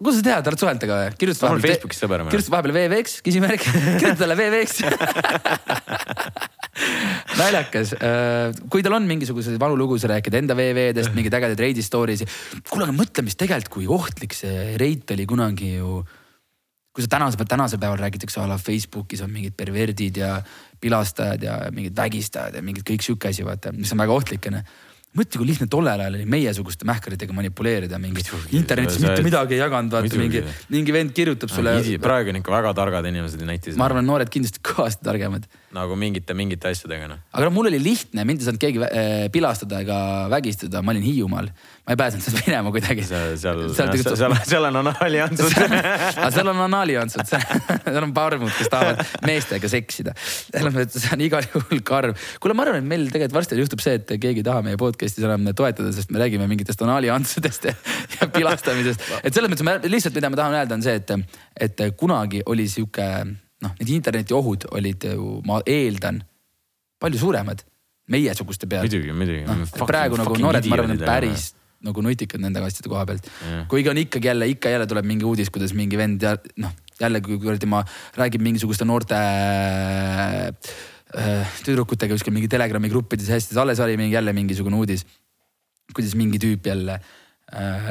kuidas 0.03 0.19
sa 0.19 0.25
tead, 0.25 0.47
oled 0.51 0.59
suhelnud 0.59 0.81
temaga 0.83 0.95
või? 0.99 1.17
kirjutad 1.19 1.43
vahepeal. 1.47 1.63
Facebookis 1.63 2.01
sõber. 2.03 2.23
kirjutad 2.31 2.55
vahepeal 2.55 2.75
VV-ks, 2.75 3.13
küsimärk 3.23 3.67
kirjuta 3.99 4.17
talle 4.23 4.35
VV-ks 4.39 4.81
naljakas, 7.39 7.93
äh, 7.99 8.63
kui 8.71 8.83
tal 8.83 8.97
on 8.97 9.07
mingisuguseid 9.07 9.59
valulugusid 9.61 10.11
rääkida 10.11 10.41
enda 10.41 10.57
VV-dest, 10.57 11.13
mingeid 11.15 11.37
ägedaid 11.39 11.63
Reidi 11.63 11.85
story 11.85 12.17
si. 12.19 12.27
kuule, 12.69 12.87
aga 12.87 12.95
mõtle, 12.95 13.23
mis 13.27 13.39
tegelikult, 13.39 13.73
kui 13.77 13.87
ohtlik 13.91 14.35
see 14.35 14.73
Reit 14.81 15.15
oli 15.15 15.27
kunagi 15.29 15.75
ju 15.77 16.01
kui 16.93 17.01
sa 17.01 17.09
tänasel, 17.09 17.45
tänasel 17.49 17.81
päeval 17.81 17.97
räägitakse 17.97 18.41
a 18.41 18.47
la 18.47 18.57
Facebookis 18.61 19.21
on 19.25 19.31
mingid 19.33 19.55
perverdid 19.57 20.17
ja 20.17 20.35
pilastajad 20.81 21.43
ja 21.43 21.59
mingid 21.71 21.95
vägistajad 21.97 22.55
ja 22.55 22.61
mingid 22.61 22.85
kõik 22.85 23.01
sihuke 23.01 23.31
asi, 23.33 23.45
vaata, 23.45 23.73
mis 23.73 23.91
on 23.95 24.03
väga 24.03 24.13
ohtlik 24.13 24.49
onju 24.51 24.61
mõtle, 25.17 25.39
kui 25.39 25.47
lihtne 25.47 25.67
tollel 25.69 26.01
ajal 26.01 26.17
oli 26.17 26.25
meiesuguste 26.29 26.87
mähkritega 26.89 27.35
manipuleerida, 27.37 27.99
mingi 28.01 28.23
internetis 28.57 29.01
mitte 29.01 29.25
midagi 29.25 29.57
ei 29.57 29.61
jaganud, 29.61 29.93
vaata 29.93 30.21
mingi, 30.21 30.41
mingi 30.73 30.95
vend 30.95 31.13
kirjutab 31.17 31.53
sulle. 31.53 31.75
praegu 32.01 32.33
on 32.33 32.41
ikka 32.41 32.53
väga 32.53 32.73
targad 32.81 33.09
inimesed 33.09 33.43
netis. 33.45 33.77
ma 33.77 33.85
arvan, 33.89 34.05
noored 34.09 34.31
kindlasti 34.33 34.63
kõvasti 34.65 35.05
targemad. 35.05 35.45
Nagu 35.73 35.97
mingite, 35.99 36.35
mingite 36.37 36.71
asjadega 36.71 37.09
noh. 37.11 37.21
aga 37.33 37.47
no 37.47 37.53
mul 37.55 37.69
oli 37.71 37.79
lihtne, 37.83 38.25
mind 38.27 38.43
ei 38.43 38.49
saanud 38.49 38.63
keegi 38.63 38.83
äh, 38.87 39.13
pilastada 39.33 39.83
ega 39.85 39.99
vägistada, 40.33 40.83
ma 40.85 40.93
olin 40.95 41.05
Hiiumaal. 41.07 41.49
ma 41.83 41.95
ei 41.95 41.99
pääsenud 41.99 42.25
sealt 42.25 42.41
minema 42.47 42.73
kuidagi. 42.73 43.05
seal, 43.07 43.37
seal, 43.41 43.63
seal, 43.75 43.93
seal, 44.01 44.17
seal, 44.23 44.37
seal 44.49 44.69
on 44.69 44.81
anaaliantsud 44.83 45.57
aga 46.19 46.31
seal 46.35 46.51
on 46.53 46.63
anaaliantsud, 46.67 47.25
seal 47.29 48.03
on 48.03 48.15
parmud, 48.15 48.53
kes 48.57 48.73
tahavad 48.73 49.03
meestega 49.27 49.71
seksida. 49.71 50.15
selles 50.19 50.75
mõttes 50.75 51.09
on 51.13 51.25
igal 51.25 51.47
juhul 51.47 51.83
karm. 51.85 52.17
kuule, 52.43 52.57
ma 52.57 52.67
arvan, 52.67 52.83
et 52.83 52.89
meil 52.95 53.07
tegelikult 53.09 53.39
varsti 53.41 53.61
juhtub 53.61 53.83
see, 53.83 53.97
et 54.01 54.15
keegi 54.17 54.43
ei 54.43 54.47
taha 54.47 54.65
meie 54.65 54.79
podcast'i 54.79 55.03
podcast'is 55.03 55.25
enam 55.27 55.53
toetada, 55.55 55.91
sest 55.93 56.11
me 56.11 56.19
räägime 56.19 56.47
mingitest 56.47 56.81
anaaliantsudest 56.81 57.65
ja, 57.65 57.73
ja 58.19 58.27
pilastamisest. 58.27 59.01
et 59.23 59.33
selles 59.33 59.51
mõttes 59.51 59.65
ma 59.65 59.77
lihtsalt, 59.83 60.15
mida 60.15 60.29
ma 60.29 60.39
tahan 60.39 60.57
öelda, 60.59 60.77
on 60.77 60.85
see, 60.85 60.95
et, 60.95 61.11
et 61.67 61.83
kunagi 61.97 62.43
oli 62.45 62.67
sihuke 62.67 63.07
noh, 63.63 63.73
need 63.79 63.95
internetiohud 63.97 64.67
olid 64.77 65.09
ju, 65.13 65.39
ma 65.47 65.59
eeldan, 65.65 66.21
palju 67.01 67.21
suuremad 67.25 67.65
meiesuguste 68.13 68.69
peal. 68.69 68.85
muidugi, 68.85 69.11
muidugi 69.15 69.43
no,. 69.47 69.87
praegu 69.89 70.19
nagu 70.19 70.39
noored, 70.39 70.69
ma 70.69 70.79
arvan, 70.79 71.03
päris 71.03 71.51
nagu 71.83 72.03
nutikad 72.03 72.39
nende 72.39 72.61
asjade 72.63 72.87
koha 72.91 73.03
pealt 73.07 73.25
yeah.. 73.27 73.65
kuigi 73.71 73.91
on 73.91 73.99
ikkagi 73.99 74.29
jälle, 74.31 74.47
ikka 74.53 74.71
jälle 74.71 74.87
tuleb 74.87 75.07
mingi 75.07 75.27
uudis, 75.27 75.51
kuidas 75.51 75.75
mingi 75.75 75.99
vend 75.99 76.23
ja 76.23 76.37
noh, 76.63 76.71
jälle 76.99 77.19
kui 77.23 77.39
kuradi 77.41 77.67
ma 77.67 77.83
räägin 78.19 78.43
mingisuguste 78.43 78.87
noorte 78.87 79.19
Äh, 81.13 81.45
tüdrukutega 81.61 82.15
kuskil 82.15 82.33
mingi 82.33 82.47
Telegrami 82.49 82.89
gruppides 82.89 83.27
hästi, 83.29 83.53
alles 83.61 83.77
oli 83.83 83.99
mingi 83.99 84.15
jälle 84.15 84.33
mingisugune 84.33 84.79
uudis. 84.79 85.05
kuidas 85.93 86.15
mingi 86.17 86.39
tüüp 86.41 86.65
jälle 86.65 86.93
äh, 86.93 87.22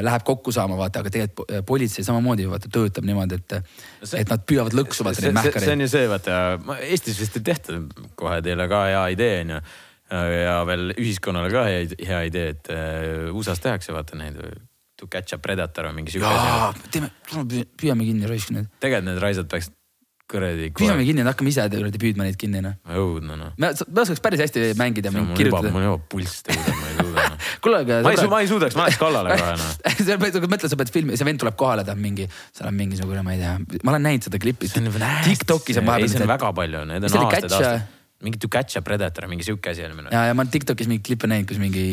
läheb 0.02 0.24
kokku 0.26 0.52
saama, 0.54 0.76
vaata, 0.78 1.02
aga 1.02 1.12
tegelikult 1.14 1.64
politsei 1.66 2.04
samamoodi 2.06 2.48
vaata 2.50 2.70
töötab 2.72 3.06
niimoodi, 3.06 3.38
et 3.38 3.54
et 4.18 4.32
nad 4.32 4.42
püüavad 4.48 4.74
lõksu 4.76 5.06
vaata 5.06 5.24
neid 5.24 5.36
mähkareid. 5.38 5.68
see 5.68 5.76
on 5.76 5.84
ju 5.84 5.88
see, 5.92 6.08
vaata 6.10 6.40
Eestis 6.88 7.20
vist 7.22 7.38
ei 7.38 7.46
tehta 7.46 7.78
kohe 8.18 8.40
teile 8.42 8.66
ka 8.70 8.84
hea 8.90 9.04
idee 9.14 9.36
on 9.44 9.54
ju. 9.56 9.60
ja 10.42 10.56
veel 10.68 10.92
ühiskonnale 10.96 11.52
ka 11.52 11.64
hea, 11.68 11.86
hea 12.08 12.22
idee, 12.28 12.56
et 12.56 12.72
uh, 12.74 13.30
USA-s 13.36 13.62
tehakse 13.64 13.94
vaata 13.94 14.18
neid 14.18 14.40
to 14.98 15.08
catch 15.10 15.34
a 15.34 15.38
predator 15.42 15.88
või 15.90 16.00
mingi 16.00 16.16
sihuke 16.16 16.32
asi. 16.32 16.90
teeme, 16.94 17.12
püüame 17.78 18.08
kinni 18.08 18.28
raisk 18.30 18.52
need. 18.54 18.68
tegelikult 18.82 19.08
need 19.12 19.22
raisad 19.22 19.48
peaksid 19.50 19.78
kuradi. 20.30 20.70
püüame 20.76 21.04
kinni, 21.06 21.24
hakkame 21.26 21.52
ise 21.52 21.66
kuradi 21.72 22.00
püüdma 22.02 22.26
neid 22.26 22.38
kinni 22.40 22.62
noh. 22.64 22.76
õudne 22.88 23.38
noh. 23.40 23.54
me, 23.60 23.72
me 23.72 24.04
oskaks 24.04 24.22
päris 24.24 24.42
hästi 24.44 24.72
mängida. 24.78 25.12
mul 25.14 25.32
juba, 25.36 25.62
mul 25.68 25.86
juba 25.88 26.02
pulss 26.12 26.44
tõuseb, 26.48 26.76
ma 26.78 26.90
ei 26.90 26.98
suuda 26.98 27.26
noh. 27.32 27.48
kuule 27.64 27.80
aga. 27.84 28.00
ma 28.06 28.14
ei, 28.14 28.28
ma 28.34 28.42
ei 28.44 28.50
suudaks, 28.52 28.78
ma 28.78 28.86
läheks 28.86 29.00
kallale 29.02 29.38
kohe 29.40 29.56
noh. 29.62 30.46
mõtle, 30.52 30.72
sa 30.72 30.80
pead 30.80 30.92
filmi, 30.94 31.18
see 31.18 31.28
vend 31.28 31.42
tuleb 31.42 31.58
kohale, 31.60 31.86
ta 31.86 31.96
on 31.96 32.04
mingi, 32.04 32.28
seal 32.52 32.70
on 32.70 32.78
mingisugune, 32.78 33.24
ma 33.26 33.36
ei 33.36 33.42
tea, 33.42 33.56
ma 33.82 33.96
olen 33.96 34.06
näinud 34.10 34.28
seda 34.28 34.40
klippi. 34.42 34.70
TikTokis 34.72 35.82
on 35.82 35.88
vahepeal. 35.88 36.08
ei, 36.08 36.14
see 36.14 36.24
on 36.24 36.32
väga 36.34 36.54
palju, 36.56 36.86
need 36.92 37.08
on 37.08 37.20
aastaid, 37.22 37.50
aastaid 37.50 37.90
mingi 38.22 38.38
To 38.42 38.48
Catch 38.52 38.78
a 38.78 38.82
Predator, 38.86 39.26
mingi 39.30 39.46
sihuke 39.46 39.72
asi 39.72 39.84
oli 39.86 39.96
minu 39.96 40.08
arust. 40.08 40.16
ja, 40.16 40.30
ja 40.30 40.36
ma 40.38 40.44
Tiktokis 40.46 40.88
mingeid 40.90 41.06
klippe 41.06 41.30
näinud, 41.30 41.48
kus 41.50 41.58
mingi 41.62 41.84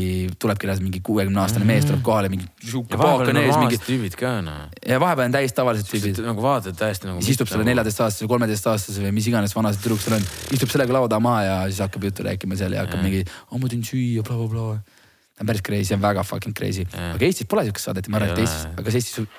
tulebki 0.42 0.70
reaalselt 0.70 0.86
mingi 0.86 1.02
kuuekümne 1.06 1.42
aastane 1.42 1.66
mm 1.66 1.70
-hmm. 1.70 1.80
mees 1.80 1.90
tuleb 1.90 2.04
kohale, 2.06 2.30
mingi 2.34 2.48
sihuke 2.64 3.00
paak 3.02 3.26
on 3.26 3.42
ees, 3.42 3.58
mingi. 3.64 3.82
tüübid 3.88 4.18
ka 4.20 4.36
noh. 4.46 4.62
ja 4.86 5.00
vahepeal 5.00 5.32
on 5.32 5.36
täiesti 5.38 5.58
tavalised 5.62 5.90
tüübid. 5.90 6.22
nagu 6.26 6.46
vaatad 6.46 6.78
täiesti 6.78 7.10
nagu. 7.10 7.22
siis 7.22 7.36
istub 7.38 7.52
selle 7.52 7.66
neljateistaastase 7.70 8.26
või 8.26 8.34
kolmeteistaastase 8.36 9.04
või 9.08 9.12
mis 9.18 9.28
iganes 9.28 9.56
vana 9.56 9.74
see 9.74 9.84
tüdruk 9.84 10.06
seal 10.06 10.20
on, 10.20 10.30
istub 10.52 10.70
sellega 10.70 10.94
laua 10.94 11.10
taha 11.10 11.20
maha 11.20 11.44
ja 11.44 11.58
siis 11.68 11.82
hakkab 11.86 12.08
juttu 12.10 12.24
rääkima 12.30 12.56
seal 12.56 12.78
ja 12.78 12.86
hakkab 12.86 13.04
mingi, 13.04 13.26
oh 13.52 13.58
ma 13.58 13.68
tõin 13.68 13.86
süüa 13.86 14.24
bla, 14.24 14.38
bla, 14.38 14.48
blablabla 14.48 15.00
ta 15.40 15.44
on 15.44 15.48
päris 15.48 15.62
crazy, 15.64 15.94
on 15.96 16.02
väga 16.02 16.24
fucking 16.24 16.56
crazy. 16.56 16.84
aga 16.94 17.26
Eestis 17.26 17.48
pole 17.48 17.64
siukest 17.68 17.88
saadet 17.88 18.08
ja 18.08 18.12
ma 18.12 18.20
arvan, 18.20 18.34
et 18.36 18.44
Eestis, 18.44 18.66
aga 18.74 18.84
kas 18.84 18.98
Eestis. 19.00 19.30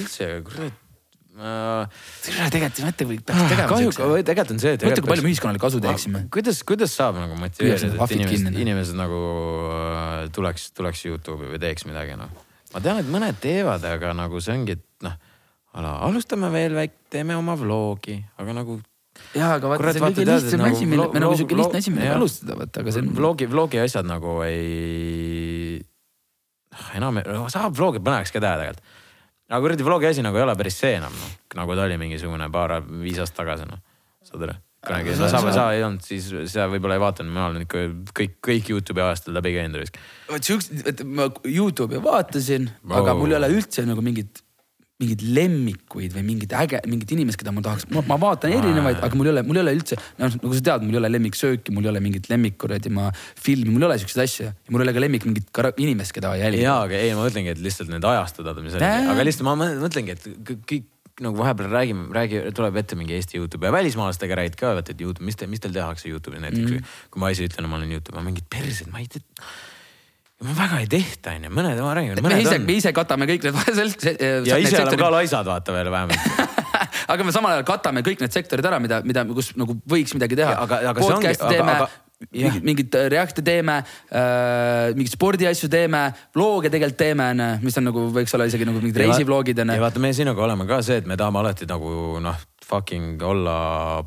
üldse, 0.00 0.30
kurat 0.46 0.79
tegelikult 1.40 2.82
mõtle, 2.84 3.06
kui 3.08 3.18
peaks 3.24 3.46
tegema. 3.48 3.68
kahju, 3.70 3.92
tegelikult 4.26 4.52
on 4.54 4.60
see, 4.60 4.74
mõtle, 4.76 5.00
kui 5.00 5.12
palju 5.12 5.24
me 5.24 5.30
ühiskonnale 5.32 5.62
kasu 5.62 5.80
teeksime. 5.84 6.22
kuidas, 6.34 6.60
kuidas 6.68 6.92
saab 6.96 7.16
nagu 7.20 7.38
motiveerida, 7.40 7.96
et 7.96 8.14
inimesed, 8.16 8.58
inimesed 8.64 8.98
nagu 8.98 9.22
äh, 9.70 10.28
tuleks, 10.36 10.68
tuleks 10.76 11.06
Youtube'i 11.08 11.54
või 11.54 11.62
teeks 11.62 11.88
midagi 11.88 12.18
noh. 12.20 12.34
ma 12.74 12.84
tean, 12.84 13.00
et 13.00 13.08
mõned 13.08 13.40
teevad, 13.40 13.84
aga 13.88 14.12
nagu 14.18 14.42
see 14.44 14.58
ongi, 14.58 14.76
et 14.76 15.06
noh, 15.06 15.16
alustame 15.80 16.52
veel 16.52 16.76
väike, 16.76 16.98
teeme 17.16 17.38
oma 17.40 17.56
vlogi, 17.58 18.18
aga 18.40 18.60
nagu 18.60 18.76
ja, 19.32 19.54
aga 19.56 19.72
vaata, 19.72 19.94
see 19.96 20.04
on 20.04 20.16
kõige 20.20 20.28
lihtsam 20.28 20.64
nagu 20.64 20.76
asi, 20.76 20.92
mille, 20.92 21.10
nagu 21.24 21.40
sihuke 21.40 21.60
lihtne 21.62 21.80
asi, 21.80 21.94
millega 21.94 22.20
alustada, 22.20 22.60
vaata, 22.60 22.84
aga 22.84 22.96
see 22.96 23.06
on. 23.06 23.12
vlogi, 23.16 23.48
vlogi 23.50 23.80
asjad 23.80 24.08
nagu 24.08 24.40
ei, 24.44 25.80
noh 26.76 26.96
enam, 27.00 27.24
saab 27.52 27.76
vlogi 27.80 28.02
põnevaks 28.04 28.34
ka 28.34 28.42
teha 28.42 28.56
tegelikult 28.60 28.98
aga 29.50 29.60
kuradi 29.64 29.86
vlogi 29.86 30.10
asi 30.10 30.24
nagu 30.24 30.38
ei 30.38 30.46
ole 30.46 30.56
päris 30.58 30.78
see 30.80 30.96
enam 30.96 31.14
noh, 31.14 31.30
nagu 31.58 31.76
ta 31.76 31.86
oli 31.88 32.00
mingisugune 32.00 32.50
paar, 32.54 32.78
viis 33.02 33.18
aastat 33.22 33.42
tagasi 33.42 33.68
noh, 33.68 33.80
saad 34.26 34.46
aru? 34.48 34.58
Kunagi, 34.80 35.12
no 35.20 35.26
sa, 35.28 35.40
sa 35.52 35.64
ei 35.76 35.82
olnud, 35.84 36.00
siis 36.00 36.30
sa 36.48 36.64
võib-olla 36.72 36.96
ei 36.96 37.02
vaadanud, 37.02 37.34
ma 37.34 37.50
olen 37.50 37.66
ikka 37.66 37.82
kõik, 38.16 38.38
kõik 38.46 38.70
Youtube'i 38.72 39.02
ajastul 39.04 39.34
läbi 39.36 39.52
käinud 39.52 39.98
vot 40.30 40.46
siukest, 40.46 41.02
ma 41.04 41.26
Youtube'i 41.44 42.00
vaatasin 42.00 42.70
oh., 42.70 42.94
aga 43.02 43.12
mul 43.18 43.34
ei 43.34 43.36
ole 43.42 43.50
üldse 43.58 43.84
nagu 43.84 44.00
mingit 44.04 44.40
mingeid 45.00 45.24
lemmikuid 45.36 46.14
või 46.16 46.24
mingit 46.26 46.52
äge, 46.56 46.80
mingit 46.90 47.14
inimest, 47.16 47.40
keda 47.40 47.54
ma 47.56 47.64
tahaks, 47.64 47.86
ma 47.90 48.18
vaatan 48.20 48.52
erinevaid, 48.52 49.00
aga 49.06 49.18
mul 49.18 49.30
ei 49.30 49.34
ole, 49.34 49.44
mul 49.48 49.60
ei 49.60 49.64
ole 49.64 49.74
üldse, 49.78 49.98
noh 50.20 50.36
nagu 50.36 50.58
sa 50.58 50.64
tead, 50.68 50.84
mul 50.86 50.98
ei 50.98 51.00
ole 51.00 51.12
lemmiksööki, 51.14 51.74
mul 51.74 51.88
ei 51.88 51.92
ole 51.94 52.04
mingit 52.04 52.28
lemmikkuradi 52.30 52.92
ma 52.92 53.08
filmi, 53.16 53.72
mul 53.72 53.86
ei 53.86 53.90
ole 53.90 53.98
siukseid 54.02 54.24
asju 54.26 54.46
ja 54.50 54.54
mul 54.68 54.84
ei 54.84 54.88
ole 54.88 54.96
ka 54.96 55.04
lemmik 55.06 55.26
mingit 55.28 55.60
inimest, 55.80 56.14
keda 56.16 56.34
jälgida. 56.40 56.68
jaa, 56.68 56.78
aga 56.86 57.00
ei, 57.00 57.14
ma 57.16 57.24
mõtlengi, 57.24 57.54
et 57.56 57.64
lihtsalt 57.64 57.92
need 57.92 58.06
ajastud, 58.12 58.52
mis 58.60 58.76
oli, 58.76 58.92
aga 59.14 59.26
lihtsalt 59.26 59.48
ma 59.48 59.56
mõtlengi, 59.60 60.16
et 60.18 60.56
kõik 60.68 60.88
nagu 61.20 61.36
vahepeal 61.36 61.72
räägime, 61.72 62.06
räägi, 62.16 62.44
tuleb 62.56 62.76
ette 62.80 62.96
mingi 62.96 63.16
Eesti 63.16 63.40
Youtube 63.40 63.68
ja 63.68 63.72
välismaalastega 63.74 64.38
räägid 64.40 64.56
ka, 64.60 64.72
et 64.80 64.94
Youtube, 65.00 65.24
mis 65.26 65.36
te, 65.36 65.48
mis 65.50 65.60
teil 65.60 65.74
tehakse 65.74 66.08
Youtube'is 66.08 66.40
näiteks 66.40 66.70
mm. 66.70 66.76
-hmm. 66.78 66.94
kui 67.12 67.20
ma 67.20 67.32
ise 67.32 67.44
ütlen, 67.44 67.68
ma 67.68 67.76
olen 67.76 67.92
Youtube, 67.92 68.22
mingid 68.24 68.48
persed, 68.48 68.88
ma 68.92 69.02
ei 69.04 69.08
tea 69.12 69.20
väga 70.40 70.80
ei 70.80 70.88
tehta, 70.90 71.34
onju, 71.36 71.52
mõned, 71.52 71.80
ma 71.84 71.94
räägin. 71.98 72.22
me 72.24 72.40
ise, 72.40 72.58
me 72.64 72.76
ise 72.80 72.92
katame 72.96 73.28
kõik 73.28 73.44
need 73.44 73.56
vaheselt. 73.58 74.06
ja 74.48 74.60
ise 74.60 74.80
oleme 74.80 75.00
ka 75.00 75.10
laisad, 75.12 75.48
vaata 75.48 75.74
veel 75.76 75.92
vähemalt 75.92 76.58
aga 77.12 77.26
me 77.26 77.34
samal 77.34 77.56
ajal 77.56 77.66
katame 77.68 78.04
kõik 78.06 78.22
need 78.22 78.34
sektorid 78.34 78.66
ära, 78.66 78.78
mida, 78.82 79.00
mida, 79.06 79.24
kus 79.28 79.52
nagu 79.58 79.76
võiks 79.88 80.14
midagi 80.16 80.38
teha. 80.40 80.54
aga, 80.64 80.80
aga 80.92 81.04
see 81.04 81.16
ongi, 81.16 81.34
aga, 81.34 81.74
aga 81.74 81.90
mingit, 82.28 82.64
mingit 82.66 82.96
äh, 82.98 83.08
react'e 83.12 83.44
teeme 83.44 83.80
äh,, 83.80 84.92
mingeid 84.96 85.14
spordiasju 85.14 85.70
teeme, 85.72 86.02
vlooge 86.36 86.72
tegelikult 86.72 87.00
teeme, 87.00 87.30
onju, 87.34 87.50
mis 87.64 87.80
on 87.80 87.88
nagu 87.88 88.06
võiks 88.14 88.36
olla 88.36 88.48
isegi 88.50 88.68
nagu 88.68 88.82
mingid 88.82 89.00
reisivloogid 89.04 89.64
onju. 89.64 89.78
ja 89.78 89.84
vaata, 89.86 90.02
me 90.02 90.12
sinuga 90.16 90.44
oleme 90.48 90.68
ka 90.68 90.82
see, 90.86 91.00
et 91.00 91.08
me 91.08 91.16
tahame 91.20 91.40
alati 91.42 91.68
nagu 91.70 92.20
noh, 92.22 92.44
fucking 92.70 93.22
olla 93.22 93.56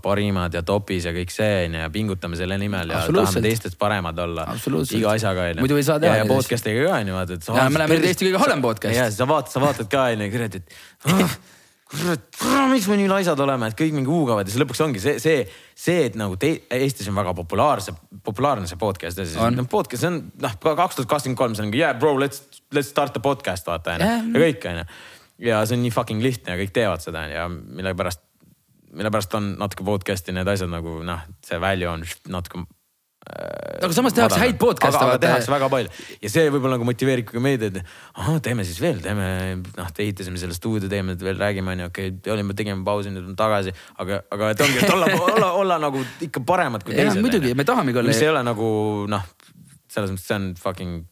parimad 0.02 0.54
ja 0.56 0.64
topis 0.66 1.08
ja 1.08 1.14
kõik 1.16 1.32
see 1.34 1.66
on 1.66 1.78
ju 1.78 1.82
ja 1.84 1.90
pingutame 1.94 2.40
selle 2.40 2.58
nimel 2.62 2.94
ja 2.94 3.02
tahame 3.08 3.44
teistest 3.44 3.80
paremad 3.80 4.20
olla. 4.24 4.48
iga 4.84 5.16
asjaga 5.18 5.50
on 5.50 5.58
ju. 5.58 5.66
muidu 5.66 5.80
ei 5.80 5.88
saa 5.88 6.00
teha. 6.00 6.20
ja, 6.20 6.24
ja 6.24 6.30
podcast'iga 6.30 6.86
ka 6.88 7.02
on 7.02 7.12
ju 7.12 7.18
vaata, 7.18 7.40
et. 7.40 7.50
me 7.50 7.82
oleme 7.82 8.00
Eesti 8.12 8.30
kõige 8.30 8.44
halvem 8.46 8.64
podcast. 8.64 8.96
ja 8.98 9.10
sa 9.12 9.28
vaatad, 9.30 9.52
sa 9.56 9.64
vaatad 9.64 9.92
ka 9.92 10.06
on 10.14 10.24
ju, 10.26 10.30
kurat, 10.34 10.58
et 10.60 10.78
ah, 11.12 11.36
kurat, 11.92 12.44
miks 12.72 12.88
me 12.90 12.98
nii 13.02 13.10
laisad 13.12 13.40
oleme, 13.46 13.70
et 13.70 13.78
kõik 13.80 13.96
mingi 13.98 14.12
huugavad 14.12 14.48
ja 14.48 14.54
siis 14.54 14.64
lõpuks 14.64 14.84
ongi 14.86 15.04
see, 15.04 15.20
see, 15.24 15.46
see, 15.86 16.08
et 16.10 16.20
nagu 16.20 16.38
te, 16.40 16.54
Eestis 16.80 17.10
on 17.12 17.18
väga 17.20 17.36
populaarse, 17.38 17.96
populaarne 18.26 18.70
see 18.70 18.80
podcast 18.82 19.20
ja 19.20 19.28
siis 19.28 19.40
noh, 19.58 19.70
podcast 19.72 20.10
on 20.10 20.22
noh, 20.44 20.60
kaks 20.64 21.02
tuhat 21.02 21.12
kakskümmend 21.16 21.40
kolm, 21.40 21.58
see 21.58 21.68
on 21.68 21.74
yeah 21.76 21.96
bro, 21.98 22.16
let's, 22.20 22.46
let's 22.76 22.92
start 22.94 23.16
the 23.16 23.24
podcast 23.24 23.68
vaata 23.70 23.98
onju 23.98 24.10
yeah. 24.10 24.30
ja 24.30 24.46
kõik 24.48 24.70
onju. 24.72 24.88
ja 25.50 25.64
see 25.68 25.80
on 25.80 25.86
nii 25.86 25.96
fucking 25.96 26.24
lihtne 26.26 26.56
ja 26.56 26.62
kõik 26.64 26.76
teevad 26.76 27.04
seda 27.06 27.28
ja 27.32 27.50
millegipärast, 27.52 28.24
millepärast 28.94 29.36
on 29.40 29.54
natuke 29.60 29.86
podcast'i 29.88 30.36
need 30.36 30.48
asjad 30.48 30.72
nagu 30.72 31.02
noh, 31.06 31.28
see 31.46 31.60
value 31.62 31.90
on 31.90 32.06
natuke 32.34 32.66
aga 33.24 33.96
samas 33.96 34.16
tehakse 34.16 34.40
häid 34.42 34.58
podcast'e. 34.60 35.00
aga, 35.00 35.16
aga 35.16 35.22
tehakse 35.24 35.52
väga 35.52 35.70
palju 35.72 35.92
ja 36.24 36.32
see 36.32 36.50
võib-olla 36.52 36.76
nagu 36.76 36.88
motiveerib 36.88 37.30
ka 37.30 37.40
meid, 37.44 37.64
et 37.70 37.78
ahah, 37.80 38.40
teeme 38.44 38.66
siis 38.68 38.82
veel, 38.84 39.00
teeme 39.04 39.28
noh, 39.64 39.92
ehitasime 40.04 40.42
selle 40.42 40.58
stuudio, 40.58 40.90
teeme 40.92 41.16
veel, 41.20 41.40
räägime 41.40 41.72
onju, 41.72 41.88
okei 41.92 42.12
okay,, 42.12 42.34
olime, 42.36 42.56
tegime 42.58 42.84
pausi, 42.88 43.14
nüüd 43.16 43.32
tagasi. 43.40 43.72
aga, 44.04 44.20
aga 44.34 44.52
et 44.56 44.66
ongi, 44.66 44.82
et 44.84 44.92
olla 44.92 45.08
olla, 45.30 45.54
olla 45.62 45.80
nagu 45.86 46.04
ikka 46.28 46.44
paremad 46.48 46.84
kui 46.84 46.98
teised. 47.00 47.24
muidugi, 47.24 47.56
me 47.56 47.68
tahamegi 47.68 48.04
olla. 48.04 48.12
mis 48.12 48.22
ei 48.24 48.32
ole 48.34 48.44
nagu 48.44 48.68
noh, 49.12 49.32
selles 49.94 50.12
mõttes 50.12 50.28
see 50.28 50.40
on 50.42 50.52
fucking 50.60 51.08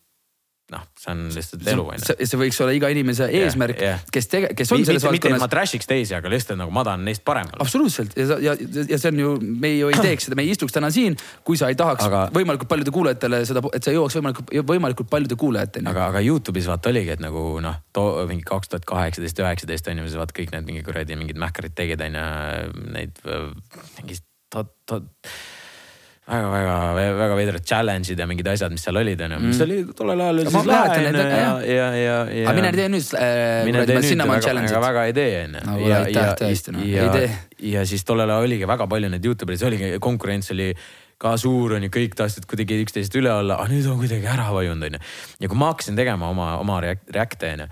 noh, 0.72 0.84
see 1.00 1.12
on 1.12 1.24
lihtsalt 1.34 1.68
elu 1.74 1.86
on 1.94 2.00
ju. 2.00 2.16
see 2.30 2.40
võiks 2.40 2.60
olla 2.64 2.76
iga 2.76 2.90
inimese 2.94 3.28
eesmärk 3.28 3.80
yeah,, 3.82 4.00
yeah. 4.00 4.12
kes 4.16 4.30
tege-, 4.32 4.52
kes 4.58 4.72
on 4.72 4.86
selles 4.88 5.06
valdkonnas. 5.06 5.18
mitte, 5.18 5.32
et 5.36 5.44
ma 5.44 5.50
trash'iks 5.52 5.90
teisi, 5.90 6.16
aga 6.18 6.32
lihtsalt 6.32 6.60
nagu 6.62 6.74
ma 6.74 6.84
tahan 6.88 7.04
neist 7.08 7.24
parem 7.28 7.50
olla. 7.52 7.66
absoluutselt 7.66 8.16
ja, 8.18 8.38
ja, 8.44 8.56
ja 8.58 9.00
see 9.02 9.12
on 9.12 9.22
ju, 9.22 9.34
me 9.42 9.74
ju 9.76 9.92
ei 9.92 10.04
teeks 10.08 10.30
seda, 10.30 10.40
me 10.40 10.46
ei 10.48 10.54
istuks 10.56 10.76
täna 10.76 10.92
siin, 10.94 11.18
kui 11.48 11.60
sa 11.60 11.72
ei 11.72 11.78
tahaks 11.80 12.08
aga... 12.08 12.24
võimalikult 12.36 12.72
paljude 12.72 12.96
kuulajatele 12.96 13.44
seda, 13.50 13.64
et 13.76 13.88
sa 13.88 13.96
jõuaks 13.96 14.20
võimalikult, 14.20 14.54
võimalikult 14.74 15.12
paljude 15.12 15.40
kuulajateni. 15.40 15.90
aga, 15.92 16.10
aga 16.14 16.24
Youtube'is 16.26 16.70
vaata 16.72 16.92
oligi, 16.94 17.16
et 17.16 17.24
nagu 17.24 17.46
noh, 17.64 17.80
mingi 18.30 18.48
kaks 18.48 18.72
tuhat 18.72 18.88
kaheksateist, 18.90 19.44
üheksateist 19.44 19.92
on 19.92 20.04
ju, 20.04 20.12
vaata 20.22 20.38
kõik 20.38 20.56
need 20.56 20.70
mingi 20.72 20.86
kuradi 20.88 21.20
mingid 21.20 21.40
mähkarid 21.42 21.76
tegid 21.78 22.04
on 22.08 22.20
ju, 22.22 22.28
neid 22.96 23.24
mingi 26.30 26.50
väga-väga-väga 26.54 27.36
veidrad 27.40 27.64
challenge'id 27.66 28.20
ja 28.22 28.28
mingid 28.30 28.48
asjad, 28.52 28.72
mis 28.72 28.84
seal 28.86 29.00
olid, 29.02 29.22
onju, 29.26 29.40
mis 29.42 29.58
mm. 29.58 29.64
oli 29.66 29.78
tollel 29.98 30.22
ajal 30.22 30.42
ja, 30.46 31.46
ja, 31.66 31.88
ja, 31.98 32.18
ja. 32.30 32.44
aga 32.46 32.54
mine 32.60 32.72
tee 32.76 32.90
nüüd 32.94 33.08
äh,. 33.18 33.64
mine 33.66 33.86
tee 33.90 33.98
nüüd, 33.98 34.22
väga, 34.30 34.82
väga 34.86 35.06
ei 35.10 35.16
tee 35.18 35.32
onju. 35.48 35.62
aitäh 35.98 36.34
tõesti 36.44 36.76
noh, 36.76 36.84
tee. 37.16 37.32
ja 37.74 37.86
siis 37.90 38.06
tollel 38.06 38.30
ajal 38.30 38.46
oligi 38.46 38.70
väga 38.70 38.88
palju 38.92 39.10
neid 39.12 39.26
Youtubereid, 39.26 39.62
see 39.64 39.70
oligi, 39.72 39.90
konkurents 40.04 40.54
oli 40.54 40.70
ka 41.22 41.34
suur 41.42 41.74
onju, 41.80 41.90
kõik 41.94 42.14
tahtsid 42.18 42.46
kuidagi 42.50 42.78
üksteisest 42.86 43.18
üle 43.18 43.34
olla, 43.34 43.58
aga 43.58 43.74
nüüd 43.74 43.90
on 43.90 43.98
kuidagi 44.02 44.30
ära 44.30 44.52
vajunud 44.54 44.92
onju. 44.92 45.02
ja 45.42 45.50
kui 45.50 45.62
ma 45.64 45.72
hakkasin 45.74 45.98
tegema 45.98 46.30
oma, 46.30 46.52
oma 46.62 46.78
react'e 46.86 47.56
onju 47.56 47.68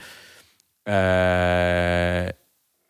äh,. 0.90 2.34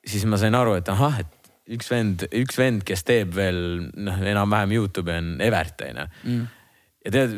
siis 0.07 0.23
ma 0.23 0.39
sain 0.39 0.55
aru, 0.55 0.79
et 0.79 0.95
ahah, 0.95 1.19
et 1.19 1.35
üks 1.75 1.89
vend, 1.91 2.25
üks 2.41 2.57
vend, 2.59 2.85
kes 2.87 3.05
teeb 3.07 3.35
veel 3.37 3.59
noh, 3.93 4.23
enam-vähem 4.31 4.73
Youtube'i 4.77 5.19
on 5.21 5.35
Evert 5.45 5.85
on 5.85 6.01
ju 6.01 6.07
mm. 6.07 6.47
ja 7.05 7.13
tead 7.15 7.35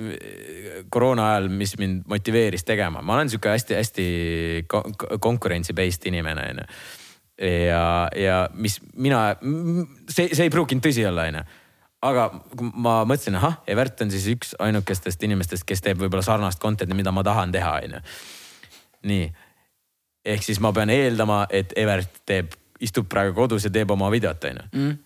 koroona 0.93 1.31
ajal, 1.33 1.49
mis 1.61 1.75
mind 1.81 2.05
motiveeris 2.11 2.65
tegema, 2.67 3.03
ma 3.03 3.17
olen 3.17 3.31
sihuke 3.31 3.53
hästi-hästi 3.53 4.07
konkurentsi 5.21 5.75
based 5.77 6.07
inimene 6.09 6.47
on 6.53 6.61
ju. 6.63 6.69
ja, 7.67 7.83
ja 8.15 8.37
mis 8.53 8.79
mina, 8.95 9.31
see, 10.09 10.31
see 10.31 10.47
ei 10.47 10.53
pruukinud 10.53 10.85
tõsi 10.85 11.05
olla, 11.07 11.27
on 11.31 11.41
ju 11.41 11.49
aga 12.01 12.27
ma 12.57 13.01
mõtlesin, 13.05 13.37
ahah, 13.37 13.59
Evert 13.69 14.01
on 14.01 14.11
siis 14.13 14.25
üks 14.31 14.55
ainukestest 14.61 15.21
inimestest, 15.27 15.65
kes 15.69 15.83
teeb 15.85 16.01
võib-olla 16.01 16.25
sarnast 16.25 16.61
content'i, 16.61 16.97
mida 16.97 17.13
ma 17.13 17.23
tahan 17.25 17.53
teha, 17.53 17.75
onju. 17.85 18.01
nii, 19.11 19.27
ehk 20.33 20.45
siis 20.45 20.61
ma 20.63 20.73
pean 20.73 20.89
eeldama, 20.93 21.43
et 21.49 21.75
Evert 21.77 22.23
teeb 22.25 22.57
istub 22.81 23.07
praegu 23.11 23.35
kodus 23.37 23.65
ja 23.67 23.71
teeb 23.73 23.91
oma 23.93 24.09
videot, 24.13 24.45
onju 24.49 24.67
mm.. 24.71 24.99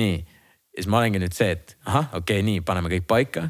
nii, 0.00 0.16
ja 0.20 0.82
siis 0.82 0.90
ma 0.90 1.00
olengi 1.00 1.22
nüüd 1.22 1.36
see, 1.36 1.50
et 1.56 1.76
ahah, 1.84 2.10
okei 2.20 2.40
okay,, 2.40 2.46
nii, 2.46 2.64
paneme 2.66 2.92
kõik 2.92 3.06
paika. 3.10 3.48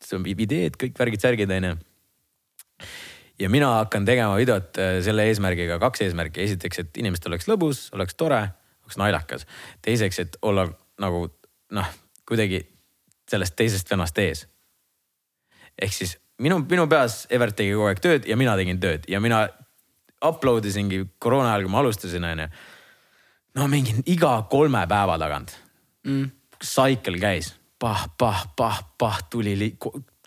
see 0.00 0.16
on 0.16 0.26
ideed, 0.26 0.78
kõik 0.80 0.96
värgid-särgid, 0.96 1.50
onju. 1.56 1.74
ja 3.40 3.50
mina 3.52 3.74
hakkan 3.78 4.06
tegema 4.08 4.36
videot 4.40 4.78
äh, 4.80 5.00
selle 5.04 5.26
eesmärgiga, 5.28 5.78
kaks 5.82 6.06
eesmärki. 6.06 6.42
esiteks, 6.42 6.84
et 6.84 7.02
inimestel 7.02 7.32
oleks 7.32 7.48
lõbus, 7.48 7.88
oleks 7.96 8.16
tore, 8.16 8.40
oleks 8.84 9.00
naljakas. 9.00 9.46
teiseks, 9.82 10.18
et 10.18 10.40
olla 10.42 10.68
nagu 11.00 11.26
noh, 11.76 11.92
kuidagi 12.28 12.64
sellest 13.30 13.56
teisest 13.56 13.90
vennast 13.90 14.18
ees. 14.18 14.46
ehk 15.80 15.92
siis 15.94 16.16
minu, 16.40 16.60
minu 16.68 16.86
peas 16.88 17.26
Evert 17.30 17.56
tegi 17.56 17.74
kogu 17.76 17.90
aeg 17.90 18.00
tööd 18.02 18.28
ja 18.28 18.36
mina 18.40 18.56
tegin 18.58 18.80
tööd 18.80 19.06
ja 19.08 19.20
mina 19.20 19.44
upload 20.26 20.66
isingi 20.68 21.04
koroona 21.18 21.54
ajal, 21.54 21.66
kui 21.66 21.72
ma 21.72 21.80
alustasin, 21.84 22.26
onju. 22.32 22.50
no 23.60 23.70
mingi 23.72 23.96
iga 24.12 24.36
kolme 24.50 24.84
päeva 24.90 25.18
tagant 25.20 25.56
mm.. 26.06 26.28
Cycle 26.60 27.16
käis 27.22 27.54
pah, 27.80 28.04
pah, 28.18 28.44
pah, 28.56 28.80
pah 28.98 29.20
tuli, 29.30 29.72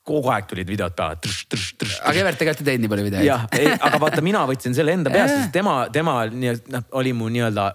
kogu 0.03 0.31
aeg 0.33 0.49
tulid 0.49 0.69
videod 0.69 0.95
peale. 0.97 1.19
aga 1.21 2.17
Evert 2.19 2.41
tegelikult 2.41 2.65
ei 2.65 2.71
teinud 2.71 2.85
nii 2.85 2.91
palju 2.93 3.05
videoid. 3.07 3.27
jah, 3.27 3.45
aga 3.87 4.01
vaata, 4.01 4.23
mina 4.25 4.43
võtsin 4.49 4.75
selle 4.75 4.95
enda 4.97 5.13
peasse, 5.13 5.37
sest 5.43 5.53
tema, 5.55 5.77
tema 5.93 6.17
nii-öelda 6.31 6.75
noh, 6.75 6.89
oli 6.99 7.13
mu 7.17 7.29
nii-öelda 7.33 7.69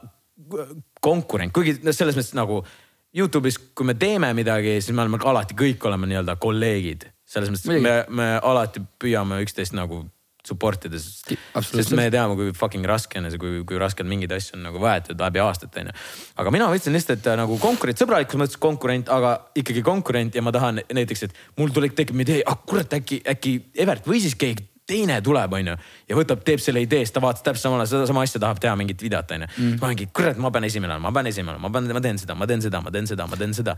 konkurent, 1.05 1.55
kuigi 1.55 1.79
noh, 1.85 1.95
selles 1.97 2.19
mõttes 2.19 2.35
nagu 2.39 2.63
Youtube'is, 3.17 3.57
kui 3.73 3.87
me 3.89 3.95
teeme 3.97 4.29
midagi, 4.37 4.77
siis 4.83 4.93
me 4.93 5.01
oleme 5.01 5.21
alati 5.31 5.57
kõik 5.57 5.87
oleme 5.89 6.11
nii-öelda 6.11 6.37
kolleegid. 6.43 7.09
selles 7.29 7.53
mõttes 7.53 7.81
me, 7.85 7.95
me 8.09 8.29
alati 8.43 8.83
püüame 9.01 9.41
üksteist 9.45 9.77
nagu 9.77 10.03
support 10.49 10.89
ida, 10.89 11.01
sest, 11.03 11.35
sest 11.69 11.95
me 11.99 12.09
teame, 12.13 12.37
kui 12.39 12.55
fucking 12.57 12.87
raske 12.89 13.21
on 13.21 13.29
ja 13.29 13.41
kui, 13.41 13.61
kui 13.69 13.81
raskelt 13.81 14.09
mingeid 14.11 14.33
asju 14.39 14.59
on 14.59 14.67
nagu 14.69 14.83
võetud 14.83 15.21
läbi 15.21 15.43
aastate 15.45 15.85
onju. 15.85 15.95
aga 16.43 16.55
mina 16.55 16.71
võtsin 16.73 16.97
lihtsalt 16.97 17.21
et, 17.21 17.31
nagu 17.41 17.59
konkurent, 17.63 18.01
sõbralikus 18.01 18.41
mõttes 18.41 18.61
konkurent, 18.63 19.13
aga 19.13 19.37
ikkagi 19.59 19.85
konkurent 19.87 20.39
ja 20.39 20.45
ma 20.45 20.55
tahan 20.55 20.83
näiteks, 20.87 21.29
et 21.29 21.39
mul 21.61 21.75
tuleb, 21.75 21.95
tekib 21.99 22.25
idee, 22.25 22.43
ah 22.47 22.59
kurat, 22.69 22.99
äkki, 23.01 23.23
äkki 23.35 23.55
Evert 23.79 24.09
või 24.09 24.23
siis 24.25 24.37
keegi 24.39 24.67
teine 24.89 25.19
tuleb, 25.25 25.53
onju. 25.53 25.75
ja 26.09 26.17
võtab, 26.17 26.43
teeb 26.47 26.63
selle 26.65 26.81
idee, 26.85 27.03
siis 27.05 27.13
ta 27.13 27.21
vaatas 27.23 27.45
täpselt 27.45 27.67
samale, 27.67 27.85
sedasama 27.89 28.25
asja 28.25 28.41
tahab 28.41 28.61
teha 28.63 28.75
mingit 28.81 29.03
videot, 29.05 29.35
onju. 29.37 29.49
Mm.. 29.57 29.81
ma 29.83 29.91
olengi, 29.91 30.09
kurat, 30.17 30.39
ma 30.41 30.53
pean 30.55 30.65
esimene 30.69 30.95
olema, 30.95 31.11
ma 31.11 31.15
pean 31.19 31.29
esimene 31.29 31.57
olema, 31.57 31.69
ma 31.69 31.75
pean, 31.75 31.91
ma 31.93 32.05
teen 32.05 32.21
seda, 32.23 32.37
ma 32.39 32.49
teen 32.49 32.65
seda, 32.65 32.81
ma 32.85 32.95
teen 32.95 33.11
seda, 33.11 33.27
ma 33.29 33.41
teen 33.41 33.57
seda 33.59 33.77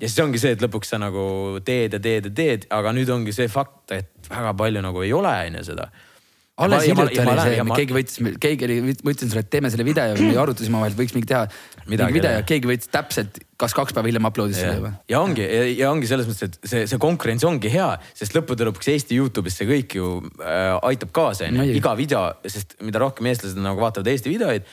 ja 0.00 0.08
siis 0.10 0.18
ongi 0.24 0.40
see, 0.40 0.56
et 0.56 0.64
lõpuks 0.64 0.92
sa 0.92 1.00
nagu 1.00 1.22
teed 1.64 1.96
ja 1.96 2.02
teed 2.02 2.28
ja 2.30 2.34
teed, 2.42 2.68
aga 2.74 2.92
nüüd 2.96 3.10
ongi 3.12 3.34
see 3.36 3.48
fakt, 3.52 3.94
et 3.96 4.28
väga 4.28 4.52
palju 4.58 4.84
nagu 4.84 5.06
ei 5.06 5.14
ole, 5.16 5.32
onju 5.48 5.64
seda. 5.70 5.88
Alles 6.56 6.86
hiljuti 6.88 7.20
oli 7.20 7.42
see, 7.44 7.64
keegi 7.76 7.92
võttis, 7.92 8.20
keegi 8.40 8.64
oli, 8.64 8.76
ma 9.04 9.12
ütlesin 9.12 9.28
sulle, 9.28 9.42
et 9.44 9.50
teeme 9.52 9.68
selle 9.72 9.84
video 9.84 10.06
ja 10.08 10.14
arutasime 10.44 10.78
omavahel, 10.78 10.94
et 10.94 11.00
võiks 11.02 11.12
mingi 11.12 11.28
teha 11.28 11.42
mingi 11.84 12.08
video 12.16 12.32
ja 12.32 12.46
keegi 12.48 12.70
võttis 12.70 12.88
täpselt, 12.92 13.40
kas 13.60 13.76
kaks 13.76 13.92
päeva 13.96 14.08
hiljem 14.08 14.28
upload'is 14.30 14.62
selle 14.62 14.78
juba. 14.78 14.94
ja 15.12 15.20
ongi 15.20 15.44
ja, 15.44 15.90
ongi 15.90 16.08
selles 16.08 16.28
mõttes, 16.30 16.48
et 16.48 16.72
see, 16.72 16.86
see 16.88 17.00
konkurents 17.02 17.44
ongi 17.44 17.72
hea, 17.72 17.90
sest 18.16 18.36
lõppude 18.38 18.70
lõpuks 18.70 18.88
Eesti 18.94 19.20
Youtube'is 19.20 19.60
see 19.60 19.68
kõik 19.68 19.98
ju 19.98 20.14
äh, 20.40 20.72
aitab 20.88 21.12
kaasa 21.16 21.50
onju, 21.50 21.68
iga 21.76 21.92
video, 22.00 22.24
sest 22.48 22.78
mida 22.84 23.04
rohkem 23.04 23.28
eestlased 23.28 23.60
nagu 23.60 23.84
vaatavad 23.84 24.08
Eesti 24.14 24.32
videoid 24.32 24.64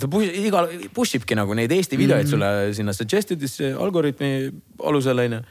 ta 0.00 0.08
push, 0.12 0.32
iga, 0.46 0.66
push 0.94 1.18
ibki 1.18 1.38
nagu 1.38 1.54
neid 1.56 1.72
Eesti 1.72 1.98
videoid 2.00 2.26
mm 2.26 2.34
sulle 2.34 2.74
sinna 2.76 2.92
suggested 2.92 3.42
isse 3.42 3.72
algoritmi 3.72 4.30
alusel 4.84 5.24
onju. 5.24 5.42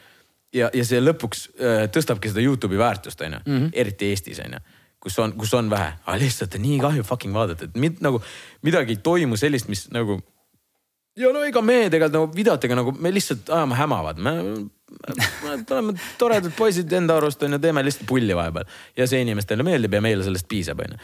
ja, 0.53 0.69
ja 0.73 0.87
see 0.87 1.01
lõpuks 1.01 1.47
äh, 1.57 1.85
tõstabki 1.91 2.31
seda 2.31 2.43
Youtube'i 2.45 2.79
väärtust 2.79 3.21
onju 3.21 3.39
mm, 3.45 3.57
-hmm. 3.57 3.69
eriti 3.73 4.11
Eestis 4.13 4.41
onju 4.45 4.61
kus 5.05 5.19
on, 5.21 5.35
kus 5.37 5.53
on 5.53 5.69
vähe, 5.69 5.91
aga 6.05 6.17
lihtsalt 6.17 6.55
on 6.57 6.63
nii 6.65 6.79
kahju 6.81 7.03
fucking 7.05 7.35
vaadata, 7.35 7.67
et 7.67 7.75
mind 7.77 8.01
nagu 8.01 8.21
midagi 8.65 8.95
ei 8.95 9.03
toimu 9.05 9.37
sellist, 9.37 9.69
mis 9.69 9.85
nagu. 9.93 10.17
ja 11.15 11.29
no 11.31 11.43
ega 11.45 11.61
me 11.61 11.77
tegelikult 11.93 12.15
nagu 12.17 12.31
videotega 12.35 12.77
nagu 12.79 12.93
me 12.97 13.11
lihtsalt 13.13 13.51
ajame 13.53 13.77
hämavad, 13.77 14.17
me, 14.17 14.33
me 14.41 15.53
oleme 15.77 15.93
toredad 16.17 16.57
poisid 16.57 16.91
enda 16.97 17.19
arust 17.21 17.45
on 17.45 17.53
ju, 17.53 17.61
teeme 17.61 17.85
lihtsalt 17.85 18.09
pulli 18.09 18.35
vahepeal 18.35 18.65
ja 18.97 19.07
see 19.07 19.21
inimestele 19.21 19.63
meeldib 19.67 19.93
ja 19.93 20.01
meile 20.03 20.25
sellest 20.25 20.49
piisab, 20.49 20.81
on 20.81 20.97
ju 20.97 21.03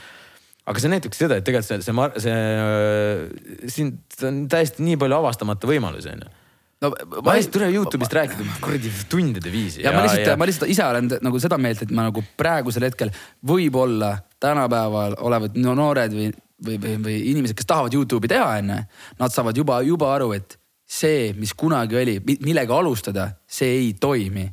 aga 0.72 0.84
see 0.84 0.92
näitabki 0.92 1.20
seda, 1.20 1.40
et 1.40 1.48
tegelikult 1.48 1.70
see, 1.70 1.82
see, 1.86 2.26
see, 2.26 3.72
siin 3.76 3.92
on 4.28 4.46
täiesti 4.52 4.86
nii 4.86 5.00
palju 5.02 5.20
avastamata 5.20 5.70
võimalusi, 5.70 6.14
on 6.16 6.24
ju 6.26 6.38
no 6.82 6.90
ma 7.22 7.36
ei 7.38 7.46
tule 7.54 7.70
Youtube'ist 7.70 8.14
rääkida 8.16 8.56
kuradi 8.62 8.92
tundide 9.10 9.52
viisi. 9.54 9.84
ja 9.84 9.94
ma 9.94 10.06
lihtsalt, 10.06 10.38
ma 10.40 10.48
lihtsalt 10.50 10.72
ise 10.74 10.86
olen 10.86 11.12
nagu 11.22 11.42
seda 11.42 11.60
meelt, 11.62 11.84
et 11.86 11.92
ma 11.94 12.08
nagu 12.08 12.24
praegusel 12.38 12.88
hetkel 12.88 13.12
võib-olla 13.48 14.16
tänapäeval 14.42 15.20
olevad 15.22 15.60
no, 15.62 15.76
noored 15.78 16.16
või, 16.16 16.32
või, 16.66 16.80
või, 16.82 16.96
või 17.06 17.20
inimesed, 17.34 17.58
kes 17.60 17.70
tahavad 17.70 17.94
Youtube'i 17.94 18.32
teha, 18.32 18.48
onju. 18.64 18.80
Nad 19.22 19.36
saavad 19.36 19.58
juba, 19.62 19.78
juba 19.86 20.10
aru, 20.16 20.32
et 20.38 20.58
see, 20.92 21.30
mis 21.38 21.54
kunagi 21.58 22.00
oli, 22.02 22.18
millega 22.42 22.76
alustada, 22.82 23.30
see 23.46 23.70
ei 23.78 23.94
toimi 24.02 24.48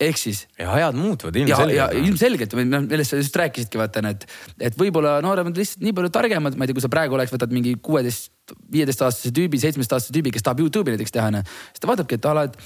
ehk 0.00 0.20
siis. 0.20 0.44
ja 0.58 0.72
ajad 0.74 0.98
muutuvad 0.98 1.36
ilmselgelt. 1.40 1.76
ja, 1.76 1.88
ja 1.92 2.06
ilmselgelt, 2.06 2.56
noh 2.68 2.86
millest 2.86 3.14
sa 3.14 3.20
just 3.20 3.36
rääkisidki 3.40 3.80
vaata, 3.80 4.04
et, 4.10 4.26
et 4.70 4.78
võib-olla 4.80 5.16
nooremad 5.24 5.56
lihtsalt 5.58 5.84
nii 5.84 5.94
palju 5.96 6.12
targemad, 6.14 6.56
ma 6.56 6.66
ei 6.66 6.72
tea, 6.72 6.78
kui 6.78 6.84
sa 6.84 6.92
praegu 6.92 7.18
oleks, 7.18 7.34
võtad 7.34 7.54
mingi 7.54 7.76
kuueteist, 7.82 8.32
viieteistaastase 8.72 9.32
tüübi, 9.34 9.60
seitsmeteistaastase 9.62 10.14
tüübi, 10.16 10.34
kes 10.34 10.44
tahab 10.46 10.64
Youtube'i 10.64 10.96
näiteks 10.96 11.14
teha, 11.14 11.30
onju. 11.32 11.44
siis 11.70 11.84
ta 11.84 11.90
vaatabki, 11.90 12.18
et 12.20 12.28
a 12.28 12.34
la, 12.36 12.48
et 12.50 12.58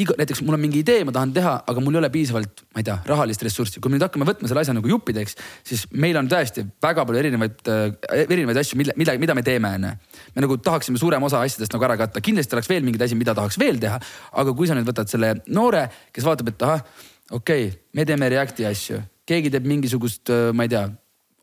iga, 0.00 0.14
näiteks 0.16 0.40
mul 0.44 0.56
on 0.56 0.62
mingi 0.62 0.80
idee, 0.80 1.02
ma 1.04 1.12
tahan 1.12 1.32
teha, 1.36 1.52
aga 1.68 1.82
mul 1.84 1.96
ei 1.96 2.00
ole 2.00 2.08
piisavalt, 2.12 2.62
ma 2.72 2.80
ei 2.80 2.86
tea, 2.86 2.94
rahalist 3.08 3.42
ressurssi. 3.44 3.80
kui 3.80 3.92
me 3.92 3.98
nüüd 3.98 4.06
hakkame 4.06 4.24
võtma 4.28 4.48
selle 4.48 4.62
asja 4.64 4.74
nagu 4.76 4.88
juppideks, 4.88 5.36
siis 5.68 5.84
meil 5.92 6.16
on 6.20 6.30
tõesti 6.32 6.64
väga 6.82 7.04
palju 7.08 7.20
erinevaid 7.20 7.68
äh,, 7.68 8.22
erinevaid 8.24 8.62
asju, 8.62 8.78
mille, 8.80 8.96
mida, 9.00 9.16
mida 9.20 9.36
me 9.36 9.44
teeme, 9.44 9.74
onju. 9.76 9.92
me 10.36 10.46
nagu 10.46 10.56
tahaksime 10.64 11.00
suurema 11.00 11.28
osa 11.28 11.42
asjadest 11.44 11.76
nagu 11.76 11.88
ära 11.88 11.98
katta, 12.00 12.24
kindlasti 12.24 12.56
oleks 12.56 12.72
veel 12.72 12.88
mingeid 12.88 13.04
asju, 13.04 13.20
mida 13.20 13.36
tahaks 13.36 13.60
veel 13.60 13.80
teha. 13.82 14.00
aga 14.32 14.56
kui 14.56 14.70
sa 14.70 14.78
nüüd 14.78 14.88
võtad 14.88 15.12
selle 15.12 15.34
noore, 15.52 15.84
kes 16.12 16.24
vaatab, 16.24 16.54
et 16.54 16.66
ahah, 16.68 16.84
okei 17.30 17.68
okay,, 17.68 17.78
me 17.92 18.08
teeme 18.08 18.32
Reacti 18.32 18.64
asju, 18.68 19.02
keegi 19.28 19.52
teeb 19.52 19.68
mingisugust, 19.68 20.24
äh, 20.32 20.50
ma 20.56 20.64
ei 20.64 20.72
tea 20.72 20.86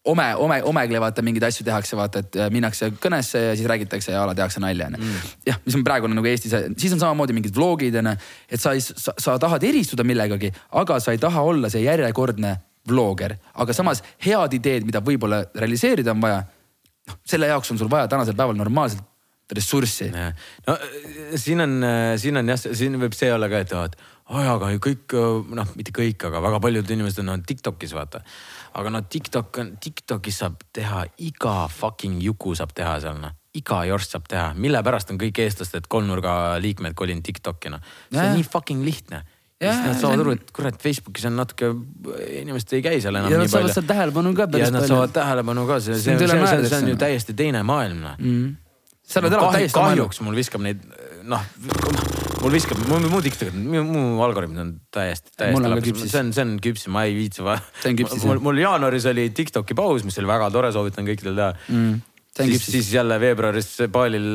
ome, 0.09 0.25
ome, 0.41 0.59
omegli 0.69 0.99
vaata 1.01 1.23
mingeid 1.25 1.45
asju 1.49 1.65
tehakse, 1.67 1.97
vaata, 1.99 2.23
et 2.23 2.37
äh, 2.39 2.49
minnakse 2.53 2.91
kõnesse 3.01 3.41
ja 3.49 3.57
siis 3.57 3.67
räägitakse 3.69 4.13
ja 4.13 4.23
a 4.23 4.29
la 4.29 4.35
tehakse 4.37 4.61
nalja 4.63 4.89
onju 4.89 5.01
mm.. 5.01 5.33
jah, 5.49 5.59
mis 5.65 5.77
on 5.77 5.85
praegu 5.87 6.09
nagu 6.11 6.29
Eestis, 6.29 6.55
siis 6.79 6.95
on 6.95 7.01
samamoodi 7.01 7.35
mingid 7.37 7.55
vlogid 7.55 7.99
onju, 8.01 8.15
et 8.49 8.61
sa, 8.61 8.73
sa, 8.79 9.15
sa 9.17 9.37
tahad 9.41 9.65
eristuda 9.69 10.05
millegagi, 10.07 10.51
aga 10.81 10.99
sa 11.03 11.15
ei 11.15 11.21
taha 11.21 11.43
olla 11.51 11.71
see 11.71 11.85
järjekordne 11.85 12.55
vlogger, 12.89 13.35
aga 13.61 13.75
samas 13.75 14.03
head 14.25 14.55
ideed, 14.57 14.87
mida 14.87 15.03
võib-olla 15.05 15.43
realiseerida 15.55 16.15
on 16.15 16.23
vaja. 16.23 16.43
noh, 17.09 17.19
selle 17.27 17.49
jaoks 17.51 17.73
on 17.73 17.81
sul 17.81 17.91
vaja 17.91 18.09
tänasel 18.11 18.37
päeval 18.37 18.57
normaalselt 18.57 19.05
ressurssi. 19.55 20.11
no 20.13 20.29
äh, 20.75 20.87
siin 21.35 21.65
on, 21.65 21.81
äh, 21.83 22.13
siin 22.21 22.37
on 22.37 22.55
jah, 22.55 22.59
siin 22.59 22.97
võib 23.01 23.17
see 23.17 23.33
olla 23.33 23.49
ka, 23.51 23.65
et, 23.65 23.99
oi, 24.29 24.45
aga 24.45 24.71
kõik 24.83 25.17
noh, 25.57 25.75
mitte 25.77 25.93
kõik, 25.95 26.29
aga 26.29 26.41
väga 26.45 26.63
paljud 26.63 26.95
inimesed 26.97 27.25
on 27.25 27.45
Tiktokis 27.45 27.95
vaata 27.97 28.23
aga 28.73 28.93
no 28.93 29.01
TikTok 29.01 29.61
on, 29.63 29.73
TikTokis 29.81 30.41
saab 30.43 30.61
teha 30.73 31.05
iga 31.25 31.55
fucking 31.73 32.21
juku 32.23 32.55
saab 32.57 32.73
teha 32.77 32.99
seal 33.03 33.19
noh 33.21 33.35
iga 33.57 33.81
jorst 33.89 34.13
saab 34.13 34.29
teha, 34.29 34.51
mille 34.61 34.79
pärast 34.85 35.11
on 35.13 35.19
kõik 35.21 35.41
eestlased 35.41 35.89
kolmnurga 35.89 36.31
liikmed 36.61 36.95
kolinud 36.97 37.25
TikTok'i 37.25 37.73
noh. 37.73 37.83
see 38.11 38.21
on 38.21 38.37
nii 38.37 38.45
fucking 38.45 38.85
lihtne. 38.85 39.23
ja 39.59 39.73
siis 39.73 39.87
nad 39.87 39.99
saavad 39.99 40.23
aru, 40.23 40.35
et 40.37 40.53
kurat, 40.55 40.77
Facebookis 40.79 41.25
on 41.27 41.35
natuke, 41.39 41.71
inimesed 42.43 42.77
ei 42.77 42.85
käi 42.85 43.01
seal 43.01 43.17
enam 43.17 43.33
nii 43.33 43.49
palju. 43.49 43.49
ja 43.49 43.65
nad 43.65 43.73
saavad 43.73 43.89
tähelepanu 43.89 44.33
ka 44.37 44.47
päris 44.47 44.67
palju. 44.67 44.69
ja 44.69 44.77
nad 44.77 44.89
saavad 44.93 45.15
tähelepanu 45.17 45.67
ka, 45.69 45.79
see, 45.83 45.97
see, 45.97 46.17
see, 46.21 46.63
see, 46.69 46.81
on 46.83 46.91
ju 46.93 46.99
täiesti 47.01 47.37
teine 47.41 47.63
maailm 47.67 48.05
noh 48.05 48.21
mm. 48.21 48.53
sa 49.01 49.23
oled 49.23 49.33
elanud 49.33 49.57
täiesti 49.57 49.79
kahjuks 49.81 50.21
mul 50.27 50.37
viskab 50.37 50.65
neid 50.67 50.85
noh 51.29 51.45
mul 52.39 52.53
viskab, 52.55 52.79
mu, 52.87 52.99
mu 53.11 53.19
TikTok, 53.23 53.55
mu, 53.55 53.81
mu 53.83 54.03
algoritm 54.23 54.59
on 54.61 54.75
täiesti, 54.95 55.33
täiesti. 55.35 55.95
see 56.05 56.21
on, 56.21 56.29
see 56.35 56.45
on 56.45 56.53
küps, 56.63 56.85
ma 56.91 57.03
ei 57.07 57.17
viitsi 57.17 57.43
va-. 57.43 57.59
mul, 58.23 58.39
mul 58.49 58.61
jaanuaris 58.61 59.09
oli 59.11 59.27
TikToki 59.35 59.75
paus, 59.77 60.05
mis 60.07 60.19
oli 60.21 60.29
väga 60.29 60.47
tore, 60.53 60.71
soovitan 60.75 61.07
kõikidel 61.09 61.35
teha 61.39 61.51
mm 61.67 61.97
siis, 62.37 62.65
siis 62.65 62.93
jälle 62.93 63.19
veebruaris 63.19 63.77
baalil 63.91 64.27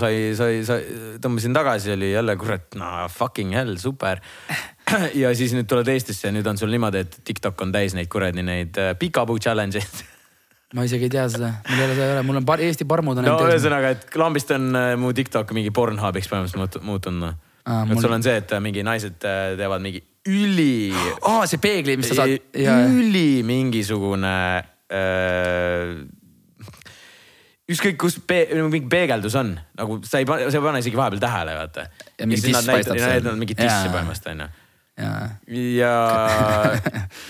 sai, 0.00 0.30
sai, 0.36 0.60
sai, 0.64 0.84
tõmbasin 1.22 1.54
tagasi, 1.56 1.92
oli 1.92 2.12
jälle 2.12 2.36
kurat, 2.40 2.70
no 2.78 3.08
fucking 3.12 3.54
hell, 3.56 3.76
super. 3.80 4.22
ja 5.22 5.32
siis 5.36 5.54
nüüd 5.56 5.68
tuled 5.70 5.88
Eestisse 5.92 6.28
ja 6.28 6.34
nüüd 6.34 6.46
on 6.50 6.60
sul 6.60 6.72
niimoodi, 6.72 7.04
et 7.04 7.20
TikTok 7.26 7.66
on 7.66 7.74
täis 7.74 7.96
neid 7.96 8.10
kuradi 8.12 8.44
neid 8.46 8.80
äh, 8.80 8.94
pikapuu 8.98 9.38
challenge 9.42 9.82
eid 9.82 10.00
ma 10.74 10.86
isegi 10.86 11.08
ei 11.08 11.12
tea 11.12 11.26
seda, 11.32 11.52
mul 11.66 11.80
ei 11.80 11.86
ole 11.86 11.94
ei 11.98 12.14
ole, 12.14 12.24
mul 12.28 12.40
on 12.40 12.48
par, 12.48 12.62
Eesti 12.62 12.86
parmud 12.88 13.18
on. 13.18 13.26
no 13.26 13.38
ühesõnaga, 13.48 13.94
et 13.96 14.18
lambist 14.20 14.52
on 14.54 14.70
äh, 14.78 14.92
mu 15.00 15.12
TikTok 15.16 15.54
mingi 15.56 15.72
Pornhubiks 15.74 16.30
põhimõtteliselt 16.30 16.84
muutunud 16.86 17.24
noh 17.26 17.38
et 17.70 18.00
sul 18.00 18.14
on 18.14 18.22
see, 18.24 18.38
et 18.40 18.52
äh, 18.54 18.62
mingi 18.62 18.84
naised 18.86 19.26
äh, 19.26 19.52
teevad 19.58 19.82
mingi 19.84 20.00
üli. 20.30 20.92
aa, 21.26 21.44
see 21.48 21.60
peegli, 21.62 21.96
mis 22.00 22.10
sa 22.12 22.22
saad. 22.22 22.38
üli 22.90 23.42
mingisugune 23.46 24.32
äh, 24.90 25.92
ükskõik 27.70 28.00
kus 28.00 28.18
pe 28.26 28.42
mingi 28.56 28.88
peegeldus 28.90 29.36
on, 29.38 29.54
nagu 29.78 30.00
sa 30.06 30.22
ei 30.22 30.28
pane, 30.28 30.48
sa 30.50 30.58
ei 30.58 30.64
pane 30.64 30.82
isegi 30.82 30.98
vahepeal 30.98 31.22
tähele, 31.22 31.58
vaata. 31.60 31.86
ja 32.18 32.26
mingi 32.30 32.48
tiss 32.48 32.66
paistab 32.66 32.98
seal. 32.98 33.20
Need 33.20 33.30
on 33.30 33.40
mingi 33.44 33.58
tissi 33.58 33.92
põhimõtteliselt 33.92 34.34
onju 34.34 34.50
ja, 35.00 35.94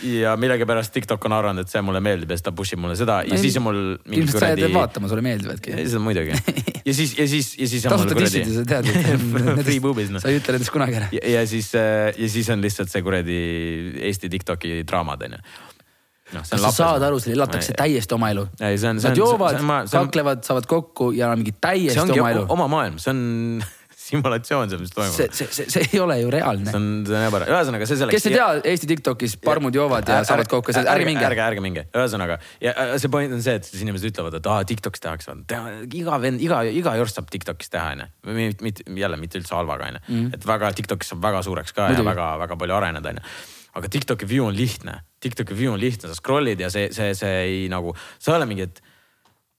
ja 0.07 0.35
millegipärast 0.41 0.93
TikTok 0.95 1.25
on 1.29 1.37
arvanud, 1.37 1.65
et 1.65 1.73
see 1.73 1.83
mulle 1.85 2.03
meeldib 2.05 2.33
ja 2.33 2.39
siis 2.39 2.47
ta 2.49 2.55
push 2.57 2.77
ib 2.77 2.83
mulle 2.85 2.97
seda 2.99 3.21
ja 3.29 3.39
siis 3.41 3.57
on 3.61 3.67
mul. 3.69 3.81
ilmselt 4.11 4.43
sa 4.43 4.53
jääd 4.53 4.75
vaatama, 4.75 5.11
sulle 5.11 5.25
meeldivadki. 5.25 5.77
seda 5.81 6.03
muidugi 6.05 6.37
ja 6.85 6.95
siis, 6.95 7.17
ja 7.19 7.29
siis, 7.31 7.53
ja 7.59 7.71
siis 7.71 7.87
on 7.87 7.99
mul 8.01 8.15
kuradi. 8.15 8.45
sa 8.55 8.67
tead, 8.75 8.93
et 8.93 9.65
free 9.67 9.81
boobies 9.83 10.13
noh. 10.15 10.23
sa 10.23 10.33
ei 10.33 10.41
ütle 10.41 10.57
nendest 10.57 10.75
kunagi 10.75 11.01
ära. 11.01 11.11
ja 11.15 11.43
siis, 11.49 11.73
äh, 11.79 12.11
ja 12.17 12.31
siis 12.37 12.51
on 12.53 12.65
lihtsalt 12.65 12.93
see 12.93 13.05
kuradi 13.07 13.41
Eesti 14.11 14.33
TikToki 14.33 14.81
draamad 14.89 15.29
onju 15.29 15.41
no,. 15.41 16.43
kas 16.43 16.55
sa 16.63 16.73
saad 16.75 17.05
aru, 17.07 17.19
seal 17.23 17.37
elatakse 17.37 17.75
täiesti 17.79 18.17
oma 18.17 18.31
elu. 18.35 18.47
Nad 18.61 19.19
joovad, 19.19 19.61
kaklevad, 19.91 20.45
saavad 20.47 20.69
kokku 20.71 21.11
ja 21.17 21.33
mingi 21.37 21.55
täiesti 21.61 22.07
oma 22.07 22.31
elu. 22.35 22.47
oma 22.55 22.69
maailm, 22.71 22.99
see 23.03 23.15
on 23.15 23.21
simulatsioon 24.11 24.73
seal, 24.73 24.83
mis 24.83 24.93
toimub. 24.95 25.15
see, 25.17 25.29
see, 25.35 25.49
see, 25.55 25.67
see 25.73 25.87
ei 25.89 26.01
ole 26.03 26.19
ju 26.21 26.33
reaalne. 26.35 26.69
see 26.71 26.81
on, 26.81 26.89
see 27.09 27.17
on 27.17 27.27
ebare-, 27.29 27.49
ühesõnaga 27.51 27.89
see 27.89 28.01
selleks. 28.01 28.17
kes 28.19 28.29
ei 28.31 28.37
tea, 28.37 28.49
Eesti 28.73 28.91
Tiktokis 28.91 29.37
parmud 29.45 29.77
joovad 29.77 30.11
ja, 30.11 30.21
saavad 30.29 30.51
kokku, 30.51 30.75
ärge 30.81 31.07
minge. 31.09 31.25
ärge, 31.29 31.45
ärge 31.47 31.65
minge, 31.65 31.87
ühesõnaga 31.95 32.41
ja 32.65 32.75
see 33.01 33.13
point 33.13 33.37
on 33.37 33.45
see, 33.45 33.57
et 33.61 33.71
siis 33.71 33.85
inimesed 33.87 34.13
ütlevad, 34.13 34.41
et 34.41 34.51
aa 34.51 34.67
Tiktokis 34.69 35.05
tehakse, 35.07 35.37
teha 35.51 35.77
iga 36.03 36.19
vend, 36.23 36.43
iga, 36.45 36.63
iga 36.67 36.97
jorst 37.01 37.21
saab 37.21 37.31
Tiktokis 37.33 37.73
teha 37.73 37.95
onju. 37.95 38.11
mitte, 38.41 38.67
mitte 38.67 39.01
jälle 39.05 39.21
mitte 39.21 39.41
üldse 39.41 39.57
halvaga 39.57 39.89
onju 39.93 40.05
mm., 40.07 40.37
et 40.37 40.47
väga 40.47 40.75
Tiktokis 40.77 41.15
saab 41.15 41.25
väga 41.25 41.43
suureks 41.47 41.77
ka 41.77 41.89
Muidugi. 41.89 42.05
ja 42.05 42.13
väga-väga 42.13 42.61
palju 42.61 42.79
areneda 42.81 43.15
onju 43.15 43.27
aga 43.79 43.91
Tiktoki 43.91 44.29
view 44.29 44.47
on 44.47 44.57
lihtne, 44.57 45.01
Tiktoki 45.23 45.55
view 45.57 45.73
on 45.75 45.81
lihtne, 45.81 46.11
sa 46.11 46.19
scroll'id 46.19 46.61
ja 46.63 46.71
see, 46.73 46.89
see, 46.95 47.13
see 47.15 47.37
ei 47.45 47.61
nagu, 47.71 47.95
sa 48.19 48.35
ei 48.35 48.41
ole 48.41 48.49
mingi, 48.51 48.67
et 48.67 48.81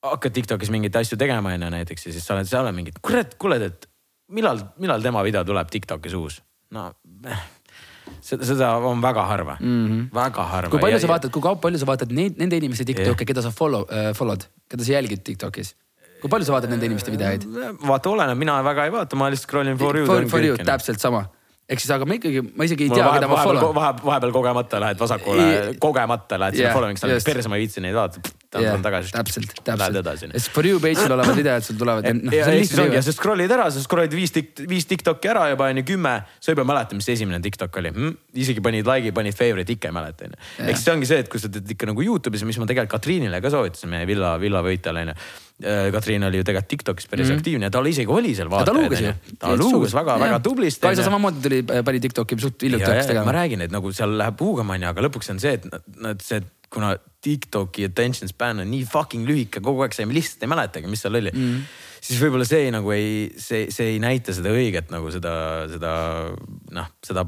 hakkad 0.06 0.36
Tiktokis 0.36 0.72
mingeid 0.73 0.95
asju 0.98 1.19
tegema 1.19 1.53
onju 1.56 1.69
näiteks 1.76 2.07
ja 2.07 2.15
siis 2.15 2.26
sa 2.26 2.36
oled, 2.36 2.49
sa 2.49 2.64
oled 2.64 2.76
mingi, 2.78 2.94
kurat, 3.06 3.38
kuule, 3.41 3.60
et 3.69 3.88
millal, 4.32 4.62
millal 4.82 5.03
tema 5.03 5.24
video 5.28 5.44
tuleb 5.48 5.72
Tiktokis 5.74 6.16
uus? 6.18 6.40
no 6.76 6.90
seda, 8.28 8.48
seda 8.48 8.72
on 8.91 9.03
väga 9.03 9.26
harva 9.30 9.58
mm, 9.60 9.86
-hmm. 9.88 10.08
väga 10.16 10.48
harva. 10.53 10.72
kui 10.74 10.84
palju 10.84 10.98
ja, 10.99 11.03
sa 11.06 11.12
vaatad, 11.12 11.32
kui 11.36 11.56
palju 11.68 11.80
sa 11.84 11.90
vaatad 11.90 12.12
neid, 12.12 12.40
nende 12.41 12.58
inimeste 12.58 12.88
Tiktok'e, 12.88 13.28
keda 13.28 13.45
sa 13.45 13.52
follow 13.52 13.86
äh,, 13.90 14.12
follow'd, 14.18 14.48
keda 14.70 14.88
sa 14.88 14.98
jälgid 14.98 15.24
Tiktokis? 15.28 15.76
kui 16.22 16.30
palju 16.30 16.45
sa 16.45 16.58
vaatad 16.58 16.74
nende 16.74 16.86
inimeste 16.86 17.12
videoid? 17.12 17.45
vaata, 17.88 18.10
oleneb, 18.10 18.38
mina 18.38 18.62
väga 18.64 18.88
ei 18.88 18.98
vaata, 18.98 19.16
ma 19.16 19.30
lihtsalt 19.30 19.49
scroll 19.49 19.68
in 19.68 19.78
for 19.78 19.98
you. 19.98 20.06
For, 20.06 20.28
for 20.30 20.44
you, 20.45 20.58
täpselt 20.58 20.99
sama 20.99 21.26
ehk 21.72 21.80
siis, 21.80 21.91
aga 21.95 22.07
ma 22.07 22.18
ikkagi, 22.18 22.43
ma 22.57 22.68
isegi 22.68 22.88
ei 22.88 22.91
tea, 22.91 23.07
keda 23.15 23.30
ma 23.31 23.39
follow. 23.45 23.72
vahepeal, 23.76 24.06
vahepeal 24.10 24.34
kogemata 24.35 24.81
lähed 24.84 24.99
vasakule, 24.99 25.48
kogemata 25.81 26.39
lähed 26.41 26.57
sinna 26.57 26.68
yeah, 26.68 26.76
following'isse, 26.76 27.19
perse 27.27 27.52
ma 27.52 27.60
ei 27.60 27.64
viitsi 27.64 27.84
neid 27.84 27.95
vaadata 27.95 28.34
yeah, 28.60 28.76
on 28.76 28.84
tagasi. 28.84 29.14
täpselt, 29.15 29.53
täpselt. 29.64 30.26
sest 30.35 30.52
for 30.52 30.68
you 30.68 30.81
page'il 30.84 31.15
olevad 31.15 31.38
videod 31.39 31.64
sul 31.65 31.77
tulevad. 31.80 32.07
No, 32.18 32.34
ja, 32.35 32.49
ja, 32.52 33.03
sa 33.06 33.15
scroll'id 33.15 33.53
ära, 33.56 33.69
sa 33.72 33.84
scroll'id 33.84 34.15
viis, 34.15 34.35
viis 34.68 34.89
Tiktoki 34.89 35.31
ära 35.31 35.45
juba 35.53 35.69
onju, 35.72 35.85
kümme. 35.88 36.15
sa 36.43 36.56
juba 36.56 36.65
ei 36.65 36.72
mäleta, 36.73 36.98
mis 36.99 37.07
esimene 37.15 37.39
Tiktok 37.43 37.80
oli 37.80 37.93
hm?. 37.95 38.18
isegi 38.43 38.64
panid 38.64 38.89
like'i, 38.89 39.15
panid 39.15 39.38
favorite, 39.38 39.77
ikka 39.77 39.91
ei 39.91 39.95
mäleta 39.95 40.27
onju. 40.27 40.41
eks 40.68 40.84
see 40.84 40.95
ongi 40.95 41.07
see, 41.07 41.23
et 41.23 41.31
kui 41.31 41.39
sa 41.39 41.52
teed 41.53 41.72
ikka 41.77 41.88
nagu 41.91 42.03
Youtube'is, 42.03 42.43
mis 42.48 42.60
ma 42.60 42.68
tegelikult 42.68 42.98
Katriinile 42.98 43.39
ka 43.39 43.53
soovitasin, 43.53 43.93
meie 43.93 44.10
villa, 44.10 44.35
villa 44.41 44.60
võitjale 44.65 45.06
onju 45.07 45.15
Katriin 45.92 46.24
oli 46.28 46.42
ju 46.42 46.46
tegelikult 46.48 46.70
Tiktokis 46.72 47.08
päris 47.08 47.28
mm 47.28 47.34
-hmm. 47.34 47.38
aktiivne 47.42 47.66
ja 47.66 47.72
tal 47.72 47.86
isegi 47.86 48.12
oli 48.12 48.36
seal 48.36 48.50
vaatajaid. 48.50 48.78
ta 48.78 48.82
luugas 48.82 49.02
ju. 49.02 49.36
ta 49.40 49.56
luugas 49.58 49.94
väga-väga 49.94 50.40
tublisti. 50.40 50.82
Kaisa 50.82 51.04
samamoodi 51.04 51.42
tuli, 51.42 51.64
pani 51.84 52.00
Tiktoki 52.00 52.40
suht 52.40 52.62
hiljuti 52.62 52.86
hakkas 52.86 53.08
tegema. 53.08 53.26
ma 53.26 53.32
räägin, 53.32 53.62
et 53.62 53.72
nagu 53.72 53.92
seal 53.92 54.18
läheb 54.18 54.40
huugama 54.40 54.74
onju, 54.74 54.88
aga 54.88 55.02
lõpuks 55.08 55.32
on 55.32 55.40
see, 55.40 55.54
et 55.54 55.66
nad, 56.02 56.22
see 56.22 56.42
kuna 56.74 56.96
Tiktoki 57.22 57.86
attention 57.86 58.30
span 58.30 58.64
on 58.64 58.72
nii 58.72 58.86
fucking 58.88 59.28
lühike, 59.28 59.62
kogu 59.62 59.84
aeg 59.84 59.94
sa 59.94 60.08
lihtsalt 60.08 60.44
ei 60.44 60.52
mäletagi, 60.52 60.88
mis 60.88 61.04
seal 61.04 61.20
oli 61.20 61.32
mm.. 61.34 61.64
siis 62.02 62.22
võib-olla 62.22 62.48
see 62.48 62.72
nagu 62.74 62.92
ei, 62.96 63.32
see, 63.38 63.68
see 63.74 63.94
ei 63.94 64.00
näita 64.00 64.34
seda 64.34 64.54
õiget 64.56 64.92
nagu 64.94 65.12
seda, 65.12 65.34
seda 65.72 65.94
noh, 66.72 66.92
seda 67.06 67.28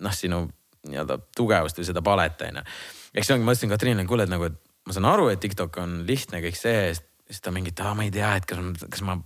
noh, 0.00 0.16
sinu 0.16 0.44
nii-öelda 0.88 1.18
tugevust 1.36 1.80
või 1.80 1.88
seda 1.88 2.02
palet 2.04 2.44
on 2.46 2.60
ju. 2.60 2.66
eks 3.14 3.26
see 3.26 3.36
ongi, 3.36 3.48
ma 3.48 3.56
ütlesin 3.56 3.72
Katriinile, 3.72 4.06
kuule, 4.08 4.28
et 4.28 4.32
nagu, 4.32 4.48
et 4.52 4.69
ma 4.86 4.96
saan 4.96 5.08
aru, 5.10 5.28
et 5.32 5.42
TikTok 5.42 5.80
on 5.82 6.00
lihtne 6.08 6.42
kõik 6.44 6.58
see, 6.58 6.92
siis 6.94 7.42
ta 7.44 7.52
mingi, 7.54 7.74
et 7.74 7.82
aa, 7.84 7.96
ma 7.96 8.06
ei 8.06 8.14
tea, 8.14 8.32
et 8.40 8.48
kas, 8.48 8.86
kas 8.90 9.04
ma 9.06 9.20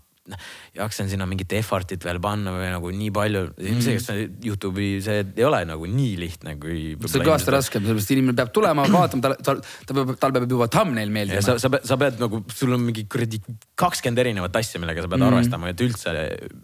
jaksan 0.72 1.08
sinna 1.10 1.26
mingit 1.28 1.52
effort'it 1.52 2.04
veel 2.06 2.16
panna 2.22 2.54
või 2.54 2.68
nagu 2.72 2.90
nii 2.96 3.10
palju. 3.12 3.42
ilmselgelt 3.60 4.06
mm. 4.08 4.36
Youtube'i 4.48 5.00
see 5.04 5.18
ei 5.20 5.44
ole 5.44 5.60
nagu 5.68 5.88
nii 5.90 6.14
lihtne 6.22 6.54
kui. 6.60 6.94
see 7.04 7.20
on 7.20 7.26
kõvasti 7.28 7.52
raskem, 7.52 7.84
sellepärast 7.84 8.12
inimene 8.14 8.36
peab 8.38 8.52
tulema, 8.56 8.86
vaatama, 8.88 9.20
tal, 9.26 9.34
tal, 9.44 9.60
ta 9.60 9.96
peab, 9.98 10.12
tal 10.22 10.32
peab 10.36 10.46
juba 10.48 10.68
thumbnail 10.72 11.12
meeldima. 11.12 11.42
sa, 11.44 11.58
sa, 11.60 11.68
sa 11.76 11.98
pead 12.00 12.22
nagu, 12.22 12.40
sul 12.56 12.72
on 12.72 12.80
mingi 12.86 13.04
kuradi 13.10 13.42
kakskümmend 13.80 14.22
erinevat 14.24 14.56
asja, 14.62 14.80
millega 14.80 15.04
sa 15.04 15.10
pead 15.12 15.20
mm. 15.20 15.28
arvestama, 15.28 15.74
et 15.74 15.84
üldse 15.84 16.14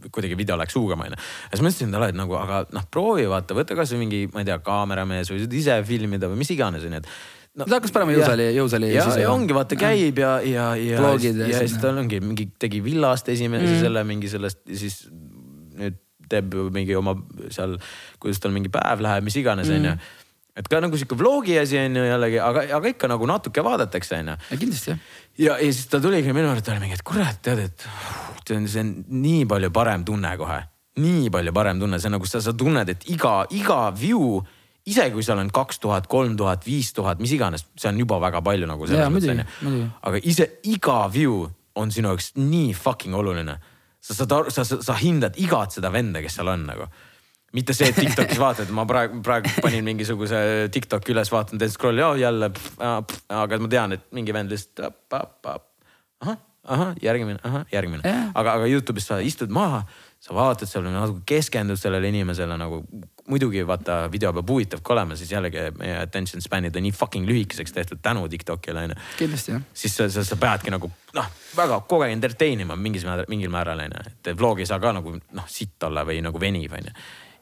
kuidagi 0.09 0.39
video 0.41 0.57
läheks 0.61 0.79
huugama 0.81 1.11
onju. 1.11 1.19
ja 1.21 1.53
siis 1.53 1.67
ma 1.67 1.75
ütlesin 1.75 1.93
talle, 1.99 2.09
et 2.15 2.21
nagu, 2.23 2.39
aga 2.41 2.63
noh, 2.73 2.87
proovi 2.89 3.29
vaata, 3.29 3.59
võta 3.59 3.77
kasvõi 3.77 4.07
mingi, 4.07 4.23
ma 4.33 4.41
ei 4.41 4.49
tea, 4.49 4.57
kaameramees 4.65 5.35
või 5.35 5.45
ise 5.61 5.77
filmida 5.85 6.33
või 6.33 6.41
mis 6.41 6.55
iganes 6.57 6.89
onju, 6.89 7.05
et 7.05 7.13
no,. 7.57 7.65
ta 7.65 7.79
hakkas 7.79 7.95
panema 7.95 8.15
jõusaali, 8.17 8.51
jõusaali. 8.57 8.93
ja, 8.95 9.09
ja 9.25 9.33
ongi 9.33 9.57
vaata 9.57 9.79
käib 9.81 10.23
ja, 10.23 10.37
ja, 10.45 10.71
ja. 10.79 11.01
ja, 11.01 11.35
ja 11.51 11.65
siis 11.65 11.81
tal 11.83 11.99
ongi 12.03 12.23
mingi 12.25 12.51
tegi 12.61 12.83
villast 12.85 13.29
esimese 13.33 13.67
mm. 13.67 13.83
selle 13.85 14.07
mingi 14.09 14.31
sellest 14.33 14.63
siis 14.71 15.03
nüüd 15.81 15.99
teeb 16.31 16.55
mingi 16.71 16.95
oma 16.95 17.17
seal, 17.51 17.75
kuidas 18.23 18.39
tal 18.43 18.53
mingi 18.55 18.71
päev 18.71 19.03
läheb, 19.03 19.25
mis 19.27 19.39
iganes, 19.41 19.71
onju 19.71 19.95
mm 19.97 20.19
et 20.61 20.69
ka 20.69 20.81
nagu 20.83 20.99
sihuke 20.99 21.17
vlogi 21.19 21.57
asi 21.61 21.79
on 21.81 21.97
ju 21.97 22.05
jällegi, 22.05 22.41
aga, 22.43 22.65
aga 22.77 22.93
ikka 22.93 23.09
nagu 23.11 23.29
natuke 23.29 23.63
vaadatakse 23.65 24.19
on 24.19 24.33
ju. 24.33 24.37
kindlasti 24.61 24.93
jah. 24.93 24.99
ja, 25.39 25.57
ja 25.63 25.73
siis 25.73 25.89
ta 25.93 26.01
tuligi 26.03 26.35
minu 26.37 26.51
juurde, 26.51 26.73
oli 26.75 26.83
mingi, 26.85 26.99
et 26.99 27.07
kurat, 27.07 27.39
tead, 27.45 27.63
et 27.69 27.87
see 28.45 28.59
on, 28.59 28.69
see 28.69 28.85
on 28.85 28.93
nii 29.23 29.45
palju 29.51 29.71
parem 29.75 30.05
tunne 30.07 30.33
kohe. 30.41 30.61
nii 31.01 31.31
palju 31.33 31.55
parem 31.57 31.83
tunne, 31.83 32.01
see 32.03 32.11
on 32.11 32.19
nagu 32.19 32.29
sa, 32.29 32.43
sa 32.45 32.55
tunned, 32.57 32.93
et 32.93 33.07
iga, 33.15 33.35
iga 33.57 33.83
view, 33.97 34.41
isegi 34.87 35.13
kui 35.13 35.25
seal 35.27 35.43
on 35.43 35.51
kaks 35.53 35.83
tuhat, 35.83 36.07
kolm 36.11 36.37
tuhat, 36.41 36.65
viis 36.67 36.93
tuhat, 36.97 37.21
mis 37.21 37.35
iganes, 37.37 37.67
see 37.77 37.91
on 37.91 38.01
juba 38.01 38.21
väga 38.23 38.41
palju 38.45 38.69
nagu 38.71 38.89
selles 38.89 39.13
mõttes 39.13 39.45
on 39.67 39.77
ju. 39.77 39.91
aga 40.09 40.23
ise 40.33 40.49
iga 40.71 41.03
view 41.13 41.45
on 41.81 41.93
sinu 41.93 42.13
jaoks 42.13 42.33
nii 42.39 42.73
fucking 42.75 43.15
oluline. 43.17 43.59
sa 44.01 44.17
saad 44.17 44.33
aru, 44.33 44.51
sa, 44.51 44.65
sa, 44.65 44.81
sa 44.81 44.97
hindad 44.97 45.37
igat 45.37 45.77
seda 45.77 45.93
venda, 45.93 46.23
kes 46.25 46.41
seal 46.41 46.49
on 46.49 46.67
nagu 46.67 46.89
mitte 47.53 47.75
see, 47.75 47.91
et 47.91 47.99
Tiktokis 47.99 48.39
vaatad, 48.45 48.71
ma 48.75 48.85
praegu, 48.89 49.21
praegu 49.27 49.51
panin 49.63 49.87
mingisuguse 49.87 50.69
Tiktoki 50.73 51.15
üles, 51.15 51.33
vaatan, 51.33 51.59
teen 51.61 51.73
scroll'i, 51.73 52.05
oh 52.07 52.15
jälle, 52.19 52.53
aga 52.81 53.59
ma 53.59 53.71
tean, 53.73 53.97
et 53.97 54.07
mingi 54.17 54.35
vend 54.35 54.55
lihtsalt. 54.55 55.01
ahah, 55.11 56.39
ahah, 56.65 56.95
järgmine, 57.03 57.41
ahah, 57.43 57.67
järgmine 57.73 58.07
yeah., 58.07 58.31
aga, 58.35 58.55
aga 58.61 58.71
Youtube'is 58.71 59.09
sa 59.11 59.19
istud 59.25 59.51
maha, 59.55 59.83
sa 60.23 60.37
vaatad 60.37 60.71
seal 60.71 60.87
natuke 60.87 61.25
keskendud 61.35 61.81
sellele 61.81 62.13
inimesele 62.13 62.59
nagu. 62.61 62.85
Muidugi 63.31 63.63
vaata, 63.67 64.03
video 64.13 64.33
peab 64.37 64.51
huvitav 64.51 64.83
ka 64.85 64.95
olema, 64.97 65.17
siis 65.19 65.31
jällegi 65.33 65.71
meie 65.79 65.97
attention 66.01 66.43
span'id 66.45 66.77
on 66.77 66.87
nii 66.87 66.95
fucking 66.97 67.29
lühikeseks 67.29 67.75
tehtud 67.77 68.03
tänu 68.03 68.27
Tiktokile 68.29 68.85
onju. 68.89 68.99
kindlasti 69.19 69.55
jah. 69.55 69.65
siis 69.75 69.97
sa, 69.97 70.09
sa, 70.11 70.25
sa 70.27 70.39
peadki 70.41 70.75
nagu 70.75 70.91
noh, 71.17 71.33
väga 71.57 71.81
kogu 71.89 72.07
aeg 72.07 72.15
entertain 72.17 72.67
ima 72.67 72.77
mingis 72.77 73.07
määral, 73.09 73.31
mingil 73.31 73.53
määral 73.53 73.83
onju, 73.87 74.05
et 74.11 74.33
vlog 74.39 74.63
ei 74.63 74.69
saa 74.69 74.81
ka 74.83 74.95
nagu 74.99 75.17
noh 75.17 75.51
sitt 75.51 75.89
olla 75.89 76.05
või 76.09 76.21
nagu 76.27 76.43
veniv 76.43 76.77
onju 76.81 76.95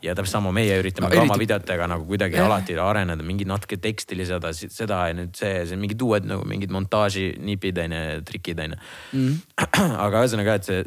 ja 0.02 0.14
täpselt 0.14 0.36
sama 0.36 0.52
meie 0.54 0.76
üritame 0.78 1.08
no, 1.08 1.10
ka 1.10 1.18
eriti... 1.18 1.30
oma 1.32 1.38
videotega 1.40 1.88
nagu 1.90 2.06
kuidagi 2.06 2.38
ja. 2.38 2.44
alati 2.46 2.76
areneda, 2.78 3.24
mingid 3.26 3.50
natuke 3.50 3.80
teksti 3.82 4.18
lisada, 4.20 4.52
seda 4.54 5.00
ja 5.10 5.16
nüüd 5.18 5.34
see, 5.38 5.64
see 5.66 5.80
mingid 5.80 6.04
uued 6.06 6.28
nagu 6.28 6.46
mingid 6.48 6.70
montaaži 6.74 7.32
nipid 7.42 7.80
onju, 7.82 8.22
trikid 8.28 8.62
onju 8.66 8.78
mm. 8.78 9.26
-hmm. 9.26 9.90
aga 10.06 10.22
ühesõnaga, 10.22 10.54
et 10.60 10.70
see, 10.70 10.86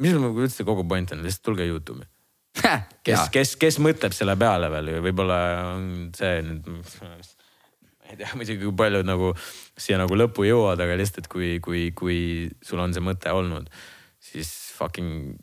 mis 0.00 0.16
nagu 0.16 0.46
üldse 0.46 0.64
kogu 0.64 0.86
point 0.88 1.12
on, 1.12 1.24
lihtsalt 1.26 1.44
tulge 1.50 1.68
Youtube'i 1.68 2.08
kes, 3.06 3.28
kes, 3.32 3.54
kes 3.60 3.78
mõtleb 3.82 4.14
selle 4.16 4.36
peale 4.40 4.68
veel 4.72 4.92
ju 4.92 5.04
võib-olla 5.06 5.38
on 5.72 5.86
see 6.16 6.42
nüüd, 6.44 6.68
ei 8.12 8.18
tea 8.20 8.32
muidugi, 8.38 8.60
kui 8.64 8.76
palju 8.82 9.02
nagu 9.06 9.32
siia 9.80 9.98
nagu 10.00 10.18
lõppu 10.18 10.46
jõuad, 10.46 10.80
aga 10.84 10.98
lihtsalt 11.00 11.30
kui, 11.32 11.56
kui, 11.64 11.88
kui 11.96 12.18
sul 12.64 12.82
on 12.82 12.94
see 12.94 13.04
mõte 13.04 13.32
olnud, 13.32 13.70
siis 14.22 14.50
fucking 14.76 15.36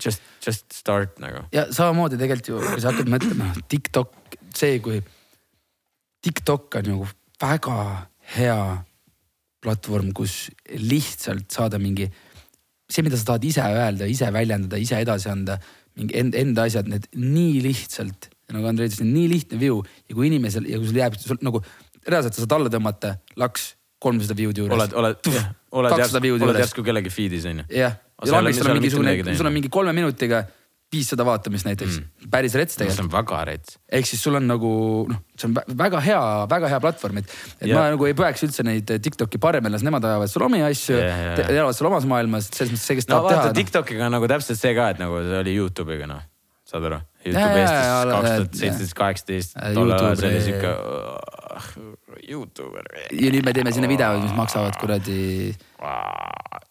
just, 0.00 0.22
just 0.44 0.68
start 0.76 1.18
nagu. 1.22 1.46
ja 1.54 1.66
samamoodi 1.74 2.20
tegelikult 2.20 2.52
ju, 2.52 2.60
kui 2.74 2.82
sa 2.82 2.92
hakkad 2.92 3.10
mõtlema, 3.12 3.50
TikTok, 3.70 4.38
see, 4.56 4.78
kui 4.84 5.00
TikTok 6.24 6.80
on 6.80 6.90
nagu 6.92 7.10
väga 7.40 7.76
hea 8.36 8.60
platvorm, 9.60 10.12
kus 10.16 10.48
lihtsalt 10.72 11.50
saada 11.52 11.80
mingi, 11.80 12.06
see, 12.90 13.04
mida 13.04 13.18
sa 13.20 13.32
tahad 13.32 13.44
ise 13.48 13.64
öelda, 13.64 14.08
ise 14.08 14.28
väljendada, 14.32 14.80
ise 14.80 15.00
edasi 15.04 15.28
anda, 15.32 15.58
mingi 16.00 16.16
enda, 16.20 16.40
enda 16.40 16.66
asjad, 16.68 16.88
need 16.90 17.06
nii 17.16 17.60
lihtsalt, 17.64 18.30
nagu 18.50 18.70
Andrei 18.70 18.90
ütles, 18.90 19.04
nii 19.06 19.28
lihtne 19.30 19.60
view 19.60 19.80
ja 19.80 20.16
kui 20.16 20.28
inimesel 20.30 20.66
ja 20.70 20.80
kui 20.80 20.90
sul 20.90 21.00
jääb 21.00 21.18
sul 21.20 21.38
nagu 21.46 21.62
reaalselt 22.06 22.36
sa 22.36 22.44
saad 22.44 22.56
alla 22.56 22.72
tõmmata 22.72 23.14
laks 23.40 23.74
kolmsada 24.00 24.36
view'd 24.38 24.58
juures. 24.62 24.74
oled, 24.74 24.96
oled, 24.96 25.28
oled 25.76 25.98
järsku, 26.00 26.22
oled 26.46 26.62
järsku 26.64 26.84
kellegi 26.86 27.12
feed'is 27.12 27.46
on 27.50 27.62
ju. 27.62 27.66
jah, 27.76 27.98
ja 28.24 28.38
lambist 28.38 28.62
sul 28.62 28.72
on 28.72 28.80
mingisugune, 28.80 29.36
sul 29.36 29.50
on 29.50 29.56
mingi 29.56 29.72
kolme 29.72 29.94
minutiga 29.96 30.44
viissada 30.90 31.24
vaatamist 31.26 31.66
näiteks 31.68 31.98
mm., 32.00 32.30
päris 32.32 32.54
rets 32.58 32.78
tegelikult 32.78 32.96
no,. 32.96 33.02
see 33.04 33.06
on 33.06 33.12
väga 33.12 33.42
rets. 33.46 33.76
ehk 33.98 34.08
siis 34.10 34.22
sul 34.24 34.38
on 34.38 34.48
nagu 34.50 34.70
noh, 35.10 35.20
see 35.38 35.46
on 35.50 35.54
väga 35.78 36.00
hea, 36.04 36.22
väga 36.50 36.70
hea 36.72 36.80
platvorm, 36.82 37.20
et, 37.22 37.36
et 37.60 37.68
yeah. 37.68 37.76
ma 37.78 37.84
nagu 37.94 38.08
ei 38.08 38.16
poeks 38.18 38.42
üldse 38.46 38.66
neid 38.66 38.90
Tiktoki 39.04 39.38
paremini, 39.42 39.74
las 39.76 39.86
nemad 39.86 40.06
ajavad 40.08 40.32
seal 40.32 40.46
omi 40.48 40.64
asju 40.66 40.96
yeah,, 40.96 41.22
yeah. 41.28 41.52
elavad 41.54 41.78
seal 41.78 41.90
omas 41.92 42.08
maailmas, 42.10 42.50
selles 42.50 42.74
mõttes 42.74 42.88
see, 42.90 42.98
kes 42.98 43.06
no, 43.06 43.12
tahab 43.14 43.28
vaata, 43.28 43.36
teha. 43.38 43.52
No. 43.52 43.58
TikTokiga 43.60 44.08
on 44.08 44.16
nagu 44.18 44.30
täpselt 44.34 44.60
see 44.60 44.74
ka, 44.78 44.90
et 44.94 45.02
nagu 45.02 45.22
see 45.28 45.38
oli 45.44 45.54
Youtube'iga 45.60 46.10
noh, 46.10 46.26
saad 46.72 46.90
aru? 46.90 47.00
Youtube 47.20 47.60
Eestis 47.60 47.86
kaks 48.10 48.10
tuhat 48.10 48.60
seitseteist, 48.64 48.98
kaheksateist, 48.98 49.56
tollel 49.76 49.96
ajal 49.98 50.20
see 50.20 50.32
oli 50.32 50.42
sihuke 50.48 50.74
Youtuber. 52.30 52.90
ja 53.14 53.32
nüüd 53.36 53.46
me 53.46 53.54
teeme 53.54 53.74
sinna 53.76 53.90
videoid, 53.90 54.24
mis 54.26 54.34
maksavad 54.34 54.78
kuradi. 54.80 55.54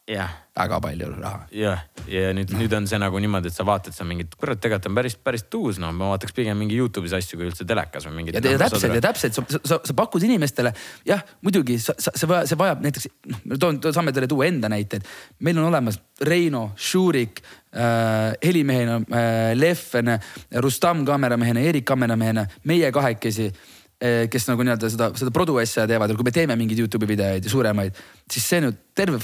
jah 0.09 0.35
väga 0.59 0.79
palju 0.83 1.09
raha. 1.15 1.45
jah, 1.55 1.83
ja 2.09 2.31
nüüd 2.35 2.51
no., 2.53 2.59
nüüd 2.61 2.73
on 2.77 2.87
see 2.89 2.99
nagu 3.01 3.21
niimoodi, 3.23 3.51
et 3.51 3.55
sa 3.55 3.65
vaatad 3.67 3.95
seal 3.95 4.09
mingit, 4.09 4.35
kurat, 4.39 4.59
tegelikult 4.61 4.89
on 4.91 4.97
päris, 4.97 5.15
päris 5.29 5.45
tuus, 5.51 5.79
no 5.81 5.91
ma 5.95 6.11
vaataks 6.13 6.35
pigem 6.35 6.59
mingi 6.59 6.77
Youtube'is 6.79 7.15
asju 7.17 7.39
kui 7.39 7.47
üldse 7.49 7.67
telekas 7.69 8.07
või 8.09 8.19
mingit. 8.19 8.39
ja, 8.39 8.55
ja 8.55 8.61
täpselt 8.61 8.97
ja 8.97 9.03
täpselt, 9.03 9.39
sa, 9.39 9.61
sa, 9.71 9.79
sa 9.85 9.95
pakud 9.97 10.25
inimestele, 10.27 10.73
jah, 11.07 11.23
muidugi 11.45 11.79
sa, 11.83 11.95
sa, 12.01 12.13
see, 12.15 12.41
see 12.51 12.59
vajab 12.59 12.83
näiteks, 12.85 13.09
noh, 13.29 13.61
toon, 13.61 13.81
saame 13.87 14.13
teile 14.15 14.29
tuua 14.31 14.49
enda 14.49 14.71
näiteid. 14.71 15.07
meil 15.45 15.59
on 15.61 15.69
olemas 15.71 15.99
Reino, 16.27 16.69
Šurik 16.75 17.41
äh,, 17.41 18.35
helimehena 18.43 18.99
äh, 19.01 19.55
Leffen, 19.57 20.15
Rustam 20.59 21.05
kaameramehena, 21.07 21.63
Erik 21.71 21.87
kaameramehena, 21.87 22.45
meie 22.67 22.91
kahekesi 22.91 23.49
äh, 23.49 24.27
kes 24.31 24.49
nagu 24.51 24.63
nii-öelda 24.65 24.91
seda, 24.91 25.11
seda 25.19 25.33
produ 25.35 25.59
asja 25.61 25.87
teevad, 25.87 26.15
kui 26.15 26.27
me 26.27 26.35
teeme 26.35 26.59
mingeid 26.59 26.83
Youtube'i 26.83 27.15
videoid 27.15 27.47
ja 27.47 27.51
suuremaid, 27.51 27.99
siis 28.31 28.47
see 28.51 28.63
nüüd 28.63 28.87
terve 28.97 29.21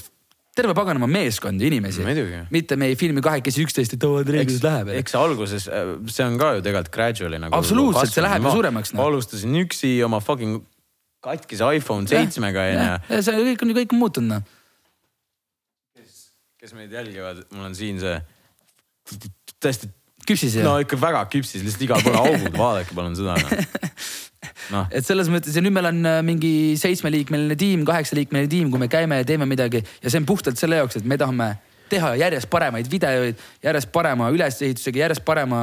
terve 0.55 0.75
paganama 0.77 1.07
meeskond 1.11 1.61
inimesi. 1.61 2.03
mitte 2.51 2.75
me 2.79 2.89
ei 2.91 2.95
filmi 2.95 3.21
kahekesi 3.21 3.65
üksteist, 3.65 3.95
et 3.97 4.05
oo 4.07 4.19
Andrei, 4.21 4.45
kuidas 4.47 4.63
läheb. 4.63 4.93
eks 5.01 5.17
alguses, 5.19 5.67
äh, 5.67 5.95
see 6.11 6.25
on 6.25 6.37
ka 6.39 6.53
ju 6.57 6.63
tegelikult 6.65 6.93
gradually 6.95 7.39
nagu. 7.41 7.55
absoluutselt, 7.57 8.13
see 8.13 8.23
läheb 8.23 8.47
ju 8.47 8.53
suuremaks 8.55 8.95
no.. 8.95 9.09
alustasin 9.09 9.59
üksi 9.65 9.97
oma 10.07 10.21
fucking 10.23 10.63
katkise 11.25 11.67
iPhone 11.75 12.07
seitsmega 12.07 12.69
onju. 12.71 13.19
see 13.27 13.43
kõik 13.51 13.65
on 13.65 13.73
ju 13.73 13.77
kõik 13.81 13.97
muutunud 13.99 14.37
noh. 14.37 14.47
kes, 15.97 16.23
kes 16.61 16.75
meid 16.77 16.95
jälgivad, 16.95 17.43
mul 17.51 17.69
on 17.71 17.77
siin 17.77 17.99
see 18.03 18.17
tõesti. 19.59 19.91
Küpsis 20.29 20.57
jah? 20.57 20.65
no 20.67 20.77
ikka 20.83 20.99
väga 21.01 21.25
küpsis, 21.33 21.63
lihtsalt 21.65 21.85
igal 21.87 22.03
pool 22.05 22.17
augud, 22.21 22.57
vaadake 22.63 22.97
palun 22.97 23.15
seda 23.17 23.37
no. 23.41 23.61
no.. 24.73 24.83
et 24.89 25.07
selles 25.07 25.29
mõttes 25.33 25.55
ja 25.55 25.63
nüüd 25.63 25.75
meil 25.75 25.91
on 25.91 26.01
äh, 26.09 26.19
mingi 26.25 26.51
seitsmeliikmeline 26.81 27.57
tiim, 27.59 27.85
kaheksaliikmeline 27.87 28.51
tiim, 28.51 28.73
kui 28.73 28.81
me 28.81 28.89
käime 28.91 29.21
ja 29.21 29.27
teeme 29.27 29.47
midagi 29.49 29.83
ja 29.83 30.11
see 30.11 30.21
on 30.21 30.27
puhtalt 30.29 30.61
selle 30.61 30.81
jaoks, 30.81 30.99
et 31.01 31.07
me 31.07 31.19
tahame 31.21 31.53
teha 31.89 32.15
järjest 32.17 32.49
paremaid 32.49 32.87
videoid, 32.89 33.41
järjest 33.63 33.91
parema 33.93 34.31
ülesehitusega, 34.33 35.03
järjest 35.05 35.25
parema 35.25 35.59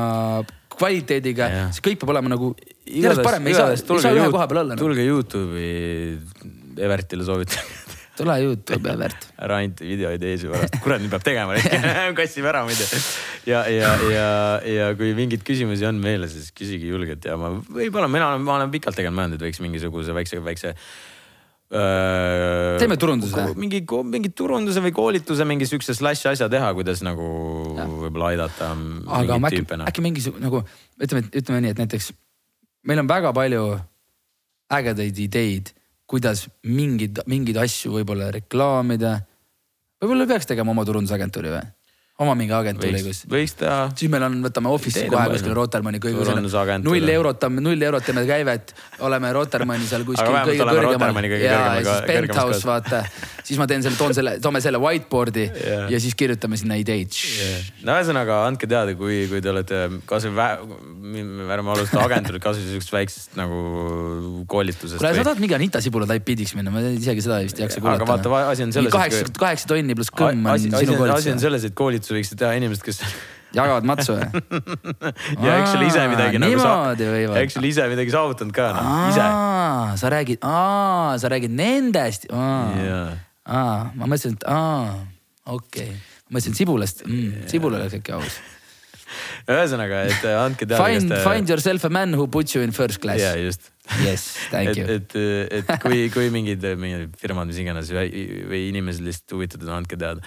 kvaliteediga, 0.73 1.49
see 1.75 1.85
kõik 1.85 2.03
peab 2.03 2.15
olema 2.15 2.33
nagu 2.33 2.53
järjest 2.87 3.25
parem, 3.27 3.49
ei 3.51 3.57
saa, 3.59 3.73
ei 3.75 4.05
saa 4.07 4.15
ühe 4.17 4.29
koha 4.33 4.47
peal 4.51 4.63
olla. 4.63 4.77
Noh. 4.77 4.83
tulge 4.83 5.05
Youtube'i, 5.05 5.73
Evertile 6.79 7.27
soovitan 7.27 7.91
tule 8.19 8.35
Youtube 8.43 8.91
ja 8.91 8.97
Märt. 9.01 9.29
ära 9.41 9.61
ainult 9.63 9.81
videoid 9.85 10.25
ees 10.29 10.45
ju 10.45 10.53
pärast, 10.53 10.77
kurat 10.85 11.01
nüüd 11.03 11.13
peab 11.13 11.25
tegema 11.27 11.57
kassime 12.19 12.51
ära 12.53 12.65
muidu. 12.67 12.85
ja, 13.49 13.63
ja, 13.73 13.95
ja, 14.11 14.27
ja 14.69 14.91
kui 14.99 15.15
mingeid 15.19 15.47
küsimusi 15.47 15.87
on 15.89 16.03
meile, 16.03 16.29
siis 16.33 16.51
küsige 16.57 16.91
julgelt 16.91 17.25
ja 17.29 17.39
ma 17.41 17.55
võib-olla 17.63 18.11
mina 18.13 18.33
olen, 18.33 18.45
ma 18.47 18.59
olen 18.59 18.75
pikalt 18.75 18.99
tegelikult 18.99 19.21
mõelnud, 19.21 19.41
et 19.41 19.49
võiks 19.49 19.65
mingisuguse 19.65 20.17
väikse, 20.17 20.43
väikse 20.45 20.77
Öö, 21.73 22.77
teeme 22.77 22.99
turunduse. 23.01 23.47
mingi, 23.57 23.79
mingi 24.05 24.29
turunduse 24.37 24.83
või 24.85 24.93
koolituse, 24.93 25.47
mingi 25.49 25.65
siukse 25.65 25.95
slash 25.97 26.29
asja 26.29 26.51
teha, 26.53 26.69
kuidas 26.77 27.01
nagu 27.01 27.25
võib-olla 27.79 28.35
aidata. 28.35 28.75
aga 29.09 29.39
äkki, 29.49 29.63
äkki 29.81 30.05
mingisugune 30.05 30.45
nagu 30.45 30.61
ütleme, 31.01 31.25
ütleme 31.33 31.63
nii, 31.65 31.73
et 31.73 31.81
näiteks 31.81 32.11
meil 32.85 33.01
on 33.01 33.09
väga 33.09 33.33
palju 33.33 33.63
ägedaid 34.73 35.23
ideid 35.25 35.73
kuidas 36.13 36.47
mingeid, 36.69 37.23
mingeid 37.31 37.57
asju 37.63 37.95
võib-olla 37.97 38.31
reklaamida. 38.35 39.15
võib-olla 40.03 40.29
peaks 40.29 40.51
tegema 40.51 40.75
oma 40.75 40.85
turundusagentuuri 40.85 41.55
või? 41.55 41.65
Oma 42.23 42.35
mingi 42.39 42.55
agentuuri, 42.57 43.03
kus. 43.05 43.23
siis 43.27 44.11
meil 44.13 44.27
on, 44.29 44.39
võtame 44.47 44.71
office'i 44.73 45.11
kohe 45.13 45.27
kuskil 45.35 45.55
Rotermanni 45.57 46.01
kõige 46.03 46.39
null 46.85 47.13
eurot, 47.15 47.47
null 47.59 47.87
eurot 47.89 48.09
teeme 48.09 48.25
käivet, 48.29 48.75
oleme 49.07 49.33
Rotermanni 49.37 49.89
seal 49.89 50.07
kuskil 50.09 50.39
kõige 50.49 50.67
kõrgemal. 50.69 51.21
ja 51.43 51.61
siis 51.81 52.03
penthouse 52.09 52.67
vaata, 52.69 53.03
siis 53.43 53.61
ma 53.61 53.69
teen 53.71 53.85
selle, 53.85 53.99
toon 54.01 54.17
selle, 54.17 54.37
toome 54.43 54.63
selle 54.65 54.81
whiteboard'i 54.83 55.45
yeah. 55.49 55.87
ja 55.93 56.01
siis 56.03 56.17
kirjutame 56.19 56.59
sinna 56.61 56.79
ideid 56.81 57.13
yeah.. 57.13 57.71
no 57.87 57.97
ühesõnaga 57.99 58.43
andke 58.49 58.69
teada, 58.71 58.95
kui, 58.99 59.25
kui 59.31 59.43
te 59.45 59.53
olete 59.53 59.83
kasvõi, 60.09 60.49
ärme 61.57 61.75
alusta 61.75 62.03
agentuuri, 62.07 62.43
kasvõi 62.43 62.69
siuksest 62.77 62.97
väiksest 62.97 63.39
nagu 63.41 63.63
koolitusest. 64.51 64.99
kuule, 65.01 65.15
sa 65.17 65.27
tahad 65.27 65.43
mingi 65.43 65.57
Anita 65.59 65.83
Sibula 65.85 66.09
type 66.11 66.27
bidiks 66.29 66.55
minna, 66.59 66.73
ma 66.75 66.83
isegi 66.93 67.25
seda 67.25 67.41
vist 67.45 67.61
ei 67.61 67.67
jaksa 67.67 67.83
kuulata. 67.83 68.05
aga 68.05 68.11
vaata, 68.13 68.53
asi 68.53 68.67
on 68.67 68.75
selles. 68.75 68.93
kaheksa, 68.95 69.33
kaheksa 69.39 69.71
tonni 69.73 69.97
pluss 69.99 70.13
kõmm 70.15 70.49
on 70.53 70.63
sinu 70.63 70.97
koolitus. 70.99 71.19
asi 71.19 71.35
on 71.35 71.43
selles, 71.43 71.67
et 71.69 71.77
koolitus 71.79 72.12
sa 72.13 72.19
võiksid 72.19 72.41
teha 72.43 72.53
inimesed, 72.61 72.85
kes 72.85 73.01
jagavad 73.59 73.89
matsu 73.89 74.17
või? 74.19 74.45
ja 75.47 75.59
eks 75.61 75.75
seal 75.75 75.87
ise 75.89 76.07
midagi 76.13 76.41
nagu 76.43 76.61
sa-, 76.61 76.95
eks 77.43 77.59
seal 77.59 77.69
ise 77.69 77.89
midagi 77.93 78.15
saavutanud 78.15 78.55
ka 78.57 78.71
noh, 78.77 78.95
ise. 79.11 79.27
sa 80.03 80.13
räägid, 80.13 80.45
sa 80.45 81.33
räägid 81.33 81.57
nendest. 81.57 82.29
ma 83.97 84.07
mõtlesin, 84.07 84.39
et 84.39 84.49
aa, 84.49 85.03
okei 85.49 85.93
okay., 85.93 86.01
ma 86.29 86.39
mõtlesin 86.39 86.57
sibulast 86.57 87.05
mm,, 87.09 87.47
sibul 87.51 87.75
oleks 87.77 87.99
äkki 87.99 88.15
aus 88.17 88.41
ühesõnaga, 89.53 90.05
et 90.09 90.25
andke 90.39 90.67
teada. 90.69 90.81
Find, 90.85 91.15
find 91.25 91.51
yourself 91.51 91.85
a 91.85 91.91
man 91.93 92.15
who 92.17 92.29
puts 92.31 92.55
you 92.57 92.65
in 92.65 92.73
first 92.73 93.03
class. 93.03 93.21
jaa, 93.21 93.37
just. 93.41 93.72
Yes, 93.99 94.37
thank 94.51 94.77
you. 94.79 94.87
et, 94.87 95.15
et, 95.19 95.55
et 95.59 95.71
kui, 95.83 96.05
kui 96.15 96.29
mingid, 96.31 96.63
mingid 96.79 97.17
firmad, 97.19 97.49
mis 97.51 97.59
iganes 97.59 97.89
või, 97.91 98.13
või 98.47 98.61
inimesed 98.69 99.03
lihtsalt 99.03 99.35
huvitatud 99.35 99.67
on, 99.67 99.81
andke 99.81 99.99
teada. 99.99 100.23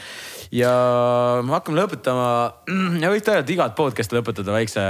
ja 0.51 0.73
me 1.39 1.55
hakkame 1.55 1.79
lõpetama 1.79 2.27
ja 3.03 3.13
võiks 3.13 3.23
tegelikult 3.23 3.53
igat 3.55 3.77
podcast'i 3.77 4.17
lõpetada 4.17 4.57
väikse 4.57 4.83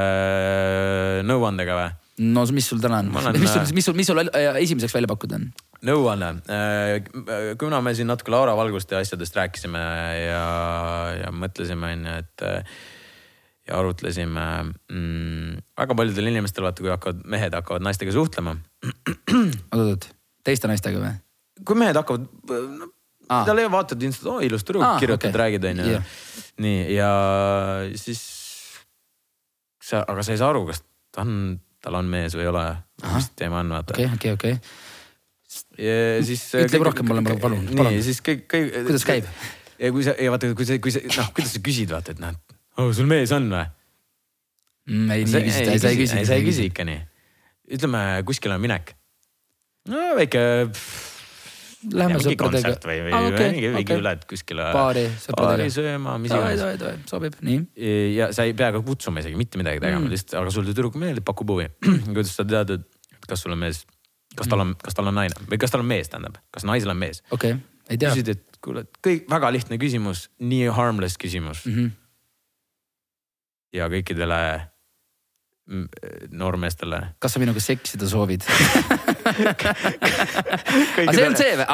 nõuandega 1.29 1.77
või? 1.77 1.93
no 2.25 2.47
mis 2.55 2.71
sul 2.71 2.81
täna 2.81 3.03
on, 3.03 3.13
olen... 3.21 3.37
mis 3.37 3.53
sul, 3.53 3.69
mis 3.77 3.85
sul, 3.85 3.97
mis 4.01 4.09
sul 4.09 4.23
esimeseks 4.25 4.97
välja 4.97 5.13
pakkuda 5.13 5.37
on? 5.37 5.47
nõuanne, 5.85 6.33
kuna 7.61 7.85
me 7.85 7.93
siin 7.93 8.09
natuke 8.09 8.33
Laura 8.33 8.57
Valguste 8.57 8.97
asjadest 8.97 9.37
rääkisime 9.37 9.85
ja, 10.23 10.43
ja 11.21 11.33
mõtlesime 11.37 11.93
onju, 11.99 12.19
et 12.23 12.47
ja 13.65 13.79
arutlesime 13.79 14.45
mm,. 14.91 15.61
väga 15.77 15.97
paljudel 15.97 16.29
inimestel 16.31 16.67
vaata, 16.67 16.83
kui 16.83 16.91
hakkavad, 16.93 17.23
mehed 17.33 17.55
hakkavad 17.57 17.85
naistega 17.85 18.13
suhtlema. 18.13 18.55
oot-oot, 19.75 20.09
teiste 20.45 20.69
naistega 20.69 21.01
või? 21.01 21.15
kui 21.65 21.79
mehed 21.81 21.97
hakkavad 21.97 22.27
no,, 22.51 22.89
ah. 23.29 23.45
talle 23.47 23.65
vaatad 23.73 24.05
instat-, 24.05 24.29
oo 24.33 24.39
ilus 24.45 24.65
tüdruk 24.67 24.99
kirjutad 25.01 25.31
okay., 25.31 25.41
räägid 25.43 25.69
onju 25.71 25.87
yeah.. 25.95 26.15
nii 26.61 26.81
ja 26.93 27.11
siis 27.97 28.21
sa, 29.81 30.03
aga 30.03 30.25
sa 30.25 30.35
ei 30.35 30.41
saa 30.41 30.51
aru, 30.53 30.65
kas 30.69 30.83
ta 31.15 31.25
on, 31.25 31.57
tal 31.83 31.97
on 32.01 32.09
mees 32.09 32.37
või 32.37 32.45
ei 32.45 32.51
ole. 32.53 32.65
mis 33.13 33.29
teema 33.37 33.61
on, 33.63 33.75
vaata. 33.77 33.97
okei, 33.97 34.09
okei, 34.13 34.37
okei. 34.37 34.57
ja 35.81 35.99
siis. 36.25 36.47
ütle 36.61 36.85
rohkem 36.85 37.09
mulle, 37.09 37.25
palun, 37.25 37.65
palun. 37.73 37.93
nii, 37.95 38.01
siis 38.05 38.21
kõik, 38.25 38.45
kõik. 38.51 38.73
kuidas 38.89 39.07
käib? 39.07 39.29
ja 39.81 39.93
kui 39.95 40.05
sa, 40.05 40.13
ja 40.21 40.33
vaata, 40.33 40.53
kui 40.57 40.69
sa, 40.69 40.77
kui 40.81 40.93
sa, 40.93 41.01
noh, 41.05 41.31
kuidas 41.33 41.57
sa 41.57 41.63
küsid, 41.65 41.93
vaata, 41.93 42.13
et 42.13 42.21
noh 42.21 42.37
oh, 42.77 42.91
sul 42.95 43.09
mees 43.09 43.33
on 43.35 43.49
või 43.51 43.65
mm,? 44.89 45.09
ei, 45.11 45.25
nii 45.25 45.43
küsida, 45.49 45.79
sa 45.79 45.91
ei 45.91 45.99
küsi. 45.99 46.21
sa 46.27 46.37
ei 46.37 46.45
küsi 46.45 46.69
ikka 46.69 46.85
nii. 46.87 47.01
ütleme, 47.77 48.05
kuskile 48.27 48.57
on 48.57 48.63
minek. 48.63 48.95
no 49.91 50.13
väike. 50.19 50.45
Lähme 51.93 52.17
sõpradega. 52.17 52.71
või, 52.81 52.95
või 53.05 53.11
ah, 53.13 53.27
okay, 53.29 53.51
mingi 53.53 53.67
okay. 53.83 54.01
lähed 54.01 54.23
kuskile. 54.29 54.71
baari 54.73 55.03
sõpradega. 55.11 55.41
baari 55.41 55.67
sööma, 55.73 56.15
mis 56.21 56.33
iganes. 56.33 57.03
sobib, 57.11 57.35
nii. 57.45 57.59
ja 58.15 58.31
sa 58.33 58.47
ei 58.47 58.55
pea 58.57 58.71
ka 58.73 58.81
kutsuma 58.85 59.21
isegi 59.21 59.37
mitte 59.37 59.61
midagi 59.61 59.83
tegema 59.83 60.01
mm., 60.01 60.13
lihtsalt, 60.15 60.39
aga 60.41 60.53
sulle 60.55 60.73
tüdruk 60.73 60.97
meeldib, 61.01 61.25
pakub 61.27 61.53
huvi. 61.53 61.67
kuidas 62.15 62.33
sa 62.33 62.47
tead, 62.47 62.73
et 62.79 63.21
kas 63.29 63.45
sul 63.45 63.53
on 63.53 63.61
mees, 63.61 63.83
kas 64.33 64.49
tal 64.49 64.65
on, 64.65 64.73
kas 64.81 64.97
tal 64.97 65.11
on 65.11 65.19
naine 65.19 65.45
või 65.45 65.61
kas 65.61 65.73
tal 65.75 65.85
on 65.85 65.91
mees, 65.91 66.09
tähendab, 66.09 66.41
kas 66.55 66.65
naisel 66.65 66.93
on 66.95 67.01
mees? 67.05 67.21
okei 67.29 67.53
okay., 67.53 67.61
ei 67.85 68.01
tea. 68.01 68.15
küsid, 68.15 68.33
et 68.33 68.57
kuule, 68.65 68.87
kõik 69.05 69.29
väga 69.29 69.53
lihtne 69.53 69.77
küsimus, 69.77 70.25
nii 70.41 70.73
harmless 70.73 71.21
küsimus 71.21 71.67
mm. 71.69 71.77
-hmm 71.77 71.93
ja 73.75 73.87
kõikidele 73.91 74.39
mm, 75.67 75.85
noormeestele. 76.39 77.01
kas 77.19 77.35
sa 77.35 77.41
minuga 77.43 77.61
seksida 77.63 78.07
soovid 78.09 78.45
aga 79.25 81.15
see 81.15 81.25
on 81.25 81.35
see 81.39 81.55
või? 81.59 81.65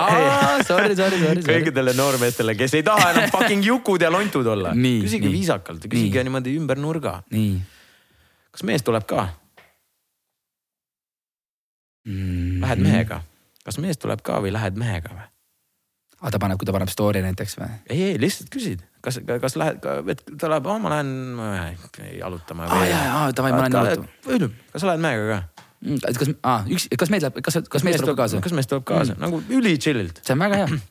Sorry, 0.68 0.96
sorry, 0.98 1.20
sorry. 1.22 1.44
kõikidele 1.46 1.96
noormeestele, 1.98 2.56
kes 2.60 2.78
ei 2.80 2.86
taha 2.88 3.12
enam 3.14 3.30
fucking 3.34 3.66
jukud 3.66 4.02
ja 4.02 4.12
lontud 4.14 4.48
olla. 4.48 4.74
küsige 4.76 5.28
nii. 5.28 5.36
viisakalt, 5.38 5.86
küsige 5.88 6.22
nii. 6.22 6.30
niimoodi 6.30 6.56
ümber 6.60 6.82
nurga. 6.82 7.20
kas 8.52 8.66
mees 8.68 8.86
tuleb 8.88 9.06
ka 9.10 9.28
mm.? 12.08 12.62
Lähed 12.64 12.82
mehega, 12.86 13.22
kas 13.66 13.78
mees 13.82 14.00
tuleb 14.02 14.24
ka 14.26 14.42
või 14.44 14.54
lähed 14.56 14.80
mehega 14.80 15.14
või? 15.14 15.28
aga 16.22 16.36
ta 16.36 16.42
paneb, 16.42 16.60
kui 16.62 16.70
ta 16.70 16.76
paneb 16.76 16.92
story 16.94 17.24
näiteks 17.26 17.58
või? 17.60 17.72
ei, 17.90 18.02
ei 18.12 18.22
lihtsalt 18.22 18.52
küsid, 18.54 18.84
kas, 19.06 19.20
kas 19.42 19.58
lähed, 19.60 19.86
et 20.14 20.24
ta 20.40 20.50
läheb, 20.52 20.70
ma 20.84 20.94
lähen 20.94 21.12
jalutama. 22.20 22.70
aa 22.70 22.86
jaa, 22.86 23.04
jaa, 23.10 23.26
davai, 23.38 23.52
ma 23.56 23.66
lähen 23.66 23.78
jalutama. 23.78 24.54
kas 24.72 24.84
sa 24.84 24.92
lähed 24.92 25.04
mehega 25.04 25.28
ka? 25.34 25.68
Mm, 25.82 25.98
et 26.08 26.18
kas, 26.22 26.34
aa, 26.46 26.64
üks, 26.70 26.88
kas 27.02 27.10
mees 27.14 27.24
läheb, 27.26 27.40
kas, 27.42 27.58
kas 27.74 27.86
mees 27.88 28.02
tuleb 28.04 28.20
kaasa? 28.20 28.42
kas 28.46 28.54
mees 28.54 28.70
tuleb 28.70 28.86
kaasa 28.86 29.16
mm., 29.16 29.24
nagu 29.24 29.42
üli 29.50 29.78
chill'ilt. 29.82 30.22
see 30.26 30.36
on 30.36 30.44
väga 30.44 30.62
hea. 30.62 30.82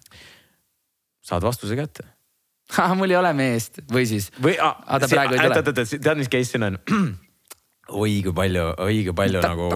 saad 1.31 1.47
vastuse 1.47 1.79
kätte. 1.79 2.07
mul 2.99 3.15
ei 3.15 3.19
ole 3.19 3.33
meest 3.39 3.83
või 3.93 4.07
siis. 4.11 4.31
või, 4.43 4.57
aa, 4.59 4.75
oot, 4.97 5.07
oot, 5.07 5.61
oot, 5.61 5.83
tead, 5.95 6.17
mis 6.19 6.31
case 6.33 6.55
siin 6.55 6.67
on? 6.67 6.81
oi 8.03 8.19
kui 8.27 8.35
palju, 8.35 8.67
oi 8.87 9.03
kui 9.07 9.15
palju 9.23 9.43
nagu 9.45 9.69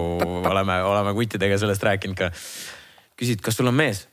oleme, 0.51 0.81
oleme 0.87 1.15
kuttidega 1.15 1.59
sellest 1.59 1.83
rääkinud 1.83 2.19
ka. 2.19 2.31
küsid, 3.19 3.43
kas 3.43 3.59
sul 3.59 3.71
on 3.71 3.79
mees? 3.79 4.05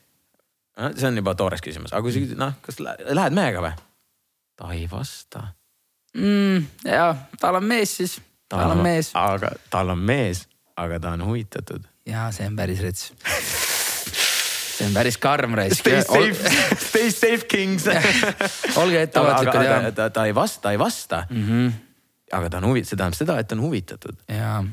see 0.96 1.06
on 1.08 1.18
juba 1.18 1.34
toores 1.36 1.60
küsimus, 1.62 1.92
aga 1.92 2.02
kui 2.06 2.14
sa 2.14 2.22
küsid, 2.22 2.38
noh, 2.40 2.54
kas 2.64 2.78
lähed 2.80 3.34
mehega 3.36 3.62
või? 3.64 3.74
Ta 4.56 4.72
ei 4.72 4.86
vasta 4.90 5.46
mm,. 6.16 6.66
ja, 6.84 7.14
tal 7.40 7.60
on 7.60 7.64
mees 7.64 7.96
siis, 7.96 8.18
tal 8.48 8.74
on 8.76 8.82
mees. 8.84 9.12
aga 9.18 9.54
tal 9.70 9.94
on 9.94 9.98
mees, 9.98 10.46
aga 10.76 11.00
ta 11.00 11.14
on 11.16 11.24
huvitatud. 11.26 11.86
ja 12.06 12.30
see 12.34 12.46
on 12.50 12.58
päris 12.58 12.82
rets 12.84 13.12
see 14.72 14.88
on 14.88 14.94
päris 14.96 15.18
karm 15.20 15.54
raisk. 15.58 15.82
Stay 15.82 16.02
safe, 16.02 16.52
stay 16.88 17.10
safe 17.14 17.46
kings 17.50 17.86
olge 18.80 19.02
ettevaatlikud 19.06 19.66
ja. 19.68 19.78
ta, 19.94 20.10
ta 20.10 20.26
ei 20.28 20.34
vasta, 20.34 20.72
ei 20.72 20.80
vasta 20.80 21.24
mm. 21.30 21.48
-hmm. 21.48 21.72
aga 22.32 22.50
ta 22.50 22.62
on 22.62 22.70
huvitatud, 22.72 22.90
see 22.90 22.98
tähendab 22.98 23.18
seda, 23.18 23.38
et 23.38 23.48
ta 23.48 23.58
on 23.58 23.64
huvitatud. 23.66 24.16
ja, 24.28 24.64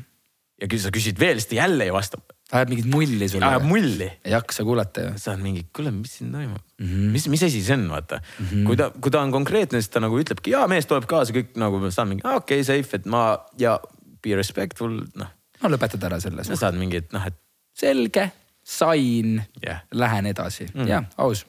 ja 0.60 0.68
kui 0.68 0.78
sa 0.82 0.92
küsid 0.94 1.20
veel, 1.20 1.40
siis 1.40 1.52
ta 1.52 1.60
jälle 1.62 1.84
ei 1.84 1.92
vasta 1.92 2.20
ajab 2.52 2.72
mingit 2.72 2.90
mulli 2.90 3.28
sulle. 3.28 3.46
ajab 3.46 3.62
mulli. 3.68 4.10
ei 4.24 4.32
jaksa 4.32 4.64
kuulata 4.64 5.06
ju. 5.06 5.12
sa 5.16 5.34
oled 5.34 5.44
mingi, 5.44 5.66
kuule, 5.76 5.92
mis 5.94 6.18
siin 6.18 6.32
toimub 6.34 6.62
mm, 6.80 6.86
-hmm. 6.86 7.12
mis, 7.14 7.28
mis 7.28 7.42
asi 7.42 7.62
see 7.64 7.76
on, 7.76 7.86
vaata 7.92 8.20
mm. 8.20 8.46
-hmm. 8.46 8.66
kui 8.66 8.76
ta, 8.76 8.90
kui 9.00 9.10
ta 9.10 9.20
on 9.20 9.32
konkreetne, 9.32 9.80
siis 9.80 9.92
ta 9.92 10.00
nagu 10.00 10.18
ütlebki, 10.18 10.54
jaa, 10.56 10.66
mees 10.68 10.88
tuleb 10.90 11.06
kaasa, 11.10 11.34
kõik 11.36 11.54
nagu 11.60 11.82
saan 11.90 12.08
mingi, 12.08 12.24
okei 12.24 12.60
okay,, 12.60 12.64
safe, 12.64 13.00
et 13.00 13.06
ma 13.06 13.38
ja 13.58 13.78
be 14.22 14.36
respectful, 14.36 15.00
noh. 15.14 15.30
no 15.62 15.72
lõpetad 15.76 16.04
ära 16.08 16.20
selles. 16.20 16.52
saad 16.54 16.78
mingi, 16.80 17.04
et 17.04 17.12
noh, 17.16 17.26
et. 17.26 17.38
selge, 17.76 18.30
sain 18.64 19.40
yeah., 19.64 19.84
lähen 19.92 20.26
edasi 20.26 20.66
mm, 20.66 20.80
-hmm. 20.80 20.88
jah, 20.88 21.08
aus 21.16 21.46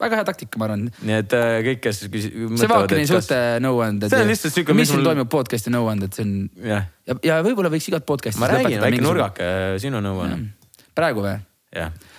väga 0.00 0.16
hea 0.16 0.24
taktika, 0.24 0.58
ma 0.60 0.68
arvan. 0.68 0.86
nii 1.02 1.16
et 1.22 1.34
äh, 1.36 1.58
kõik, 1.66 1.80
kes 1.84 2.04
küsi-. 2.12 2.32
see 2.32 2.68
Vaakini 2.68 3.06
suhte 3.08 3.40
nõuanded. 3.60 4.08
see 4.12 4.22
on 4.24 4.32
lihtsalt 4.32 4.56
siuke. 4.56 4.76
mis 4.76 4.88
siin 4.88 5.02
mul... 5.02 5.10
toimub 5.10 5.28
podcast'i 5.32 5.72
nõuanded, 5.72 6.14
see 6.16 6.24
on 6.24 6.32
yeah.. 6.64 6.88
ja, 7.08 7.16
ja 7.24 7.42
võib-olla 7.44 7.72
võiks 7.72 7.90
igat 7.92 8.06
podcast'i. 8.08 8.40
ma 8.40 8.48
räägin, 8.52 8.80
väike 8.80 9.04
nurgake, 9.04 9.50
sinu 9.82 10.00
nõuanne 10.04 10.54
praegu 10.96 11.26
või? 11.26 11.36
jah 11.76 11.92
äh, 11.92 12.09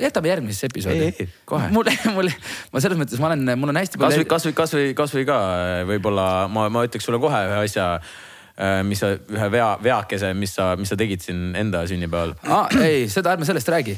jätame 0.00 0.28
järgmisesse 0.28 0.66
episoodi. 0.66 0.98
ei, 0.98 1.14
ei, 1.20 1.28
kohe. 1.44 1.68
mul, 1.70 1.86
mul, 2.16 2.28
ma 2.72 2.82
selles 2.82 2.98
mõttes, 2.98 3.20
ma 3.22 3.30
olen, 3.30 3.54
mul 3.58 3.70
on 3.70 3.78
hästi 3.78 4.00
palju. 4.00 4.26
kasvõi, 4.26 4.28
kasvõi, 4.32 4.58
kasvõi, 4.58 4.92
kasvõi 4.98 5.24
ka 5.28 5.38
äh, 5.54 5.78
võib-olla 5.92 6.26
ma, 6.50 6.66
ma 6.72 6.84
ütleks 6.88 7.06
sulle 7.06 7.22
kohe 7.22 7.38
ühe 7.46 7.60
asja 7.62 7.86
äh, 8.02 8.80
mis 8.86 9.02
sa, 9.04 9.12
ühe 9.14 9.48
vea, 9.54 9.68
veakese, 9.82 10.32
mis 10.34 10.56
sa, 10.58 10.72
mis 10.80 10.90
sa 10.90 10.98
tegid 10.98 11.22
siin 11.22 11.54
enda 11.58 11.84
sünnipäeval 11.86 12.34
ah,. 12.42 12.74
ei, 12.82 13.06
seda 13.12 13.36
ärme 13.36 13.46
sellest 13.46 13.70
räägi. 13.70 13.94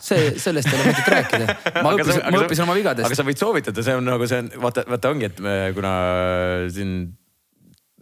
see, 0.00 0.32
sellest 0.40 0.72
ei 0.72 0.80
ole 0.80 0.90
mõtet 0.94 1.14
rääkida. 1.16 1.58
ma 1.84 1.96
õppisin, 1.98 2.22
ma 2.24 2.44
õppisin 2.46 2.66
oma 2.66 2.78
vigadest. 2.80 3.10
aga 3.10 3.20
sa 3.20 3.28
võid 3.28 3.44
soovitada, 3.44 3.84
see 3.84 3.98
on 4.00 4.08
nagu 4.08 4.30
see 4.30 4.46
on, 4.46 4.52
vaata, 4.64 4.88
vaata 4.88 5.12
ongi, 5.12 5.28
et 5.28 5.44
me, 5.44 5.58
kuna 5.76 5.92
siin 6.72 7.02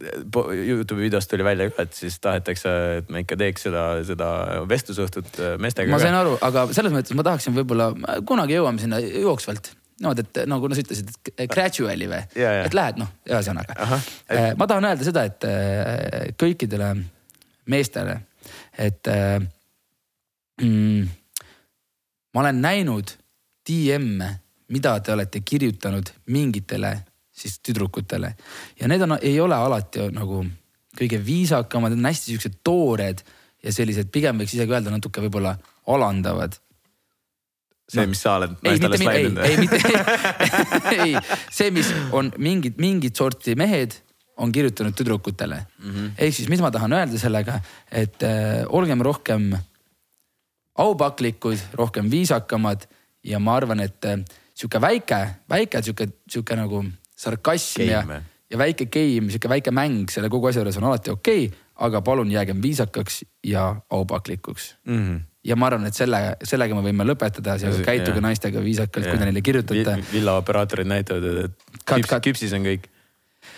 Youtube'i 0.00 1.06
videost 1.08 1.30
tuli 1.30 1.44
välja 1.44 1.68
ka, 1.70 1.84
et 1.84 1.96
siis 1.96 2.16
tahetakse, 2.22 2.70
et 3.00 3.10
me 3.12 3.22
ikka 3.24 3.36
teeks 3.40 3.66
seda, 3.68 3.84
seda 4.06 4.30
vestlusõhtut 4.70 5.40
äh, 5.40 5.52
meestega. 5.60 5.92
ma 5.92 6.00
sain 6.02 6.16
aru, 6.16 6.38
aga 6.46 6.66
selles 6.76 6.94
mõttes 6.94 7.16
ma 7.18 7.26
tahaksin 7.26 7.56
võib-olla, 7.56 7.90
kunagi 8.28 8.56
jõuame 8.56 8.82
sinna 8.82 9.00
jooksvalt 9.02 9.74
niimoodi, 10.00 10.24
et 10.24 10.40
nagu 10.48 10.70
sa 10.72 10.80
ütlesid, 10.80 11.10
et 11.34 11.50
gradually 11.52 12.08
või, 12.08 12.22
et 12.40 12.76
lähed 12.76 13.00
noh, 13.02 13.10
ühesõnaga. 13.28 13.76
Äh, 14.32 14.52
ma 14.56 14.68
tahan 14.70 14.88
öelda 14.88 15.04
seda, 15.04 15.26
et 15.28 15.44
äh, 15.44 16.30
kõikidele 16.40 16.94
meestele, 17.70 18.16
et 18.80 19.06
mm, 20.62 21.10
ma 22.32 22.42
olen 22.46 22.62
näinud 22.64 23.12
DM-e, 23.68 24.30
mida 24.72 24.96
te 25.04 25.12
olete 25.12 25.44
kirjutanud 25.44 26.08
mingitele 26.32 26.94
siis 27.40 27.58
tüdrukutele. 27.64 28.34
ja 28.80 28.88
need 28.88 29.02
on, 29.06 29.18
ei 29.20 29.36
ole 29.40 29.56
alati 29.56 30.10
nagu 30.14 30.44
kõige 30.98 31.20
viisakamad, 31.24 31.94
need 31.94 32.02
on 32.02 32.10
hästi 32.10 32.34
siuksed 32.34 32.58
toored 32.66 33.22
ja 33.64 33.72
sellised, 33.72 34.10
pigem 34.12 34.40
võiks 34.40 34.56
isegi 34.56 34.72
öelda 34.72 34.92
natuke 34.92 35.22
võib-olla 35.24 35.56
alandavad 35.90 36.58
see 37.90 38.04
no,, 38.04 38.10
mis 38.12 38.22
sa 38.22 38.36
oled 38.38 38.54
naistele 38.64 39.00
slaidnud? 39.00 39.40
ei, 39.44 39.54
ei, 39.54 39.64
mitte, 39.64 39.80
ei, 41.04 41.40
see, 41.50 41.72
mis 41.74 41.90
on 42.16 42.30
mingid, 42.38 42.78
mingit 42.82 43.18
sorti 43.18 43.56
mehed 43.58 43.96
on 44.40 44.52
kirjutanud 44.54 44.96
tüdrukutele 44.96 45.58
mm 45.60 45.90
-hmm.. 45.90 46.12
ehk 46.18 46.36
siis, 46.36 46.48
mis 46.48 46.62
ma 46.62 46.70
tahan 46.70 46.92
öelda 46.96 47.18
sellega, 47.18 47.60
et 47.90 48.22
äh, 48.22 48.64
olgem 48.68 49.02
rohkem 49.04 49.50
aupaklikud, 50.78 51.58
rohkem 51.72 52.10
viisakamad 52.10 52.86
ja 53.24 53.38
ma 53.38 53.56
arvan, 53.56 53.80
et 53.80 54.04
äh, 54.04 54.22
sihuke 54.54 54.80
väike, 54.80 55.20
väike 55.48 55.82
sihuke, 55.82 56.08
sihuke 56.28 56.56
nagu 56.56 56.84
sarkasm 57.20 57.86
ja, 57.86 58.02
ja 58.50 58.60
väike 58.60 58.88
game, 58.92 59.30
sihuke 59.30 59.50
väike 59.52 59.74
mäng 59.74 60.12
selle 60.12 60.30
kogu 60.32 60.50
asja 60.50 60.64
juures 60.64 60.78
on 60.80 60.88
alati 60.90 61.12
okei 61.14 61.48
okay,, 61.48 61.66
aga 61.86 62.02
palun 62.04 62.30
jäägem 62.32 62.62
viisakaks 62.62 63.24
ja 63.46 63.72
aupaklikuks 63.90 64.74
mm. 64.84 65.02
-hmm 65.02 65.26
ja 65.44 65.56
ma 65.56 65.70
arvan, 65.70 65.88
et 65.88 65.96
selle, 65.96 66.18
sellega 66.44 66.76
me 66.76 66.84
võime 66.84 67.04
lõpetada, 67.08 67.56
käituge 67.84 68.18
ja. 68.18 68.24
naistega 68.24 68.60
viisakalt, 68.60 69.06
kui 69.08 69.20
te 69.20 69.28
neile 69.28 69.40
kirjutate. 69.40 69.94
villaoperaatorid 70.12 70.88
näitavad, 70.90 71.46
et 71.46 71.84
küps, 71.88 72.16
küpsis 72.26 72.56
on 72.56 72.66
kõik. 72.68 72.90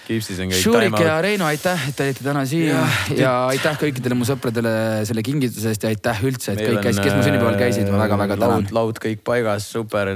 Kipsis 0.06 0.38
on 0.42 0.50
kõik. 0.50 0.62
Šurik 0.62 0.94
ja 1.02 1.16
Reino, 1.22 1.46
aitäh, 1.46 1.88
et 1.88 1.96
te 1.98 2.06
olite 2.06 2.22
täna 2.22 2.44
siin 2.46 2.68
ja, 2.68 2.82
ja 3.18 3.32
aitäh 3.50 3.74
kõikidele 3.80 4.14
mu 4.18 4.26
sõpradele 4.26 4.72
selle 5.08 5.24
kingituse 5.26 5.72
eest 5.72 5.82
ja 5.82 5.90
aitäh 5.90 6.22
üldse, 6.26 6.54
et 6.54 6.62
kõik, 6.62 6.78
kes, 6.86 7.00
kes 7.02 7.16
mu 7.18 7.24
sünnipäeval 7.26 7.58
käisid, 7.58 7.90
ma 7.90 7.98
väga-väga 8.04 8.38
tänan. 8.38 8.68
laud 8.78 9.02
kõik 9.02 9.24
paigas, 9.26 9.66
super, 9.74 10.12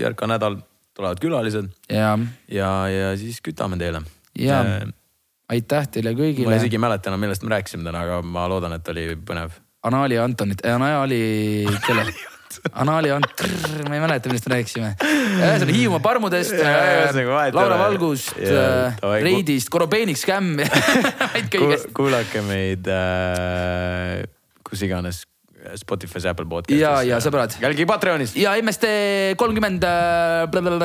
järka 0.00 0.28
nädal 0.32 0.56
tulevad 0.96 1.20
külalised. 1.22 1.72
ja, 1.92 2.14
ja, 2.48 2.70
ja 2.90 3.10
siis 3.20 3.42
kütame 3.44 3.78
teile. 3.80 4.02
ja 4.38 4.62
aitäh 5.52 5.90
teile 5.92 6.14
kõigile. 6.16 6.48
ma 6.50 6.60
isegi 6.60 6.78
ei 6.78 6.82
mäleta 6.82 7.12
enam, 7.12 7.22
millest 7.26 7.44
me 7.46 7.54
rääkisime 7.56 7.86
täna, 7.86 8.06
aga 8.06 8.22
ma 8.22 8.46
loodan, 8.50 8.76
et 8.78 8.94
oli 8.94 9.12
põnev. 9.28 9.54
Anali 9.86 10.18
Antonit, 10.18 10.64
Anali, 10.66 11.20
kelle? 11.86 12.06
Anali 12.80 13.10
Ant-, 13.12 13.42
ma 13.86 13.94
ei 13.94 14.02
mäleta, 14.02 14.30
millest 14.30 14.48
me 14.48 14.54
rääkisime. 14.56 14.90
ühesõnaga 15.02 15.76
Hiiumaa 15.76 16.02
parmudest 16.02 16.56
äh,, 16.56 17.52
Laura 17.54 17.78
Valgust 17.84 18.32
äh,, 18.40 18.96
Reidist, 19.22 19.70
Korobeeniks 19.70 20.24
Skämm 20.24 20.62
kuulake 21.96 22.42
meid 22.46 22.88
äh, 22.90 24.24
kus 24.66 24.82
iganes 24.86 25.22
Spotify's, 25.74 26.28
Apple 26.30 26.46
podcast'is. 26.50 26.80
ja, 26.80 27.00
ja 27.06 27.18
sõbrad. 27.22 27.56
jälgige 27.62 27.86
Patreonis. 27.86 28.36
ja 28.36 28.54
MST 28.62 28.92
kolmkümmend 29.40 29.84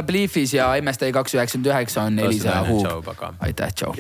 Belief'is 0.08 0.56
ja 0.58 0.74
MST 0.82 1.12
kaks 1.14 1.38
üheksakümmend 1.38 1.72
üheksa 1.74 2.10
on 2.10 2.20
Elisa 2.20 2.66
Huub. 2.68 3.08
aitäh, 3.40 3.74
tšau. 3.74 3.96